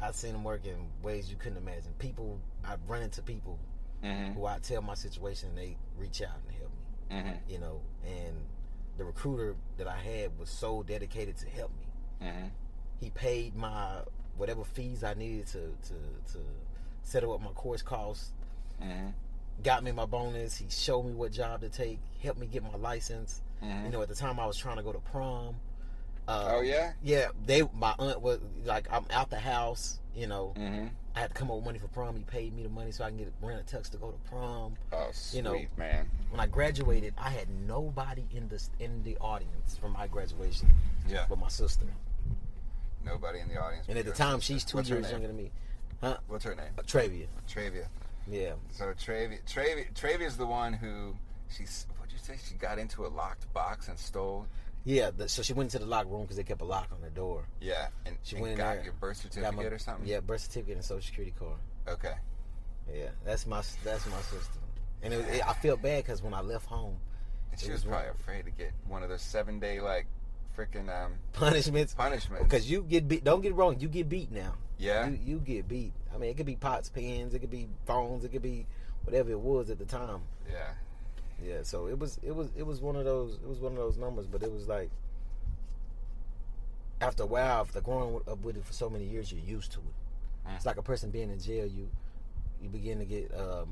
I've 0.00 0.14
seen 0.14 0.32
them 0.32 0.44
work 0.44 0.64
in 0.64 0.76
ways 1.02 1.28
you 1.30 1.36
couldn't 1.36 1.58
imagine. 1.58 1.92
People, 1.98 2.38
I've 2.64 2.78
run 2.88 3.02
into 3.02 3.22
people 3.22 3.58
Mm-hmm. 4.04 4.34
who 4.34 4.44
I 4.44 4.58
tell 4.58 4.82
my 4.82 4.94
situation, 4.94 5.48
and 5.48 5.58
they 5.58 5.76
reach 5.98 6.20
out 6.22 6.36
and 6.46 6.54
help. 6.58 6.65
Mm-hmm. 7.10 7.50
You 7.50 7.58
know, 7.58 7.80
and 8.06 8.36
the 8.98 9.04
recruiter 9.04 9.54
that 9.78 9.86
I 9.86 9.96
had 9.96 10.38
was 10.38 10.48
so 10.50 10.82
dedicated 10.82 11.36
to 11.38 11.48
help 11.48 11.70
me. 11.78 12.26
Mm-hmm. 12.28 12.46
He 13.00 13.10
paid 13.10 13.54
my 13.54 14.00
whatever 14.36 14.64
fees 14.64 15.02
I 15.04 15.14
needed 15.14 15.46
to 15.48 15.58
to 15.88 16.32
to 16.32 16.38
settle 17.02 17.32
up 17.34 17.40
my 17.40 17.50
course 17.50 17.82
costs 17.82 18.32
Mm-hmm. 18.82 19.08
got 19.62 19.82
me 19.82 19.90
my 19.92 20.04
bonus. 20.04 20.58
He 20.58 20.66
showed 20.68 21.04
me 21.04 21.12
what 21.14 21.32
job 21.32 21.62
to 21.62 21.70
take, 21.70 21.98
helped 22.22 22.38
me 22.38 22.46
get 22.46 22.62
my 22.62 22.76
license. 22.76 23.40
Mm-hmm. 23.64 23.86
You 23.86 23.90
know, 23.92 24.02
at 24.02 24.08
the 24.08 24.14
time 24.14 24.38
I 24.38 24.44
was 24.44 24.58
trying 24.58 24.76
to 24.76 24.82
go 24.82 24.92
to 24.92 24.98
prom. 24.98 25.54
Uh, 26.28 26.56
oh 26.56 26.60
yeah. 26.60 26.92
yeah. 27.02 27.28
They, 27.46 27.62
my 27.72 27.94
aunt 27.98 28.20
was 28.20 28.40
like, 28.66 28.86
I'm 28.92 29.06
out 29.10 29.30
the 29.30 29.38
house. 29.38 29.98
You 30.14 30.26
know, 30.26 30.52
Mm-hmm. 30.58 30.88
I 31.16 31.20
had 31.20 31.30
to 31.30 31.34
come 31.34 31.50
up 31.50 31.56
with 31.56 31.64
money 31.64 31.78
for 31.78 31.88
prom. 31.88 32.14
He 32.14 32.22
paid 32.24 32.54
me 32.54 32.62
the 32.62 32.68
money 32.68 32.92
so 32.92 33.02
I 33.02 33.08
can 33.08 33.16
get 33.16 33.32
rent 33.40 33.58
a 33.58 33.76
tux 33.76 33.88
to 33.90 33.96
go 33.96 34.10
to 34.10 34.18
prom. 34.30 34.74
Oh, 34.92 35.08
sweet 35.12 35.38
You 35.38 35.42
know, 35.42 35.58
man. 35.78 36.10
When 36.30 36.40
I 36.40 36.46
graduated, 36.46 37.14
I 37.16 37.30
had 37.30 37.48
nobody 37.66 38.24
in 38.34 38.48
the 38.48 38.62
in 38.78 39.02
the 39.02 39.16
audience 39.18 39.78
for 39.80 39.88
my 39.88 40.06
graduation 40.08 40.70
Yeah. 41.08 41.24
but 41.26 41.38
my 41.38 41.48
sister. 41.48 41.86
Nobody 43.02 43.40
in 43.40 43.48
the 43.48 43.58
audience. 43.58 43.86
And 43.88 43.98
at 43.98 44.04
the 44.04 44.12
time, 44.12 44.40
sister. 44.40 44.52
she's 44.52 44.64
two 44.64 44.76
What's 44.76 44.90
years 44.90 45.10
younger 45.10 45.28
than 45.28 45.36
me. 45.38 45.50
Huh? 46.02 46.18
What's 46.28 46.44
her 46.44 46.54
name? 46.54 46.66
Uh, 46.78 46.82
Travia. 46.82 47.26
Travia. 47.48 47.86
Yeah. 48.28 48.52
So 48.72 48.92
Travia, 48.92 49.38
Travia, 49.46 49.86
Travia's 49.94 50.36
the 50.36 50.44
one 50.46 50.74
who 50.74 51.16
she's. 51.48 51.86
What'd 51.98 52.12
you 52.12 52.18
say? 52.18 52.38
She 52.46 52.56
got 52.56 52.78
into 52.78 53.06
a 53.06 53.08
locked 53.08 53.50
box 53.54 53.88
and 53.88 53.98
stole. 53.98 54.46
Yeah. 54.86 55.10
The, 55.14 55.28
so 55.28 55.42
she 55.42 55.52
went 55.52 55.74
into 55.74 55.84
the 55.84 55.90
lock 55.90 56.06
room 56.10 56.22
because 56.22 56.36
they 56.38 56.44
kept 56.44 56.62
a 56.62 56.64
lock 56.64 56.88
on 56.92 57.02
the 57.02 57.10
door. 57.10 57.46
Yeah, 57.60 57.88
and 58.06 58.16
She 58.22 58.36
and 58.36 58.42
went 58.42 58.52
in 58.52 58.58
got 58.58 58.76
there, 58.76 58.84
your 58.84 58.92
birth 58.94 59.18
certificate 59.18 59.54
my- 59.54 59.64
or 59.64 59.78
something. 59.78 60.06
Yeah, 60.08 60.20
birth 60.20 60.40
certificate 60.42 60.76
and 60.76 60.84
social 60.84 61.02
security 61.06 61.34
card. 61.38 61.58
Okay. 61.86 62.14
Yeah, 62.94 63.08
that's 63.24 63.46
my 63.46 63.62
that's 63.84 64.06
my 64.06 64.20
sister. 64.22 64.60
And 65.02 65.12
it 65.12 65.20
it, 65.28 65.46
I 65.46 65.52
feel 65.52 65.76
bad 65.76 66.04
because 66.04 66.22
when 66.22 66.32
I 66.32 66.40
left 66.40 66.66
home, 66.66 66.96
And 67.50 67.60
she 67.60 67.66
was 67.70 67.84
was 67.84 67.90
probably 67.90 68.06
wrong. 68.06 68.16
afraid 68.20 68.44
to 68.46 68.50
get 68.52 68.72
one 68.88 69.02
of 69.02 69.08
those 69.10 69.22
seven 69.22 69.58
day 69.60 69.80
like 69.80 70.06
freaking 70.56 70.88
um 70.88 71.14
punishments 71.32 71.92
punishments. 71.94 72.44
because 72.44 72.70
you 72.70 72.82
get 72.82 73.06
beat. 73.08 73.24
Don't 73.24 73.42
get 73.42 73.50
it 73.50 73.54
wrong, 73.56 73.78
you 73.80 73.88
get 73.88 74.08
beat 74.08 74.30
now. 74.32 74.54
yeah, 74.78 75.08
You, 75.08 75.18
you 75.24 75.38
get 75.40 75.68
beat. 75.68 75.92
I 76.14 76.18
mean, 76.18 76.30
it 76.30 76.36
could 76.36 76.46
be 76.46 76.56
pots, 76.56 76.88
pans, 76.88 77.34
it 77.34 77.40
could 77.40 77.50
be 77.50 77.68
phones, 77.86 78.24
it 78.24 78.30
could 78.32 78.40
be 78.42 78.66
whatever 79.04 79.30
it 79.32 79.40
was 79.40 79.68
at 79.68 79.78
the 79.78 79.84
time. 79.84 80.20
yeah, 80.50 80.70
Yeah, 81.44 81.62
so 81.62 81.86
it 81.86 81.98
was 81.98 82.18
it 82.22 82.34
was 82.34 82.48
it 82.56 82.64
was 82.64 82.80
one 82.80 82.96
of 82.96 83.04
those 83.04 83.34
it 83.34 83.48
was 83.48 83.58
one 83.60 83.72
of 83.72 83.78
those 83.78 83.96
numbers, 83.98 84.26
but 84.26 84.42
it 84.42 84.50
was 84.52 84.68
like 84.68 84.90
after 87.00 87.24
a 87.24 87.26
while, 87.26 87.60
after 87.60 87.80
growing 87.80 88.20
up 88.26 88.38
with 88.42 88.56
it 88.56 88.64
for 88.64 88.72
so 88.72 88.88
many 88.88 89.04
years, 89.04 89.30
you're 89.30 89.42
used 89.44 89.72
to 89.72 89.80
it. 89.80 90.48
Mm. 90.48 90.56
It's 90.56 90.64
like 90.66 90.78
a 90.78 90.82
person 90.82 91.10
being 91.10 91.30
in 91.30 91.38
jail. 91.38 91.66
You 91.66 91.88
you 92.62 92.68
begin 92.70 92.98
to 93.00 93.04
get 93.04 93.30
um, 93.38 93.68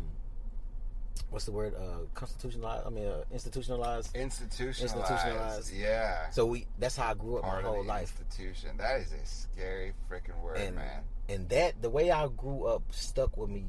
what's 1.31 1.47
the 1.47 1.53
word? 1.53 1.74
Uh, 1.74 2.05
constitutionalized. 2.15 2.86
I 2.86 2.91
mean, 2.91 3.07
uh, 3.07 3.24
institutionalized. 3.32 4.15
institutionalized. 4.15 4.82
Institutionalized. 5.09 5.73
Yeah, 5.74 6.28
So 6.31 6.45
we 6.45 6.66
that's 6.78 6.97
how 6.97 7.11
I 7.11 7.15
grew 7.15 7.39
up 7.39 7.45
part 7.45 7.62
my 7.65 7.70
whole 7.70 7.85
life. 7.85 8.15
institution. 8.20 8.77
That 8.77 9.01
is 9.01 9.12
a 9.12 9.24
scary 9.27 9.93
freaking 10.11 10.39
word, 10.43 10.59
And 10.59 10.77
man. 10.77 11.01
and 11.31 11.49
that 11.49 11.81
the 11.81 11.89
way 11.89 12.11
I 12.11 12.28
grew 12.28 12.66
up 12.66 12.82
stuck 12.91 13.39
with 13.39 13.49
me, 13.49 13.65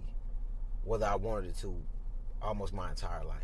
whether 0.83 1.05
I 1.05 1.15
wanted 1.15 1.51
it 1.51 1.57
to, 1.59 1.73
almost 2.41 2.73
my 2.73 2.89
entire 2.89 3.23
life. 3.23 3.39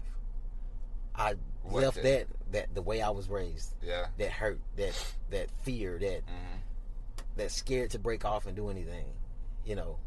I 1.16 1.36
What 1.64 1.84
left 1.84 2.02
that 2.04 2.28
that 2.52 2.74
the 2.74 2.82
way 2.82 3.02
I 3.02 3.10
was 3.10 3.30
raised. 3.30 3.74
Yeah. 3.82 4.08
that 4.18 4.32
hurt, 4.32 4.60
that 4.78 4.94
that 5.30 5.50
fear, 5.64 5.98
that 6.00 6.22
hmm 6.28 6.58
that 7.38 7.50
scared 7.52 7.90
to 7.92 8.00
break 8.00 8.26
off 8.26 8.46
and 8.46 8.56
do 8.58 8.70
anything, 8.70 9.06
you 9.66 9.74
know. 9.76 9.98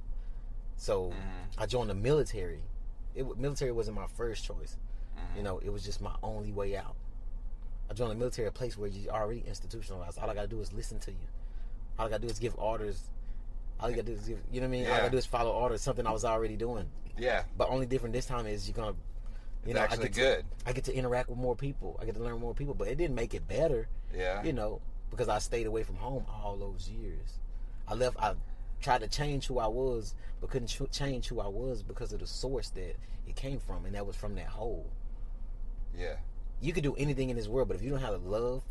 So 0.76 1.10
Mhm. 1.10 1.14
I 1.58 1.64
joined 1.66 1.88
the 1.90 1.94
military. 1.94 2.60
It 3.14 3.38
military 3.38 3.72
wasn't 3.72 3.96
my 3.96 4.06
first 4.08 4.44
choice, 4.44 4.76
Mhm. 5.16 5.36
you 5.38 5.42
know. 5.42 5.58
It 5.60 5.70
was 5.70 5.82
just 5.84 6.00
my 6.02 6.14
only 6.22 6.52
way 6.52 6.76
out. 6.76 6.96
I 7.88 7.94
joined 7.94 8.10
the 8.10 8.16
military, 8.16 8.46
a 8.48 8.52
place 8.52 8.76
where 8.76 8.88
you 8.90 9.08
already 9.10 9.40
institutionalized. 9.46 10.18
All 10.18 10.28
I 10.28 10.34
gotta 10.34 10.48
do 10.48 10.60
is 10.60 10.72
listen 10.74 10.98
to 11.00 11.12
you. 11.12 11.26
All 11.98 12.06
I 12.06 12.10
gotta 12.10 12.22
do 12.22 12.28
is 12.28 12.38
give 12.38 12.58
orders. 12.58 13.08
All 13.80 13.88
you 13.88 13.96
gotta 13.96 14.06
do 14.06 14.12
is 14.12 14.26
give, 14.28 14.38
you 14.50 14.60
know 14.60 14.66
what 14.66 14.74
I 14.74 14.78
mean. 14.78 14.86
All 14.86 14.92
I 14.94 14.98
gotta 14.98 15.10
do 15.10 15.16
is 15.18 15.26
follow 15.26 15.52
orders. 15.52 15.80
Something 15.82 16.06
I 16.06 16.12
was 16.12 16.24
already 16.24 16.56
doing, 16.56 16.90
Yeah, 17.16 17.44
but 17.56 17.68
only 17.70 17.86
different 17.86 18.12
this 18.12 18.26
time 18.26 18.46
is 18.46 18.68
you're 18.68 18.74
gonna, 18.74 18.96
you 19.64 19.70
it's 19.70 19.74
know, 19.74 19.80
I 19.80 19.84
actually 19.84 20.04
get 20.08 20.14
to, 20.14 20.20
good. 20.20 20.44
I 20.66 20.72
get 20.72 20.84
to 20.84 20.94
interact 20.94 21.28
with 21.28 21.38
more 21.38 21.56
people. 21.56 21.98
I 22.00 22.04
get 22.04 22.14
to 22.16 22.22
learn 22.22 22.38
more 22.40 22.54
people, 22.54 22.74
but 22.74 22.88
it 22.88 22.96
didn't 22.98 23.14
make 23.16 23.34
it 23.34 23.46
better 23.48 23.88
Yeah. 24.14 24.42
you 24.42 24.52
know, 24.52 24.80
because 25.10 25.28
I 25.28 25.38
stayed 25.38 25.66
away 25.66 25.82
from 25.82 25.96
home 25.96 26.24
all 26.28 26.56
those 26.56 26.88
years. 26.88 27.38
I 27.88 27.94
left. 27.94 28.16
I 28.18 28.34
tried 28.80 29.00
to 29.02 29.08
change 29.08 29.46
who 29.46 29.58
I 29.58 29.66
was, 29.66 30.14
but 30.40 30.50
couldn't 30.50 30.68
ch- 30.68 30.90
change 30.90 31.28
who 31.28 31.40
I 31.40 31.46
was 31.48 31.82
because 31.82 32.12
of 32.12 32.20
the 32.20 32.26
source 32.26 32.68
that 32.70 32.96
it 33.26 33.36
came 33.36 33.58
from, 33.58 33.84
and 33.86 33.94
that 33.94 34.06
was 34.06 34.16
from 34.16 34.34
that 34.36 34.48
hole. 34.48 34.90
yeah. 35.98 36.16
You 36.60 36.72
could 36.72 36.82
do 36.84 36.94
anything 36.94 37.28
in 37.30 37.36
this 37.36 37.48
world, 37.48 37.68
but 37.68 37.76
if 37.76 37.82
you 37.82 37.90
don't 37.90 38.00
have 38.00 38.22
the 38.22 38.28
love, 38.28 38.62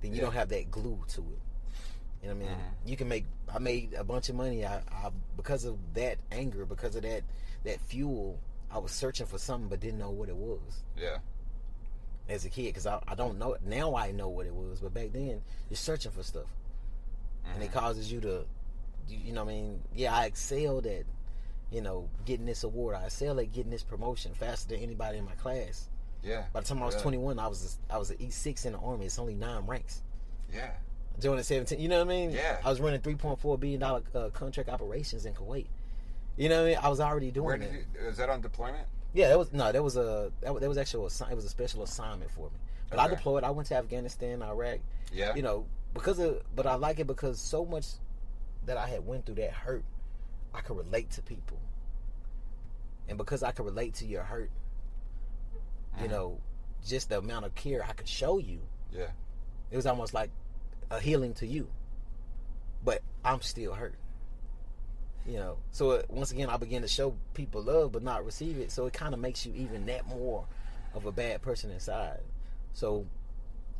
then 0.00 0.10
you 0.12 0.16
Yeah. 0.18 0.22
don't 0.24 0.34
have 0.34 0.48
that 0.50 0.70
glue 0.70 1.02
to 1.08 1.20
it. 1.20 1.38
You 2.22 2.28
know 2.28 2.34
what 2.34 2.44
I 2.44 2.48
mean? 2.48 2.48
Mhm. 2.58 2.88
You 2.90 2.96
can 2.96 3.08
make. 3.08 3.24
I 3.48 3.58
made 3.58 3.94
a 3.94 4.04
bunch 4.04 4.28
of 4.28 4.34
money. 4.34 4.64
I, 4.66 4.78
I 4.78 5.10
because 5.36 5.64
of 5.64 5.78
that 5.94 6.18
anger, 6.32 6.66
because 6.66 6.96
of 6.96 7.02
that 7.02 7.22
that 7.64 7.80
fuel. 7.80 8.38
I 8.76 8.78
was 8.78 8.92
searching 8.92 9.26
for 9.26 9.38
something, 9.38 9.68
but 9.70 9.80
didn't 9.80 9.98
know 9.98 10.10
what 10.10 10.28
it 10.28 10.36
was 10.36 10.60
Yeah. 10.98 11.16
as 12.28 12.44
a 12.44 12.50
kid 12.50 12.66
because 12.66 12.86
I, 12.86 13.02
I 13.08 13.14
don't 13.14 13.38
know 13.38 13.56
now. 13.64 13.94
I 13.96 14.12
know 14.12 14.28
what 14.28 14.44
it 14.46 14.54
was, 14.54 14.80
but 14.80 14.92
back 14.92 15.12
then 15.12 15.42
you're 15.70 15.76
searching 15.76 16.12
for 16.12 16.22
stuff. 16.22 16.46
and 17.54 17.62
it 17.62 17.70
Mhm. 17.70 17.74
causes 17.74 18.10
you 18.10 18.20
to, 18.22 18.44
you, 19.08 19.18
you 19.26 19.32
know, 19.32 19.44
what 19.44 19.52
I 19.52 19.54
mean, 19.54 19.82
yeah, 19.94 20.12
I 20.12 20.26
excelled 20.26 20.84
at, 20.84 21.04
you 21.70 21.80
know, 21.80 22.08
getting 22.24 22.44
this 22.44 22.64
award. 22.64 22.96
I 22.96 23.04
excelled 23.04 23.38
at 23.38 23.52
getting 23.52 23.70
this 23.70 23.84
promotion 23.84 24.34
faster 24.34 24.70
than 24.74 24.80
anybody 24.82 25.18
in 25.18 25.24
my 25.24 25.36
class. 25.36 25.88
Yeah. 26.24 26.46
By 26.52 26.60
the 26.60 26.66
time 26.66 26.82
I 26.82 26.86
was 26.86 26.94
Really. 26.96 27.02
21, 27.18 27.38
I 27.38 27.46
was 27.46 27.78
I 27.88 27.98
was 27.98 28.10
an 28.10 28.16
E6 28.18 28.66
in 28.66 28.72
the 28.72 28.78
army. 28.80 29.06
It's 29.06 29.18
only 29.20 29.34
nine 29.36 29.64
ranks. 29.64 30.02
Yeah. 30.52 30.72
Joined 31.20 31.38
at 31.38 31.46
17. 31.46 31.78
You 31.78 31.88
know 31.88 31.98
what 31.98 32.08
I 32.12 32.16
mean? 32.16 32.30
Yeah. 32.32 32.60
I 32.64 32.68
was 32.68 32.80
running 32.80 33.00
3.4 33.00 33.56
billion 33.60 33.78
dollar 33.80 34.02
uh, 34.12 34.30
contract 34.30 34.68
operations 34.68 35.24
in 35.24 35.32
Kuwait. 35.32 35.68
You 36.36 36.48
know 36.48 36.62
what 36.62 36.66
I 36.66 36.70
mean? 36.74 36.78
I 36.82 36.88
was 36.88 37.00
already 37.00 37.30
doing 37.30 37.46
Where 37.46 37.56
did 37.58 37.72
you? 37.72 38.06
Was 38.06 38.16
that 38.18 38.28
on 38.28 38.40
deployment? 38.40 38.86
Yeah, 39.14 39.28
that 39.28 39.38
was 39.38 39.52
no, 39.52 39.72
that 39.72 39.82
was 39.82 39.96
a 39.96 40.30
that 40.42 40.52
was, 40.52 40.60
that 40.60 40.68
was 40.68 40.76
actually 40.78 41.04
a, 41.04 41.30
it 41.30 41.34
was 41.34 41.44
a 41.44 41.48
special 41.48 41.82
assignment 41.82 42.30
for 42.30 42.50
me. 42.50 42.58
But 42.90 42.98
I 42.98 43.08
deployed. 43.08 43.42
I 43.44 43.50
went 43.50 43.68
to 43.68 43.76
Afghanistan, 43.76 44.42
Iraq. 44.42 44.78
Yeah. 45.12 45.34
you 45.34 45.42
know, 45.42 45.66
because 45.94 46.18
of, 46.18 46.42
but 46.54 46.66
I 46.66 46.74
like 46.74 46.98
it 46.98 47.06
because 47.06 47.40
so 47.40 47.64
much 47.64 47.86
that 48.66 48.76
I 48.76 48.86
had 48.88 49.06
went 49.06 49.24
through 49.24 49.36
that 49.36 49.52
hurt, 49.52 49.84
I 50.52 50.60
could 50.60 50.76
relate 50.76 51.10
to 51.12 51.22
people, 51.22 51.58
and 53.08 53.16
because 53.16 53.42
I 53.42 53.52
could 53.52 53.64
relate 53.64 53.94
to 53.94 54.06
your 54.06 54.22
hurt, 54.24 54.50
you 55.98 56.06
Mhm. 56.06 56.10
know, 56.10 56.40
just 56.84 57.08
the 57.08 57.18
amount 57.18 57.46
of 57.46 57.54
care 57.54 57.82
I 57.84 57.92
could 57.92 58.08
show 58.08 58.38
you, 58.38 58.60
Yeah. 58.92 59.10
it 59.70 59.76
was 59.76 59.86
almost 59.86 60.12
like 60.12 60.30
a 60.90 61.00
healing 61.00 61.34
to 61.34 61.46
you. 61.46 61.68
But 62.84 63.02
I'm 63.24 63.40
still 63.40 63.74
hurt, 63.74 63.94
you 65.26 65.38
know. 65.38 65.56
So 65.72 65.90
uh, 65.92 66.02
once 66.08 66.30
again, 66.30 66.48
I 66.48 66.56
began 66.56 66.82
to 66.82 66.88
show 66.88 67.14
people 67.34 67.62
love, 67.62 67.92
but 67.92 68.02
not 68.02 68.24
receive 68.24 68.58
it. 68.58 68.70
So 68.70 68.86
it 68.86 68.92
kind 68.92 69.14
of 69.14 69.20
makes 69.20 69.44
you 69.46 69.52
even 69.56 69.86
that 69.86 70.06
more 70.06 70.44
of 70.94 71.06
a 71.06 71.12
bad 71.12 71.42
person 71.42 71.70
inside. 71.70 72.20
So 72.72 73.06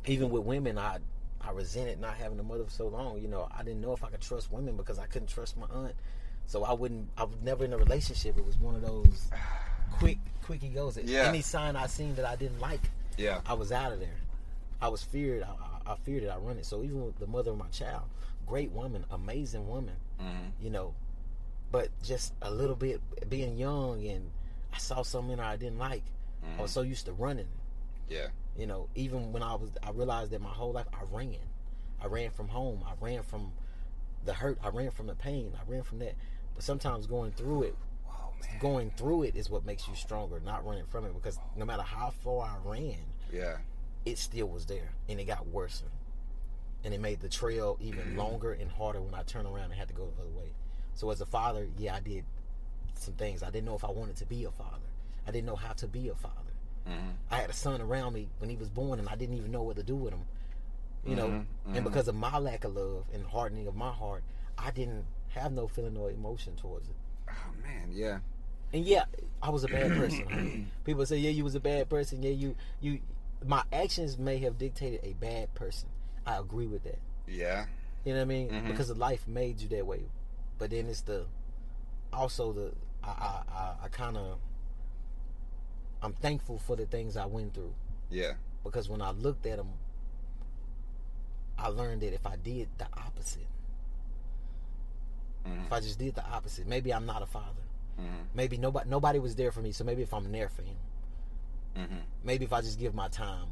even 0.05 0.29
with 0.29 0.43
women, 0.43 0.77
I 0.77 0.99
I 1.41 1.51
resented 1.51 1.99
not 2.01 2.15
having 2.15 2.39
a 2.39 2.43
mother 2.43 2.63
for 2.63 2.71
so 2.71 2.87
long. 2.87 3.21
You 3.21 3.27
know, 3.27 3.47
I 3.55 3.63
didn't 3.63 3.81
know 3.81 3.93
if 3.93 4.03
I 4.03 4.09
could 4.09 4.21
trust 4.21 4.51
women 4.51 4.75
because 4.75 4.99
I 4.99 5.05
couldn't 5.05 5.29
trust 5.29 5.57
my 5.57 5.67
aunt. 5.73 5.95
So 6.45 6.63
I 6.63 6.73
wouldn't. 6.73 7.09
I 7.17 7.23
was 7.23 7.37
never 7.43 7.65
in 7.65 7.73
a 7.73 7.77
relationship. 7.77 8.37
It 8.37 8.45
was 8.45 8.57
one 8.57 8.75
of 8.75 8.81
those 8.81 9.29
quick, 9.91 10.17
quickie 10.43 10.69
goes. 10.69 10.97
Yeah. 10.97 11.23
Any 11.23 11.41
sign 11.41 11.75
I 11.75 11.87
seen 11.87 12.15
that 12.15 12.25
I 12.25 12.35
didn't 12.35 12.59
like, 12.59 12.81
Yeah. 13.17 13.41
I 13.45 13.53
was 13.53 13.71
out 13.71 13.91
of 13.91 13.99
there. 13.99 14.15
I 14.81 14.87
was 14.89 15.03
feared. 15.03 15.43
I, 15.43 15.91
I, 15.91 15.95
feared 15.95 16.23
it. 16.23 16.27
I 16.27 16.37
run 16.37 16.57
it. 16.57 16.65
So 16.65 16.83
even 16.83 17.05
with 17.05 17.17
the 17.19 17.27
mother 17.27 17.51
of 17.51 17.57
my 17.57 17.67
child, 17.67 18.03
great 18.45 18.71
woman, 18.71 19.05
amazing 19.11 19.67
woman, 19.67 19.95
hmm 20.19 20.47
you 20.61 20.69
know, 20.69 20.93
but 21.71 21.89
just 22.03 22.33
a 22.41 22.51
little 22.51 22.75
bit 22.75 23.01
being 23.29 23.57
young 23.57 24.05
and 24.07 24.31
I 24.73 24.77
saw 24.77 25.01
something 25.01 25.39
I 25.39 25.57
didn't 25.57 25.79
like. 25.79 26.03
I 26.43 26.61
was 26.61 26.71
mm-hmm. 26.71 26.79
so 26.79 26.81
used 26.81 27.05
to 27.05 27.13
running. 27.13 27.47
Yeah. 28.09 28.27
You 28.57 28.67
know, 28.67 28.89
even 28.95 29.33
when 29.33 29.43
I 29.43 29.55
was, 29.55 29.71
I 29.83 29.91
realized 29.91 30.31
that 30.31 30.41
my 30.41 30.49
whole 30.49 30.71
life 30.71 30.87
I 30.93 31.03
ran. 31.11 31.37
I 32.01 32.07
ran 32.07 32.31
from 32.31 32.47
home. 32.47 32.83
I 32.85 32.93
ran 33.03 33.23
from 33.23 33.51
the 34.23 34.33
hurt. 34.33 34.59
I 34.63 34.69
ran 34.69 34.91
from 34.91 35.07
the 35.07 35.15
pain. 35.15 35.51
I 35.55 35.69
ran 35.69 35.83
from 35.83 35.99
that. 35.99 36.15
But 36.55 36.63
sometimes 36.63 37.07
going 37.07 37.31
through 37.31 37.63
it, 37.63 37.75
Oh 38.07 38.33
man. 38.41 38.59
going 38.59 38.91
through 38.91 39.23
it 39.23 39.35
is 39.35 39.49
what 39.49 39.65
makes 39.65 39.87
you 39.87 39.95
stronger, 39.95 40.39
not 40.39 40.65
running 40.65 40.85
from 40.85 41.05
it. 41.05 41.13
Because 41.13 41.39
no 41.55 41.65
matter 41.65 41.83
how 41.83 42.11
far 42.23 42.45
I 42.45 42.69
ran, 42.69 42.97
Yeah. 43.31 43.57
it 44.05 44.17
still 44.17 44.47
was 44.47 44.65
there 44.67 44.93
and 45.09 45.19
it 45.19 45.25
got 45.25 45.47
worse 45.47 45.83
and 46.83 46.93
it 46.93 47.01
made 47.01 47.19
the 47.19 47.29
trail 47.29 47.77
even 47.81 47.99
mm-hmm. 47.99 48.19
longer 48.19 48.53
and 48.53 48.71
harder 48.71 49.01
when 49.01 49.13
i 49.13 49.23
turned 49.23 49.47
around 49.47 49.65
and 49.65 49.73
had 49.73 49.87
to 49.87 49.93
go 49.93 50.07
the 50.15 50.21
other 50.21 50.31
way 50.31 50.51
so 50.97 51.09
as 51.09 51.21
a 51.21 51.25
father 51.25 51.67
yeah 51.77 51.95
i 51.95 51.99
did 52.01 52.25
some 52.95 53.13
things 53.13 53.41
i 53.43 53.49
didn't 53.49 53.65
know 53.65 53.75
if 53.75 53.85
i 53.85 53.89
wanted 53.91 54.15
to 54.17 54.25
be 54.25 54.43
a 54.43 54.51
father 54.51 54.89
i 55.27 55.31
didn't 55.31 55.45
know 55.45 55.55
how 55.55 55.71
to 55.73 55.87
be 55.87 56.09
a 56.09 56.15
father 56.15 56.53
hmm 56.85 57.11
i 57.31 57.37
had 57.37 57.49
a 57.49 57.53
son 57.53 57.79
around 57.81 58.13
me 58.13 58.27
when 58.39 58.49
he 58.49 58.55
was 58.57 58.67
born 58.69 58.99
and 58.99 59.07
i 59.07 59.15
didn't 59.15 59.35
even 59.35 59.51
know 59.51 59.63
what 59.63 59.75
to 59.77 59.83
do 59.83 59.95
with 59.95 60.11
him 60.13 60.25
you 61.05 61.15
know 61.15 61.27
Mhm, 61.29 61.45
mhm. 61.69 61.75
and 61.75 61.83
because 61.85 62.07
of 62.09 62.15
my 62.15 62.37
lack 62.39 62.63
of 62.65 62.75
love 62.75 63.05
and 63.13 63.25
hardening 63.25 63.67
of 63.67 63.75
my 63.75 63.91
heart 63.91 64.23
i 64.57 64.71
didn't 64.71 65.05
have 65.29 65.51
no 65.53 65.67
feeling 65.67 65.95
or 65.97 66.09
emotion 66.11 66.55
towards 66.55 66.89
it 66.89 66.95
Oh 67.29 67.51
man. 67.61 67.89
Yeah. 67.91 68.19
and 68.73 68.85
yeah, 68.85 69.03
I 69.41 69.49
was 69.49 69.63
a 69.63 69.67
bad 69.67 69.91
person. 69.95 70.71
People 70.85 71.05
say, 71.05 71.17
"Yeah, 71.17 71.29
you 71.31 71.43
was 71.43 71.55
a 71.55 71.59
bad 71.59 71.89
person." 71.89 72.23
Yeah, 72.23 72.31
you 72.31 72.55
you 72.79 72.99
my 73.45 73.63
actions 73.71 74.17
may 74.17 74.37
have 74.39 74.57
dictated 74.57 75.01
a 75.03 75.11
bad 75.13 75.53
person. 75.55 75.89
I 76.25 76.37
agree 76.37 76.67
with 76.67 76.83
that. 76.83 76.99
Yeah. 77.27 77.65
You 78.05 78.13
know 78.13 78.19
what 78.19 78.23
I 78.23 78.25
mean? 78.25 78.49
Mhm. 78.49 78.67
Because 78.67 78.89
life 78.95 79.27
made 79.27 79.59
you 79.61 79.67
that 79.69 79.85
way. 79.85 80.03
But 80.57 80.71
then 80.71 80.87
it's 80.87 81.01
the 81.01 81.25
also 82.13 82.51
the 82.53 82.71
I 83.03 83.07
I, 83.09 83.41
I, 83.51 83.75
I 83.85 83.87
kind 83.89 84.17
of 84.17 84.39
I'm 86.01 86.13
thankful 86.13 86.59
for 86.59 86.75
the 86.75 86.85
things 86.85 87.17
I 87.17 87.25
went 87.25 87.53
through 87.53 87.73
Yeah. 88.11 88.33
because 88.63 88.87
when 88.89 89.01
I 89.01 89.11
looked 89.11 89.45
at 89.47 89.57
them, 89.57 89.69
I 91.57 91.67
learned 91.69 92.01
that 92.01 92.13
if 92.13 92.25
I 92.27 92.35
did 92.35 92.69
the 92.77 92.85
opposite, 92.93 93.47
Mhm. 95.45 95.65
If 95.65 95.71
I 95.73 95.79
just 95.79 95.97
did 95.97 96.13
the 96.15 96.25
opposite, 96.25 96.67
maybe 96.67 96.93
I'm 96.93 97.05
not 97.05 97.21
a 97.21 97.25
father. 97.25 97.61
Mhm. 97.99 98.25
Maybe 98.33 98.57
nobody 98.57 98.89
nobody 98.89 99.17
was 99.19 99.35
there 99.35 99.51
for 99.51 99.61
me. 99.61 99.71
So 99.71 99.83
maybe 99.85 100.01
if 100.01 100.13
I'm 100.13 100.29
there 100.31 100.49
for 100.49 100.61
him, 100.61 100.75
Mhm. 101.75 102.01
maybe 102.23 102.43
if 102.45 102.51
I 102.51 102.59
just 102.61 102.77
give 102.77 102.93
my 102.93 103.07
time, 103.07 103.47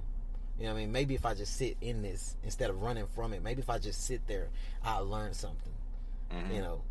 you 0.60 0.65
know 0.65 0.73
what 0.73 0.80
I 0.80 0.82
mean. 0.82 0.91
Maybe 0.91 1.15
if 1.15 1.26
I 1.26 1.34
just 1.34 1.56
sit 1.56 1.77
in 1.82 2.02
this 2.02 2.36
instead 2.44 2.69
of 2.69 2.82
running 2.82 3.07
from 3.07 3.32
it. 3.34 3.41
Maybe 3.41 3.61
if 3.61 3.69
I 3.69 3.77
just 3.80 4.02
sit 4.02 4.27
there, 4.27 4.49
I'll 4.84 5.06
learn 5.06 5.34
something. 5.34 5.73
Mhm. 6.32 6.53
You 6.53 6.61
know, 6.61 6.82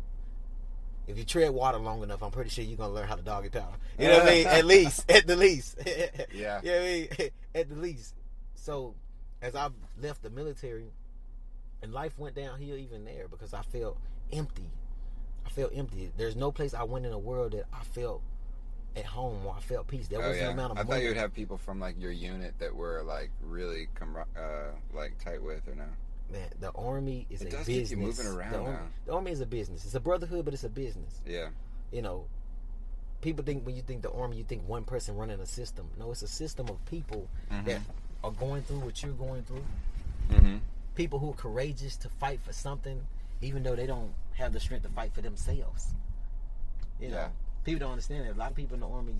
if 1.07 1.17
you 1.17 1.23
tread 1.23 1.51
water 1.51 1.77
long 1.77 2.01
enough, 2.03 2.21
I'm 2.23 2.31
pretty 2.31 2.49
sure 2.49 2.63
you're 2.63 2.77
gonna 2.77 2.93
learn 2.93 3.07
how 3.07 3.15
to 3.15 3.21
doggy 3.21 3.49
paddle. 3.49 3.73
You 3.99 4.07
know 4.07 4.19
what 4.19 4.27
I 4.27 4.31
mean? 4.31 4.47
At 4.47 4.65
least, 4.65 5.09
at 5.11 5.27
the 5.27 5.35
least. 5.35 5.77
Yeah. 6.33 6.59
You 6.63 6.69
know 6.71 6.79
what 6.79 6.81
I 6.81 6.83
mean? 6.83 7.29
At 7.55 7.69
the 7.69 7.75
least. 7.75 8.13
So, 8.55 8.95
as 9.41 9.55
I 9.55 9.69
left 10.01 10.21
the 10.23 10.29
military, 10.29 10.91
and 11.81 11.93
life 11.93 12.17
went 12.17 12.35
downhill 12.35 12.75
even 12.77 13.05
there 13.05 13.27
because 13.29 13.53
I 13.53 13.61
felt 13.61 13.97
empty. 14.33 14.69
I 15.45 15.49
felt 15.49 15.71
empty. 15.75 16.11
There's 16.17 16.35
no 16.35 16.51
place 16.51 16.73
I 16.73 16.83
went 16.83 17.05
in 17.05 17.11
the 17.11 17.17
world 17.17 17.51
that 17.53 17.65
I 17.73 17.83
felt 17.83 18.21
at 18.97 19.05
home 19.05 19.45
or 19.45 19.53
I 19.55 19.59
felt 19.61 19.87
peace. 19.87 20.07
There 20.07 20.19
Oh, 20.19 20.27
wasn't 20.27 20.37
yeah. 20.41 20.47
an 20.47 20.53
amount 20.53 20.71
of 20.71 20.77
I 20.79 20.83
thought 20.83 21.01
you 21.01 21.09
would 21.09 21.17
have 21.17 21.33
people 21.33 21.57
from 21.57 21.79
like 21.79 21.95
your 21.99 22.11
unit 22.11 22.55
that 22.59 22.75
were 22.75 23.03
like 23.05 23.29
really 23.41 23.87
com- 23.95 24.15
uh, 24.17 24.71
like 24.93 25.17
tight 25.23 25.41
with 25.43 25.67
or 25.67 25.75
no. 25.75 25.83
Man, 26.31 26.49
the 26.59 26.71
army 26.71 27.27
is 27.29 27.41
It 27.41 27.47
a 27.47 27.51
does 27.51 27.65
keep 27.67 27.75
you 27.75 27.81
business. 27.81 28.17
moving 28.17 28.27
around 28.33 28.51
the, 28.53 28.59
army, 28.59 28.77
the 29.05 29.13
army 29.13 29.31
is 29.31 29.41
a 29.41 29.45
business. 29.45 29.85
It's 29.85 29.95
a 29.95 29.99
brotherhood, 29.99 30.45
but 30.45 30.53
it's 30.53 30.63
a 30.63 30.69
business. 30.69 31.21
Yeah. 31.25 31.49
you 31.91 32.01
know, 32.01 32.25
people 33.21 33.43
think 33.45 33.65
when 33.65 33.75
you 33.75 33.81
think 33.83 34.01
the 34.01 34.11
army, 34.11 34.37
you 34.37 34.43
think 34.43 34.67
one 34.67 34.83
person 34.83 35.15
running 35.15 35.39
a 35.39 35.45
system. 35.45 35.87
No, 35.99 36.11
it's 36.11 36.23
a 36.23 36.27
system 36.27 36.67
of 36.67 36.83
people 36.85 37.27
Mhm. 37.51 37.65
that 37.65 37.81
are 38.23 38.31
going 38.31 38.63
through 38.63 38.79
what 38.79 39.01
you're 39.03 39.13
going 39.13 39.43
through. 39.43 39.63
Mm-hmm. 40.29 40.57
People 40.95 41.19
who 41.19 41.29
are 41.29 41.33
courageous 41.35 41.95
to 41.97 42.09
fight 42.09 42.39
for 42.41 42.53
something, 42.53 43.05
even 43.41 43.63
though 43.63 43.75
they 43.75 43.85
don't 43.85 44.13
have 44.33 44.51
the 44.51 44.59
strength 44.59 44.83
to 44.83 44.89
fight 44.89 45.13
for 45.13 45.21
themselves. 45.21 45.93
You 46.99 47.09
know, 47.09 47.17
Yeah. 47.17 47.29
people 47.63 47.79
don't 47.79 47.91
understand 47.91 48.25
that. 48.25 48.33
A 48.33 48.37
lot 48.39 48.49
of 48.51 48.55
people 48.57 48.73
in 48.75 48.79
the 48.81 48.87
army, 48.89 49.15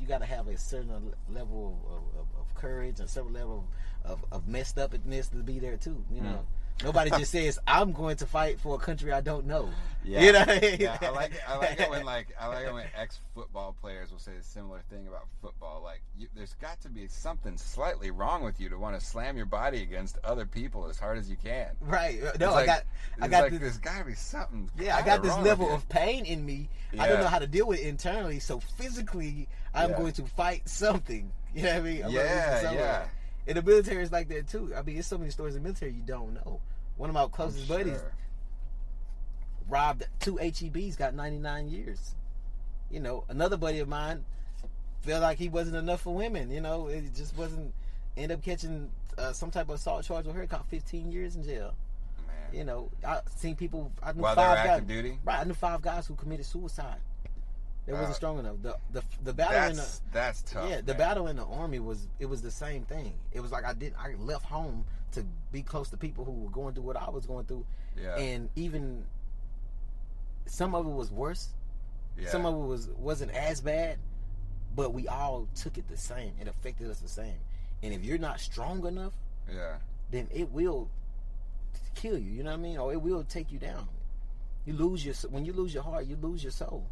you 0.00 0.06
got 0.06 0.18
to 0.18 0.26
have 0.26 0.48
a 0.48 0.56
certain 0.56 1.14
level 1.28 1.78
of, 1.90 2.20
of, 2.20 2.26
of 2.40 2.54
courage 2.54 3.00
and 3.00 3.08
a 3.08 3.12
certain 3.12 3.32
level 3.34 3.64
of, 4.08 4.24
of, 4.32 4.48
messed 4.48 4.78
upness 4.78 5.28
to 5.28 5.36
be 5.36 5.58
there 5.58 5.76
too. 5.76 6.02
You 6.12 6.22
know. 6.22 6.28
Mm. 6.30 6.84
Nobody 6.84 7.10
just 7.10 7.32
says 7.32 7.58
I'm 7.66 7.92
going 7.92 8.16
to 8.18 8.26
fight 8.26 8.60
for 8.60 8.76
a 8.76 8.78
country 8.78 9.12
I 9.12 9.20
don't 9.20 9.46
know. 9.46 9.68
Yeah. 10.04 10.20
You 10.22 10.32
know? 10.32 10.44
yeah, 10.78 10.96
I 11.02 11.08
like 11.10 11.32
it. 11.32 11.40
I 11.46 11.56
like 11.56 11.80
it 11.80 11.90
when 11.90 12.04
like 12.04 12.28
I 12.40 12.46
like 12.46 12.66
it 12.66 12.72
when 12.72 12.86
ex 12.96 13.18
football 13.34 13.74
players 13.80 14.10
will 14.12 14.20
say 14.20 14.36
a 14.38 14.42
similar 14.42 14.80
thing 14.88 15.08
about 15.08 15.26
football. 15.42 15.82
Like, 15.82 16.00
you, 16.16 16.28
there's 16.36 16.54
got 16.54 16.80
to 16.82 16.88
be 16.88 17.08
something 17.08 17.56
slightly 17.58 18.10
wrong 18.12 18.44
with 18.44 18.60
you 18.60 18.68
to 18.68 18.78
want 18.78 18.98
to 18.98 19.04
slam 19.04 19.36
your 19.36 19.46
body 19.46 19.82
against 19.82 20.18
other 20.22 20.46
people 20.46 20.88
as 20.88 20.98
hard 20.98 21.18
as 21.18 21.28
you 21.28 21.36
can. 21.36 21.70
Right. 21.80 22.20
No, 22.22 22.30
It's 22.30 22.42
I 22.42 22.50
like- 22.50 22.66
got 22.66 22.82
I 23.20 23.28
got 23.28 23.42
like 23.42 23.50
this 23.52 23.60
there's 23.60 23.78
got 23.78 23.98
to 23.98 24.04
be 24.04 24.14
something. 24.14 24.70
Yeah, 24.78 24.96
I 24.96 25.02
got 25.02 25.22
this 25.22 25.36
level 25.38 25.74
of 25.74 25.88
pain 25.88 26.24
in 26.26 26.46
me. 26.46 26.68
I 26.98 27.08
don't 27.08 27.20
know 27.20 27.26
how 27.26 27.40
to 27.40 27.46
deal 27.48 27.66
with 27.66 27.80
it 27.80 27.86
internally, 27.86 28.38
so 28.38 28.60
physically, 28.60 29.48
I'm 29.74 29.90
Yeah. 29.90 29.96
going 29.98 30.12
to 30.14 30.22
fight 30.26 30.68
something. 30.68 31.32
You 31.54 31.62
know 31.64 31.68
what 31.70 31.76
I 31.78 31.80
mean? 31.80 32.04
I'm 32.04 32.12
gonna 32.12 32.22
lose 32.22 32.22
it 32.22 32.62
Yeah, 32.62 32.72
yeah. 32.72 33.04
And 33.48 33.56
the 33.56 33.62
military 33.62 34.02
is 34.02 34.12
like 34.12 34.28
that 34.28 34.46
too. 34.46 34.72
I 34.76 34.82
mean, 34.82 34.96
there's 34.96 35.06
so 35.06 35.16
many 35.18 35.30
stories 35.30 35.56
in 35.56 35.62
the 35.62 35.68
military 35.68 35.92
you 35.92 36.02
don't 36.06 36.34
know. 36.34 36.60
One 36.98 37.08
of 37.08 37.14
my 37.14 37.26
closest 37.28 37.66
buddies 37.66 37.98
robbed 39.68 40.06
two 40.20 40.34
HEBs, 40.34 40.96
got 40.98 41.14
99 41.14 41.68
years. 41.68 42.14
You 42.90 43.00
know, 43.00 43.24
another 43.28 43.56
buddy 43.56 43.78
of 43.80 43.88
mine 43.88 44.24
felt 45.00 45.22
like 45.22 45.38
he 45.38 45.48
wasn't 45.48 45.76
enough 45.76 46.02
for 46.02 46.14
women. 46.14 46.50
You 46.50 46.60
know, 46.60 46.88
it 46.88 47.14
just 47.14 47.36
wasn't. 47.36 47.72
End 48.16 48.32
up 48.32 48.42
catching 48.42 48.90
uh, 49.16 49.32
some 49.32 49.50
type 49.50 49.68
of 49.68 49.76
assault 49.76 50.04
charge 50.04 50.26
with 50.26 50.34
her, 50.34 50.46
caught 50.46 50.68
15 50.68 51.10
years 51.12 51.36
in 51.36 51.44
jail. 51.44 51.74
Man. 52.26 52.36
You 52.52 52.64
know, 52.64 52.90
I 53.06 53.20
seen 53.36 53.56
people. 53.56 53.92
I 54.02 54.12
knew 54.12 54.22
While 54.22 54.34
five 54.34 54.58
active 54.58 54.88
guys. 54.88 54.96
duty? 54.96 55.18
Right, 55.24 55.38
I 55.38 55.44
knew 55.44 55.54
five 55.54 55.80
guys 55.80 56.06
who 56.06 56.14
committed 56.16 56.44
suicide. 56.46 56.98
They 57.88 57.94
wasn't 57.94 58.10
Uh, 58.10 58.14
strong 58.14 58.38
enough. 58.38 58.56
The 58.62 58.76
the 58.92 59.02
the 59.24 59.32
battle 59.32 59.70
in 59.70 59.76
the 59.76 59.82
That's 59.82 60.02
that's 60.12 60.42
tough. 60.42 60.68
yeah, 60.68 60.76
the 60.82 60.92
man. 60.92 60.98
battle 60.98 61.26
in 61.28 61.36
the 61.36 61.44
army 61.46 61.78
was 61.80 62.06
it 62.20 62.26
was 62.26 62.42
the 62.42 62.50
same 62.50 62.84
thing. 62.84 63.14
It 63.32 63.40
was 63.40 63.50
like 63.50 63.64
I 63.64 63.72
didn't 63.72 63.96
I 63.98 64.14
left 64.18 64.44
home 64.44 64.84
to 65.12 65.24
be 65.52 65.62
close 65.62 65.88
to 65.90 65.96
people 65.96 66.24
who 66.24 66.32
were 66.32 66.50
going 66.50 66.74
through 66.74 66.82
what 66.84 66.96
I 66.96 67.08
was 67.08 67.24
going 67.24 67.46
through, 67.46 67.64
Yeah. 67.96 68.16
and 68.16 68.50
even 68.56 69.06
some 70.46 70.74
of 70.74 70.86
it 70.86 70.90
was 70.92 71.10
worse. 71.10 71.48
yeah. 72.18 72.28
Some 72.28 72.44
of 72.46 72.54
it 72.54 72.66
was 72.66 72.88
wasn't 72.90 73.32
as 73.32 73.60
bad, 73.62 73.98
but 74.76 74.92
we 74.92 75.08
all 75.08 75.48
took 75.54 75.78
it 75.78 75.88
the 75.88 75.96
same. 75.96 76.34
It 76.40 76.46
affected 76.48 76.90
us 76.90 77.00
the 77.00 77.08
same. 77.08 77.38
And 77.82 77.94
if 77.94 78.04
you're 78.04 78.18
not 78.18 78.38
strong 78.40 78.84
enough, 78.86 79.14
yeah. 79.50 79.76
then 80.10 80.28
it 80.30 80.50
will 80.52 80.90
kill 81.94 82.18
you. 82.18 82.30
You 82.32 82.42
know 82.42 82.50
what 82.50 82.58
I 82.58 82.62
mean? 82.62 82.76
Or 82.78 82.92
it 82.92 83.00
will 83.00 83.24
take 83.24 83.50
you 83.52 83.58
down. 83.58 83.88
You 84.66 84.74
lose 84.74 85.04
your 85.06 85.14
when 85.30 85.44
you 85.46 85.52
lose 85.54 85.72
your 85.72 85.82
heart, 85.84 86.04
you 86.06 86.16
lose 86.16 86.42
your 86.42 86.52
soul, 86.52 86.84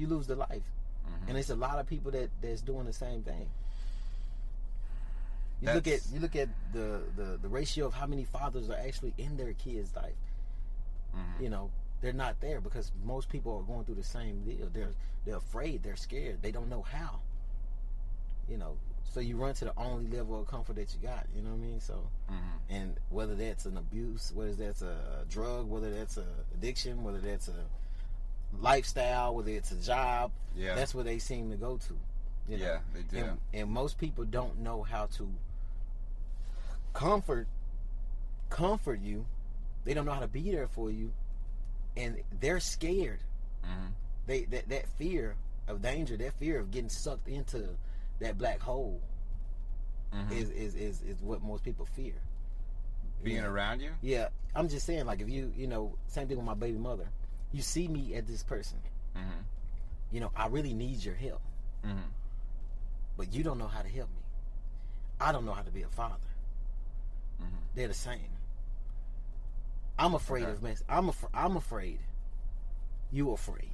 you 0.00 0.06
lose 0.06 0.26
the 0.26 0.34
life. 0.36 0.62
Mhm. 1.06 1.28
And 1.28 1.38
it's 1.38 1.50
a 1.50 1.56
lot 1.56 1.78
of 1.78 1.86
people 1.86 2.10
that 2.12 2.30
that's 2.40 2.62
doing 2.62 2.86
the 2.86 2.92
same 2.92 3.22
thing. 3.22 3.48
You 5.60 5.72
look 5.74 5.86
at 5.86 6.00
you 6.12 6.20
look 6.20 6.36
at 6.36 6.48
the, 6.72 7.02
the 7.16 7.38
the 7.42 7.48
ratio 7.48 7.86
of 7.86 7.92
how 7.94 8.06
many 8.06 8.24
fathers 8.24 8.70
are 8.70 8.78
actually 8.78 9.12
in 9.18 9.36
their 9.36 9.52
kids' 9.52 9.94
life. 9.94 10.16
Mhm. 11.14 11.42
You 11.42 11.50
know, 11.50 11.70
they're 12.00 12.14
not 12.14 12.40
there 12.40 12.60
because 12.62 12.90
most 13.04 13.28
people 13.28 13.56
are 13.58 13.62
going 13.62 13.84
through 13.84 13.96
the 13.96 14.02
same 14.02 14.42
deal. 14.42 14.68
They're 14.72 14.92
they're 15.26 15.36
afraid, 15.36 15.82
they're 15.82 15.96
scared, 15.96 16.40
they 16.40 16.50
don't 16.50 16.70
know 16.70 16.80
how. 16.82 17.20
You 18.48 18.56
know, 18.56 18.78
so 19.04 19.20
you 19.20 19.36
run 19.36 19.52
to 19.54 19.66
the 19.66 19.74
only 19.78 20.08
level 20.16 20.40
of 20.40 20.46
comfort 20.46 20.76
that 20.76 20.94
you 20.94 21.00
got. 21.06 21.26
You 21.36 21.42
know 21.42 21.50
what 21.50 21.56
I 21.56 21.68
mean? 21.68 21.80
So 21.80 22.08
Mhm. 22.30 22.58
and 22.70 22.96
whether 23.10 23.34
that's 23.34 23.66
an 23.66 23.76
abuse, 23.76 24.32
whether 24.32 24.54
that's 24.54 24.80
a 24.80 25.26
drug, 25.28 25.68
whether 25.68 25.90
that's 25.94 26.16
a 26.16 26.26
addiction, 26.54 27.02
whether 27.04 27.20
that's 27.20 27.48
a 27.48 27.66
lifestyle, 28.58 29.34
whether 29.34 29.50
it's 29.50 29.70
a 29.72 29.76
job, 29.76 30.32
Yeah. 30.56 30.74
that's 30.74 30.94
where 30.94 31.04
they 31.04 31.18
seem 31.18 31.50
to 31.50 31.56
go 31.56 31.76
to. 31.78 31.98
You 32.48 32.58
know? 32.58 32.64
Yeah, 32.64 32.78
they 32.94 33.02
do. 33.02 33.18
And, 33.24 33.38
and 33.54 33.70
most 33.70 33.98
people 33.98 34.24
don't 34.24 34.58
know 34.60 34.82
how 34.82 35.06
to 35.06 35.28
comfort 36.92 37.46
comfort 38.48 39.00
you. 39.00 39.26
They 39.84 39.94
don't 39.94 40.04
know 40.04 40.12
how 40.12 40.20
to 40.20 40.28
be 40.28 40.50
there 40.50 40.66
for 40.66 40.90
you, 40.90 41.12
and 41.96 42.20
they're 42.40 42.60
scared. 42.60 43.20
Mhm. 43.64 43.92
They 44.26 44.44
that 44.46 44.68
that 44.68 44.88
fear 44.98 45.36
of 45.68 45.82
danger, 45.82 46.16
that 46.16 46.32
fear 46.34 46.58
of 46.58 46.70
getting 46.70 46.90
sucked 46.90 47.28
into 47.28 47.76
that 48.18 48.36
black 48.36 48.58
hole, 48.60 49.00
Mhm. 50.12 50.32
is, 50.32 50.50
is 50.50 50.74
is 50.74 51.02
is 51.02 51.22
what 51.22 51.42
most 51.42 51.62
people 51.62 51.86
fear. 51.86 52.14
Being 53.22 53.36
Yeah. 53.42 53.46
around 53.48 53.80
you. 53.80 53.92
Yeah, 54.00 54.28
I'm 54.56 54.68
just 54.68 54.86
saying, 54.86 55.04
like 55.06 55.20
if 55.20 55.28
you, 55.28 55.52
you 55.56 55.66
know, 55.68 55.94
same 56.08 56.26
thing 56.26 56.36
with 56.38 56.46
my 56.46 56.54
baby 56.54 56.78
mother. 56.78 57.08
You 57.52 57.62
see 57.62 57.88
me 57.88 58.14
as 58.14 58.24
this 58.24 58.42
person. 58.42 58.78
Mm-hmm. 59.16 59.40
You 60.12 60.20
know, 60.20 60.30
I 60.36 60.46
really 60.48 60.74
need 60.74 61.04
your 61.04 61.14
help, 61.14 61.40
Mm-hmm. 61.86 61.98
but 63.16 63.32
you 63.32 63.42
don't 63.42 63.58
know 63.58 63.68
how 63.68 63.82
to 63.82 63.88
help 63.88 64.08
me. 64.10 64.22
I 65.20 65.32
don't 65.32 65.44
know 65.46 65.52
how 65.52 65.62
to 65.62 65.70
be 65.70 65.82
a 65.82 65.88
father. 65.88 66.14
Mm-hmm. 67.42 67.56
They're 67.74 67.88
the 67.88 67.94
same. 67.94 68.20
I'm 69.98 70.14
afraid 70.14 70.44
Okay. 70.44 70.52
of 70.52 70.62
mess. 70.62 70.82
I'm 70.88 71.08
af- 71.08 71.24
I'm 71.34 71.56
afraid. 71.56 71.98
You 73.12 73.32
afraid. 73.32 73.70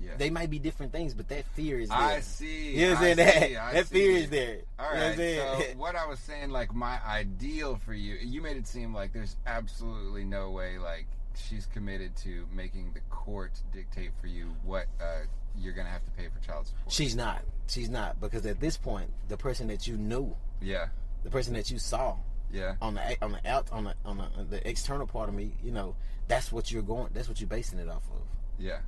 Yeah. 0.00 0.12
They 0.18 0.28
might 0.30 0.50
be 0.50 0.58
different 0.58 0.92
things, 0.92 1.14
but 1.14 1.28
that 1.28 1.44
fear 1.54 1.80
is 1.80 1.88
there. 1.88 1.98
I 1.98 2.20
see. 2.20 2.72
You 2.78 2.88
know 2.88 2.94
what 2.94 2.98
I'm 2.98 3.16
saying? 3.16 3.54
That, 3.54 3.72
that 3.72 3.86
fear 3.86 4.10
is 4.12 4.28
there. 4.28 4.58
All 4.78 4.92
You 4.92 5.00
know 5.00 5.06
what 5.08 5.16
So 5.16 5.64
what 5.78 5.96
I 5.96 6.06
was 6.06 6.18
saying, 6.20 6.50
like 6.50 6.74
my 6.74 7.00
ideal 7.06 7.76
for 7.76 7.94
you, 7.94 8.14
you 8.16 8.42
made 8.42 8.56
it 8.58 8.66
seem 8.66 8.92
like 8.94 9.12
there's 9.14 9.36
absolutely 9.46 10.24
no 10.24 10.50
way, 10.50 10.78
like 10.78 11.06
she's 11.36 11.66
committed 11.66 12.16
to 12.18 12.46
making 12.52 12.92
the 12.94 13.00
court 13.10 13.52
dictate 13.72 14.10
for 14.20 14.26
you 14.26 14.54
what 14.64 14.86
uh, 15.00 15.20
you're 15.56 15.72
gonna 15.72 15.88
have 15.88 16.04
to 16.04 16.10
pay 16.12 16.28
for 16.28 16.44
child 16.46 16.66
support. 16.66 16.92
She's 16.92 17.14
not. 17.16 17.42
She's 17.68 17.88
not 17.90 18.20
because 18.20 18.44
at 18.46 18.60
this 18.60 18.76
point, 18.76 19.10
the 19.28 19.36
person 19.36 19.66
that 19.68 19.86
you 19.86 19.96
knew, 19.96 20.36
yeah. 20.60 20.86
the 21.22 21.30
person 21.30 21.54
that 21.54 21.70
you 21.70 21.78
saw, 21.78 22.16
Yeah. 22.52 22.76
on 22.80 22.94
the 22.94 23.16
on 23.24 23.32
the 23.32 23.48
out 23.50 23.68
on 23.72 23.84
the 23.84 23.94
on 24.04 24.18
the, 24.18 24.24
on 24.38 24.46
the 24.50 24.66
external 24.68 25.06
part 25.06 25.28
of 25.28 25.34
me, 25.34 25.52
you 25.62 25.72
know, 25.72 25.96
that's 26.28 26.50
what 26.52 26.70
you're 26.70 26.82
going. 26.82 27.08
That's 27.12 27.28
what 27.28 27.40
you're 27.40 27.48
basing 27.48 27.78
it 27.78 27.88
off 27.88 28.04
of. 28.14 28.22
Yeah. 28.58 28.78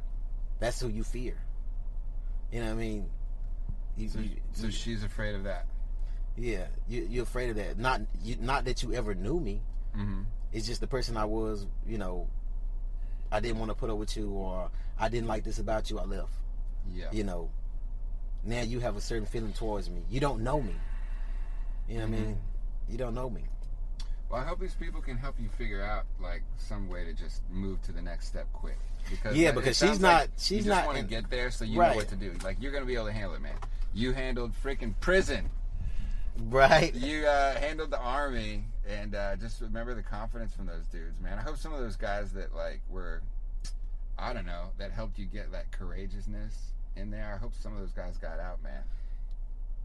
That's 0.60 0.80
who 0.80 0.88
you 0.88 1.04
fear. 1.04 1.36
You 2.52 2.60
know 2.60 2.66
what 2.66 2.72
I 2.72 2.76
mean? 2.76 3.08
You, 3.96 4.08
So, 4.08 4.18
you- 4.20 4.36
so 4.52 4.66
you- 4.66 4.72
she's 4.72 5.02
afraid 5.04 5.34
of 5.34 5.44
that. 5.44 5.66
yeah, 6.36 6.66
you, 6.88 7.06
you're 7.10 7.22
afraid 7.24 7.50
of 7.50 7.56
that. 7.56 7.78
Not 7.78 8.00
you, 8.22 8.36
not 8.40 8.64
that 8.66 8.82
you 8.82 8.92
ever 8.94 9.14
knew 9.14 9.38
me. 9.40 9.60
Mm-hmm. 9.96 10.22
It's 10.52 10.66
just 10.66 10.80
the 10.80 10.86
person 10.86 11.16
I 11.16 11.24
was. 11.26 11.66
You 11.86 11.98
know, 11.98 12.28
I 13.30 13.40
didn't 13.40 13.58
want 13.58 13.70
to 13.70 13.74
put 13.74 13.90
up 13.90 13.98
with 13.98 14.16
you, 14.16 14.30
or 14.30 14.70
I 14.98 15.08
didn't 15.08 15.28
like 15.28 15.44
this 15.44 15.58
about 15.58 15.90
you. 15.90 15.98
I 15.98 16.04
left. 16.04 16.32
Yeah. 16.94 17.06
You 17.12 17.24
know, 17.24 17.50
now 18.44 18.62
you 18.62 18.80
have 18.80 18.96
a 18.96 19.00
certain 19.00 19.26
feeling 19.26 19.52
towards 19.52 19.90
me. 19.90 20.02
You 20.10 20.20
don't 20.20 20.42
know 20.42 20.60
me. 20.60 20.74
You 21.88 21.96
know 21.98 22.00
what 22.06 22.08
I 22.08 22.20
mean? 22.20 22.36
You 22.88 22.98
don't 22.98 23.14
know 23.14 23.28
me. 23.30 23.42
Well, 24.30 24.40
I 24.40 24.44
hope 24.44 24.60
these 24.60 24.74
people 24.74 25.00
can 25.00 25.16
help 25.16 25.36
you 25.40 25.48
figure 25.56 25.82
out 25.82 26.04
like 26.20 26.42
some 26.58 26.88
way 26.88 27.04
to 27.04 27.12
just 27.14 27.42
move 27.50 27.80
to 27.82 27.92
the 27.92 28.02
next 28.02 28.26
step 28.26 28.46
quick. 28.52 28.78
Because 29.10 29.36
Yeah, 29.36 29.52
because 29.52 29.78
she's 29.78 29.90
like 29.92 30.00
not- 30.00 30.22
you 30.26 30.30
she's 30.36 30.64
just 30.64 30.68
not 30.68 30.86
want 30.86 30.98
to 30.98 31.04
get 31.04 31.30
there, 31.30 31.50
so 31.50 31.64
you 31.64 31.80
Right. 31.80 31.92
know 31.92 31.96
what 31.96 32.08
to 32.08 32.16
do. 32.16 32.34
Like 32.44 32.58
you're 32.60 32.72
gonna 32.72 32.84
be 32.84 32.94
able 32.94 33.06
to 33.06 33.12
handle 33.12 33.34
it, 33.34 33.40
man. 33.40 33.56
You 33.94 34.12
handled 34.12 34.52
freaking 34.62 34.94
prison. 35.00 35.50
Right? 36.40 36.94
You 36.94 37.26
uh, 37.26 37.58
handled 37.58 37.90
the 37.90 37.98
army, 37.98 38.64
and 38.88 39.14
uh, 39.14 39.36
just 39.36 39.60
remember 39.60 39.94
the 39.94 40.02
confidence 40.02 40.54
from 40.54 40.66
those 40.66 40.86
dudes, 40.90 41.20
man. 41.20 41.38
I 41.38 41.42
hope 41.42 41.58
some 41.58 41.72
of 41.72 41.80
those 41.80 41.96
guys 41.96 42.32
that 42.32 42.54
like 42.54 42.80
were 42.88 43.22
I 44.18 44.32
don't 44.32 44.46
know, 44.46 44.70
that 44.78 44.90
helped 44.90 45.18
you 45.18 45.26
get 45.26 45.52
that 45.52 45.70
courageousness 45.70 46.72
in 46.96 47.10
there. 47.10 47.32
I 47.34 47.38
hope 47.38 47.52
some 47.60 47.74
of 47.74 47.78
those 47.78 47.92
guys 47.92 48.16
got 48.18 48.40
out, 48.40 48.62
man. 48.62 48.82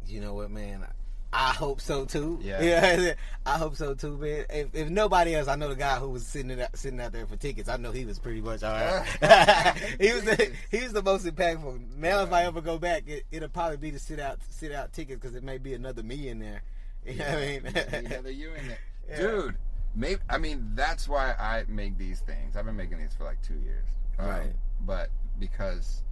You 0.07 0.21
know 0.21 0.33
what, 0.33 0.49
man? 0.49 0.85
I 1.31 1.49
hope 1.49 1.81
so 1.81 2.05
too. 2.05 2.39
Yeah. 2.41 2.61
yeah. 2.61 3.13
I 3.45 3.57
hope 3.57 3.75
so 3.75 3.93
too, 3.93 4.17
man. 4.17 4.45
If, 4.49 4.73
if 4.73 4.89
nobody 4.89 5.35
else, 5.35 5.47
I 5.47 5.55
know 5.55 5.69
the 5.69 5.75
guy 5.75 5.97
who 5.97 6.09
was 6.09 6.25
sitting 6.25 6.59
out, 6.59 6.75
sitting 6.77 6.99
out 6.99 7.11
there 7.11 7.25
for 7.25 7.35
tickets. 7.35 7.69
I 7.69 7.77
know 7.77 7.91
he 7.91 8.05
was 8.05 8.19
pretty 8.19 8.41
much 8.41 8.63
all 8.63 8.73
right. 8.73 9.05
he 9.99 10.13
was 10.13 10.23
the, 10.23 10.51
he 10.71 10.81
was 10.81 10.93
the 10.93 11.01
most 11.01 11.25
impactful. 11.25 11.97
Now, 11.97 12.23
if 12.23 12.31
I 12.31 12.43
ever 12.43 12.61
go 12.61 12.77
back, 12.77 13.03
it, 13.07 13.25
it'll 13.31 13.49
probably 13.49 13.77
be 13.77 13.91
to 13.91 13.99
sit 13.99 14.19
out 14.19 14.39
sit 14.49 14.71
out 14.71 14.93
tickets 14.93 15.19
because 15.21 15.35
it 15.35 15.43
may 15.43 15.57
be 15.57 15.73
another 15.73 16.03
me 16.03 16.27
in 16.27 16.39
there. 16.39 16.61
You 17.05 17.15
know 17.15 17.25
what 17.25 17.33
I 17.33 17.59
mean? 17.59 18.05
Another 18.05 18.31
you 18.31 18.53
in 18.53 18.67
there, 18.67 18.77
Yeah. 19.09 19.17
dude. 19.17 19.57
Maybe 19.95 20.21
I 20.29 20.37
mean 20.39 20.71
that's 20.73 21.07
why 21.07 21.33
I 21.33 21.65
make 21.67 21.97
these 21.97 22.21
things. 22.21 22.55
I've 22.55 22.65
been 22.65 22.75
making 22.75 22.97
these 22.99 23.13
for 23.13 23.23
like 23.25 23.41
two 23.41 23.59
years, 23.59 23.85
Um, 24.17 24.27
Right. 24.27 24.53
But 24.81 25.09
because, 25.39 26.03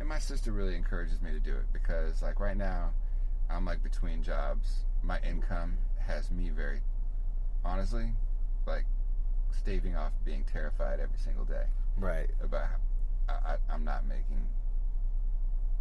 and 0.00 0.08
my 0.08 0.18
sister 0.18 0.52
really 0.52 0.76
encourages 0.76 1.20
me 1.22 1.32
to 1.32 1.40
do 1.40 1.52
it 1.52 1.66
because, 1.72 2.22
like 2.22 2.40
right 2.40 2.56
now, 2.56 2.90
I'm 3.50 3.64
like 3.64 3.82
between 3.82 4.22
jobs. 4.22 4.84
My 5.02 5.18
income 5.20 5.78
has 6.06 6.30
me 6.30 6.50
very, 6.50 6.80
honestly, 7.64 8.10
like 8.66 8.84
staving 9.50 9.96
off 9.96 10.12
being 10.24 10.44
terrified 10.44 11.00
every 11.00 11.18
single 11.18 11.44
day 11.44 11.64
right. 11.98 12.30
about 12.42 12.66
how 12.66 13.34
I, 13.34 13.52
I, 13.52 13.74
I'm 13.74 13.84
not 13.84 14.06
making 14.06 14.46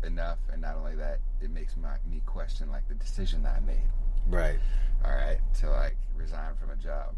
enough, 0.04 0.40
and 0.52 0.62
not 0.62 0.76
only 0.76 0.96
that, 0.96 1.20
it 1.42 1.50
makes 1.52 1.76
my 1.78 1.96
me 2.10 2.22
question 2.26 2.70
like 2.72 2.88
the 2.88 2.96
decision 2.96 3.44
that 3.44 3.56
I 3.56 3.60
made 3.66 3.88
Right. 4.28 4.60
all 5.04 5.12
right, 5.12 5.40
to 5.60 5.70
like 5.70 5.98
resign 6.16 6.56
from 6.60 6.70
a 6.72 6.76
job. 6.76 7.16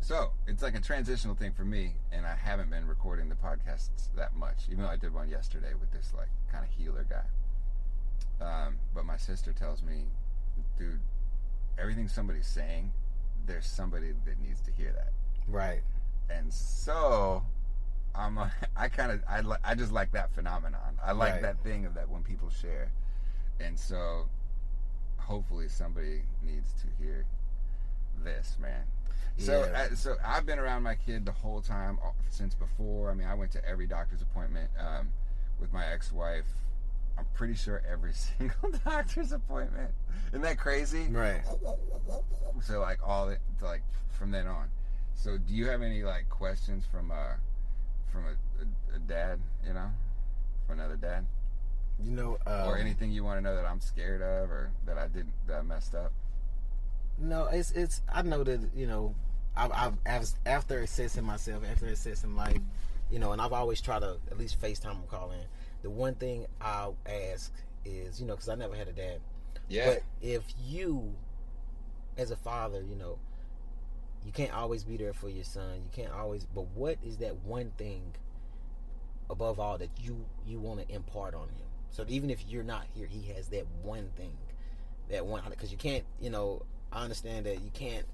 So 0.00 0.30
it's 0.46 0.62
like 0.62 0.74
a 0.74 0.80
transitional 0.80 1.34
thing 1.34 1.52
for 1.52 1.64
me, 1.64 1.94
and 2.12 2.26
I 2.26 2.34
haven't 2.34 2.70
been 2.70 2.86
recording 2.86 3.28
the 3.28 3.34
podcasts 3.36 4.08
that 4.16 4.36
much, 4.36 4.64
even 4.70 4.84
though 4.84 4.90
I 4.90 4.96
did 4.96 5.14
one 5.14 5.28
yesterday 5.28 5.72
with 5.78 5.90
this 5.92 6.12
like 6.16 6.28
kind 6.52 6.64
of 6.64 6.70
healer 6.70 7.06
guy. 7.08 7.24
Um, 8.44 8.76
but 8.94 9.04
my 9.04 9.16
sister 9.16 9.52
tells 9.52 9.82
me, 9.82 10.04
dude, 10.78 11.00
everything 11.78 12.08
somebody's 12.08 12.46
saying, 12.46 12.92
there's 13.46 13.66
somebody 13.66 14.12
that 14.26 14.40
needs 14.40 14.60
to 14.62 14.70
hear 14.70 14.92
that, 14.92 15.12
Right. 15.48 15.82
and 16.30 16.52
so 16.52 17.42
I'm 18.14 18.38
a, 18.38 18.52
I 18.76 18.88
kind 18.88 19.12
of 19.12 19.22
I 19.28 19.40
li- 19.40 19.56
I 19.64 19.74
just 19.74 19.92
like 19.92 20.12
that 20.12 20.32
phenomenon. 20.34 20.98
I 21.04 21.12
like 21.12 21.34
Right. 21.34 21.42
that 21.42 21.62
thing 21.62 21.84
of 21.86 21.94
that 21.94 22.08
when 22.08 22.22
people 22.22 22.50
share, 22.50 22.90
and 23.60 23.78
so 23.78 24.26
hopefully 25.18 25.68
somebody 25.68 26.22
needs 26.42 26.70
to 26.82 27.02
hear 27.02 27.24
this, 28.22 28.56
man. 28.60 28.84
So 29.38 29.64
Yeah. 29.64 29.88
I, 29.90 29.94
so 29.94 30.16
I've 30.24 30.46
been 30.46 30.58
around 30.58 30.82
my 30.82 30.94
kid 30.94 31.24
the 31.26 31.32
whole 31.32 31.60
time 31.60 31.98
uh, 32.04 32.10
since 32.30 32.54
before. 32.54 33.10
I 33.10 33.14
mean, 33.14 33.26
I 33.26 33.34
went 33.34 33.50
to 33.52 33.64
every 33.68 33.86
doctor's 33.86 34.22
appointment 34.22 34.70
um, 34.78 35.08
with 35.60 35.72
my 35.72 35.84
ex-wife. 35.86 36.44
I'm 37.18 37.24
pretty 37.34 37.54
sure 37.54 37.82
every 37.90 38.12
single 38.38 38.70
doctor's 38.84 39.32
appointment. 39.32 39.90
Isn't 40.28 40.42
that 40.42 40.58
crazy? 40.58 41.06
Right. 41.08 41.42
So 42.62 42.80
like 42.80 42.98
all 43.06 43.28
it 43.28 43.40
like 43.60 43.82
from 44.10 44.30
then 44.30 44.46
on. 44.46 44.68
So 45.14 45.38
do 45.38 45.54
you 45.54 45.66
have 45.68 45.82
any 45.82 46.02
like 46.02 46.28
questions 46.28 46.84
from 46.90 47.10
uh 47.10 47.34
from 48.12 48.24
a, 48.26 48.30
a, 48.62 48.96
a 48.96 48.98
dad, 49.00 49.40
you 49.66 49.72
know, 49.74 49.90
from 50.66 50.78
another 50.78 50.96
dad, 50.96 51.24
You 52.02 52.10
know, 52.12 52.38
um, 52.46 52.68
or 52.68 52.76
anything 52.78 53.10
you 53.12 53.24
want 53.24 53.38
to 53.38 53.42
know 53.42 53.54
that 53.56 53.64
I'm 53.66 53.80
scared 53.80 54.22
of 54.22 54.50
or 54.50 54.70
that 54.86 54.98
I 54.98 55.08
didn't 55.08 55.32
that 55.46 55.58
I 55.58 55.62
messed 55.62 55.94
up? 55.94 56.12
No, 57.18 57.46
it's 57.46 57.70
it's. 57.72 58.02
I 58.12 58.22
know 58.22 58.42
that 58.44 58.60
you 58.74 58.86
know, 58.86 59.14
I've, 59.56 59.72
I've 60.06 60.28
after 60.46 60.80
assessing 60.80 61.24
myself, 61.24 61.62
after 61.70 61.86
assessing 61.86 62.34
life, 62.34 62.60
you 63.10 63.18
know, 63.18 63.32
and 63.32 63.40
I've 63.40 63.52
always 63.52 63.80
tried 63.80 64.00
to 64.00 64.16
at 64.30 64.38
least 64.38 64.60
FaceTime 64.60 65.00
or 65.02 65.06
call 65.08 65.30
in. 65.32 65.44
The 65.82 65.90
one 65.90 66.14
thing 66.14 66.46
I'll 66.60 66.96
ask 67.06 67.52
is, 67.84 68.20
you 68.20 68.26
know, 68.26 68.34
because 68.34 68.48
I 68.48 68.54
never 68.54 68.74
had 68.74 68.88
a 68.88 68.92
dad, 68.92 69.20
Yeah. 69.68 69.86
but 69.86 70.02
if 70.22 70.42
you, 70.66 71.12
as 72.16 72.30
a 72.30 72.36
father, 72.36 72.80
you 72.82 72.96
know, 72.96 73.18
you 74.24 74.32
can't 74.32 74.52
always 74.54 74.84
be 74.84 74.96
there 74.96 75.12
for 75.12 75.28
your 75.28 75.44
son. 75.44 75.76
You 75.84 75.90
can't 75.92 76.12
always. 76.12 76.44
But 76.46 76.66
what 76.74 76.98
is 77.04 77.18
that 77.18 77.36
one 77.44 77.72
thing, 77.76 78.14
above 79.30 79.58
all, 79.60 79.78
that 79.78 79.90
you 80.00 80.24
you 80.46 80.58
want 80.60 80.86
to 80.86 80.94
impart 80.94 81.34
on 81.34 81.48
him? 81.48 81.66
So 81.90 82.04
even 82.08 82.30
if 82.30 82.44
you're 82.48 82.64
not 82.64 82.86
here, 82.94 83.06
he 83.06 83.32
has 83.34 83.48
that 83.48 83.66
one 83.82 84.10
thing, 84.16 84.36
that 85.10 85.26
one. 85.26 85.42
Because 85.48 85.70
you 85.70 85.78
can't, 85.78 86.04
you 86.20 86.30
know, 86.30 86.62
I 86.92 87.02
understand 87.02 87.46
that 87.46 87.60
you 87.62 87.70
can't 87.72 88.04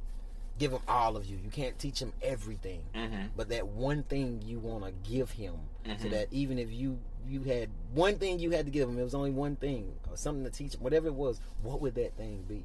give 0.58 0.72
him 0.72 0.80
all 0.86 1.16
of 1.16 1.24
you. 1.24 1.38
You 1.42 1.48
can't 1.50 1.78
teach 1.78 2.00
him 2.00 2.12
everything. 2.22 2.82
mm-hmm. 2.94 3.28
But 3.36 3.48
that 3.48 3.68
one 3.68 4.02
thing 4.02 4.42
you 4.44 4.58
want 4.58 4.84
to 4.84 4.92
give 5.10 5.30
him, 5.30 5.54
so 5.86 5.92
Mhm. 5.92 6.10
that 6.10 6.28
even 6.32 6.58
if 6.58 6.70
you 6.72 6.98
you 7.28 7.42
had 7.42 7.68
one 7.94 8.18
thing 8.18 8.38
you 8.38 8.50
had 8.50 8.64
to 8.64 8.70
give 8.70 8.88
him, 8.88 8.98
it 8.98 9.02
was 9.02 9.14
only 9.14 9.30
one 9.30 9.54
thing 9.56 9.94
or 10.10 10.16
something 10.16 10.42
to 10.44 10.50
teach 10.50 10.74
him, 10.74 10.80
whatever 10.82 11.06
it 11.08 11.14
was. 11.14 11.38
What 11.62 11.80
would 11.80 11.94
that 11.94 12.16
thing 12.16 12.44
be? 12.48 12.64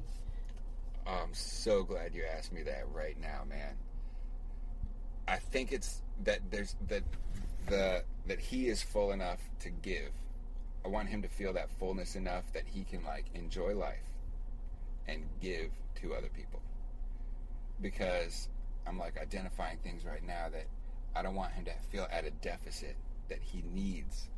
I'm 1.06 1.32
so 1.32 1.84
glad 1.84 2.14
you 2.14 2.24
asked 2.36 2.52
me 2.52 2.62
that 2.64 2.84
right 2.92 3.18
now, 3.20 3.42
man. 3.48 3.74
I 5.28 5.36
think 5.36 5.72
it's 5.72 6.02
that 6.24 6.40
there's 6.50 6.76
that 6.88 7.02
the 7.66 8.02
that 8.26 8.40
he 8.40 8.68
is 8.68 8.82
full 8.82 9.12
enough 9.12 9.40
to 9.60 9.70
give. 9.70 10.10
I 10.84 10.88
want 10.88 11.08
him 11.08 11.22
to 11.22 11.28
feel 11.28 11.52
that 11.54 11.70
fullness 11.78 12.14
enough 12.16 12.44
that 12.52 12.64
he 12.66 12.84
can 12.84 13.04
like 13.04 13.26
enjoy 13.34 13.74
life 13.74 13.98
and 15.08 15.24
give 15.40 15.70
to 16.02 16.14
other 16.14 16.28
people. 16.28 16.60
Because 17.80 18.48
I'm 18.86 18.98
like 18.98 19.18
identifying 19.20 19.78
things 19.78 20.04
right 20.04 20.24
now 20.24 20.48
that 20.52 20.66
I 21.14 21.22
don't 21.22 21.34
want 21.34 21.52
him 21.52 21.64
to 21.66 21.72
feel 21.90 22.06
at 22.10 22.24
a 22.24 22.30
deficit 22.30 22.96
that 23.28 23.38
he 23.40 23.62
needs 23.72 24.28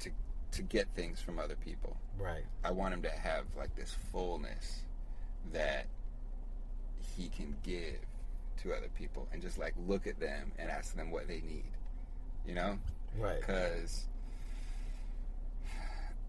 to 0.00 0.10
to 0.52 0.62
get 0.62 0.88
things 0.94 1.20
from 1.20 1.38
other 1.38 1.56
people. 1.56 1.96
Right. 2.18 2.44
I 2.64 2.70
want 2.72 2.94
him 2.94 3.02
to 3.02 3.10
have 3.10 3.44
like 3.56 3.74
this 3.76 3.96
fullness 4.12 4.82
that 5.52 5.86
he 7.16 7.28
can 7.28 7.56
give 7.62 7.98
to 8.62 8.72
other 8.72 8.88
people 8.98 9.26
and 9.32 9.40
just 9.40 9.58
like 9.58 9.74
look 9.86 10.06
at 10.06 10.20
them 10.20 10.52
and 10.58 10.70
ask 10.70 10.94
them 10.94 11.10
what 11.10 11.26
they 11.26 11.40
need, 11.40 11.70
you 12.46 12.54
know? 12.54 12.78
Right. 13.18 13.40
Because 13.40 14.04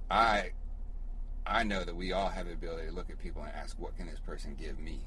I 0.09 0.51
I 1.45 1.63
know 1.63 1.83
that 1.83 1.95
we 1.95 2.11
all 2.11 2.29
have 2.29 2.47
the 2.47 2.53
ability 2.53 2.87
to 2.87 2.93
look 2.93 3.09
at 3.09 3.19
people 3.19 3.41
and 3.43 3.51
ask, 3.53 3.79
what 3.79 3.97
can 3.97 4.07
this 4.07 4.19
person 4.19 4.55
give 4.59 4.79
me? 4.79 4.99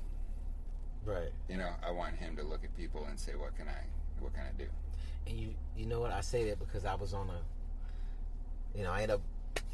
Right. 1.04 1.30
You 1.48 1.58
know, 1.58 1.70
I 1.86 1.90
want 1.90 2.16
him 2.16 2.36
to 2.36 2.42
look 2.42 2.64
at 2.64 2.76
people 2.76 3.06
and 3.08 3.18
say, 3.18 3.32
what 3.34 3.56
can 3.56 3.68
I, 3.68 3.84
what 4.20 4.32
can 4.34 4.42
I 4.42 4.58
do? 4.58 4.66
And 5.26 5.38
you 5.38 5.54
you 5.76 5.86
know 5.86 6.00
what 6.00 6.10
I 6.10 6.20
say 6.20 6.48
that 6.50 6.58
because 6.58 6.84
I 6.84 6.94
was 6.94 7.14
on 7.14 7.30
a, 7.30 8.78
you 8.78 8.84
know, 8.84 8.92
I 8.92 9.02
ended 9.02 9.16
up 9.16 9.22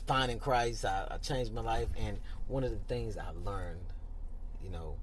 finding 0.06 0.38
Christ. 0.38 0.84
I, 0.84 1.06
I 1.10 1.16
changed 1.18 1.52
my 1.52 1.60
life, 1.60 1.88
and 1.98 2.18
one 2.48 2.64
of 2.64 2.70
the 2.70 2.78
things 2.88 3.16
I 3.16 3.30
learned, 3.44 3.80
you 4.62 4.70
know, 4.70 4.96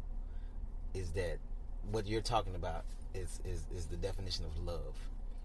is 0.94 1.12
that 1.12 1.38
what 1.92 2.08
you're 2.08 2.22
talking 2.22 2.56
about 2.56 2.84
is 3.14 3.40
is 3.46 3.64
is 3.76 3.86
the 3.88 3.98
definition 3.98 4.46
of 4.46 4.58
love. 4.66 4.96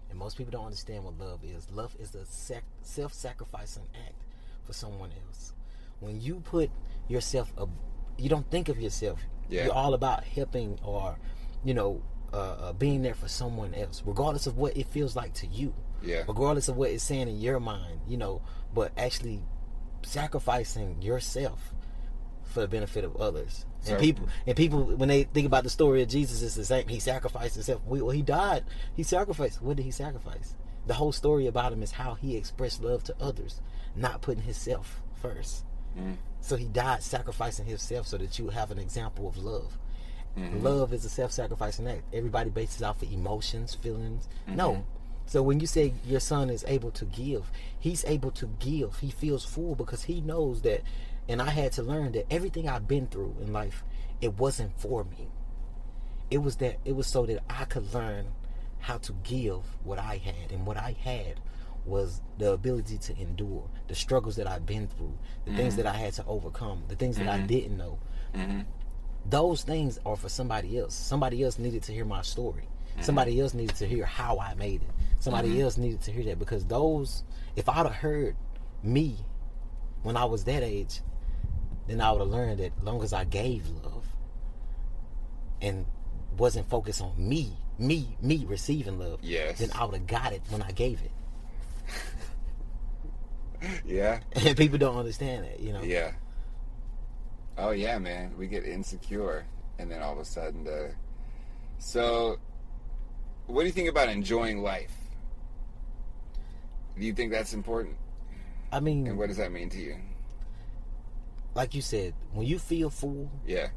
And 0.09 0.19
most 0.19 0.37
people 0.37 0.51
don't 0.51 0.65
understand 0.65 1.03
what 1.05 1.17
love 1.17 1.39
is. 1.43 1.67
Love 1.71 1.95
is 1.99 2.13
a 2.13 2.25
sac- 2.25 2.63
self-sacrificing 2.83 3.83
act 4.05 4.21
for 4.63 4.73
someone 4.73 5.09
else. 5.27 5.53
When 6.01 6.21
you 6.21 6.41
put 6.41 6.69
yourself, 7.07 7.51
ab- 7.59 7.69
you 8.17 8.29
don't 8.29 8.47
think 8.51 8.69
of 8.69 8.79
yourself. 8.79 9.19
Yeah. 9.49 9.65
You're 9.65 9.73
all 9.73 9.93
about 9.95 10.23
helping 10.23 10.77
or, 10.83 11.17
you 11.63 11.73
know, 11.73 12.03
uh, 12.31 12.37
uh, 12.37 12.73
being 12.73 13.01
there 13.01 13.15
for 13.15 13.27
someone 13.27 13.73
else, 13.73 14.03
regardless 14.05 14.45
of 14.45 14.57
what 14.57 14.77
it 14.77 14.85
feels 14.87 15.15
like 15.15 15.33
to 15.35 15.47
you 15.47 15.73
Yeah. 16.03 16.23
regardless 16.27 16.67
of 16.67 16.77
what 16.77 16.91
it's 16.91 17.03
saying 17.03 17.27
in 17.27 17.39
your 17.39 17.59
mind, 17.59 18.01
you 18.07 18.17
know, 18.17 18.41
but 18.73 18.91
actually 18.97 19.41
sacrificing 20.03 21.01
yourself 21.01 21.73
for 22.43 22.61
the 22.61 22.67
benefit 22.67 23.03
of 23.03 23.15
others. 23.17 23.65
So- 23.83 23.91
and 23.93 24.01
people 24.01 24.27
and 24.47 24.55
people 24.55 24.83
when 24.83 25.09
they 25.09 25.23
think 25.23 25.45
about 25.45 25.63
the 25.63 25.69
story 25.69 26.01
of 26.01 26.07
Jesus, 26.09 26.41
it's 26.41 26.55
the 26.55 26.65
same. 26.65 26.87
He 26.87 26.99
sacrificed 26.99 27.55
himself. 27.55 27.81
Well, 27.85 28.09
he 28.09 28.21
died. 28.21 28.63
He 28.95 29.03
sacrificed. 29.03 29.61
What 29.61 29.77
did 29.77 29.83
he 29.83 29.91
sacrifice? 29.91 30.55
The 30.87 30.95
whole 30.95 31.11
story 31.11 31.47
about 31.47 31.71
him 31.73 31.83
is 31.83 31.91
how 31.91 32.15
he 32.15 32.35
expressed 32.35 32.83
love 32.83 33.03
to 33.05 33.15
others, 33.19 33.61
not 33.95 34.21
putting 34.21 34.43
himself 34.43 35.01
first. 35.21 35.63
Mm. 35.97 36.17
So 36.41 36.55
he 36.55 36.65
died 36.65 37.03
sacrificing 37.03 37.65
himself 37.65 38.07
so 38.07 38.17
that 38.17 38.39
you 38.39 38.49
have 38.49 38.71
an 38.71 38.79
example 38.79 39.27
of 39.27 39.37
love. 39.37 39.77
Mhm. 40.37 40.63
Love 40.63 40.93
is 40.93 41.05
a 41.05 41.09
self-sacrificing 41.09 41.87
act. 41.87 42.03
Everybody 42.11 42.49
bases 42.49 42.81
off 42.81 43.01
of 43.03 43.11
emotions, 43.11 43.75
feelings. 43.75 44.27
Mhm. 44.47 44.55
No. 44.55 44.83
So 45.25 45.41
when 45.43 45.59
you 45.59 45.67
say 45.67 45.93
your 46.05 46.19
son 46.19 46.49
is 46.49 46.65
able 46.67 46.91
to 46.91 47.05
give, 47.05 47.51
he's 47.79 48.03
able 48.05 48.31
to 48.31 48.47
give. 48.59 48.97
He 48.99 49.11
feels 49.11 49.45
full 49.45 49.75
because 49.75 50.03
he 50.03 50.21
knows 50.21 50.61
that. 50.63 50.81
And 51.27 51.41
I 51.41 51.49
had 51.49 51.71
to 51.73 51.83
learn 51.83 52.11
that 52.13 52.31
everything 52.31 52.67
I've 52.67 52.87
been 52.87 53.07
through 53.07 53.35
in 53.41 53.53
life, 53.53 53.83
it 54.21 54.37
wasn't 54.37 54.77
for 54.79 55.03
me. 55.05 55.29
It 56.29 56.39
was 56.39 56.57
that 56.57 56.79
it 56.85 56.95
was 56.95 57.07
so 57.07 57.25
that 57.25 57.43
I 57.49 57.65
could 57.65 57.93
learn 57.93 58.27
how 58.79 58.97
to 58.97 59.13
give 59.23 59.61
what 59.83 59.99
I 59.99 60.17
had, 60.17 60.51
and 60.51 60.65
what 60.65 60.75
I 60.75 60.95
had 60.99 61.39
was 61.85 62.21
the 62.37 62.51
ability 62.51 62.97
to 62.97 63.17
endure 63.17 63.69
the 63.87 63.95
struggles 63.95 64.35
that 64.37 64.47
I've 64.47 64.65
been 64.65 64.87
through, 64.87 65.17
the 65.45 65.53
things 65.53 65.75
that 65.77 65.85
I 65.85 65.93
had 65.93 66.13
to 66.13 66.25
overcome, 66.25 66.83
the 66.87 66.95
things 66.95 67.17
that 67.17 67.27
I 67.27 67.39
didn't 67.39 67.77
know 67.77 67.99
hmm 68.33 68.61
those 69.25 69.63
things 69.63 69.99
are 70.05 70.17
for 70.17 70.29
somebody 70.29 70.77
else. 70.77 70.93
Somebody 70.93 71.43
else 71.43 71.57
needed 71.57 71.83
to 71.83 71.93
hear 71.93 72.05
my 72.05 72.21
story. 72.21 72.67
Somebody 72.99 73.39
else 73.39 73.53
needed 73.53 73.75
to 73.77 73.87
hear 73.87 74.05
how 74.05 74.37
I 74.39 74.53
made 74.55 74.81
it. 74.81 74.89
Somebody 75.19 75.55
Mhm. 75.55 75.61
else 75.61 75.77
needed 75.77 76.01
to 76.01 76.11
hear 76.11 76.23
that 76.25 76.39
because 76.39 76.65
those, 76.65 77.23
if 77.55 77.67
I'd 77.69 77.85
have 77.85 77.95
heard 77.95 78.35
me 78.83 79.15
when 80.03 80.17
I 80.17 80.25
was 80.25 80.43
that 80.43 80.61
age, 80.61 81.01
then 81.87 82.01
I 82.01 82.11
would 82.11 82.19
have 82.21 82.29
learned 82.29 82.59
that 82.59 82.71
long 82.83 83.01
as 83.03 83.13
I 83.13 83.23
gave 83.25 83.67
love 83.83 84.05
and 85.61 85.85
wasn't 86.37 86.69
focused 86.69 87.01
on 87.01 87.13
me, 87.17 87.57
me, 87.77 88.17
me 88.21 88.45
receiving 88.47 88.99
love, 88.99 89.19
Yes. 89.21 89.59
then 89.59 89.69
I 89.75 89.85
would 89.85 89.95
have 89.95 90.07
got 90.07 90.33
it 90.33 90.41
when 90.49 90.61
I 90.61 90.71
gave 90.71 91.01
it. 91.01 91.11
Yeah. 93.85 94.19
And 94.35 94.57
people 94.57 94.77
don't 94.77 94.97
understand 94.97 95.45
that, 95.45 95.59
you 95.61 95.71
know. 95.71 95.81
Yeah. 95.83 96.11
Oh 97.57 97.71
yeah, 97.71 97.97
man. 97.97 98.33
We 98.37 98.47
get 98.47 98.65
insecure, 98.65 99.45
and 99.79 99.89
then 99.89 100.01
all 100.01 100.11
of 100.13 100.19
a 100.19 100.25
sudden, 100.25 100.67
uh, 100.67 100.89
so 101.77 102.37
what 103.47 103.61
do 103.61 103.67
you 103.67 103.71
think 103.71 103.87
about 103.89 104.09
enjoying 104.09 104.61
life? 104.63 104.91
Do 106.97 107.05
you 107.05 107.13
think 107.13 107.31
that's 107.31 107.53
important? 107.53 107.95
I 108.71 108.79
mean, 108.81 109.07
And 109.07 109.17
what 109.17 109.27
does 109.29 109.37
that 109.37 109.51
mean 109.51 109.69
to 109.69 109.79
you? 109.79 109.95
Like 111.55 111.73
you 111.75 111.81
said, 111.81 112.13
when 112.33 112.45
you 112.47 112.59
feel 112.59 112.89
full, 112.89 113.29
Yeah. 113.45 113.69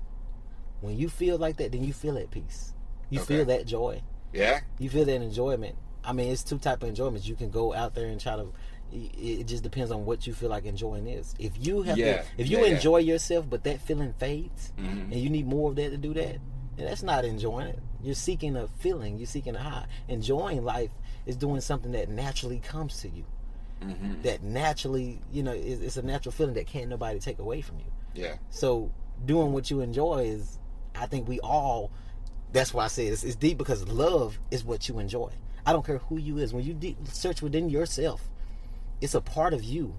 when 0.81 0.97
you 0.97 1.09
feel 1.09 1.39
like 1.39 1.57
that, 1.59 1.73
then 1.73 1.85
you 1.85 1.93
feel 1.93 2.17
at 2.19 2.31
peace. 2.31 2.73
You 3.11 3.21
Okay. 3.21 3.37
feel 3.37 3.45
that 3.47 3.67
joy. 3.67 4.03
Yeah. 4.33 4.61
You 4.79 4.91
feel 4.91 5.05
that 5.05 5.23
enjoyment. 5.23 5.77
I 6.05 6.13
mean, 6.13 6.31
it's 6.31 6.43
two 6.43 6.59
type 6.59 6.83
of 6.83 6.89
enjoyments. 6.89 7.27
You 7.27 7.35
can 7.37 7.51
go 7.51 7.73
out 7.75 7.95
there 7.95 8.07
and 8.07 8.21
try 8.21 8.37
to. 8.37 8.53
It 8.93 9.45
just 9.49 9.65
depends 9.65 9.91
on 9.91 10.05
what 10.07 10.27
you 10.29 10.33
feel 10.33 10.49
like 10.49 10.65
enjoying 10.65 11.09
is. 11.09 11.35
If 11.41 11.53
you 11.67 11.83
have, 11.83 11.99
Yeah, 11.99 12.19
to, 12.23 12.25
if 12.39 12.49
you 12.49 12.59
yeah, 12.59 12.67
yeah. 12.67 12.75
enjoy 12.77 12.99
yourself, 12.99 13.47
but 13.51 13.65
that 13.65 13.81
feeling 13.81 14.13
fades, 14.19 14.73
Mhm. 14.79 15.11
and 15.11 15.15
you 15.15 15.29
need 15.29 15.47
more 15.47 15.71
of 15.71 15.77
that 15.77 15.91
to 15.91 15.97
do 15.97 16.15
that, 16.15 16.37
then 16.77 16.87
that's 16.87 17.03
not 17.03 17.25
enjoying 17.25 17.67
it. 17.69 17.81
You're 18.01 18.15
seeking 18.15 18.55
a 18.55 18.69
feeling. 18.69 19.19
You're 19.19 19.27
seeking 19.27 19.57
a 19.57 19.59
high. 19.59 19.87
Enjoying 20.07 20.65
life 20.65 20.93
is 21.27 21.35
doing 21.37 21.61
something 21.61 21.91
that 21.93 22.09
naturally 22.09 22.61
comes 22.61 23.01
to 23.01 23.09
you. 23.09 23.25
Hmm 23.91 24.23
That 24.23 24.43
naturally, 24.43 25.21
you 25.33 25.43
know, 25.43 25.53
is 25.53 25.81
it's 25.81 25.97
a 25.97 26.03
natural 26.03 26.33
feeling 26.33 26.55
that 26.55 26.67
can't 26.67 26.89
nobody 26.89 27.19
take 27.19 27.39
away 27.39 27.61
from 27.61 27.79
you. 27.79 27.93
Yeah. 28.15 28.37
So 28.51 28.91
doing 29.25 29.53
what 29.53 29.71
you 29.71 29.81
enjoy 29.81 30.25
is, 30.27 30.59
I 30.95 31.07
think 31.07 31.29
we 31.29 31.41
all. 31.41 31.91
That's 32.53 32.73
why 32.73 32.85
I 32.85 32.89
say 32.89 33.07
it's, 33.07 33.25
it's 33.25 33.37
deep 33.37 33.59
because 33.59 33.87
love 33.89 34.39
is 34.51 34.65
what 34.65 34.89
you 34.89 34.99
enjoy. 34.99 35.31
I 35.67 35.73
don't 35.73 35.85
care 35.85 35.99
who 35.99 36.17
you 36.17 36.39
is. 36.39 36.53
When 36.55 36.65
you 36.65 36.73
deep, 36.75 36.97
search 37.09 37.43
within 37.43 37.69
yourself, 37.69 38.29
it's 39.01 39.15
a 39.15 39.21
part 39.21 39.53
of 39.53 39.65
you 39.65 39.95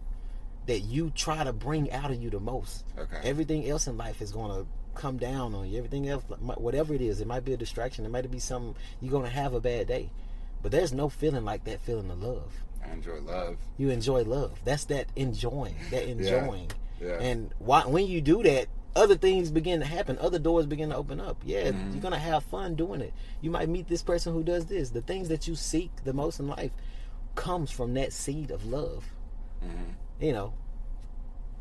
that 0.66 0.80
you 0.80 1.12
try 1.12 1.44
to 1.44 1.54
bring 1.54 1.92
out 1.92 2.10
of 2.10 2.22
you 2.22 2.30
the 2.30 2.40
most. 2.40 2.86
Okay. 2.98 3.20
Everything 3.24 3.70
else 3.70 3.88
in 3.88 3.98
life 3.98 4.22
is 4.22 4.32
going 4.32 4.52
to 4.52 4.68
come 4.96 5.18
down 5.18 5.54
on 5.54 5.70
you. 5.70 5.78
Everything 5.78 6.08
else, 6.10 6.24
whatever 6.24 6.94
it 6.94 7.02
is, 7.02 7.22
it 7.22 7.28
might 7.28 7.46
be 7.46 7.54
a 7.54 7.58
distraction. 7.58 8.06
It 8.06 8.10
might 8.10 8.30
be 8.32 8.40
something 8.40 8.76
you're 9.02 9.12
going 9.12 9.24
to 9.24 9.30
have 9.30 9.54
a 9.54 9.60
bad 9.62 9.88
day. 9.88 10.10
But 10.62 10.72
there's 10.72 10.94
no 10.94 11.10
feeling 11.10 11.46
like 11.46 11.66
that 11.66 11.82
feeling 11.82 12.10
of 12.10 12.22
love. 12.22 12.52
I 12.86 12.92
enjoy 12.94 13.20
love. 13.20 13.58
You 13.78 13.90
enjoy 13.90 14.24
love. 14.24 14.60
That's 14.64 14.86
that 14.86 15.08
enjoying. 15.16 15.76
That 15.92 16.08
enjoying. 16.10 16.72
Yeah. 17.02 17.20
And 17.20 17.54
why, 17.60 17.82
when 17.86 18.08
you 18.08 18.22
do 18.22 18.42
that, 18.44 18.68
other 18.96 19.16
things 19.16 19.52
begin 19.52 19.80
to 19.82 19.86
happen. 19.86 20.18
Other 20.20 20.40
doors 20.40 20.66
begin 20.66 20.90
to 20.90 20.96
open 20.96 21.20
up. 21.20 21.38
Yeah, 21.46 21.72
Mhm. 21.72 21.94
you're 21.94 22.02
gonna 22.02 22.18
have 22.18 22.44
fun 22.44 22.74
doing 22.76 23.02
it. 23.02 23.14
You 23.42 23.52
might 23.52 23.70
meet 23.70 23.88
this 23.88 24.02
person 24.02 24.34
who 24.34 24.42
does 24.44 24.66
this. 24.66 24.90
The 24.90 25.02
things 25.02 25.28
that 25.30 25.48
you 25.48 25.56
seek 25.56 25.92
the 26.04 26.14
most 26.14 26.40
in 26.40 26.48
life 26.48 26.72
comes 27.36 27.70
from 27.70 27.94
that 27.94 28.12
seed 28.14 28.50
of 28.52 28.66
love. 28.66 29.12
hmm 29.62 29.92
You 30.20 30.34
know, 30.34 30.54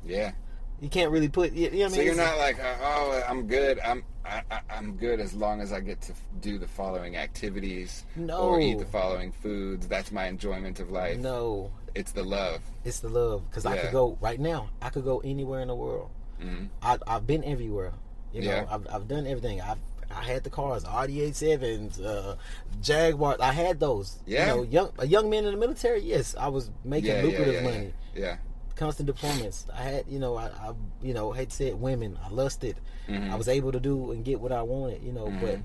Yeah. 0.05 0.32
You 0.81 0.89
can't 0.89 1.11
really 1.11 1.28
put. 1.28 1.53
You, 1.53 1.70
you 1.70 1.70
know 1.70 1.77
what 1.78 1.85
I 1.85 1.89
So 1.89 1.97
mean? 1.97 2.05
you're 2.07 2.15
It's- 2.15 2.31
not 2.31 2.39
like, 2.39 2.59
uh, 2.61 2.74
oh, 2.82 3.23
I'm 3.28 3.47
good. 3.47 3.78
I'm 3.81 4.05
I, 4.24 4.43
I'm 4.70 4.97
good 4.97 5.20
as 5.20 5.35
long 5.35 5.61
as 5.61 5.73
I 5.73 5.78
get 5.78 6.01
to 6.03 6.12
do 6.40 6.59
the 6.59 6.66
following 6.66 7.16
activities 7.16 8.03
no. 8.16 8.39
or 8.40 8.61
eat 8.61 8.78
the 8.81 8.85
following 8.85 9.31
foods. 9.31 9.86
That's 9.86 10.11
my 10.11 10.27
enjoyment 10.27 10.81
of 10.81 10.90
life. 10.90 11.19
No, 11.19 11.70
It's 11.94 12.11
the 12.11 12.24
love. 12.24 12.61
it's 12.85 12.98
the 12.98 13.09
love. 13.09 13.48
Because 13.48 13.65
I 13.66 13.78
could 13.78 13.93
go 13.93 14.19
right 14.20 14.40
now. 14.40 14.70
I 14.82 14.89
could 14.90 15.05
go 15.05 15.20
anywhere 15.20 15.61
in 15.61 15.69
the 15.69 15.77
world. 15.77 16.11
hmm 16.40 16.65
I, 16.82 16.98
I've 17.07 17.24
been 17.24 17.44
everywhere. 17.44 17.93
You 18.32 18.43
know, 18.43 18.48
Yeah. 18.51 18.66
I've, 18.69 18.86
I've 18.93 19.07
done 19.09 19.27
everything. 19.28 19.61
I've 19.61 19.78
I 20.11 20.23
had 20.24 20.43
the 20.44 20.51
cars, 20.51 20.85
RD-8 20.85 21.35
sevens, 21.35 22.01
uh, 22.01 22.36
Jaguars. 22.82 23.39
I 23.40 23.53
had 23.53 23.78
those. 23.81 24.19
Yeah. 24.27 24.48
You 24.48 24.57
know, 24.57 24.62
young 24.65 24.93
a 24.98 25.07
young 25.07 25.31
man 25.31 25.44
in 25.44 25.53
the 25.53 25.57
military. 25.57 26.01
Yes, 26.03 26.35
I 26.39 26.48
was 26.48 26.70
making 26.85 27.11
Yeah, 27.11 27.16
yeah, 27.19 27.23
lucrative 27.23 27.55
yeah, 27.55 27.62
money. 27.62 27.93
Yeah. 28.15 28.36
Constant 28.77 29.09
deployments. 29.09 29.65
I 29.73 29.82
had, 29.82 30.05
you 30.09 30.19
know, 30.19 30.36
I, 30.36 30.47
I 30.47 30.73
you 31.03 31.15
know, 31.15 31.32
hate 31.32 31.48
to 31.51 31.57
say 31.57 31.66
it, 31.69 31.78
women. 31.78 32.19
I 32.23 32.28
lusted. 32.28 32.77
Mhm. 33.09 33.31
I 33.31 33.35
was 33.36 33.48
able 33.48 33.73
to 33.73 33.81
do 33.81 34.12
and 34.12 34.24
get 34.24 34.40
what 34.40 34.53
I 34.53 34.62
wanted. 34.62 35.03
You 35.03 35.12
know, 35.12 35.27
but 35.40 35.57
Mhm. 35.57 35.62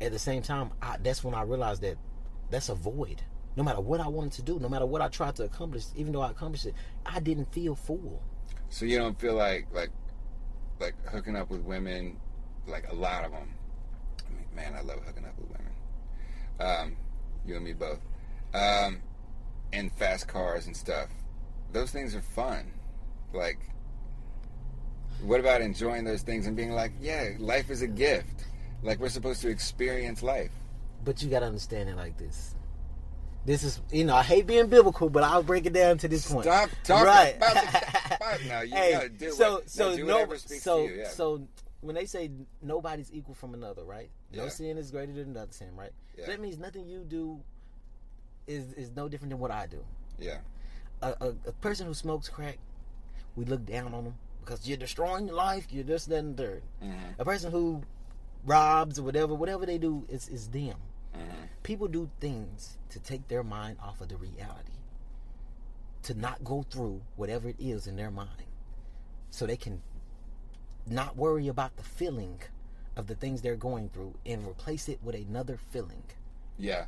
at 0.00 0.12
the 0.12 0.18
same 0.18 0.42
time, 0.42 0.70
I, 0.80 0.96
that's 1.02 1.24
when 1.24 1.34
I 1.34 1.42
realized 1.42 1.82
that 1.82 1.98
that's 2.50 2.68
a 2.68 2.74
void. 2.74 3.22
No 3.56 3.62
matter 3.64 3.80
what 3.80 4.00
I 4.00 4.08
wanted 4.08 4.32
to 4.34 4.42
do, 4.42 4.58
no 4.60 4.68
matter 4.68 4.86
what 4.86 5.02
I 5.02 5.08
tried 5.08 5.34
to 5.36 5.44
accomplish, 5.44 5.84
even 5.96 6.12
though 6.12 6.22
I 6.22 6.30
accomplished 6.30 6.66
it, 6.66 6.74
I 7.04 7.18
didn't 7.20 7.52
feel 7.52 7.74
full. 7.74 8.22
So 8.70 8.84
you 8.86 8.98
don't 8.98 9.18
feel 9.20 9.34
like 9.34 9.66
like 9.74 9.90
like 10.80 10.94
hooking 11.08 11.36
up 11.36 11.50
with 11.50 11.60
women, 11.62 12.18
like 12.66 12.88
a 12.90 12.94
lot 12.94 13.24
of 13.24 13.32
them. 13.32 13.54
I 14.26 14.30
mean, 14.34 14.46
man, 14.54 14.74
I 14.74 14.80
love 14.82 15.00
hooking 15.04 15.24
up 15.24 15.36
with 15.38 15.48
women. 15.50 15.72
Um, 16.60 16.96
you 17.44 17.56
and 17.56 17.64
me 17.64 17.72
both. 17.72 18.00
Um, 18.54 19.02
and 19.72 19.90
fast 19.92 20.28
cars 20.28 20.66
and 20.66 20.76
stuff. 20.76 21.08
Those 21.72 21.90
things 21.90 22.14
are 22.14 22.20
fun. 22.22 22.70
Like, 23.32 23.58
what 25.22 25.40
about 25.40 25.60
enjoying 25.60 26.04
those 26.04 26.22
things 26.22 26.46
and 26.46 26.56
being 26.56 26.72
like, 26.72 26.92
yeah, 27.00 27.30
life 27.38 27.70
is 27.70 27.82
a 27.82 27.86
gift. 27.86 28.44
Like 28.82 28.98
we're 28.98 29.08
supposed 29.08 29.40
to 29.42 29.48
experience 29.48 30.22
life. 30.22 30.50
But 31.04 31.22
you 31.22 31.30
gotta 31.30 31.46
understand 31.46 31.88
it 31.88 31.96
like 31.96 32.18
this. 32.18 32.54
This 33.44 33.64
is, 33.64 33.80
you 33.90 34.04
know, 34.04 34.14
I 34.14 34.22
hate 34.22 34.46
being 34.46 34.66
biblical, 34.68 35.08
but 35.10 35.24
I'll 35.24 35.42
break 35.42 35.66
it 35.66 35.72
down 35.72 35.98
to 35.98 36.08
this 36.08 36.30
point. 36.30 36.44
Stop 36.44 36.70
talking 36.84 37.06
right. 37.06 37.36
about 37.36 37.54
the 37.54 38.44
now. 38.48 38.60
You 38.62 38.74
hey, 38.74 38.92
gotta 38.92 39.08
do 39.08 39.30
so 39.32 39.52
what, 39.54 39.70
so 39.70 39.90
no, 39.90 39.96
do 39.96 40.04
no, 40.04 40.12
whatever 40.14 40.38
speaks 40.38 40.62
so 40.62 40.86
to 40.86 40.92
you. 40.92 41.00
Yeah. 41.00 41.08
so 41.08 41.42
when 41.80 41.94
they 41.96 42.06
say 42.06 42.30
nobody's 42.60 43.10
equal 43.12 43.34
from 43.34 43.54
another, 43.54 43.84
right? 43.84 44.10
No 44.32 44.44
Yeah. 44.44 44.48
sin 44.48 44.76
is 44.78 44.90
greater 44.90 45.12
than 45.12 45.30
another 45.30 45.52
sin, 45.52 45.74
right? 45.76 45.90
Yeah. 46.16 46.26
So 46.26 46.30
that 46.32 46.40
means 46.40 46.58
nothing 46.58 46.86
you 46.86 47.04
do 47.06 47.40
is 48.46 48.72
is 48.74 48.90
no 48.94 49.08
different 49.08 49.30
than 49.30 49.38
what 49.40 49.50
I 49.52 49.66
do. 49.66 49.84
yeah. 50.18 50.38
A, 51.02 51.08
a, 51.20 51.28
a 51.48 51.52
person 51.60 51.86
who 51.86 51.94
smokes 51.94 52.28
crack, 52.28 52.58
we 53.36 53.44
look 53.44 53.66
down 53.66 53.92
on 53.94 54.04
them 54.04 54.14
because 54.44 54.66
you're 54.68 54.76
destroying 54.78 55.26
your 55.26 55.36
life. 55.36 55.66
You're 55.70 55.84
this, 55.84 56.04
that, 56.06 56.18
and 56.18 56.36
third. 56.36 56.62
hmm 56.80 56.92
A 57.18 57.24
person 57.24 57.50
who 57.50 57.82
robs 58.44 58.98
or 58.98 59.02
whatever, 59.02 59.34
whatever 59.34 59.66
they 59.66 59.78
do, 59.78 60.04
is 60.08 60.28
is 60.28 60.48
them. 60.48 60.76
hmm 61.14 61.20
People 61.62 61.88
do 61.88 62.10
things 62.20 62.78
to 62.90 62.98
take 63.00 63.28
their 63.28 63.42
mind 63.44 63.78
off 63.82 64.00
of 64.00 64.08
the 64.08 64.16
reality, 64.16 64.78
to 66.02 66.14
not 66.14 66.42
go 66.44 66.64
through 66.68 67.00
whatever 67.16 67.48
it 67.48 67.56
is 67.58 67.86
in 67.86 67.96
their 67.96 68.10
mind, 68.10 68.46
so 69.30 69.46
they 69.46 69.56
can 69.56 69.80
not 70.86 71.16
worry 71.16 71.46
about 71.48 71.76
the 71.76 71.82
feeling 71.84 72.40
of 72.96 73.06
the 73.06 73.14
things 73.14 73.40
they're 73.42 73.56
going 73.56 73.88
through 73.90 74.14
and 74.26 74.46
replace 74.46 74.88
it 74.88 74.98
with 75.02 75.14
another 75.14 75.56
feeling. 75.70 76.02
Yeah. 76.58 76.84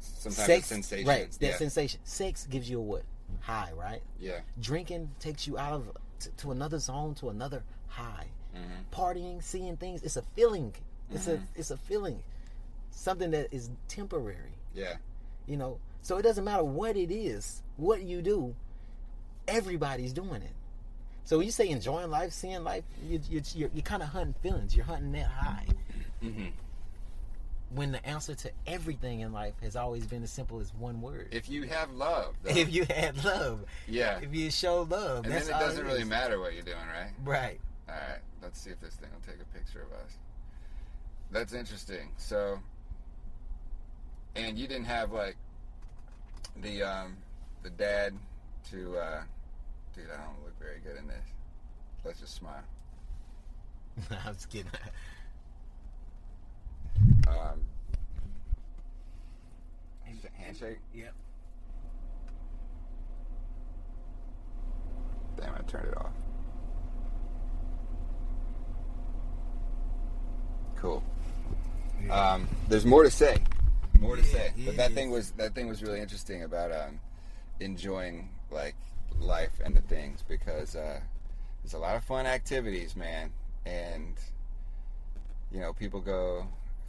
Sometimes 0.00 0.46
Sex, 0.46 0.58
it's 0.60 0.66
sensation. 0.68 1.06
right? 1.08 1.30
That 1.32 1.46
yeah. 1.46 1.56
sensation. 1.56 2.00
Sex 2.04 2.46
gives 2.50 2.68
you 2.68 2.78
a 2.78 2.82
what? 2.82 3.02
High, 3.40 3.70
right? 3.76 4.02
yeah. 4.18 4.40
Drinking 4.60 5.10
takes 5.20 5.46
you 5.46 5.58
out 5.58 5.72
of 5.72 5.90
to, 6.20 6.30
to 6.30 6.50
another 6.52 6.78
zone, 6.78 7.14
to 7.16 7.28
another 7.30 7.62
high. 7.88 8.26
hmm 8.52 8.60
Partying, 8.92 9.42
seeing 9.42 9.76
things, 9.76 10.02
it's 10.02 10.16
a 10.16 10.22
feeling. 10.36 10.74
It's 11.10 11.26
Mhm. 11.26 11.34
a 11.34 11.40
it's 11.58 11.70
a 11.70 11.76
feeling. 11.76 12.22
Something 12.90 13.30
that 13.32 13.52
is 13.52 13.70
temporary. 13.88 14.54
Yeah. 14.74 14.96
You 15.46 15.56
know, 15.56 15.78
so 16.02 16.16
it 16.18 16.22
doesn't 16.22 16.44
matter 16.44 16.64
what 16.64 16.96
it 16.96 17.10
is, 17.12 17.62
what 17.76 18.02
you 18.02 18.22
do, 18.22 18.54
everybody's 19.48 20.12
doing 20.12 20.42
it. 20.42 20.54
So 21.24 21.38
when 21.38 21.46
you 21.46 21.52
say 21.52 21.68
enjoying 21.70 22.10
life, 22.10 22.32
seeing 22.32 22.64
life, 22.64 22.84
you, 23.06 23.20
you, 23.30 23.42
you're, 23.54 23.70
you're 23.74 23.82
kind 23.82 24.02
of 24.02 24.10
hunting 24.10 24.34
feelings. 24.42 24.76
You're 24.76 24.84
hunting 24.84 25.12
that 25.12 25.26
high. 25.28 25.66
hmm 26.20 26.46
When 27.74 27.92
the 27.92 28.04
answer 28.06 28.34
to 28.34 28.50
everything 28.66 29.20
in 29.20 29.32
life 29.32 29.54
has 29.62 29.74
always 29.74 30.06
been 30.06 30.22
as 30.22 30.30
simple 30.30 30.60
as 30.60 30.72
one 30.74 31.00
word. 31.00 31.28
If 31.32 31.48
you 31.48 31.64
have 31.64 31.90
love, 31.92 32.34
though, 32.42 32.50
If 32.56 32.72
you 32.72 32.84
had 32.84 33.24
love, 33.24 33.64
yeah, 33.88 34.20
if 34.22 34.34
you 34.34 34.50
show 34.50 34.82
love, 34.82 35.24
and 35.24 35.34
then 35.34 35.42
it 35.42 35.48
doesn't 35.48 35.84
really 35.84 36.02
is. 36.02 36.08
matter 36.08 36.38
what 36.38 36.54
you're 36.54 36.62
doing, 36.62 36.76
right? 36.76 37.10
Right. 37.24 37.60
All 37.88 37.94
right, 37.94 38.20
let's 38.42 38.60
see 38.60 38.70
if 38.70 38.80
this 38.80 38.94
thing 38.94 39.10
will 39.12 39.26
take 39.32 39.40
a 39.42 39.58
picture 39.58 39.82
of 39.82 39.92
us. 40.04 40.16
That's 41.32 41.52
interesting. 41.52 42.10
So, 42.16 42.60
and 44.36 44.56
you 44.58 44.68
didn't 44.68 44.86
have 44.86 45.12
like 45.12 45.36
the 46.62 46.82
um 46.82 47.16
the 47.62 47.70
dad 47.70 48.14
to 48.70 48.96
uh 48.96 49.22
dude, 49.94 50.04
I 50.12 50.22
don't 50.24 50.44
look 50.44 50.58
very 50.60 50.78
good 50.78 50.96
in 50.96 51.08
this. 51.08 51.26
Let's 52.04 52.20
just 52.20 52.34
smile. 52.36 52.62
I'm 54.26 54.34
just 54.34 54.48
kidding. 54.48 54.70
Um, 57.26 57.60
handshake. 60.34 60.78
Yep. 60.94 61.12
Damn, 65.36 65.54
I 65.54 65.58
turned 65.62 65.88
it 65.88 65.96
off. 65.96 66.12
Cool. 70.76 71.02
Um, 72.10 72.46
there's 72.68 72.84
more 72.84 73.02
to 73.02 73.10
say. 73.10 73.38
more 74.00 74.16
to 74.16 74.22
Yeah, 74.22 74.28
say. 74.32 74.52
it 74.56 74.66
But 74.66 74.76
that 74.76 74.90
is. 74.90 74.94
thing 74.96 75.10
was 75.10 75.30
that 75.32 75.54
thing 75.54 75.66
was 75.68 75.82
really 75.82 76.00
interesting 76.00 76.42
about 76.42 76.70
um, 76.72 77.00
enjoying 77.60 78.28
like 78.50 78.74
life 79.18 79.60
and 79.64 79.74
the 79.74 79.80
things 79.82 80.22
because 80.28 80.76
uh, 80.76 81.00
there's 81.62 81.72
a 81.74 81.78
lot 81.78 81.96
of 81.96 82.04
fun 82.04 82.26
activities, 82.26 82.94
man, 82.94 83.32
and 83.64 84.14
you 85.50 85.60
know 85.60 85.72
people 85.72 86.00
go 86.00 86.46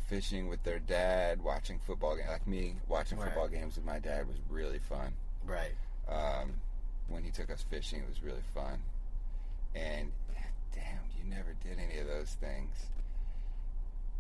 fishing 0.07 0.48
with 0.48 0.64
their 0.64 0.80
dad, 0.80 1.41
watching 1.44 1.80
football 1.80 2.15
games. 2.15 2.30
Like 2.30 2.48
me, 2.48 2.76
watching 2.88 3.18
Right. 3.18 3.26
football 3.26 3.48
games 3.48 3.76
with 3.76 3.86
my 3.86 3.99
dad 3.99 4.27
was 4.27 4.38
really 4.49 4.80
fun. 4.80 5.14
Right. 5.45 5.73
Um, 6.07 6.53
when 7.07 7.23
he 7.23 7.32
took 7.32 7.49
us 7.49 7.64
fishing, 7.69 8.02
it 8.02 8.07
was 8.07 8.22
really 8.23 8.44
fun. 8.53 8.80
And 9.76 10.11
damn, 10.73 10.99
you 11.18 11.23
never 11.30 11.53
did 11.64 11.77
any 11.80 11.99
of 11.99 12.07
those 12.07 12.30
things. 12.36 12.72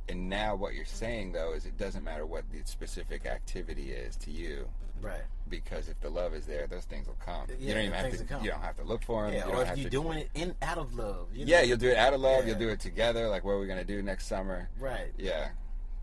And 0.07 0.29
now 0.29 0.55
what 0.55 0.73
you're 0.75 0.85
saying 0.85 1.31
though 1.31 1.53
is 1.53 1.65
it 1.65 1.77
doesn't 1.77 2.03
matter 2.03 2.25
what 2.25 2.43
the 2.51 2.59
specific 2.65 3.25
activity 3.25 3.91
is 3.91 4.15
to 4.17 4.31
you 4.31 4.67
Right. 5.01 5.21
because 5.49 5.89
if 5.89 5.99
the 5.99 6.09
love 6.09 6.33
is 6.35 6.45
there, 6.45 6.67
those 6.67 6.85
things 6.85 7.07
will 7.07 7.17
come. 7.25 7.47
you 7.59 7.73
don't 7.73 7.83
even 7.85 7.93
have 7.93 8.11
to. 8.17 8.23
come. 8.23 8.43
You 8.43 8.51
don't 8.51 8.61
have 8.61 8.77
to 8.77 8.83
look 8.83 9.01
for 9.03 9.25
them. 9.25 9.33
Yeah. 9.33 9.47
you 9.47 9.53
Or 9.53 9.61
if 9.63 9.67
have 9.69 9.77
you're 9.79 9.89
doing 9.89 10.19
it 10.19 10.29
in 10.35 10.55
out 10.61 10.77
of 10.77 10.93
love. 10.93 11.27
You 11.33 11.45
Yeah, 11.47 11.61
you'll 11.61 11.77
do 11.77 11.89
it 11.89 11.97
out 11.97 12.13
of 12.13 12.21
love. 12.21 12.43
Yeah. 12.43 12.51
You'll 12.51 12.59
do 12.59 12.69
it 12.69 12.79
together. 12.79 13.27
Like 13.29 13.43
what 13.43 13.53
are 13.53 13.59
we 13.59 13.65
gonna 13.67 13.83
do 13.83 14.01
next 14.03 14.27
summer? 14.27 14.69
Right. 14.79 15.11
Yeah, 15.17 15.49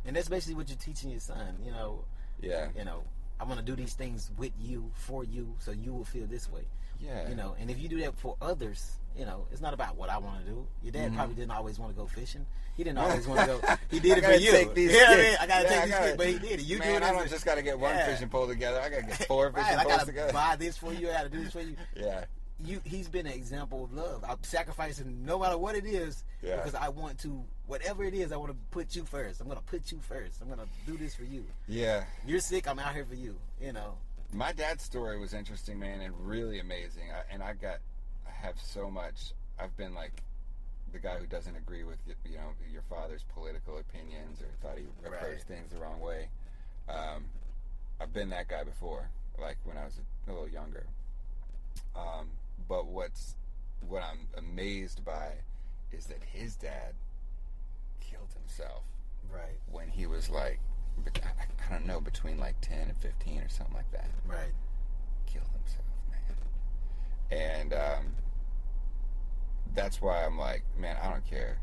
And 0.04 0.16
that's 0.16 0.28
basically 0.28 0.54
what 0.56 0.68
you're 0.68 0.78
teaching 0.78 1.10
your 1.10 1.20
son. 1.20 1.56
You 1.64 1.70
know. 1.72 2.04
yeah, 2.40 2.68
You 2.76 2.84
know. 2.84 3.02
I 3.40 3.44
want 3.44 3.58
to 3.58 3.66
do 3.66 3.74
these 3.74 3.94
things 3.94 4.30
with 4.38 4.52
you, 4.60 4.90
for 4.94 5.24
you, 5.24 5.54
so 5.58 5.72
you 5.72 5.92
will 5.92 6.04
feel 6.04 6.26
this 6.26 6.48
way. 6.50 6.62
yeah. 7.00 7.28
You 7.28 7.34
know, 7.34 7.56
and 7.58 7.70
if 7.70 7.80
you 7.80 7.88
do 7.88 7.98
that 8.00 8.16
for 8.18 8.36
others, 8.40 8.98
you 9.18 9.24
know, 9.24 9.46
it's 9.50 9.60
not 9.60 9.74
about 9.74 9.96
what 9.96 10.08
I 10.10 10.18
want 10.18 10.44
to 10.44 10.50
do. 10.50 10.64
Your 10.84 10.92
dad 10.92 11.10
Mhm. 11.10 11.16
probably 11.16 11.34
didn't 11.34 11.50
always 11.50 11.76
want 11.78 11.92
to 11.92 11.98
go 11.98 12.06
fishing. 12.06 12.46
He 12.76 12.84
didn't 12.84 12.98
always 13.04 13.26
want 13.26 13.40
to 13.40 13.46
go. 13.46 13.60
He 13.90 13.98
did 13.98 14.18
it 14.18 14.24
for 14.24 14.32
you. 14.34 14.52
Take 14.52 14.74
these 14.74 14.92
yeah, 14.92 15.06
I 15.08 15.16
mean, 15.16 15.36
I 15.40 15.46
gotta 15.48 15.64
Yeah, 15.64 15.68
take 15.70 15.82
these 15.82 15.90
gotta- 15.90 16.04
sticks, 16.04 16.16
but 16.18 16.26
he 16.28 16.38
did 16.38 16.60
it. 16.60 16.66
You 16.66 16.78
Man, 16.78 16.88
do 16.88 16.94
it. 16.94 17.02
I 17.02 17.12
don't 17.12 17.26
a- 17.26 17.28
just 17.28 17.44
gotta 17.44 17.62
get 17.62 17.78
one 17.80 17.94
Yeah. 17.96 18.06
fishing 18.06 18.28
pole 18.28 18.46
together. 18.46 18.80
I 18.80 18.88
gotta 18.90 19.02
get 19.02 19.24
four 19.26 19.50
fishing 19.50 19.64
right, 19.64 19.78
I 19.78 19.82
poles 19.82 19.94
gotta 19.96 20.06
together. 20.06 20.32
buy 20.32 20.54
this 20.56 20.76
for 20.76 20.92
you. 20.92 21.08
I 21.10 21.12
gotta 21.12 21.28
do 21.28 21.42
this 21.42 21.52
for 21.52 21.60
you. 21.62 21.74
Yeah, 21.96 22.24
You, 22.64 22.80
he's 22.84 23.09
been 23.09 23.26
an 23.26 23.32
example 23.32 23.84
of 23.84 23.93
love. 23.93 24.24
I'm 24.28 24.43
sacrificing 24.43 25.24
no 25.24 25.39
matter 25.39 25.59
what 25.59 25.74
it 25.74 25.84
is 25.84 26.24
Yeah. 26.43 26.56
because 26.56 26.74
I 26.74 26.89
want 26.90 27.18
to, 27.20 27.44
whatever 27.66 28.05
it 28.05 28.14
is, 28.14 28.30
I 28.32 28.36
want 28.36 28.52
to 28.52 28.59
put 28.70 28.94
you 28.94 29.05
first. 29.05 29.40
I'm 29.40 29.48
gonna 29.48 29.60
put 29.66 29.90
you 29.90 29.98
first. 30.01 30.40
I'm 30.40 30.48
gonna 30.48 30.66
do 30.86 30.97
this 30.97 31.14
for 31.14 31.24
you. 31.24 31.44
yeah. 31.66 32.05
You're 32.26 32.40
sick. 32.40 32.68
I'm 32.68 32.78
out 32.78 32.94
here 32.94 33.05
for 33.05 33.14
you. 33.16 33.36
You 33.60 33.72
know. 33.72 33.94
My 34.32 34.52
dad's 34.52 34.82
story 34.84 35.18
was 35.18 35.34
interesting, 35.34 35.78
man, 35.78 36.01
and 36.01 36.14
really 36.26 36.59
amazing. 36.60 37.05
I, 37.12 37.32
and 37.34 37.43
I 37.43 37.52
got, 37.55 37.78
I 38.26 38.30
have 38.47 38.55
so 38.60 38.90
much. 38.90 39.32
I've 39.59 39.76
been 39.76 39.94
like 39.94 40.22
the 40.93 40.98
guy 40.98 41.16
who 41.18 41.26
doesn't 41.26 41.56
agree 41.56 41.84
with 41.84 41.98
you 42.28 42.36
know 42.36 42.51
your 42.70 42.82
father's 42.89 43.24
political 43.34 43.78
opinions 43.78 44.40
or 44.40 44.47
thought 44.62 44.78
he 44.78 44.84
approached 45.05 45.22
Right. 45.24 45.43
things 45.43 45.72
the 45.72 45.78
wrong 45.80 46.01
way. 46.01 46.28
Um, 46.89 47.24
I've 48.01 48.12
been 48.12 48.30
that 48.30 48.48
guy 48.48 48.62
before, 48.64 49.09
like 49.40 49.56
when 49.64 49.76
I 49.76 49.84
was 49.84 49.94
a 50.28 50.30
little 50.32 50.48
younger. 50.48 50.86
Um, 51.97 52.28
but 52.68 52.86
what's 52.86 53.34
what 53.89 54.02
I'm 54.02 54.26
amazed 54.36 55.05
by 55.05 55.32
is 55.90 56.06
that 56.06 56.22
his 56.22 56.56
dad 56.56 56.94
killed 58.01 58.32
himself 58.39 58.84
Right. 59.30 59.59
when 59.70 59.89
he 59.89 60.06
was 60.06 60.28
like, 60.30 60.60
I- 61.24 61.47
I 61.66 61.70
don't 61.70 61.86
know, 61.86 62.01
between 62.01 62.39
like 62.39 62.60
ten 62.60 62.89
and 62.89 62.97
fifteen 62.98 63.40
or 63.40 63.48
something 63.48 63.74
like 63.74 63.90
that 63.93 64.09
Right. 64.26 64.52
killed 65.26 65.48
himself, 65.48 65.86
man. 66.10 67.39
And 67.39 67.72
um, 67.74 68.14
that's 69.74 70.01
why 70.01 70.24
I'm 70.24 70.39
like, 70.39 70.62
man, 70.78 70.97
I 71.02 71.10
don't 71.10 71.24
care. 71.24 71.59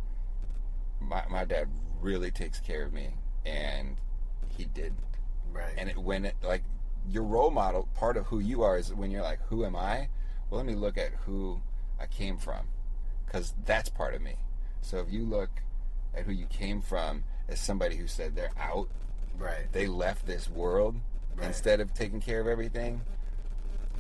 My 1.00 1.24
my 1.30 1.46
dad 1.46 1.70
really 2.02 2.32
takes 2.32 2.60
care 2.60 2.84
of 2.84 2.92
me, 2.94 3.10
and 3.46 3.98
he 4.50 4.66
didn't. 4.66 4.98
Right. 5.52 5.74
And 5.78 5.90
it, 5.90 5.98
when 5.98 6.26
it 6.26 6.36
like 6.44 6.64
your 7.08 7.24
role 7.24 7.52
model, 7.52 7.88
part 7.96 8.18
of 8.18 8.26
who 8.28 8.40
you 8.40 8.64
are 8.64 8.78
is 8.78 8.94
when 8.94 9.10
you're 9.12 9.22
like, 9.24 9.42
who 9.48 9.64
am 9.66 9.76
I? 9.76 10.10
Well, 10.50 10.58
let 10.60 10.66
me 10.68 10.76
look 10.76 10.98
at 10.98 11.12
who 11.26 11.62
I 12.00 12.06
came 12.08 12.38
from, 12.38 12.68
because 13.26 13.54
that's 13.66 13.90
part 13.90 14.14
of 14.14 14.22
me. 14.22 14.36
So 14.82 14.98
if 15.00 15.12
you 15.12 15.24
look 15.24 15.50
at 16.16 16.24
who 16.24 16.32
you 16.32 16.46
came 16.48 16.82
from 16.82 17.24
as 17.48 17.60
somebody 17.60 17.96
who 17.98 18.08
said 18.08 18.36
they're 18.36 18.52
out 18.60 18.88
right. 19.38 19.72
they 19.72 19.88
left 19.88 20.26
this 20.26 20.50
world 20.50 20.96
Right. 21.36 21.48
instead 21.48 21.80
of 21.80 21.94
taking 21.94 22.20
care 22.20 22.42
of 22.42 22.48
everything 22.48 23.02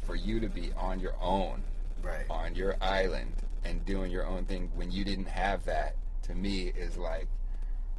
for 0.01 0.15
you 0.15 0.39
to 0.39 0.49
be 0.49 0.71
on 0.75 0.99
your 0.99 1.13
own 1.21 1.63
Right. 2.01 2.25
on 2.29 2.55
your 2.55 2.75
island 2.81 3.33
and 3.63 3.85
doing 3.85 4.11
your 4.11 4.25
own 4.25 4.45
thing 4.45 4.71
when 4.75 4.91
you 4.91 5.03
didn't 5.05 5.27
have 5.27 5.65
that 5.65 5.95
to 6.23 6.33
me 6.35 6.63
is 6.75 6.97
like 6.97 7.27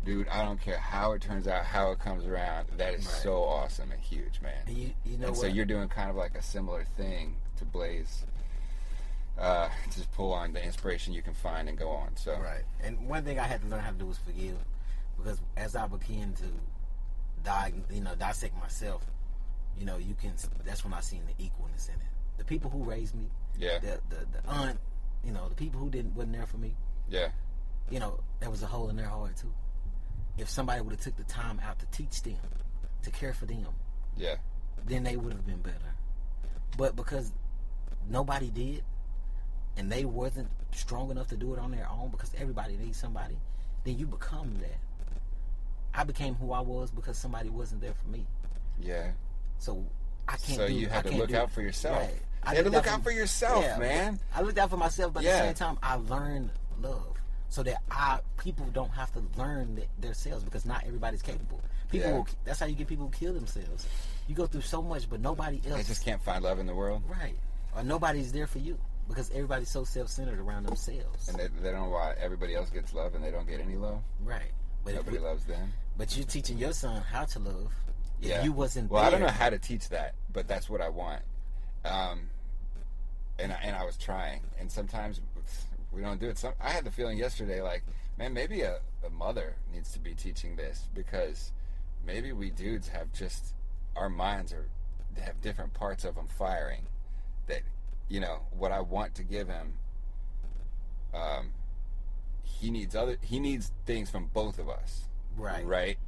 dude 0.05 0.27
i 0.28 0.43
don't 0.44 0.60
care 0.60 0.78
how 0.78 1.12
it 1.12 1.22
turns 1.22 1.47
out 1.47 1.64
how 1.64 1.90
it 1.93 1.98
comes 2.01 2.27
around 2.27 2.66
that 2.77 2.94
is 2.94 3.06
Right. 3.06 3.14
so 3.22 3.43
awesome 3.44 3.93
and 3.93 4.01
huge 4.01 4.40
man 4.43 4.55
And 4.66 4.77
you, 4.77 4.90
you 5.05 5.16
know 5.18 5.28
and 5.28 5.36
so 5.36 5.47
you're 5.47 5.64
doing 5.66 5.89
kind 5.89 6.10
of 6.10 6.16
like 6.16 6.35
a 6.36 6.43
similar 6.43 6.85
thing 6.97 7.36
to 7.59 7.64
blaze 7.64 8.24
uh, 9.40 9.68
just 9.94 10.10
pull 10.12 10.32
on 10.32 10.52
the 10.52 10.62
inspiration 10.62 11.14
you 11.14 11.22
can 11.22 11.32
find 11.34 11.68
and 11.68 11.78
go 11.78 11.88
on 11.88 12.14
so 12.16 12.32
Right. 12.32 12.62
And 12.82 13.08
one 13.08 13.24
thing 13.24 13.38
I 13.38 13.44
had 13.44 13.62
to 13.62 13.68
learn 13.68 13.80
how 13.80 13.90
to 13.90 13.96
do 13.96 14.06
was 14.06 14.18
forgive, 14.18 14.56
because 15.16 15.40
as 15.56 15.74
I 15.74 15.86
began 15.86 16.34
to 16.34 16.44
die, 17.42 17.72
you 17.90 18.02
know, 18.02 18.14
dissect 18.14 18.58
myself, 18.60 19.02
you 19.78 19.86
know, 19.86 19.96
you 19.96 20.14
can. 20.14 20.32
That's 20.64 20.84
when 20.84 20.92
I 20.92 21.00
seen 21.00 21.22
the 21.26 21.42
equalness 21.42 21.88
in 21.88 21.94
it. 21.94 22.10
The 22.38 22.44
people 22.44 22.70
who 22.70 22.84
raised 22.84 23.14
me, 23.14 23.26
yeah 23.58 23.78
the 23.78 24.00
the, 24.10 24.26
the 24.32 24.48
aunt, 24.48 24.78
you 25.24 25.32
know, 25.32 25.48
the 25.48 25.54
people 25.54 25.80
who 25.80 25.90
didn't 25.90 26.14
wasn't 26.14 26.34
there 26.34 26.46
for 26.46 26.58
me, 26.58 26.74
yeah 27.08 27.28
you 27.90 27.98
know, 27.98 28.20
there 28.38 28.50
was 28.50 28.62
a 28.62 28.66
hole 28.66 28.88
in 28.88 28.96
their 28.96 29.06
heart 29.08 29.36
too. 29.36 29.52
If 30.38 30.48
somebody 30.48 30.80
would 30.80 30.92
have 30.92 31.00
took 31.00 31.16
the 31.16 31.24
time 31.24 31.60
out 31.66 31.78
to 31.80 31.86
teach 31.86 32.22
them, 32.22 32.36
to 33.02 33.10
care 33.10 33.32
for 33.32 33.46
them, 33.46 33.66
yeah 34.16 34.36
then 34.86 35.02
they 35.02 35.16
would 35.16 35.32
have 35.32 35.46
been 35.46 35.60
better. 35.60 35.94
But 36.76 36.96
because 36.96 37.32
nobody 38.08 38.50
did, 38.50 38.82
and 39.81 39.90
they 39.90 40.05
wasn't 40.05 40.47
strong 40.73 41.11
enough 41.11 41.28
to 41.28 41.36
do 41.36 41.55
it 41.55 41.59
on 41.59 41.70
their 41.70 41.89
own, 41.90 42.11
because 42.11 42.31
everybody 42.39 42.77
needs 42.77 42.98
somebody, 42.98 43.36
then 43.85 43.98
you 43.98 44.07
become 44.07 44.55
that. 44.61 44.78
I 45.94 46.05
became 46.05 46.35
who 46.35 46.52
I 46.52 46.61
was 46.61 46.90
because 46.90 47.16
somebody 47.16 47.48
wasn't 47.48 47.81
there 47.81 47.94
for 47.94 48.09
me. 48.09 48.27
yeah 48.81 49.11
So 49.59 49.85
I 50.28 50.32
can't. 50.32 50.59
so 50.61 50.69
do, 50.69 50.74
you 50.74 50.86
had 50.89 51.05
to 51.07 51.12
look 51.16 51.32
out 51.32 51.51
for 51.51 51.62
yourself 51.62 51.97
Right. 51.98 52.15
I 52.44 52.51
you 52.52 52.57
had 52.59 52.65
to 52.66 52.70
look 52.70 52.86
out 52.86 53.02
for 53.02 53.11
yourself 53.11 53.65
yeah, 53.65 53.78
man 53.78 54.20
I 54.35 54.43
looked 54.43 54.59
out 54.59 54.70
for 54.70 54.77
myself, 54.77 55.12
but 55.15 55.23
Yeah. 55.24 55.31
at 55.31 55.40
the 55.40 55.47
same 55.48 55.55
time, 55.55 55.78
I 55.82 55.94
learned 55.97 56.51
love 56.81 57.16
so 57.48 57.62
that 57.65 57.82
I 57.90 58.20
people 58.39 58.66
don't 58.73 58.90
have 58.93 59.11
to 59.15 59.23
learn 59.36 59.74
th- 59.77 59.89
themselves 59.98 60.44
because 60.44 60.65
not 60.65 60.85
everybody's 60.86 61.23
capable. 61.23 61.61
People, 61.90 62.09
Yeah. 62.11 62.16
will, 62.19 62.28
that's 62.44 62.61
how 62.61 62.66
you 62.66 62.77
get 62.77 62.86
people 62.86 63.07
who 63.07 63.11
kill 63.12 63.32
themselves. 63.35 63.86
You 64.28 64.36
go 64.36 64.47
through 64.47 64.61
so 64.61 64.81
much, 64.82 65.11
but 65.11 65.19
nobody 65.20 65.61
else. 65.66 65.78
they 65.78 65.82
just 65.82 66.05
can't 66.05 66.23
find 66.23 66.44
love 66.44 66.59
in 66.61 66.66
the 66.66 66.74
world 66.74 67.02
Right. 67.09 67.36
Or 67.74 67.82
nobody's 67.82 68.31
there 68.32 68.47
for 68.47 68.59
you 68.61 68.78
because 69.11 69.31
everybody's 69.31 69.69
so 69.69 69.85
self-centered 69.85 70.39
around 70.39 70.65
themselves. 70.66 71.28
and 71.28 71.39
they, 71.39 71.49
they 71.62 71.70
don't 71.70 71.82
know 71.82 71.89
why 71.91 72.15
everybody 72.19 72.55
else 72.55 72.70
gets 72.70 72.95
love 72.95 73.15
and 73.15 73.23
they 73.23 73.31
don't 73.31 73.47
get 73.49 73.61
any 73.61 73.77
love. 73.77 74.01
right. 74.24 74.51
But 74.85 74.95
Nobody 74.95 75.19
we- 75.19 75.24
loves 75.24 75.45
them. 75.45 75.73
but 75.99 76.16
you're 76.16 76.24
teaching 76.24 76.57
your 76.57 76.73
son 76.73 77.03
how 77.03 77.27
to 77.27 77.39
love. 77.39 77.70
If 78.23 78.28
Yeah. 78.28 78.43
you 78.45 78.53
wasn't 78.53 78.91
Well, 78.91 79.03
there, 79.03 79.09
I 79.09 79.11
don't 79.11 79.20
know 79.20 79.28
how 79.32 79.51
to 79.51 79.59
teach 79.59 79.89
that, 79.91 80.15
but 80.32 80.49
that's 80.49 80.70
what 80.70 80.81
I 80.81 80.89
want. 80.89 81.23
Um, 81.85 82.31
and 83.39 83.53
I, 83.53 83.57
and 83.62 83.77
I 83.77 83.85
was 83.85 83.97
trying, 83.99 84.41
and 84.59 84.70
sometimes 84.73 85.20
we 85.93 86.01
don't 86.03 86.19
do 86.20 86.28
it. 86.28 86.39
Some, 86.39 86.55
I 86.61 86.70
had 86.70 86.85
the 86.85 86.91
feeling 86.91 87.19
yesterday, 87.19 87.61
like, 87.62 87.82
man, 88.19 88.32
maybe 88.32 88.62
a, 88.62 88.78
a 89.07 89.11
mother 89.11 89.57
needs 89.73 89.93
to 89.93 89.99
be 89.99 90.15
teaching 90.15 90.57
this 90.57 90.89
because 90.95 91.53
maybe 92.07 92.32
we 92.32 92.51
dudes 92.51 92.89
have 92.89 93.12
just 93.12 93.55
our 93.97 94.09
minds 94.09 94.53
are 94.53 94.66
they 95.15 95.20
have 95.23 95.41
different 95.43 95.74
parts 95.74 96.05
of 96.05 96.15
them 96.15 96.27
firing. 96.39 96.82
That 97.49 97.62
you 98.11 98.20
know 98.20 98.41
what 98.51 98.73
I 98.73 98.81
want 98.81 99.15
to 99.15 99.23
give 99.23 99.49
him. 99.49 99.73
Um, 101.15 101.53
he 102.43 102.70
needs 102.70 102.95
other. 102.95 103.16
He 103.23 103.41
needs 103.41 103.73
things 103.87 104.11
from 104.11 104.27
both 104.27 104.59
of 104.59 104.69
us 104.69 105.05
Right. 105.37 105.65
right? 105.65 105.99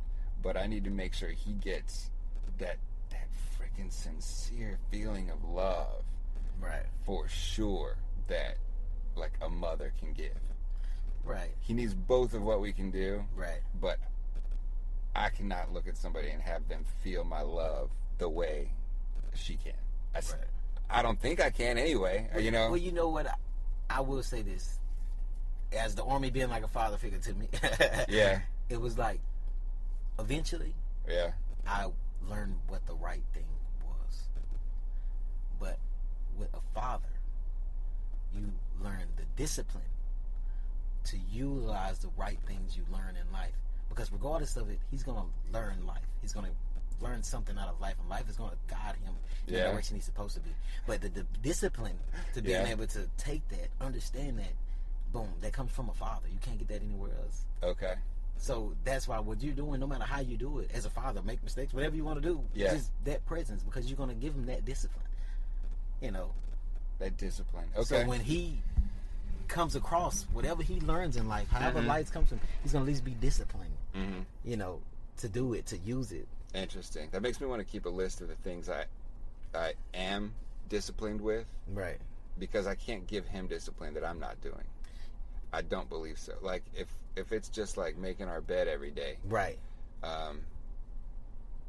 But 0.42 0.56
I 0.56 0.66
need 0.66 0.84
to 0.84 0.90
make 0.90 1.14
sure 1.14 1.30
he 1.30 1.52
gets 1.54 2.10
that 2.58 2.76
that 3.10 3.28
freaking 3.58 3.90
sincere 3.90 4.78
feeling 4.90 5.30
of 5.30 5.42
love 5.44 6.04
Right. 6.60 6.86
for 7.04 7.28
sure 7.28 7.96
that 8.28 8.58
like 9.16 9.32
a 9.40 9.48
mother 9.48 9.92
can 9.98 10.12
give. 10.12 10.38
Right. 11.24 11.54
He 11.60 11.72
needs 11.72 11.94
both 11.94 12.34
of 12.34 12.42
what 12.42 12.60
we 12.60 12.72
can 12.72 12.90
do, 12.90 13.24
Right. 13.34 13.62
but 13.80 13.98
I 15.14 15.28
cannot 15.30 15.72
look 15.72 15.86
at 15.86 15.96
somebody 15.96 16.30
and 16.30 16.42
have 16.42 16.68
them 16.68 16.84
feel 17.02 17.22
my 17.24 17.42
love 17.42 17.90
the 18.18 18.28
way 18.28 18.72
she 19.34 19.56
can. 19.56 19.74
I, 20.14 20.18
Right. 20.18 20.48
I 20.92 21.02
don't 21.02 21.20
think 21.20 21.40
I 21.40 21.50
can 21.50 21.78
anyway. 21.78 22.28
you 22.38 22.50
know, 22.50 22.68
Well, 22.68 22.76
you 22.76 22.92
know 22.92 23.08
what? 23.08 23.26
I, 23.26 23.34
I 23.90 24.00
will 24.00 24.22
say 24.22 24.42
this. 24.42 24.78
As 25.76 25.94
the 25.94 26.04
army 26.04 26.30
being 26.30 26.50
like 26.50 26.64
a 26.64 26.68
father 26.68 26.98
figure 26.98 27.18
to 27.18 27.34
me, 27.34 27.48
yeah, 28.08 28.40
it 28.68 28.78
was 28.78 28.98
like 28.98 29.20
eventually 30.18 30.74
yeah, 31.08 31.30
I 31.66 31.86
learned 32.28 32.56
what 32.68 32.86
the 32.86 32.94
right 32.94 33.22
thing 33.32 33.46
was. 33.86 34.24
But 35.58 35.78
with 36.38 36.52
a 36.52 36.60
father, 36.74 37.08
you 38.34 38.52
learn 38.84 39.06
the 39.16 39.24
discipline 39.36 39.82
to 41.04 41.16
utilize 41.30 42.00
the 42.00 42.10
right 42.18 42.38
things 42.46 42.76
you 42.76 42.84
learn 42.92 43.16
in 43.16 43.32
life. 43.32 43.54
Because 43.88 44.12
regardless 44.12 44.56
of 44.58 44.68
it, 44.68 44.78
he's 44.90 45.02
gonna 45.02 45.24
learn 45.54 45.86
life. 45.86 46.02
He's 46.20 46.34
gonna 46.34 46.50
learn 47.02 47.22
something 47.22 47.56
out 47.58 47.68
of 47.68 47.80
life, 47.80 47.94
and 48.00 48.08
life 48.08 48.28
is 48.28 48.36
going 48.36 48.50
to 48.50 48.56
guide 48.68 48.96
him 49.04 49.14
in 49.46 49.54
Yeah. 49.54 49.64
the 49.64 49.70
direction 49.72 49.96
he's 49.96 50.04
supposed 50.04 50.34
to 50.34 50.40
be. 50.40 50.50
But 50.86 51.00
the, 51.02 51.08
the 51.08 51.26
discipline 51.42 51.98
to 52.34 52.42
being 52.42 52.60
Yeah. 52.64 52.70
able 52.72 52.86
to 52.88 53.06
take 53.18 53.46
that, 53.48 53.68
understand 53.80 54.38
that, 54.38 54.52
boom, 55.12 55.28
that 55.40 55.52
comes 55.52 55.72
from 55.72 55.88
a 55.88 55.94
father. 55.94 56.28
You 56.32 56.38
can't 56.40 56.58
get 56.58 56.68
that 56.68 56.82
anywhere 56.82 57.10
else. 57.24 57.44
Okay. 57.62 57.94
So 58.38 58.74
that's 58.84 59.06
why 59.06 59.18
what 59.20 59.42
you're 59.42 59.54
doing, 59.54 59.78
no 59.80 59.86
matter 59.86 60.04
how 60.04 60.20
you 60.20 60.36
do 60.36 60.58
it, 60.60 60.70
as 60.74 60.84
a 60.84 60.90
father, 60.90 61.22
make 61.22 61.42
mistakes, 61.44 61.72
whatever 61.74 61.94
you 61.94 62.04
want 62.04 62.20
to 62.22 62.26
do, 62.28 62.42
Yeah. 62.54 62.72
just 62.74 62.90
that 63.04 63.24
presence 63.26 63.62
because 63.62 63.86
you're 63.86 63.96
going 63.96 64.08
to 64.08 64.14
give 64.16 64.34
him 64.34 64.46
that 64.46 64.64
discipline. 64.64 65.04
You 66.00 66.10
know, 66.10 66.32
That 66.98 67.16
discipline. 67.16 67.68
Okay. 67.76 67.84
so 67.84 68.06
when 68.08 68.20
he 68.20 68.60
comes 69.48 69.76
across 69.76 70.22
whatever 70.32 70.62
he 70.62 70.80
learns 70.80 71.16
in 71.16 71.28
life, 71.28 71.48
however 71.50 71.80
Mhm. 71.80 71.86
life 71.86 72.12
comes 72.12 72.28
from, 72.30 72.40
he's 72.62 72.72
gonna 72.72 72.84
at 72.84 72.88
least 72.88 73.04
be 73.04 73.10
disciplined. 73.12 73.74
Mhm. 73.94 74.24
You 74.44 74.56
know, 74.56 74.80
to 75.18 75.28
do 75.28 75.52
it, 75.54 75.66
to 75.66 75.78
use 75.78 76.10
it. 76.10 76.26
Interesting. 76.54 77.08
That 77.12 77.22
makes 77.22 77.40
me 77.40 77.46
want 77.46 77.60
to 77.60 77.64
keep 77.64 77.86
a 77.86 77.90
list 77.90 78.20
of 78.20 78.28
the 78.28 78.34
things 78.36 78.68
I 78.68 78.84
I 79.54 79.72
am 79.94 80.32
disciplined 80.68 81.20
with 81.20 81.46
Right. 81.72 81.98
because 82.38 82.66
I 82.66 82.74
can't 82.74 83.06
give 83.06 83.26
him 83.26 83.46
discipline 83.46 83.94
that 83.94 84.04
I'm 84.04 84.18
not 84.18 84.40
doing. 84.42 84.64
I 85.52 85.62
don't 85.62 85.88
believe 85.88 86.18
so. 86.18 86.34
Like 86.42 86.62
if 86.74 86.88
if 87.16 87.32
it's 87.32 87.48
just 87.48 87.76
like 87.76 87.96
making 87.96 88.28
our 88.28 88.40
bed 88.40 88.68
every 88.68 88.90
day, 88.90 89.18
Right. 89.24 89.58
um, 90.02 90.40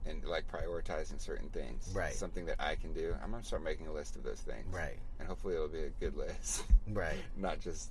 and 0.06 0.24
like 0.26 0.50
prioritizing 0.52 1.20
certain 1.20 1.50
things, 1.50 1.90
Right. 1.94 2.14
Something 2.14 2.46
that 2.48 2.58
I 2.60 2.76
can 2.76 2.94
do. 2.94 3.16
I'm 3.24 3.32
gonna 3.32 3.44
start 3.44 3.64
making 3.64 3.88
a 3.88 3.94
list 3.94 4.16
of 4.16 4.24
those 4.24 4.40
things, 4.42 4.66
Right. 4.74 4.98
And 5.20 5.28
hopefully 5.28 5.56
it'll 5.56 5.68
be 5.70 5.84
a 5.84 5.90
good 6.00 6.16
list, 6.16 6.64
Right. 6.90 7.20
not 7.38 7.60
just. 7.62 7.90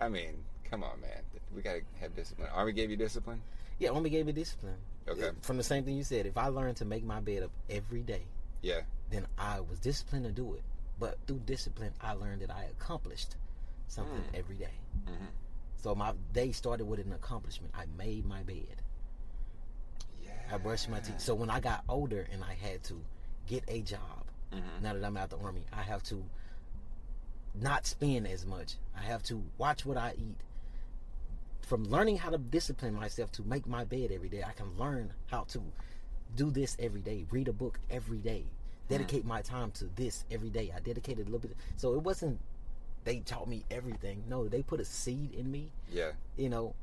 I 0.00 0.08
mean, 0.08 0.44
come 0.64 0.82
on, 0.84 1.00
man. 1.00 1.22
We 1.54 1.62
gotta 1.62 1.80
have 2.00 2.14
discipline. 2.14 2.48
Army 2.52 2.72
gave 2.72 2.90
you 2.90 2.96
discipline. 2.96 3.40
Yeah, 3.78 3.90
Army 3.90 4.10
gave 4.10 4.26
me 4.26 4.32
discipline. 4.32 4.78
Okay. 5.08 5.30
From 5.42 5.56
the 5.56 5.62
same 5.62 5.84
thing 5.84 5.96
you 5.96 6.04
said, 6.04 6.26
if 6.26 6.36
I 6.36 6.48
learned 6.48 6.76
to 6.78 6.84
make 6.84 7.04
my 7.04 7.20
bed 7.20 7.42
up 7.44 7.50
every 7.70 8.02
day, 8.02 8.22
Yeah. 8.62 8.80
then 9.10 9.26
I 9.38 9.60
was 9.60 9.78
disciplined 9.78 10.24
to 10.24 10.32
do 10.32 10.54
it. 10.54 10.62
But 10.98 11.18
through 11.26 11.40
discipline, 11.40 11.92
I 12.00 12.12
learned 12.14 12.42
that 12.42 12.50
I 12.50 12.64
accomplished 12.64 13.36
something 13.88 14.22
Mm. 14.22 14.34
every 14.34 14.56
day. 14.56 14.72
Mhm. 15.06 15.28
So 15.76 15.94
my 15.94 16.14
day 16.32 16.50
started 16.52 16.86
with 16.86 16.98
an 17.00 17.12
accomplishment. 17.12 17.72
I 17.76 17.86
made 17.86 18.24
my 18.24 18.42
bed. 18.42 18.82
Yeah. 20.24 20.32
I 20.50 20.58
brushed 20.58 20.88
my 20.88 21.00
teeth. 21.00 21.20
So 21.20 21.34
when 21.34 21.50
I 21.50 21.60
got 21.60 21.84
older 21.88 22.26
and 22.32 22.42
I 22.42 22.54
had 22.54 22.82
to 22.84 23.04
get 23.46 23.62
a 23.68 23.82
job, 23.82 24.24
Mhm. 24.50 24.80
now 24.80 24.94
that 24.94 25.04
I'm 25.04 25.16
out 25.16 25.30
the 25.30 25.38
army, 25.38 25.64
I 25.72 25.82
have 25.82 26.02
to 26.04 26.24
not 27.54 27.86
spend 27.86 28.26
as 28.26 28.44
much. 28.44 28.76
I 28.96 29.02
have 29.02 29.22
to 29.24 29.44
watch 29.58 29.84
what 29.86 29.96
I 29.96 30.14
eat. 30.18 30.36
From 31.66 31.82
learning 31.82 32.18
how 32.18 32.30
to 32.30 32.38
discipline 32.38 32.94
myself 32.94 33.32
to 33.32 33.42
make 33.42 33.66
my 33.66 33.82
bed 33.82 34.12
every 34.12 34.28
day, 34.28 34.44
I 34.46 34.52
can 34.52 34.78
learn 34.78 35.12
how 35.26 35.42
to 35.48 35.60
do 36.36 36.52
this 36.52 36.76
every 36.78 37.00
day, 37.00 37.26
read 37.32 37.48
a 37.48 37.52
book 37.52 37.80
every 37.90 38.18
day, 38.18 38.44
dedicate 38.88 39.24
my 39.24 39.42
time 39.42 39.72
to 39.72 39.86
this 39.96 40.24
every 40.30 40.48
day. 40.48 40.72
I 40.74 40.78
dedicated 40.78 41.26
a 41.26 41.30
little 41.30 41.40
bit. 41.40 41.56
So 41.76 41.94
it 41.94 42.02
wasn't 42.02 42.38
they 43.02 43.18
taught 43.18 43.48
me 43.48 43.64
everything. 43.68 44.22
No, 44.28 44.46
they 44.46 44.62
put 44.62 44.78
a 44.78 44.84
seed 44.84 45.34
in 45.34 45.50
me, 45.50 45.72
Yeah. 45.90 46.12
you 46.36 46.48
know, 46.48 46.76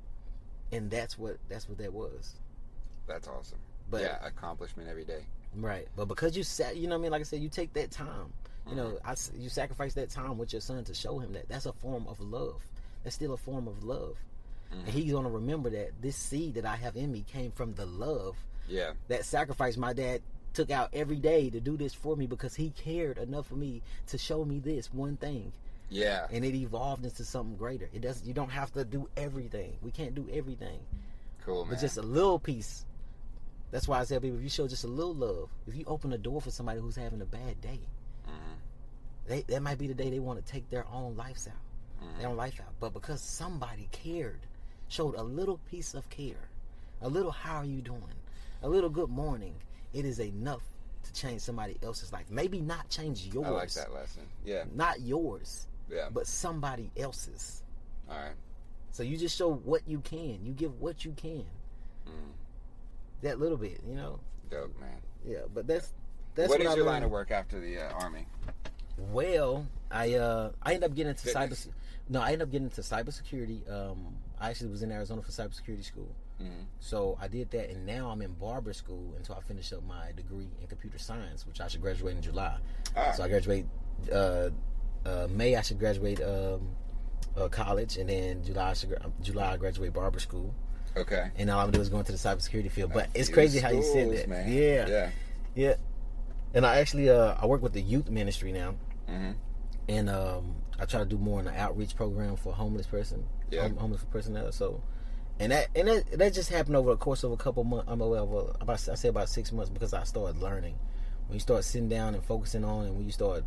and 0.73 0.91
that's 0.91 1.18
what 1.18 1.38
that's 1.47 1.69
what 1.69 1.77
that 1.77 1.93
was. 1.93 2.34
That's 3.07 3.30
awesome. 3.30 3.60
But- 3.89 4.01
yeah, 4.01 4.18
accomplishment 4.26 4.89
every 4.89 5.05
day. 5.05 5.23
Right. 5.55 5.88
But 5.95 6.10
because 6.10 6.35
you 6.35 6.43
sat, 6.43 6.76
you 6.76 6.88
know 6.88 6.95
what 6.95 6.99
I 6.99 7.03
mean? 7.03 7.11
Like 7.11 7.22
I 7.22 7.23
said, 7.23 7.39
you 7.39 7.47
take 7.47 7.72
that 7.73 7.91
time. 7.91 8.34
You 8.68 8.76
know, 8.76 8.88
mm-hmm. 8.88 9.07
I 9.07 9.11
s 9.14 9.31
you 9.38 9.47
sacrifice 9.47 9.93
that 9.93 10.10
time 10.10 10.38
with 10.38 10.51
your 10.51 10.61
son 10.61 10.84
to 10.85 10.93
show 10.93 11.19
him 11.19 11.31
that. 11.34 11.47
That's 11.47 11.68
a 11.68 11.73
form 11.73 12.05
of 12.07 12.19
love. 12.19 12.61
That's 13.03 13.15
still 13.15 13.34
a 13.34 13.38
form 13.38 13.69
of 13.69 13.84
love. 13.85 14.18
And 14.80 14.88
he's 14.90 15.12
going 15.12 15.24
to 15.26 15.30
remember 15.30 15.70
that 15.70 15.91
this 16.02 16.16
seed 16.16 16.56
that 16.56 16.66
I 16.66 16.76
have 16.76 16.95
in 16.95 17.12
me 17.12 17.24
came 17.28 17.52
from 17.52 17.74
the 17.76 17.86
love, 17.86 18.36
Yeah. 18.68 18.94
that 19.08 19.26
sacrifice 19.26 19.78
my 19.78 19.94
dad 19.94 20.22
took 20.54 20.70
out 20.72 20.90
every 20.94 21.18
day 21.18 21.50
to 21.50 21.60
do 21.60 21.78
this 21.78 21.94
for 21.94 22.16
me 22.16 22.26
because 22.28 22.56
he 22.56 22.70
cared 22.72 23.18
enough 23.18 23.48
for 23.48 23.56
me 23.56 23.82
to 24.08 24.18
show 24.18 24.44
me 24.45 24.60
this 24.60 24.91
one 24.94 25.18
thing. 25.18 25.52
Yeah. 25.90 26.28
And 26.32 26.44
it 26.45 26.56
evolved 26.56 27.06
into 27.06 27.24
something 27.24 27.56
greater. 27.56 27.90
It 27.94 28.02
doesn't 28.02 28.26
you 28.26 28.34
don't 28.34 28.50
have 28.52 28.72
to 28.74 28.84
do 28.86 29.08
everything. 29.18 29.78
We 29.82 29.91
can't 29.91 30.16
do 30.16 30.28
everything. 30.32 30.80
Cool, 31.45 31.66
man. 31.66 31.74
But 31.76 31.82
just 31.82 31.98
a 31.98 32.02
little 32.02 32.40
piece. 32.40 32.86
That's 33.72 33.88
why 33.88 34.00
I 34.00 34.06
tell 34.06 34.20
people 34.20 34.38
if 34.38 34.44
you 34.44 34.50
show 34.50 34.68
just 34.68 34.84
a 34.84 34.88
little 34.88 35.16
love, 35.16 35.50
if 35.68 35.76
you 35.76 35.84
open 35.88 36.14
a 36.14 36.18
door 36.18 36.40
for 36.41 36.52
somebody 36.52 36.80
who's 36.80 36.95
having 36.95 37.22
a 37.22 37.26
bad 37.26 37.60
day, 37.62 37.80
Mhm. 38.28 38.56
they, 39.28 39.41
that 39.44 39.62
might 39.62 39.78
be 39.80 39.88
the 39.88 39.94
day 39.95 40.10
they 40.10 40.20
want 40.20 40.44
to 40.44 40.52
take 40.52 40.70
their 40.70 40.86
own 40.88 41.16
lives 41.16 41.48
out, 41.48 41.54
Mhm. 42.06 42.20
their 42.20 42.30
own 42.30 42.38
life 42.38 42.60
out. 42.62 42.74
But 42.80 42.94
because 42.94 43.22
somebody 43.22 43.88
cared, 43.91 44.40
showed 44.88 45.15
a 45.15 45.23
little 45.23 45.60
piece 45.69 45.93
of 45.93 46.10
care, 46.10 46.49
a 47.01 47.10
little 47.10 47.31
how 47.31 47.57
are 47.57 47.65
you 47.65 47.81
doing, 47.81 48.01
a 48.61 48.69
little 48.69 48.89
good 48.89 49.10
morning, 49.10 49.55
it 49.93 50.05
is 50.05 50.19
enough 50.19 50.61
to 51.03 51.14
change 51.14 51.41
somebody 51.41 51.77
else's 51.84 52.11
life. 52.14 52.26
Maybe 52.30 52.61
not 52.61 52.89
change 52.89 53.26
yours, 53.34 53.47
I 53.47 53.49
like 53.49 53.73
that 53.73 53.93
lesson. 53.93 54.23
Yeah. 54.45 54.64
not 54.73 55.01
yours, 55.01 55.68
Yeah. 55.89 56.10
but 56.11 56.27
somebody 56.27 56.91
else's. 56.97 57.64
All 58.10 58.15
right. 58.18 58.34
So 58.91 59.03
you 59.03 59.18
just 59.18 59.35
show 59.35 59.51
what 59.51 59.81
you 59.88 59.99
can. 60.01 60.39
You 60.43 60.53
give 60.53 60.80
what 60.80 61.03
you 61.03 61.14
can. 61.14 61.45
Mm. 62.07 62.31
That 63.22 63.39
little 63.39 63.57
bit, 63.57 63.81
you 63.88 63.95
know. 63.95 64.19
Dope, 64.51 64.80
man. 64.80 64.89
Yeah, 65.26 65.39
but 65.53 65.65
that's 65.65 65.91
that's 66.35 66.49
what 66.49 66.60
what, 66.60 66.68
is 66.68 66.73
I 66.73 66.76
your 66.76 66.85
line 66.85 67.03
of 67.03 67.10
work 67.10 67.31
after 67.31 67.60
the 67.60 67.80
uh, 67.80 67.93
army? 67.93 68.27
Well, 68.97 69.65
I 69.89 70.14
uh 70.14 70.51
I 70.61 70.76
end 70.76 70.84
up 70.84 70.93
getting 70.93 71.10
into 71.10 71.23
Fitness. 71.23 71.65
cyber. 71.65 71.72
No, 72.10 72.22
I 72.22 72.34
end 72.34 72.41
up 72.41 72.51
getting 72.51 72.68
into 72.68 72.81
cybersecurity. 72.81 73.69
Um, 73.72 74.15
I 74.39 74.49
actually 74.49 74.69
was 74.72 74.84
in 74.84 74.91
Arizona 74.91 75.22
for 75.22 75.31
cybersecurity 75.31 75.84
school, 75.85 76.10
Mhm. 76.41 76.65
so 76.80 77.18
I 77.22 77.27
did 77.27 77.51
that, 77.51 77.69
and 77.69 77.85
now 77.85 78.10
I'm 78.10 78.22
in 78.22 78.34
barber 78.34 78.73
school 78.73 79.14
until 79.15 79.35
I 79.35 79.41
finish 79.41 79.72
up 79.72 79.84
my 79.84 80.11
degree 80.15 80.49
in 80.61 80.68
computer 80.68 80.97
science, 80.97 81.45
which 81.47 81.61
I 81.61 81.68
should 81.68 81.81
graduate 81.81 82.15
in 82.15 82.22
July. 82.22 82.57
Ah. 82.95 83.11
So 83.14 83.23
I 83.23 83.27
graduate 83.30 83.65
uh, 84.11 84.49
uh, 85.05 85.27
May. 85.30 85.55
I 85.55 85.61
should 85.61 85.80
graduate 85.80 86.22
um, 86.22 86.76
uh, 87.38 87.47
college, 87.47 87.97
and 87.97 88.10
then 88.10 88.43
July 88.43 88.72
I 88.72 88.73
should 88.73 88.97
July 89.22 89.53
I 89.53 89.57
graduate 89.57 89.93
barber 89.93 90.19
school, 90.19 90.53
Okay. 90.97 91.31
and 91.38 91.49
all 91.49 91.60
I'm 91.60 91.68
gonna 91.68 91.77
do 91.77 91.81
is 91.81 91.89
go 91.89 91.99
into 91.99 92.11
the 92.11 92.18
cybersecurity 92.18 92.69
field. 92.72 92.91
But 92.93 93.10
it's 93.14 93.30
crazy 93.30 93.60
how 93.60 93.69
you 93.69 93.81
said 93.84 94.03
schools, 94.07 94.18
that, 94.18 94.30
man. 94.30 94.51
yeah, 94.51 94.88
Yeah. 94.88 95.11
yeah. 95.55 95.76
And 96.55 96.65
I 96.65 96.77
actually 96.80 97.10
uh, 97.10 97.35
I 97.39 97.45
work 97.45 97.61
with 97.61 97.73
the 97.73 97.81
youth 97.81 98.10
ministry 98.10 98.51
now 98.51 98.76
hmm 99.07 99.31
and 99.89 100.10
um, 100.10 100.55
I 100.80 100.85
try 100.85 100.99
to 100.99 101.05
do 101.05 101.18
more 101.18 101.39
in 101.39 101.45
the 101.45 101.60
outreach 101.60 101.93
program 101.95 102.35
for 102.38 102.53
homeless 102.53 102.88
person, 102.88 103.26
Yeah. 103.54 103.62
hom- 103.64 103.78
homeless 103.78 104.04
personnel. 104.12 104.52
So, 104.52 104.84
and 105.40 105.52
that 105.52 105.68
and 105.76 105.88
that, 105.88 106.12
that 106.20 106.34
just 106.34 106.50
happened 106.50 106.76
over 106.76 106.92
the 106.92 106.98
course 106.98 107.24
of 107.24 107.32
a 107.32 107.38
couple 107.38 107.64
months. 107.64 107.86
I'm 107.90 108.00
well, 108.00 108.26
well, 108.28 108.56
about 108.60 108.88
I 108.90 108.96
say 108.96 109.08
about 109.10 109.30
six 109.30 109.52
months 109.52 109.70
because 109.70 109.94
I 109.94 110.04
started 110.04 110.42
learning. 110.42 110.76
When 111.28 111.36
you 111.36 111.40
start 111.40 111.64
sitting 111.64 111.90
down 111.90 112.14
and 112.16 112.24
focusing 112.24 112.64
on, 112.66 112.86
and 112.86 112.96
when 112.96 113.06
you 113.06 113.12
start 113.12 113.44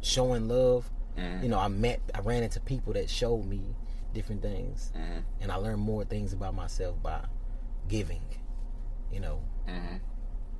showing 0.00 0.48
love, 0.48 0.90
Mhm. 1.16 1.42
you 1.42 1.48
know, 1.48 1.58
I 1.58 1.68
met, 1.68 2.00
I 2.14 2.20
ran 2.20 2.42
into 2.42 2.60
people 2.60 2.92
that 2.94 3.08
showed 3.10 3.44
me 3.44 3.74
different 4.14 4.42
things, 4.42 4.92
Mhm. 4.96 5.22
and 5.40 5.52
I 5.52 5.56
learned 5.56 5.80
more 5.80 6.04
things 6.04 6.32
about 6.32 6.54
myself 6.54 7.00
by 7.02 7.24
giving. 7.88 8.22
You 9.12 9.20
know, 9.20 9.40
Mhm. 9.66 10.00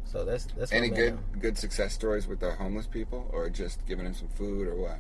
so 0.05 0.25
that's 0.25 0.47
that's 0.57 0.73
Any 0.73 0.89
good 0.89 1.19
good 1.41 1.59
success 1.59 1.93
stories 1.93 2.27
with 2.27 2.41
the 2.41 2.53
homeless 2.55 2.87
people, 2.87 3.29
or 3.33 3.51
just 3.51 3.85
giving 3.87 4.05
them 4.05 4.15
some 4.15 4.29
food, 4.29 4.67
or 4.69 4.75
what? 4.77 4.99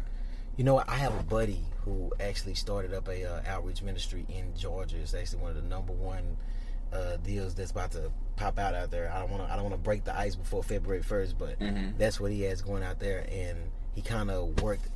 You 0.58 0.64
know? 0.64 0.82
I 0.86 0.96
have 0.96 1.18
a 1.18 1.22
buddy 1.22 1.60
who 1.84 2.12
actually 2.20 2.54
started 2.54 2.92
up 2.92 3.08
a 3.08 3.24
uh, 3.24 3.42
outreach 3.46 3.80
ministry 3.80 4.26
in 4.28 4.54
Georgia. 4.54 4.98
It's 4.98 5.14
actually 5.14 5.40
one 5.40 5.50
of 5.52 5.56
the 5.62 5.68
number 5.68 5.92
one 5.92 6.36
uh, 6.92 7.16
deals 7.18 7.54
that's 7.54 7.70
about 7.70 7.92
to 7.92 8.10
pop 8.36 8.58
out 8.58 8.74
out 8.74 8.90
there. 8.90 9.10
I 9.10 9.20
don't 9.20 9.30
want 9.30 9.46
to. 9.46 9.52
I 9.52 9.54
don't 9.54 9.64
want 9.64 9.76
to 9.76 9.80
break 9.80 10.04
the 10.04 10.18
ice 10.18 10.34
before 10.34 10.62
February 10.62 11.02
first, 11.02 11.38
but 11.38 11.58
Mhm. 11.60 11.96
that's 11.96 12.18
what 12.20 12.32
he 12.32 12.42
has 12.42 12.60
going 12.60 12.82
out 12.82 12.98
there, 12.98 13.24
and 13.30 13.70
he 13.94 14.02
kind 14.02 14.30
of 14.30 14.60
worked 14.60 14.88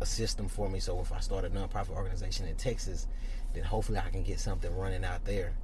a 0.00 0.06
system 0.06 0.48
for 0.48 0.68
me. 0.68 0.78
So 0.78 1.00
if 1.00 1.12
I 1.12 1.20
start 1.20 1.44
a 1.44 1.50
nonprofit 1.50 1.90
organization 1.90 2.46
in 2.46 2.56
Texas, 2.56 3.06
then 3.54 3.64
hopefully 3.64 3.98
I 3.98 4.08
can 4.10 4.22
get 4.22 4.40
something 4.40 4.74
running 4.76 5.04
out 5.04 5.24
there. 5.24 5.54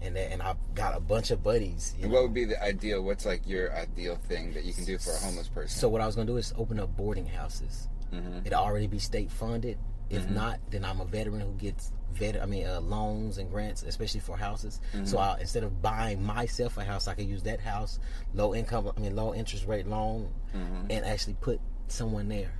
And 0.00 0.16
that, 0.16 0.32
and 0.32 0.42
I've 0.42 0.56
got 0.74 0.96
a 0.96 1.00
bunch 1.00 1.30
of 1.30 1.44
buddies. 1.44 1.94
And 1.94 2.10
know? 2.10 2.14
what 2.14 2.22
would 2.24 2.34
be 2.34 2.44
the 2.44 2.60
ideal? 2.60 3.02
What's 3.02 3.24
like 3.24 3.46
your 3.46 3.72
ideal 3.72 4.16
thing 4.16 4.52
that 4.54 4.64
you 4.64 4.72
can 4.72 4.84
do 4.84 4.98
for 4.98 5.12
a 5.12 5.18
homeless 5.18 5.48
person? 5.48 5.78
So 5.78 5.88
what 5.88 6.00
I 6.00 6.06
was 6.06 6.16
gonna 6.16 6.26
do 6.26 6.36
is 6.38 6.52
open 6.58 6.80
up 6.80 6.96
boarding 6.96 7.26
houses. 7.26 7.86
Hmm 8.12 8.38
It'll 8.44 8.60
already 8.62 8.86
be 8.86 8.98
state 8.98 9.30
funded. 9.30 9.78
If 10.10 10.26
Mhm. 10.26 10.32
not, 10.34 10.60
then 10.70 10.84
I'm 10.84 11.00
a 11.00 11.04
veteran 11.06 11.40
who 11.40 11.52
gets 11.54 11.90
vet. 12.12 12.40
I 12.40 12.44
mean, 12.44 12.66
uh, 12.66 12.80
loans 12.82 13.38
and 13.38 13.50
grants, 13.50 13.82
especially 13.82 14.20
for 14.20 14.36
houses. 14.36 14.80
So 15.04 15.16
I, 15.18 15.38
instead 15.40 15.62
of 15.64 15.80
buying 15.80 16.22
myself 16.22 16.76
a 16.76 16.84
house, 16.84 17.08
I 17.08 17.14
could 17.14 17.26
use 17.26 17.42
that 17.44 17.60
house, 17.60 17.98
low 18.34 18.54
income. 18.54 18.90
I 18.94 19.00
mean, 19.00 19.16
low 19.16 19.34
interest 19.34 19.66
rate 19.66 19.86
loan, 19.86 20.28
Mhm. 20.54 20.86
and 20.90 21.04
actually 21.06 21.34
put 21.40 21.60
someone 21.88 22.28
there. 22.28 22.52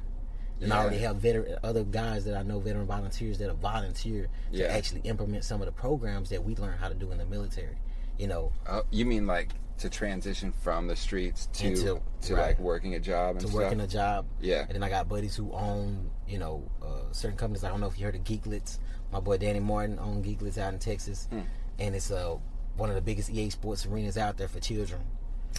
And 0.63 0.73
I 0.73 0.79
already 0.79 0.99
have 0.99 1.17
veteran 1.17 1.59
other 1.65 1.83
guys 1.85 2.25
that 2.25 2.37
I 2.37 2.43
know, 2.45 2.61
veteran 2.61 2.87
volunteers 2.87 3.37
that 3.39 3.49
have 3.49 3.59
volunteer 3.59 4.29
Yeah. 4.53 4.69
to 4.69 4.73
actually 4.73 5.01
implement 5.01 5.45
some 5.45 5.61
of 5.61 5.67
the 5.67 5.73
programs 5.73 6.31
that 6.31 6.43
we 6.45 6.55
learn 6.55 6.79
how 6.79 6.89
to 6.89 6.95
do 6.95 7.11
in 7.11 7.19
the 7.19 7.27
military. 7.27 7.77
You 8.17 8.29
know, 8.29 8.53
Oh, 8.69 8.85
you 8.93 9.05
mean 9.05 9.27
like 9.27 9.55
to 9.83 9.91
transition 9.91 10.51
from 10.53 10.87
the 10.87 10.97
streets 10.97 11.47
to 11.55 11.67
Into- 11.69 12.01
to 12.23 12.35
right. 12.35 12.47
like 12.49 12.59
working 12.59 12.95
a 12.95 13.01
job 13.01 13.33
and 13.33 13.41
to 13.41 13.47
stuff? 13.49 13.61
working 13.63 13.81
a 13.81 13.87
job. 13.87 14.27
Yeah. 14.41 14.61
And 14.63 14.71
then 14.71 14.83
I 14.83 14.89
got 14.89 15.09
buddies 15.09 15.37
who 15.37 15.53
own, 15.53 16.11
you 16.27 16.39
know, 16.39 16.69
uh, 16.83 17.13
certain 17.13 17.37
companies. 17.37 17.65
I 17.65 17.69
don't 17.69 17.81
know 17.81 17.87
if 17.89 17.99
you 17.99 18.05
heard 18.07 18.15
of 18.17 18.25
Geeklets. 18.25 18.79
My 19.13 19.21
boy 19.21 19.37
Danny 19.39 19.61
Martin 19.61 19.99
owned 19.99 20.25
Geeklets 20.25 20.57
out 20.59 20.73
in 20.73 20.79
Texas, 20.79 21.27
Hmm. 21.31 21.41
and 21.79 21.95
it's 21.95 22.11
uh, 22.11 22.37
one 22.77 22.89
of 22.89 22.95
the 22.95 23.03
biggest 23.03 23.29
EA 23.31 23.51
Sports 23.51 23.85
arenas 23.87 24.17
out 24.17 24.37
there 24.39 24.49
for 24.49 24.61
children. 24.61 25.01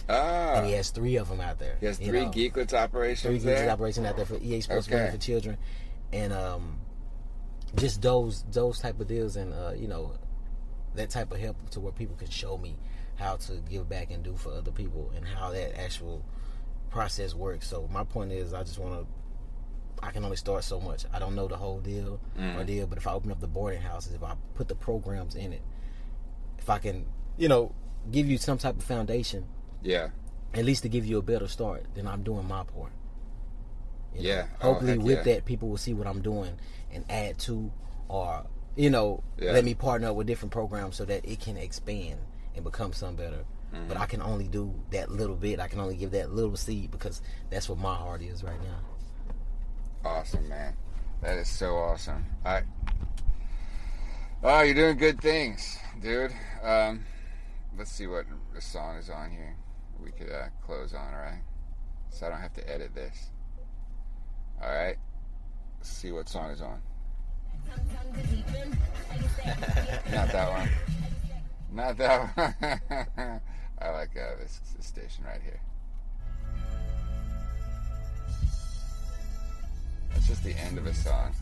Ah, 0.08 0.54
and 0.54 0.66
he 0.66 0.72
has 0.72 0.90
three 0.90 1.16
of 1.16 1.28
them 1.28 1.40
out 1.40 1.58
there. 1.60 1.76
he 1.78 1.86
has 1.86 2.00
you 2.00 2.06
three 2.08 2.24
know. 2.24 2.30
Geeklets 2.30 2.72
operations 2.72 3.22
three 3.22 3.38
Geeklets 3.38 3.58
gigs 3.60 3.68
operation 3.70 4.04
out 4.06 4.16
there 4.16 4.26
for 4.26 4.36
EA 4.38 4.60
Sports 4.60 4.88
Okay. 4.88 5.08
For 5.10 5.18
children, 5.18 5.56
and 6.12 6.32
um, 6.32 6.80
just 7.76 8.02
those 8.02 8.44
those 8.50 8.80
type 8.80 8.98
of 9.00 9.06
deals, 9.06 9.36
and 9.36 9.52
uh, 9.52 9.72
you 9.76 9.86
know, 9.86 10.12
that 10.94 11.10
type 11.10 11.30
of 11.30 11.38
help 11.38 11.70
to 11.70 11.80
where 11.80 11.92
people 11.92 12.16
can 12.16 12.28
show 12.30 12.56
me 12.58 12.76
how 13.16 13.36
to 13.36 13.52
give 13.70 13.88
back 13.88 14.10
and 14.10 14.22
do 14.22 14.36
for 14.36 14.52
other 14.52 14.70
people, 14.72 15.12
and 15.16 15.24
how 15.26 15.50
that 15.50 15.78
actual 15.80 16.24
process 16.90 17.34
works. 17.34 17.66
So 17.68 17.88
my 17.92 18.04
point 18.04 18.32
is, 18.32 18.52
I 18.54 18.62
just 18.62 18.78
want 18.78 19.00
to. 19.00 19.06
I 20.04 20.10
can 20.10 20.24
only 20.24 20.36
start 20.36 20.64
so 20.64 20.80
much. 20.80 21.04
I 21.14 21.18
don't 21.18 21.34
know 21.34 21.48
the 21.48 21.56
whole 21.56 21.80
deal 21.80 22.20
Mm. 22.38 22.58
or 22.60 22.64
deal, 22.64 22.86
but 22.86 22.98
if 22.98 23.06
I 23.06 23.12
open 23.12 23.30
up 23.30 23.40
the 23.40 23.46
boarding 23.46 23.80
houses, 23.80 24.12
if 24.12 24.22
I 24.22 24.34
put 24.54 24.68
the 24.68 24.74
programs 24.74 25.34
in 25.34 25.52
it, 25.52 25.62
if 26.58 26.68
I 26.68 26.78
can, 26.78 27.06
you 27.38 27.48
know, 27.48 27.72
give 28.10 28.28
you 28.28 28.36
some 28.36 28.58
type 28.58 28.76
of 28.76 28.84
foundation, 28.84 29.46
yeah, 29.82 30.08
at 30.52 30.64
least 30.64 30.82
to 30.82 30.88
give 30.90 31.06
you 31.06 31.16
a 31.18 31.22
better 31.22 31.48
start, 31.48 31.86
then 31.94 32.06
I'm 32.06 32.22
doing 32.22 32.46
my 32.46 32.64
part. 32.64 32.92
You 34.14 34.22
know, 34.22 34.28
Yeah. 34.28 34.46
Oh, 34.60 34.72
Hopefully, 34.72 34.90
heck 34.92 35.00
with 35.00 35.16
yeah. 35.26 35.34
that, 35.34 35.44
people 35.46 35.68
will 35.68 35.76
see 35.78 35.94
what 35.94 36.06
I'm 36.06 36.20
doing 36.20 36.58
and 36.92 37.04
add 37.08 37.38
to, 37.40 37.72
or 38.08 38.44
you 38.76 38.90
know, 38.90 39.22
Yeah. 39.38 39.52
let 39.52 39.64
me 39.64 39.72
partner 39.74 40.08
up 40.08 40.16
with 40.16 40.26
different 40.26 40.52
programs 40.52 40.96
so 40.96 41.04
that 41.06 41.24
it 41.24 41.40
can 41.40 41.56
expand 41.56 42.18
and 42.54 42.64
become 42.64 42.92
something 42.92 43.24
better. 43.24 43.44
Mm-hmm. 43.74 43.88
But 43.88 43.96
I 43.96 44.06
can 44.06 44.22
only 44.22 44.46
do 44.46 44.72
that 44.90 45.10
little 45.10 45.36
bit. 45.36 45.60
I 45.60 45.68
can 45.68 45.80
only 45.80 45.96
give 45.96 46.12
that 46.12 46.32
little 46.32 46.56
seed 46.56 46.90
because 46.90 47.22
that's 47.50 47.68
what 47.68 47.78
my 47.78 47.94
heart 47.94 48.22
is 48.22 48.44
right 48.44 48.60
now. 48.62 50.08
awesome, 50.10 50.48
man. 50.48 50.76
That 51.22 51.38
is 51.38 51.48
so 51.48 51.76
awesome. 51.76 52.24
I. 52.44 52.62
Oh, 54.42 54.60
you're 54.60 54.74
doing 54.74 54.98
good 54.98 55.20
things, 55.20 55.78
dude. 56.00 56.32
Um, 56.62 57.04
let's 57.78 57.90
see 57.90 58.06
what 58.06 58.26
the 58.54 58.60
song 58.60 58.96
is 58.96 59.08
on 59.08 59.30
here. 59.30 59.56
We 60.02 60.10
could 60.10 60.30
uh, 60.30 60.48
close 60.66 60.92
on, 60.92 61.14
all 61.14 61.20
right? 61.20 61.42
So 62.10 62.26
I 62.26 62.28
don't 62.28 62.40
have 62.40 62.52
to 62.54 62.70
edit 62.70 62.94
this. 62.94 63.30
All 64.62 64.68
right. 64.68 64.96
Let's 65.78 65.88
see 65.88 66.12
what 66.12 66.28
song 66.28 66.50
is 66.50 66.60
on. 66.60 66.80
Not 70.12 70.30
that 70.32 70.50
one. 70.50 70.68
Not 71.74 71.96
that 71.98 72.36
one. 73.16 73.40
I 73.80 73.90
like 73.90 74.10
uh, 74.16 74.36
this, 74.40 74.60
this 74.76 74.86
station 74.86 75.24
right 75.24 75.40
here. 75.42 75.60
That's 80.12 80.28
just 80.28 80.44
the 80.44 80.52
end 80.52 80.78
of 80.78 80.86
a 80.86 80.94
song. 80.94 81.34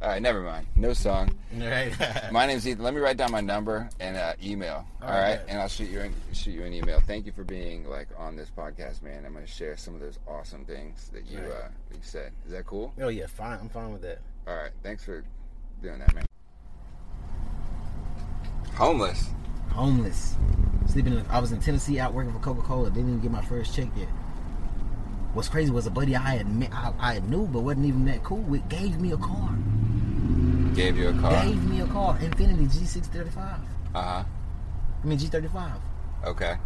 All 0.00 0.08
right, 0.08 0.22
never 0.22 0.40
mind. 0.40 0.66
No 0.76 0.92
song. 0.94 1.30
Right. 1.54 1.92
My 2.32 2.46
name's 2.46 2.66
Ethan. 2.66 2.82
Let 2.84 2.94
me 2.94 3.00
write 3.00 3.18
down 3.18 3.32
my 3.32 3.42
number 3.42 3.90
and 4.00 4.16
uh, 4.16 4.32
email. 4.42 4.86
All 5.02 5.08
All 5.08 5.14
right, 5.14 5.30
right. 5.32 5.40
and 5.46 5.60
I'll 5.60 5.68
shoot 5.68 5.90
you 5.90 6.00
an, 6.00 6.14
shoot 6.32 6.52
you 6.52 6.62
an 6.64 6.72
email. 6.72 7.00
Thank 7.06 7.26
you 7.26 7.32
for 7.32 7.44
being 7.44 7.86
like 7.86 8.08
on 8.16 8.34
this 8.34 8.48
podcast, 8.56 9.02
man. 9.02 9.26
I'm 9.26 9.34
gonna 9.34 9.46
share 9.46 9.76
some 9.76 9.94
of 9.94 10.00
those 10.00 10.18
awesome 10.26 10.64
things 10.64 11.10
that 11.12 11.26
you 11.26 11.38
Right. 11.40 11.48
uh, 11.50 11.68
that 11.90 11.96
you 11.96 12.02
said. 12.02 12.32
Is 12.46 12.52
that 12.52 12.64
cool? 12.64 12.94
oh 13.02 13.08
yeah, 13.08 13.26
fine. 13.26 13.58
I'm 13.60 13.68
fine 13.68 13.92
with 13.92 14.00
that. 14.02 14.20
All 14.48 14.54
right. 14.56 14.70
Thanks 14.82 15.04
for 15.04 15.22
doing 15.82 15.98
that, 15.98 16.14
man. 16.14 16.24
Homeless. 18.76 19.28
Homeless, 19.72 20.36
sleeping. 20.86 21.14
In, 21.14 21.24
I 21.30 21.38
was 21.38 21.52
in 21.52 21.60
Tennessee 21.60 21.98
out 21.98 22.12
working 22.12 22.32
for 22.32 22.38
Coca 22.40 22.62
Cola. 22.62 22.90
Didn't 22.90 23.08
even 23.08 23.20
get 23.20 23.30
my 23.30 23.42
first 23.42 23.74
check 23.74 23.88
yet. 23.96 24.08
What's 25.32 25.48
crazy 25.48 25.70
was 25.70 25.86
a 25.86 25.90
buddy 25.90 26.16
I 26.16 26.36
had 26.36 26.48
met, 26.52 26.72
I, 26.72 26.92
I 26.98 27.18
knew 27.20 27.46
but 27.46 27.60
wasn't 27.60 27.86
even 27.86 28.04
that 28.06 28.24
cool 28.24 28.38
with 28.38 28.68
gave 28.68 29.00
me 29.00 29.12
a 29.12 29.16
car. 29.16 29.56
Gave 30.74 30.96
you 30.96 31.08
a 31.08 31.12
car. 31.12 31.44
Gave 31.44 31.64
me 31.64 31.80
a 31.80 31.86
car, 31.86 32.16
Infiniti 32.18 32.66
G635. 32.68 33.60
Uh 33.94 34.02
huh. 34.02 34.24
I 35.02 35.06
mean 35.06 35.18
G35. 35.18 35.80
Okay. 36.24 36.56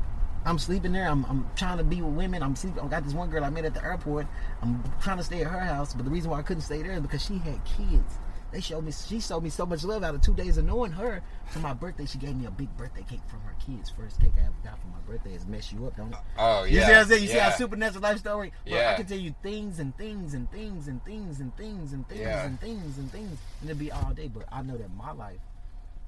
I'm 0.46 0.58
sleeping 0.58 0.92
there. 0.92 1.08
I'm, 1.08 1.24
I'm 1.24 1.46
trying 1.56 1.78
to 1.78 1.84
be 1.84 2.02
with 2.02 2.14
women. 2.14 2.42
I'm 2.42 2.54
sleeping. 2.56 2.80
I 2.80 2.88
got 2.88 3.04
this 3.04 3.14
one 3.14 3.30
girl 3.30 3.44
I 3.44 3.50
met 3.50 3.64
at 3.64 3.74
the 3.74 3.82
airport. 3.82 4.26
I'm 4.60 4.82
trying 5.00 5.16
to 5.16 5.22
stay 5.22 5.40
at 5.40 5.46
her 5.46 5.60
house, 5.60 5.94
but 5.94 6.04
the 6.04 6.10
reason 6.10 6.30
why 6.30 6.38
I 6.38 6.42
couldn't 6.42 6.62
stay 6.62 6.82
there 6.82 6.92
is 6.92 7.00
because 7.00 7.24
she 7.24 7.38
had 7.38 7.64
kids. 7.64 8.18
They 8.54 8.60
showed 8.60 8.84
me. 8.84 8.92
She 8.92 9.18
showed 9.18 9.42
me 9.42 9.50
so 9.50 9.66
much 9.66 9.82
love 9.82 10.04
out 10.04 10.14
of 10.14 10.20
two 10.20 10.32
days 10.32 10.58
of 10.58 10.64
knowing 10.64 10.92
her. 10.92 11.22
For 11.46 11.58
my 11.58 11.72
birthday, 11.72 12.06
she 12.06 12.18
gave 12.18 12.36
me 12.36 12.46
a 12.46 12.52
big 12.52 12.74
birthday 12.76 13.02
cake 13.02 13.20
from 13.26 13.40
her 13.40 13.54
kids. 13.58 13.90
First 13.90 14.20
cake 14.20 14.30
I 14.38 14.42
ever 14.42 14.54
got 14.62 14.78
for 14.80 14.86
my 14.86 15.00
birthday 15.08 15.34
is 15.34 15.44
mess 15.44 15.72
you 15.72 15.84
up, 15.88 15.96
don't 15.96 16.12
it? 16.12 16.18
Oh 16.38 16.62
You 16.62 16.78
yeah. 16.78 16.86
see 16.86 16.92
what 16.92 17.00
I'm 17.00 17.06
saying? 17.08 17.22
You 17.24 17.28
see 17.30 17.38
how 17.38 17.50
supernatural 17.50 18.02
life 18.02 18.18
story? 18.18 18.52
Bro, 18.64 18.76
Yeah. 18.76 18.92
I 18.92 18.94
can 18.94 19.06
tell 19.06 19.18
you 19.18 19.34
things 19.42 19.80
and 19.80 19.96
things 19.98 20.34
and 20.34 20.48
things 20.52 20.86
and 20.86 21.04
things 21.04 21.40
and 21.40 21.56
things 21.56 21.92
and 21.92 22.08
things 22.08 22.20
Yeah. 22.20 22.44
and 22.44 22.60
things 22.60 22.96
and 22.96 23.10
things, 23.10 23.38
and 23.60 23.70
it'll 23.70 23.80
be 23.80 23.90
all 23.90 24.12
day. 24.14 24.28
But 24.28 24.44
I 24.52 24.62
know 24.62 24.76
that 24.76 24.94
my 24.94 25.10
life, 25.10 25.40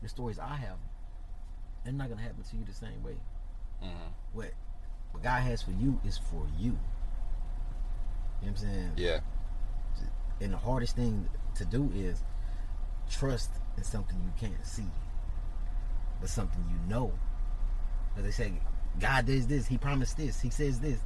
the 0.01 0.09
stories 0.09 0.39
I 0.39 0.55
have, 0.55 0.79
they're 1.83 1.93
not 1.95 2.09
gonna 2.11 2.23
happen 2.23 2.45
to 2.45 2.57
you 2.57 2.65
the 2.65 2.73
same 2.73 3.03
way. 3.03 3.17
Mhm. 3.83 4.13
What 4.35 4.53
what 5.11 5.25
God 5.25 5.43
has 5.43 5.63
for 5.63 5.73
you 5.73 6.01
is 6.05 6.17
for 6.17 6.47
you. 6.57 6.67
You 6.67 6.71
know 6.71 6.79
what 8.43 8.49
I'm 8.51 8.57
saying? 8.57 8.93
Yeah. 8.99 9.19
And 10.41 10.53
the 10.53 10.59
hardest 10.59 10.95
thing 10.95 11.29
to 11.57 11.65
do 11.65 11.91
is 11.93 12.23
trust 13.11 13.51
in 13.77 13.85
something 13.85 14.17
you 14.23 14.33
can't 14.49 14.65
see, 14.67 14.85
but 16.21 16.29
something 16.29 16.65
you 16.71 16.89
know. 16.89 17.13
As 18.17 18.25
they 18.25 18.31
say, 18.31 18.53
God 18.99 19.27
does 19.27 19.47
this. 19.47 19.67
He 19.67 19.77
promised 19.79 20.17
this. 20.17 20.41
He 20.41 20.51
says 20.51 20.81
this. 20.81 21.01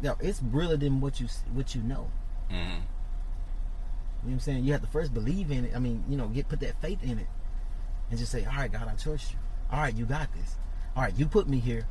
No, 0.00 0.16
it's 0.20 0.42
realer 0.42 0.76
than 0.76 1.00
what 1.00 1.20
you 1.20 1.28
what 1.52 1.74
you 1.74 1.82
know. 1.82 2.10
hmm 2.50 2.56
You 2.56 2.64
know 2.66 2.80
what 4.22 4.32
I'm 4.32 4.40
saying? 4.40 4.64
You 4.64 4.72
have 4.72 4.80
to 4.82 4.88
first 4.88 5.12
believe 5.14 5.50
in 5.50 5.64
it. 5.66 5.72
I 5.76 5.78
mean, 5.78 6.04
you 6.08 6.16
know, 6.16 6.28
get 6.28 6.48
put 6.48 6.60
that 6.60 6.80
faith 6.80 7.02
in 7.02 7.18
it, 7.18 7.26
and 8.10 8.18
just 8.18 8.32
say, 8.32 8.44
"All 8.44 8.54
right, 8.56 8.70
God, 8.72 8.88
I 8.88 8.94
trust 8.94 9.32
you. 9.32 9.38
All 9.70 9.78
right, 9.80 9.94
you 9.94 10.04
got 10.06 10.32
this. 10.34 10.56
All 10.96 11.02
right, 11.02 11.14
you 11.16 11.26
put 11.26 11.48
me 11.48 11.58
here. 11.58 11.86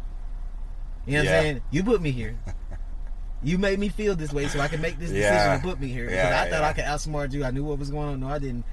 You 1.06 1.14
know 1.14 1.20
what 1.20 1.26
Yeah. 1.26 1.38
I'm 1.38 1.44
saying? 1.44 1.62
You 1.72 1.84
put 1.84 2.02
me 2.02 2.12
here. 2.12 2.38
You 3.44 3.58
made 3.58 3.80
me 3.80 3.90
feel 3.90 4.16
this 4.16 4.32
way, 4.32 4.48
so 4.50 4.60
I 4.60 4.68
can 4.68 4.82
make 4.82 5.00
this 5.00 5.10
decision 5.10 5.34
Yeah. 5.34 5.58
to 5.58 5.64
put 5.64 5.80
me 5.80 5.88
here. 5.88 6.06
Because 6.06 6.16
Yeah, 6.30 6.42
I 6.44 6.48
thought. 6.52 6.64
I 6.64 6.74
could 6.74 6.84
outsmart 6.84 7.34
you. 7.34 7.44
I 7.44 7.50
knew 7.50 7.64
what 7.64 7.80
was 7.80 7.90
going 7.90 8.08
on. 8.10 8.20
No, 8.20 8.28
I 8.30 8.38
didn't. 8.38 8.64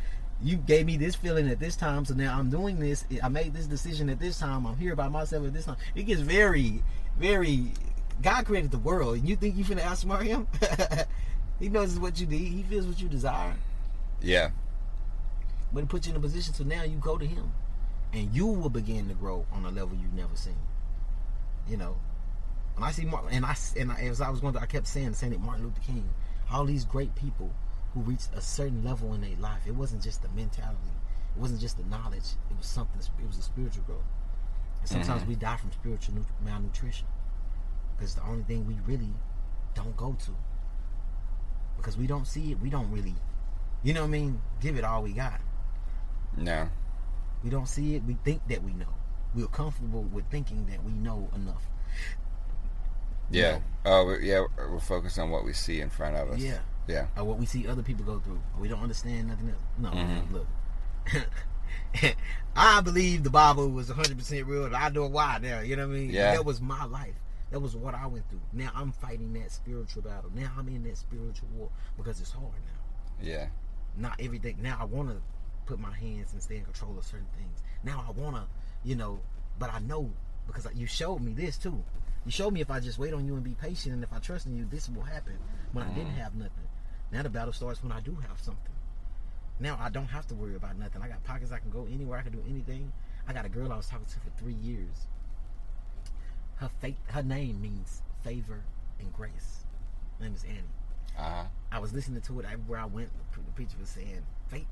You 0.41 0.57
gave 0.57 0.87
me 0.87 0.97
this 0.97 1.17
feeling 1.17 1.49
at 1.49 1.59
this 1.59 1.75
time, 1.75 2.05
so 2.05 2.15
now 2.15 2.39
I'm 2.39 2.49
doing 2.49 2.79
this. 2.79 3.05
I 3.23 3.29
made 3.29 3.55
this 3.55 3.67
decision 3.67 4.09
at 4.09 4.21
this 4.21 4.39
time. 4.39 4.67
I'm 4.67 4.77
here 4.77 4.95
by 4.95 5.09
myself 5.09 5.45
at 5.47 5.53
this 5.53 5.65
time. 5.65 5.77
It 5.97 6.05
gets 6.05 6.21
very, 6.21 6.83
very. 7.19 7.73
God 8.23 8.47
created 8.47 8.71
the 8.71 8.79
world, 8.79 9.17
and 9.17 9.29
you 9.29 9.35
think 9.35 9.57
you 9.57 9.65
finna 9.65 9.81
outsmart 9.81 10.23
him? 10.23 10.47
he 11.59 11.69
knows 11.69 11.99
what 11.99 12.21
you 12.21 12.27
need. 12.27 12.53
He 12.53 12.63
feels 12.63 12.87
what 12.87 13.01
you 13.01 13.09
desire, 13.09 13.55
Yeah. 14.23 14.51
but 15.73 15.81
he 15.81 15.87
puts 15.87 16.07
you 16.07 16.13
in 16.13 16.17
a 16.17 16.21
position 16.21 16.55
so 16.55 16.65
now 16.65 16.83
you 16.85 16.97
go 16.99 17.17
to 17.19 17.27
him, 17.27 17.53
and 18.13 18.33
you 18.33 18.47
will 18.47 18.71
begin 18.71 19.09
to 19.09 19.15
grow 19.15 19.45
on 19.53 19.65
a 19.65 19.71
level 19.71 19.97
you've 20.01 20.15
never 20.15 20.35
seen. 20.37 20.57
You 21.69 21.77
know, 21.77 21.97
when 22.75 22.89
I 22.89 22.93
see 22.93 23.05
Martin, 23.05 23.31
and 23.33 23.45
I 23.45 23.57
and 23.77 23.91
I, 23.93 24.03
as 24.03 24.21
I 24.21 24.31
was 24.31 24.41
going, 24.41 24.55
to, 24.55 24.61
I 24.61 24.67
kept 24.67 24.87
saying, 24.87 25.15
saying 25.15 25.33
it, 25.33 25.41
Martin 25.41 25.65
Luther 25.65 25.81
King, 25.85 26.09
all 26.51 26.65
these 26.65 26.85
great 26.85 27.15
people 27.17 27.53
who 27.95 28.01
reached 28.01 28.29
a 28.35 28.41
certain 28.41 28.85
level 28.85 29.15
in 29.15 29.21
their 29.21 29.37
life. 29.39 29.63
It 29.67 29.75
wasn't 29.75 30.03
just 30.03 30.23
the 30.23 30.29
mentality. 30.29 30.93
It 31.37 31.41
wasn't 31.41 31.61
just 31.61 31.77
the 31.77 31.85
knowledge. 31.85 32.35
It 32.51 32.57
was 32.57 32.67
something. 32.67 33.01
It 33.21 33.27
was 33.27 33.39
a 33.39 33.43
spiritual 33.43 33.85
growth. 33.85 34.05
And 34.81 34.89
sometimes 34.89 35.23
Mhm. 35.23 35.29
we 35.29 35.35
die 35.37 35.57
from 35.57 35.73
spiritual 35.73 36.25
malnutrition 36.43 37.07
because 37.97 38.15
the 38.15 38.23
only 38.25 38.45
thing 38.45 38.67
we 38.67 38.75
really 38.87 39.15
don't 39.75 39.97
go 39.97 40.13
to 40.15 40.35
because 41.77 41.97
we 41.97 42.07
don't 42.07 42.27
see 42.27 42.53
it. 42.53 42.61
We 42.61 42.71
don't 42.71 42.91
really, 42.91 43.15
you 43.83 43.95
know 43.95 44.03
what 44.03 44.09
I 44.09 44.11
mean? 44.11 44.43
Give 44.61 44.77
it 44.77 44.85
all 44.85 45.03
we 45.03 45.13
got. 45.13 45.41
No. 46.37 46.69
We 47.43 47.51
don't 47.51 47.69
see 47.69 47.95
it. 47.95 48.05
We 48.05 48.15
think 48.25 48.47
that 48.49 48.63
we 48.63 48.73
know. 48.73 48.95
We're 49.35 49.47
comfortable 49.47 50.03
with 50.03 50.29
thinking 50.31 50.67
that 50.67 50.83
we 50.85 50.93
know 50.93 51.29
enough. 51.35 51.69
Yeah. 53.31 53.61
Oh, 53.85 54.17
yeah. 54.21 54.45
We're 54.57 54.81
focused 54.81 55.19
on 55.19 55.31
what 55.31 55.45
we 55.45 55.53
see 55.53 55.81
in 55.81 55.91
front 55.91 56.17
of 56.17 56.31
us. 56.31 56.41
Yeah. 56.41 56.59
Yeah. 56.89 57.07
Or 57.17 57.25
what 57.25 57.39
we 57.39 57.47
see 57.47 57.69
other 57.69 57.83
people 57.83 58.05
go 58.05 58.19
through. 58.19 58.41
We 58.59 58.67
don't 58.69 58.81
understand 58.83 59.29
nothing 59.29 59.51
else. 59.51 59.63
No, 59.79 59.91
Mhm. 59.91 60.33
look. 60.33 60.47
I 62.57 62.81
believe 62.81 63.23
the 63.23 63.31
Bible 63.31 63.69
was 63.71 63.89
100% 63.91 64.47
real, 64.47 64.65
and 64.65 64.75
I 64.75 64.89
know 64.89 65.07
why 65.07 65.39
now. 65.41 65.61
You 65.61 65.77
know 65.77 65.87
what 65.87 65.95
I 65.95 65.99
mean? 65.99 66.11
Yeah. 66.11 66.33
That 66.33 66.45
was 66.45 66.61
my 66.61 66.85
life. 66.87 67.15
That 67.51 67.61
was 67.61 67.77
what 67.77 67.95
I 67.95 68.07
went 68.07 68.29
through. 68.29 68.41
Now 68.53 68.71
I'm 68.75 68.93
fighting 68.93 69.33
that 69.35 69.51
spiritual 69.53 70.03
battle. 70.03 70.31
Now 70.35 70.51
I'm 70.59 70.69
in 70.69 70.83
that 70.85 70.97
spiritual 70.99 71.49
war 71.55 71.71
because 71.97 72.21
it's 72.21 72.31
hard 72.33 72.45
now. 72.53 73.27
Yeah. 73.27 73.47
Not 73.97 74.21
everything. 74.21 74.59
Now 74.61 74.79
I 74.81 74.85
want 74.85 75.09
to 75.11 75.17
put 75.67 75.79
my 75.79 75.93
hands 75.95 76.33
and 76.33 76.43
stay 76.43 76.57
in 76.57 76.65
control 76.65 76.97
of 76.99 77.05
certain 77.05 77.27
things. 77.39 77.63
Now 77.85 78.05
I 78.07 78.11
want 78.19 78.37
to, 78.37 78.43
you 78.85 78.97
know, 78.97 79.21
but 79.59 79.73
I 79.73 79.79
know 79.81 80.11
because 80.47 80.67
you 80.75 80.87
showed 80.87 81.21
me 81.21 81.33
this 81.33 81.57
too. 81.57 81.83
You 82.25 82.31
showed 82.33 82.53
me 82.53 82.61
if 82.61 82.71
I 82.71 82.81
just 82.81 82.99
wait 82.99 83.15
on 83.15 83.27
you 83.27 83.35
and 83.35 83.45
be 83.45 83.55
patient, 83.55 83.95
and 83.95 84.03
if 84.05 84.13
I 84.13 84.19
trust 84.19 84.47
in 84.47 84.57
you, 84.57 84.67
this 84.71 84.89
will 84.89 85.03
happen. 85.03 85.39
When 85.73 85.85
I 85.87 85.89
didn't 85.95 86.13
Mhm. 86.13 86.19
have 86.19 86.35
nothing. 86.35 86.65
Now 87.13 87.23
the 87.23 87.29
battle 87.31 87.53
starts 87.53 87.83
when 87.83 87.93
I 87.93 88.01
do 88.01 88.15
have 88.29 88.41
something. 88.41 88.73
Now 89.61 89.79
I 89.81 89.89
don't 89.89 90.07
have 90.07 90.27
to 90.29 90.35
worry 90.35 90.55
about 90.57 90.79
nothing. 90.79 91.03
I 91.03 91.09
got 91.09 91.23
pockets. 91.25 91.53
I 91.53 91.59
can 91.59 91.71
go 91.71 91.87
anywhere. 91.93 92.19
I 92.19 92.23
can 92.23 92.33
do 92.33 92.43
anything. 92.49 92.93
I 93.27 93.33
got 93.33 93.45
a 93.45 93.49
girl 93.49 93.73
I 93.73 93.77
was 93.77 93.87
talking 93.89 94.07
to 94.07 94.15
for 94.21 94.31
three 94.39 94.55
years. 94.55 95.07
Her 96.57 96.71
fate, 96.81 96.97
her 97.09 97.23
name 97.23 97.61
means 97.61 98.03
favor 98.23 98.63
and 99.01 99.13
grace. 99.13 99.65
Her 100.19 100.25
name 100.25 100.35
is 100.35 100.45
Annie. 100.45 100.61
Uh 101.17 101.23
huh. 101.23 101.45
I 101.73 101.79
was 101.79 101.93
listening 101.93 102.21
to 102.23 102.41
it 102.41 102.47
everywhere 102.51 102.81
I 102.81 102.87
went. 102.87 103.11
The 103.33 103.39
preacher 103.55 103.77
was 103.81 103.89
saying, 103.89 104.23
"Fate." 104.49 104.67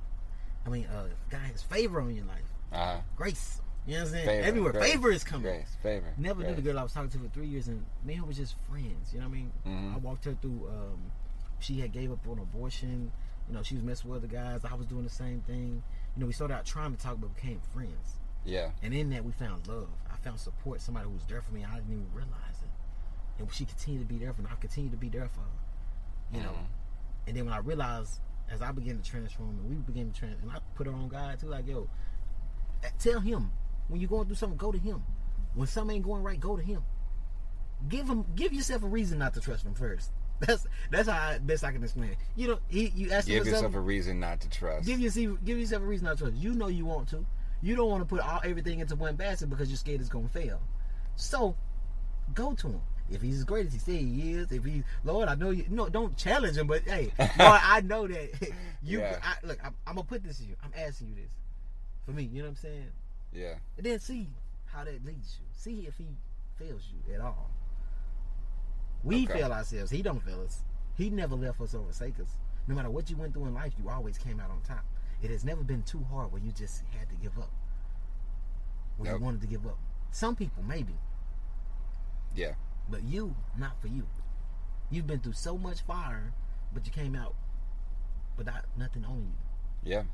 I 0.64 0.68
mean, 0.68 0.86
uh, 0.86 1.04
God 1.30 1.40
has 1.52 1.62
favor 1.62 2.00
on 2.00 2.14
your 2.14 2.24
life, 2.24 2.52
Uh 2.72 2.76
huh. 2.76 2.96
grace. 3.16 3.60
You 3.86 3.94
know 3.94 4.00
what 4.00 4.06
I'm 4.08 4.12
saying? 4.14 4.26
Favor, 4.26 4.46
Everywhere. 4.48 4.72
grace, 4.72 4.92
favor 4.92 5.10
is 5.12 5.24
coming. 5.24 5.42
Grace, 5.44 5.76
favor. 5.80 6.12
Never 6.18 6.42
knew 6.42 6.54
the 6.56 6.62
girl 6.62 6.78
I 6.78 6.82
was 6.82 6.92
talking 6.92 7.10
to 7.10 7.18
for 7.18 7.28
three 7.28 7.46
years, 7.46 7.68
and 7.68 7.84
me 8.04 8.14
and 8.14 8.22
her 8.22 8.26
was 8.26 8.36
just 8.36 8.56
friends. 8.68 9.12
You 9.12 9.20
know 9.20 9.28
what 9.28 9.34
I 9.34 9.38
mean? 9.38 9.52
Mhm. 9.64 9.94
I 9.94 9.98
walked 9.98 10.24
her 10.24 10.34
through. 10.34 10.68
Um, 10.68 11.12
she 11.58 11.80
had 11.80 11.92
gave 11.92 12.10
up 12.12 12.26
on 12.28 12.38
abortion. 12.38 13.12
You 13.48 13.54
know, 13.54 13.62
she 13.62 13.74
was 13.74 13.84
messing 13.84 14.10
with 14.10 14.24
other 14.24 14.32
guys. 14.32 14.64
I 14.64 14.74
was 14.74 14.86
doing 14.86 15.04
the 15.04 15.10
same 15.10 15.40
thing. 15.42 15.82
You 16.14 16.20
know, 16.20 16.26
we 16.26 16.32
started 16.32 16.54
out 16.54 16.64
trying 16.66 16.94
to 16.94 16.98
talk, 16.98 17.18
but 17.20 17.34
became 17.34 17.60
friends. 17.72 18.18
Yeah. 18.44 18.70
And 18.82 18.92
in 18.94 19.10
that, 19.10 19.24
we 19.24 19.32
found 19.32 19.66
love. 19.68 19.88
I 20.10 20.16
found 20.16 20.40
support. 20.40 20.80
Somebody 20.80 21.06
who 21.06 21.12
was 21.12 21.24
there 21.26 21.42
for 21.42 21.52
me. 21.52 21.64
I 21.64 21.76
didn't 21.76 21.92
even 21.92 22.06
realize 22.12 22.62
it. 22.62 23.40
And 23.40 23.52
she 23.52 23.64
continued 23.64 24.08
to 24.08 24.14
be 24.14 24.18
there 24.18 24.32
for 24.32 24.42
me. 24.42 24.48
I 24.50 24.56
continued 24.56 24.92
to 24.92 24.98
be 24.98 25.08
there 25.08 25.28
for 25.28 25.40
her. 25.40 26.36
You 26.36 26.42
know. 26.42 26.50
Mhm. 26.50 26.66
And 27.28 27.36
then 27.36 27.44
when 27.44 27.54
I 27.54 27.58
realized, 27.58 28.20
as 28.50 28.62
I 28.62 28.72
began 28.72 28.96
to 28.96 29.02
transform, 29.02 29.58
and 29.58 29.68
we 29.68 29.76
began 29.76 30.10
to 30.10 30.18
transform, 30.18 30.50
and 30.50 30.58
I 30.58 30.60
put 30.74 30.86
her 30.86 30.92
on 30.92 31.08
God 31.08 31.38
too. 31.38 31.46
Like, 31.46 31.66
yo, 31.66 31.88
eh, 32.82 32.90
tell 32.98 33.20
him 33.20 33.50
when 33.88 34.00
you're 34.00 34.10
going 34.10 34.26
through 34.26 34.36
something, 34.36 34.56
go 34.56 34.72
to 34.72 34.78
him. 34.78 35.02
When 35.54 35.66
something 35.66 35.96
ain't 35.96 36.04
going 36.04 36.22
right, 36.22 36.38
go 36.38 36.56
to 36.56 36.62
him. 36.62 36.82
Give 37.88 38.08
him, 38.08 38.24
give 38.34 38.52
yourself 38.52 38.82
a 38.82 38.86
reason 38.86 39.18
not 39.18 39.34
to 39.34 39.40
trust 39.40 39.64
him 39.64 39.74
first. 39.74 40.12
That's 40.46 40.66
that's 40.90 41.08
how 41.08 41.18
I, 41.18 41.38
best 41.38 41.64
I 41.64 41.72
can 41.72 41.82
explain 41.82 42.10
it. 42.10 42.18
You 42.36 42.48
know, 42.48 42.58
he 42.68 42.92
you 42.94 43.10
ask 43.10 43.26
Give 43.26 43.36
yourself, 43.38 43.54
yourself 43.62 43.74
a 43.74 43.80
reason 43.80 44.20
not 44.20 44.40
to 44.40 44.48
trust. 44.50 44.86
give 44.86 45.00
yourself 45.00 45.38
give 45.44 45.58
yourself 45.58 45.82
a 45.82 45.86
reason 45.86 46.06
not 46.06 46.18
to 46.18 46.24
trust. 46.24 46.36
You 46.36 46.52
know 46.54 46.68
you 46.68 46.84
want 46.84 47.08
to. 47.08 47.24
You 47.62 47.74
don't 47.74 47.88
want 47.88 48.02
to 48.02 48.06
put 48.06 48.20
all 48.20 48.40
everything 48.44 48.80
into 48.80 48.96
one 48.96 49.16
basket 49.16 49.48
because 49.48 49.68
you're 49.70 49.78
scared 49.78 50.00
it's 50.00 50.10
gonna 50.10 50.28
fail. 50.28 50.60
So 51.16 51.56
go 52.34 52.52
to 52.54 52.68
him. 52.68 52.80
If 53.10 53.22
he's 53.22 53.38
as 53.38 53.44
great 53.44 53.66
as 53.66 53.72
he 53.72 53.78
said 53.78 53.94
he 53.94 54.32
is, 54.32 54.50
if 54.52 54.64
he's 54.64 54.82
Lord, 55.04 55.28
I 55.28 55.36
know 55.36 55.50
you. 55.50 55.64
No, 55.70 55.88
don't 55.88 56.16
challenge 56.16 56.56
him, 56.56 56.66
but 56.66 56.82
hey, 56.82 57.12
Lord, 57.18 57.30
I 57.62 57.80
know 57.80 58.06
that 58.06 58.50
you. 58.82 58.98
Yeah. 59.00 59.18
I, 59.22 59.46
look, 59.46 59.58
I'm, 59.64 59.74
I'm 59.86 59.94
gonna 59.94 60.06
put 60.06 60.22
this 60.22 60.38
to 60.38 60.44
you. 60.44 60.56
I'm 60.62 60.72
asking 60.76 61.08
you 61.08 61.14
this 61.14 61.32
for 62.04 62.10
me. 62.10 62.24
You 62.24 62.40
know 62.42 62.48
what 62.48 62.50
I'm 62.50 62.56
saying? 62.56 62.90
yeah. 63.32 63.54
And 63.78 63.86
then 63.86 64.00
see 64.00 64.28
how 64.66 64.84
that 64.84 65.04
leads 65.04 65.38
you. 65.40 65.46
See 65.56 65.86
if 65.86 65.96
he 65.96 66.08
fails 66.58 66.82
you 66.92 67.14
at 67.14 67.20
all. 67.20 67.50
We 69.06 69.24
Okay. 69.24 69.34
fail 69.40 69.52
ourselves. 69.52 69.90
He 69.90 70.02
don't 70.02 70.20
fail 70.20 70.42
us. 70.42 70.64
He 70.94 71.10
never 71.10 71.36
left 71.36 71.60
us 71.60 71.74
or 71.74 71.84
forsake 71.84 72.18
us. 72.20 72.36
No 72.66 72.74
matter 72.74 72.90
what 72.90 73.08
you 73.08 73.16
went 73.16 73.32
through 73.34 73.46
in 73.46 73.54
life, 73.54 73.72
you 73.78 73.88
always 73.88 74.18
came 74.18 74.40
out 74.40 74.50
on 74.50 74.60
top. 74.62 74.84
It 75.22 75.30
has 75.30 75.44
never 75.44 75.62
been 75.62 75.82
too 75.84 76.02
hard 76.04 76.32
where 76.32 76.42
you 76.42 76.50
just 76.52 76.82
had 76.98 77.08
to 77.10 77.14
give 77.16 77.38
up. 77.38 77.50
When 78.96 79.08
Nope. 79.10 79.20
you 79.20 79.24
wanted 79.24 79.40
to 79.42 79.46
give 79.46 79.66
up. 79.66 79.78
Some 80.10 80.34
people 80.34 80.62
maybe, 80.62 80.98
Yeah. 82.34 82.54
but 82.88 83.02
you, 83.04 83.36
not 83.56 83.80
for 83.80 83.88
you. 83.88 84.08
You've 84.90 85.06
been 85.06 85.20
through 85.20 85.34
so 85.34 85.56
much 85.58 85.82
fire, 85.82 86.32
but 86.72 86.84
you 86.86 86.92
came 86.92 87.14
out 87.14 87.34
without 88.36 88.64
nothing 88.76 89.04
on 89.04 89.22
you. 89.26 89.34
Yeah. 89.84 90.04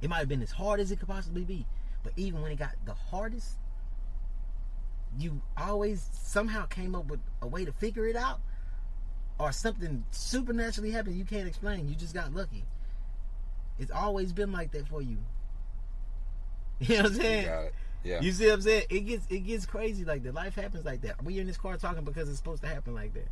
It 0.00 0.08
might 0.10 0.18
have 0.18 0.28
been 0.28 0.42
as 0.42 0.52
hard 0.52 0.78
as 0.80 0.90
it 0.90 0.98
could 0.98 1.08
possibly 1.08 1.44
be, 1.44 1.66
but 2.02 2.12
even 2.16 2.42
when 2.42 2.52
it 2.52 2.56
got 2.56 2.76
the 2.84 2.94
hardest, 2.94 3.58
you 5.18 5.40
always 5.56 6.08
somehow 6.12 6.66
came 6.66 6.94
up 6.94 7.06
with 7.06 7.20
a 7.40 7.46
way 7.46 7.64
to 7.64 7.72
figure 7.72 8.06
it 8.06 8.16
out, 8.16 8.40
or 9.38 9.52
something 9.52 10.04
supernaturally 10.10 10.90
happened 10.90 11.16
you 11.16 11.24
can't 11.24 11.48
explain. 11.48 11.88
You 11.88 11.94
just 11.94 12.14
got 12.14 12.32
lucky. 12.34 12.64
It's 13.78 13.90
always 13.90 14.32
been 14.32 14.52
like 14.52 14.72
that 14.72 14.88
for 14.88 15.02
you. 15.02 15.18
You 16.80 16.96
know 16.96 17.02
what 17.04 17.12
I'm 17.12 17.16
You 17.16 17.22
saying? 17.22 17.46
it. 17.48 17.74
Yeah. 18.04 18.20
You 18.20 18.32
see 18.32 18.46
what 18.46 18.54
I'm 18.54 18.62
saying? 18.62 18.84
It 18.90 19.00
gets 19.00 19.26
it 19.30 19.38
gets 19.40 19.66
crazy 19.66 20.04
like 20.04 20.24
that. 20.24 20.34
Life 20.34 20.56
happens 20.56 20.84
like 20.84 21.02
that. 21.02 21.22
We 21.22 21.38
in 21.38 21.46
this 21.46 21.56
car 21.56 21.76
talking 21.76 22.02
because 22.04 22.28
it's 22.28 22.38
supposed 22.38 22.62
to 22.62 22.68
happen 22.68 22.94
like 22.94 23.14
that. 23.14 23.28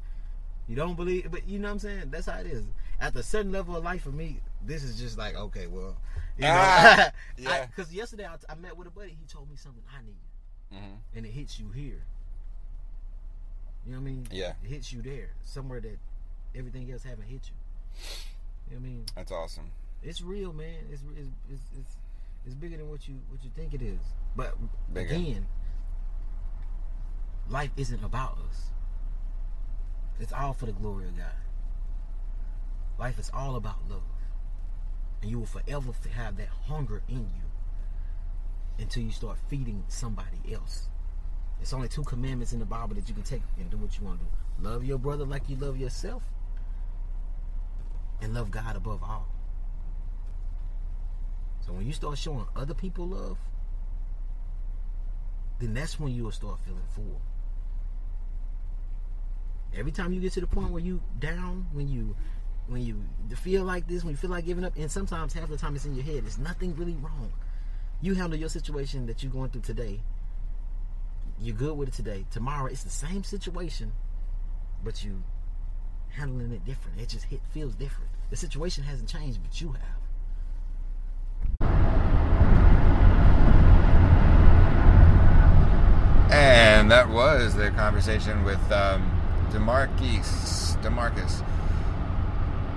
You 0.69 0.77
don't 0.77 0.94
believe, 0.94 1.28
but 1.32 1.48
you 1.48 1.59
know 1.59 1.66
what 1.66 1.73
I'm 1.73 1.78
saying? 1.81 2.11
That's 2.11 2.27
how 2.27 2.39
it 2.39 2.47
is. 2.47 2.65
At 3.01 3.16
a 3.16 3.23
certain 3.24 3.51
level 3.51 3.74
of 3.77 3.82
life 3.82 4.02
for 4.02 4.11
me, 4.12 4.39
this 4.65 4.85
is 4.85 4.97
just 5.01 5.19
like 5.19 5.35
okay, 5.35 5.66
well, 5.66 5.97
you 6.36 6.44
know, 6.44 6.51
Ah, 6.55 7.11
yeah. 7.36 7.66
Because 7.66 7.93
yesterday 7.93 8.27
I, 8.27 8.36
I 8.48 8.55
met 8.55 8.77
with 8.77 8.86
a 8.86 8.90
buddy. 8.90 9.16
He 9.19 9.27
told 9.27 9.51
me 9.51 9.57
something 9.57 9.82
I 9.93 10.01
need, 10.05 10.15
hmm 10.73 10.95
and 11.15 11.27
it 11.27 11.31
hits 11.31 11.59
you 11.59 11.71
here. 11.71 12.05
You 13.85 13.93
know 13.93 13.99
what 13.99 14.03
I 14.09 14.11
mean? 14.11 14.27
Yeah. 14.31 14.53
It 14.63 14.69
hits 14.69 14.93
you 14.93 15.03
there, 15.03 15.31
somewhere 15.43 15.81
that 15.81 15.99
everything 16.55 16.91
else 16.93 17.03
haven't 17.03 17.25
hit 17.27 17.41
you. 17.49 18.01
You 18.69 18.77
know 18.77 18.81
what 18.83 18.87
I 18.87 18.91
mean? 18.91 19.05
That's 19.17 19.33
awesome. 19.33 19.71
It's 20.03 20.23
real, 20.23 20.53
man. 20.53 20.77
It's 20.91 21.03
it's 21.19 21.29
it's 21.51 21.63
it's, 21.79 21.97
it's 22.47 22.55
bigger 22.55 22.77
than 22.77 22.89
what 22.89 23.09
you 23.09 23.15
what 23.29 23.43
you 23.45 23.51
think 23.57 23.75
it 23.75 23.83
is. 23.83 24.01
But 24.37 24.55
Bigger. 24.93 25.15
again, 25.15 25.47
life 27.49 27.71
isn't 27.77 28.03
about 28.05 28.39
us. 28.49 28.71
It's 30.21 30.33
all 30.33 30.53
for 30.53 30.67
the 30.67 30.73
glory 30.73 31.09
of 31.09 31.17
God. 31.17 31.27
Life 32.99 33.19
is 33.19 33.31
all 33.33 33.57
about 33.57 33.77
love, 33.89 34.03
and 35.23 35.31
you 35.31 35.39
will 35.39 35.47
forever 35.47 35.93
have 36.15 36.37
that 36.37 36.49
hunger 36.69 37.03
in 37.09 37.31
you 37.35 37.50
until 38.81 39.02
you 39.02 39.11
start 39.11 39.39
feeding 39.48 39.85
somebody 39.89 40.39
else. 40.52 40.89
It's 41.61 41.73
only 41.73 41.89
two 41.89 42.02
commandments 42.05 42.52
in 42.52 42.59
the 42.59 42.65
Bible 42.65 42.94
that 42.94 43.09
you 43.09 43.15
can 43.15 43.23
take 43.23 43.43
and 43.59 43.70
do 43.70 43.77
what 43.77 43.98
you 43.98 44.07
want 44.07 44.20
to 44.20 44.24
do. 44.24 44.69
Love 44.69 44.85
your 44.85 44.98
brother 44.98 45.24
like 45.24 45.48
you 45.48 45.57
love 45.57 45.77
yourself, 45.77 46.23
and 48.23 48.35
love 48.35 48.51
God 48.51 48.77
above 48.77 49.02
all. 49.02 49.28
So 51.66 51.73
when 51.73 51.86
you 51.86 51.93
start 51.93 52.19
showing 52.19 52.47
other 52.57 52.74
people 52.74 53.07
love, 53.07 53.39
then 55.59 55.74
that's 55.74 56.01
when 56.01 56.15
you 56.15 56.24
will 56.24 56.32
start 56.32 56.59
feeling 56.65 56.82
full. 56.94 57.20
Every 59.74 59.93
time 59.93 60.12
you 60.12 60.20
get 60.20 60.32
to 60.32 60.40
the 60.40 60.47
point 60.47 60.70
where 60.70 60.82
you 60.82 61.01
down, 61.19 61.66
when 61.73 61.89
you 61.89 62.16
when 62.66 62.82
you 62.82 63.05
feel 63.36 63.65
like 63.65 63.86
this, 63.86 64.05
when 64.05 64.12
you 64.12 64.16
feel 64.16 64.31
like 64.31 64.47
giving 64.47 64.65
up, 64.65 64.77
and 64.77 64.90
sometimes 64.90 65.32
half 65.32 65.48
the 65.48 65.57
time 65.57 65.77
it's 65.77 65.85
in 65.85 65.94
your 65.94 66.05
head, 66.05 66.24
there's 66.24 66.39
nothing 66.39 66.74
really 66.77 66.94
wrong. 66.94 67.32
You 68.03 68.15
handle 68.15 68.39
your 68.39 68.49
situation 68.49 69.05
that 69.07 69.23
you're 69.23 69.31
going 69.31 69.51
through 69.51 69.61
today. 69.61 70.01
You're 71.39 71.57
good 71.57 71.77
with 71.77 71.89
it 71.89 71.95
today. 71.95 72.25
Tomorrow 72.31 72.67
it's 72.67 72.83
the 72.83 72.89
same 72.89 73.25
situation, 73.25 73.93
but 74.83 75.05
you 75.05 75.23
handling 76.09 76.53
it 76.53 76.65
different. 76.65 76.99
It 76.99 77.11
just 77.11 77.27
hit 77.27 77.41
feels 77.53 77.75
different. 77.75 78.11
The 78.31 78.37
situation 78.37 78.85
hasn't 78.85 79.11
changed, 79.11 79.41
but 79.43 79.61
you 79.61 79.73
have. 79.73 79.83
And 86.33 86.91
that 86.91 87.11
was 87.11 87.55
the 87.55 87.71
conversation 87.73 88.45
with 88.45 88.73
um, 88.73 89.11
Demarquis. 89.51 90.81
Demarquis. 90.83 91.45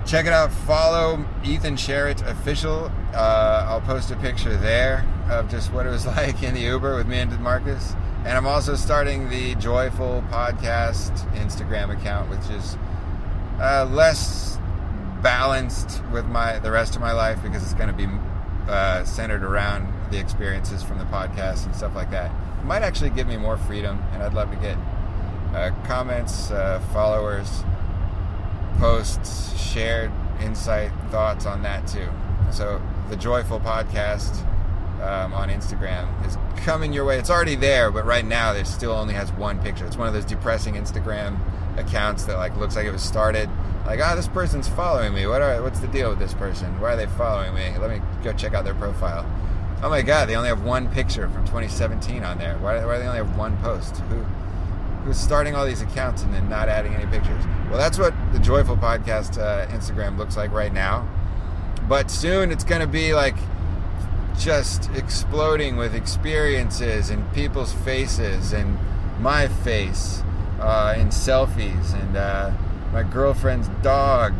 Check 0.06 0.26
it 0.26 0.34
out. 0.34 0.52
Follow 0.52 1.24
Ethan 1.44 1.76
Sharrett 1.76 2.26
official. 2.26 2.92
Uh, 3.14 3.66
I'll 3.68 3.80
post 3.80 4.10
a 4.10 4.16
picture 4.16 4.54
there 4.54 5.02
of 5.30 5.50
just 5.50 5.72
what 5.72 5.86
it 5.86 5.88
was 5.88 6.04
like 6.18 6.42
in 6.42 6.52
the 6.52 6.60
Uber 6.60 6.94
with 6.96 7.06
me 7.06 7.18
and 7.18 7.40
Marcus. 7.40 7.94
And 8.18 8.36
I'm 8.36 8.46
also 8.46 8.74
starting 8.74 9.30
the 9.30 9.54
Joyful 9.54 10.22
Podcast 10.30 11.10
Instagram 11.34 11.90
account, 11.90 12.28
which 12.28 12.50
is 12.50 12.76
uh, 13.60 13.88
less 13.90 14.58
balanced 15.22 16.02
with 16.12 16.26
my 16.26 16.58
the 16.58 16.70
rest 16.70 16.94
of 16.94 17.00
my 17.00 17.12
life 17.12 17.42
because 17.42 17.62
it's 17.62 17.74
going 17.74 17.88
to 17.88 17.94
be 17.94 18.06
uh, 18.68 19.04
centered 19.04 19.42
around 19.42 19.90
the 20.10 20.18
experiences 20.18 20.82
from 20.82 20.98
the 20.98 21.04
podcast 21.04 21.64
and 21.64 21.74
stuff 21.74 21.94
like 21.94 22.10
that. 22.10 22.30
It 22.60 22.66
might 22.66 22.82
actually 22.82 23.10
give 23.10 23.26
me 23.26 23.38
more 23.38 23.56
freedom, 23.56 24.02
and 24.12 24.22
I'd 24.22 24.34
love 24.34 24.50
to 24.50 24.56
get 24.56 24.76
uh, 25.54 25.70
comments, 25.86 26.50
uh, 26.50 26.80
followers, 26.92 27.64
posts, 28.78 29.58
shared 29.60 30.10
insight, 30.40 30.92
thoughts 31.10 31.46
on 31.46 31.62
that 31.62 31.86
too. 31.86 32.08
So 32.50 32.80
the 33.08 33.16
Joyful 33.16 33.60
Podcast 33.60 34.44
um, 35.02 35.32
on 35.32 35.48
Instagram 35.48 36.26
is 36.26 36.36
coming 36.64 36.92
your 36.92 37.04
way. 37.04 37.18
It's 37.18 37.30
already 37.30 37.56
there, 37.56 37.90
but 37.90 38.04
right 38.04 38.24
now 38.24 38.52
it 38.52 38.66
still 38.66 38.92
only 38.92 39.14
has 39.14 39.32
one 39.32 39.60
picture. 39.60 39.86
It's 39.86 39.96
one 39.96 40.08
of 40.08 40.14
those 40.14 40.24
depressing 40.24 40.74
Instagram 40.74 41.38
accounts 41.78 42.24
that 42.24 42.36
like 42.36 42.56
looks 42.56 42.76
like 42.76 42.86
it 42.86 42.92
was 42.92 43.02
started 43.02 43.50
like 43.86 44.00
ah 44.00 44.14
this 44.14 44.28
person's 44.28 44.68
following 44.68 45.12
me. 45.12 45.26
What 45.26 45.42
are 45.42 45.62
what's 45.62 45.80
the 45.80 45.88
deal 45.88 46.10
with 46.10 46.18
this 46.18 46.34
person? 46.34 46.80
Why 46.80 46.94
are 46.94 46.96
they 46.96 47.06
following 47.06 47.54
me? 47.54 47.76
Let 47.78 47.90
me 47.90 48.00
go 48.22 48.32
check 48.32 48.54
out 48.54 48.64
their 48.64 48.74
profile. 48.74 49.26
Oh 49.82 49.90
my 49.90 50.02
god, 50.02 50.28
they 50.28 50.36
only 50.36 50.48
have 50.48 50.62
one 50.62 50.88
picture 50.90 51.28
from 51.28 51.44
2017 51.44 52.24
on 52.24 52.38
there. 52.38 52.56
Why, 52.58 52.82
why 52.84 52.94
do 52.94 53.02
they 53.02 53.06
only 53.06 53.18
have 53.18 53.36
one 53.36 53.56
post? 53.58 53.96
Who 53.98 54.24
who's 55.04 55.18
starting 55.18 55.54
all 55.54 55.66
these 55.66 55.82
accounts 55.82 56.22
and 56.22 56.32
then 56.32 56.48
not 56.48 56.68
adding 56.68 56.94
any 56.94 57.06
pictures? 57.06 57.44
Well, 57.68 57.78
that's 57.78 57.98
what 57.98 58.14
the 58.32 58.38
Joyful 58.38 58.76
Podcast 58.76 59.38
uh, 59.38 59.66
Instagram 59.68 60.16
looks 60.16 60.36
like 60.36 60.50
right 60.50 60.72
now. 60.72 61.08
But 61.88 62.10
soon 62.10 62.50
it's 62.50 62.64
going 62.64 62.80
to 62.80 62.86
be 62.86 63.14
like 63.14 63.36
just 64.38 64.90
exploding 64.94 65.76
with 65.76 65.94
experiences 65.94 67.10
and 67.10 67.32
people's 67.32 67.72
faces 67.72 68.52
and 68.52 68.78
my 69.20 69.48
face 69.48 70.22
uh, 70.60 70.94
in 70.98 71.08
selfies 71.08 71.94
and 72.00 72.16
uh, 72.16 72.50
my 72.92 73.02
girlfriend's 73.02 73.68
dog 73.82 74.34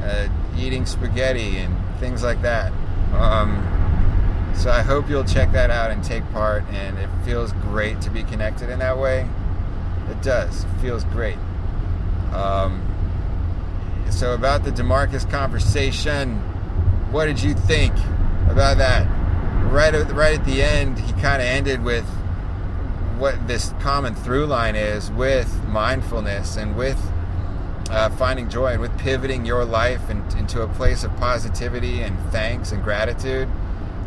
uh, 0.00 0.28
eating 0.58 0.86
spaghetti 0.86 1.58
and 1.58 1.76
things 2.00 2.22
like 2.22 2.40
that. 2.42 2.72
Um, 3.12 3.62
so 4.54 4.70
I 4.70 4.82
hope 4.82 5.08
you'll 5.08 5.24
check 5.24 5.52
that 5.52 5.70
out 5.70 5.90
and 5.90 6.02
take 6.02 6.28
part. 6.32 6.64
And 6.70 6.98
it 6.98 7.08
feels 7.24 7.52
great 7.52 8.00
to 8.02 8.10
be 8.10 8.22
connected 8.24 8.70
in 8.70 8.78
that 8.78 8.98
way. 8.98 9.28
It 10.10 10.22
does. 10.22 10.64
It 10.64 10.80
feels 10.80 11.04
great. 11.04 11.38
Um, 12.32 12.82
so 14.10 14.34
about 14.34 14.64
the 14.64 14.70
Demarquis 14.70 15.28
conversation, 15.30 16.36
what 17.10 17.26
did 17.26 17.42
you 17.42 17.54
think 17.54 17.94
about 18.48 18.78
that? 18.78 19.06
right 19.70 19.94
at 19.94 20.10
right 20.12 20.38
at 20.38 20.44
the 20.46 20.62
end, 20.62 20.98
he 20.98 21.12
kind 21.14 21.42
of 21.42 21.48
ended 21.48 21.82
with 21.82 22.06
what 23.18 23.46
this 23.48 23.72
common 23.80 24.14
through 24.14 24.46
line 24.46 24.76
is 24.76 25.10
with 25.10 25.62
mindfulness 25.64 26.56
and 26.56 26.76
with 26.76 27.00
uh, 27.90 28.10
finding 28.10 28.48
joy 28.48 28.72
and 28.72 28.80
with 28.80 28.96
pivoting 28.98 29.46
your 29.46 29.64
life 29.64 30.10
in, 30.10 30.22
into 30.38 30.62
a 30.62 30.68
place 30.68 31.02
of 31.02 31.14
positivity 31.16 32.02
and 32.02 32.18
thanks 32.30 32.72
and 32.72 32.82
gratitude. 32.82 33.48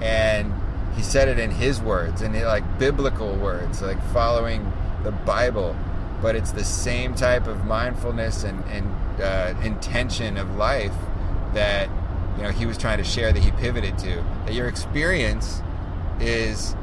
And 0.01 0.53
he 0.95 1.01
said 1.01 1.27
it 1.27 1.39
in 1.39 1.51
his 1.51 1.81
words, 1.81 2.21
and 2.21 2.39
like 2.41 2.79
biblical 2.79 3.35
words, 3.35 3.81
like 3.81 4.01
following 4.11 4.71
the 5.03 5.11
Bible. 5.11 5.75
But 6.21 6.35
it's 6.35 6.51
the 6.51 6.65
same 6.65 7.15
type 7.15 7.47
of 7.47 7.65
mindfulness 7.65 8.43
and, 8.43 8.63
and 8.65 9.21
uh, 9.21 9.53
intention 9.63 10.37
of 10.37 10.55
life 10.55 10.93
that 11.53 11.89
you 12.37 12.43
know 12.43 12.49
he 12.51 12.65
was 12.65 12.77
trying 12.77 12.97
to 12.97 13.03
share 13.03 13.31
that 13.31 13.41
he 13.41 13.51
pivoted 13.51 13.97
to. 13.99 14.23
That 14.45 14.53
your 14.53 14.67
experience 14.67 15.61
is, 16.19 16.75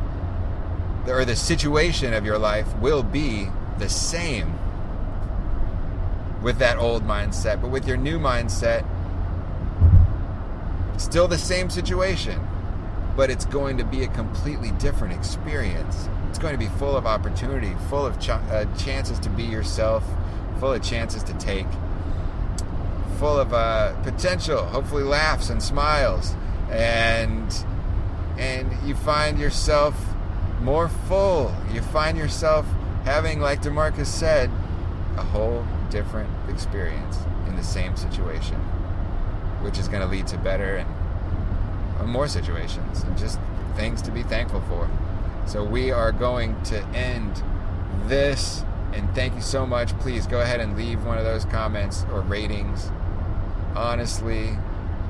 or 1.07 1.25
the 1.25 1.37
situation 1.37 2.15
of 2.15 2.25
your 2.25 2.39
life 2.39 2.75
will 2.79 3.03
be 3.03 3.49
the 3.79 3.89
same 3.89 4.59
with 6.43 6.59
that 6.59 6.79
old 6.79 7.05
mindset, 7.05 7.61
but 7.61 7.71
with 7.71 7.87
your 7.87 7.97
new 7.97 8.19
mindset, 8.19 8.87
still 10.99 11.29
the 11.29 11.39
same 11.39 11.71
situation, 11.71 12.41
but 13.17 13.31
it's 13.31 13.45
going 13.45 13.77
to 13.79 13.85
be 13.85 14.03
a 14.03 14.09
completely 14.09 14.71
different 14.73 15.15
experience. 15.15 16.09
It's 16.29 16.39
going 16.39 16.53
to 16.53 16.59
be 16.59 16.69
full 16.79 16.97
of 16.97 17.07
opportunity, 17.07 17.75
full 17.89 18.05
of 18.05 18.19
ch- 18.21 18.31
uh, 18.31 18.67
chances 18.77 19.19
to 19.21 19.31
be 19.31 19.45
yourself, 19.45 20.05
full 20.61 20.73
of 20.73 20.83
chances 20.83 21.23
to 21.25 21.35
take, 21.35 21.67
full 23.19 23.39
of 23.39 23.53
uh, 23.53 23.95
potential, 24.03 24.65
hopefully 24.65 25.03
laughs 25.03 25.51
and 25.51 25.63
smiles, 25.63 26.35
and 26.71 27.65
and 28.39 28.71
you 28.87 28.95
find 28.95 29.39
yourself 29.39 29.95
more 30.61 30.89
full. 30.89 31.55
You 31.73 31.81
find 31.81 32.19
yourself 32.19 32.67
having, 33.05 33.41
like 33.41 33.63
Demarquis 33.63 34.07
said, 34.07 34.51
a 35.17 35.23
whole 35.23 35.65
different 35.91 36.29
experience 36.51 37.19
in 37.47 37.57
the 37.57 37.63
same 37.63 37.97
situation, 37.97 38.57
which 39.63 39.79
is 39.79 39.89
going 39.89 40.03
to 40.03 40.09
lead 40.09 40.27
to 40.27 40.39
better 40.39 40.77
and 40.77 40.89
more 42.07 42.29
situations 42.29 43.03
and 43.03 43.17
just 43.17 43.39
things 43.77 44.03
to 44.03 44.11
be 44.11 44.23
thankful 44.23 44.61
for. 44.63 44.89
So 45.47 45.65
we 45.65 45.91
are 45.91 46.13
going 46.13 46.61
to 46.65 46.85
end 46.89 47.43
this. 48.07 48.65
And 48.93 49.15
thank 49.15 49.35
you 49.35 49.43
so 49.43 49.67
much. 49.67 49.97
Please 49.99 50.27
go 50.27 50.41
ahead 50.41 50.61
and 50.61 50.77
leave 50.77 51.05
one 51.05 51.19
of 51.19 51.25
those 51.25 51.45
comments 51.45 52.05
or 52.13 52.23
ratings, 52.23 52.91
honestly 53.75 54.57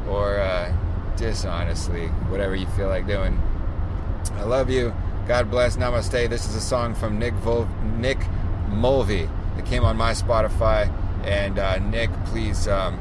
or 0.09 0.39
uh, 0.39 0.73
dishonestly, 1.17 2.07
whatever 2.29 2.55
you 2.55 2.67
feel 2.69 2.89
like 2.89 3.07
doing. 3.07 3.41
I 4.35 4.45
love 4.45 4.71
you. 4.71 4.95
God 5.27 5.51
bless. 5.51 5.77
Namaste. 5.77 6.29
This 6.29 6.49
is 6.49 6.55
a 6.55 6.61
song 6.61 6.95
from 6.95 7.19
Nick 7.19 7.35
Vol- 7.35 7.69
Nick 7.99 8.19
Mulvey 8.69 9.29
that 9.57 9.67
came 9.67 9.85
on 9.85 9.97
my 9.97 10.13
Spotify. 10.13 10.93
And 11.25 11.59
uh, 11.59 11.79
Nick, 11.79 12.11
please 12.27 12.69
um, 12.69 13.01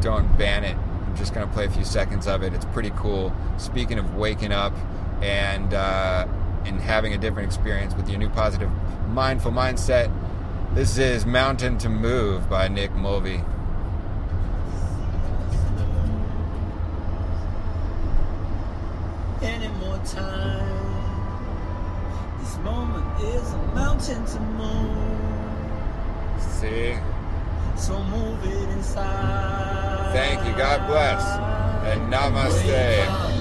don't 0.00 0.36
ban 0.36 0.64
it. 0.64 0.76
I'm 0.76 1.16
just 1.16 1.32
going 1.34 1.46
to 1.46 1.52
play 1.52 1.64
a 1.64 1.70
few 1.70 1.84
seconds 1.84 2.26
of 2.26 2.42
it. 2.42 2.52
It's 2.52 2.66
pretty 2.66 2.90
cool. 2.96 3.34
Speaking 3.56 3.98
of 3.98 4.14
waking 4.16 4.52
up 4.52 4.74
and 5.22 5.72
uh, 5.72 6.26
and 6.64 6.80
having 6.80 7.12
a 7.14 7.18
different 7.18 7.46
experience 7.46 7.94
with 7.94 8.08
your 8.08 8.18
new 8.18 8.30
positive, 8.30 8.70
mindful 9.08 9.52
mindset, 9.52 10.10
this 10.74 10.98
is 10.98 11.26
"Mountain 11.26 11.78
to 11.78 11.88
Move" 11.88 12.48
by 12.48 12.68
Nick 12.68 12.94
Mulvey. 12.94 13.42
Any 19.42 19.68
more 19.68 19.98
time? 20.04 20.78
This 22.40 22.56
moment 22.58 23.20
is 23.22 23.52
a 23.52 23.58
mountain 23.74 24.24
to 24.24 24.40
move. 24.40 24.96
See? 26.40 26.94
So 27.76 28.02
move 28.04 28.44
it 28.44 28.68
inside. 28.70 30.12
Thank 30.12 30.44
you. 30.46 30.52
God 30.56 30.86
bless. 30.86 31.22
And 31.84 32.12
namaste. 32.12 33.31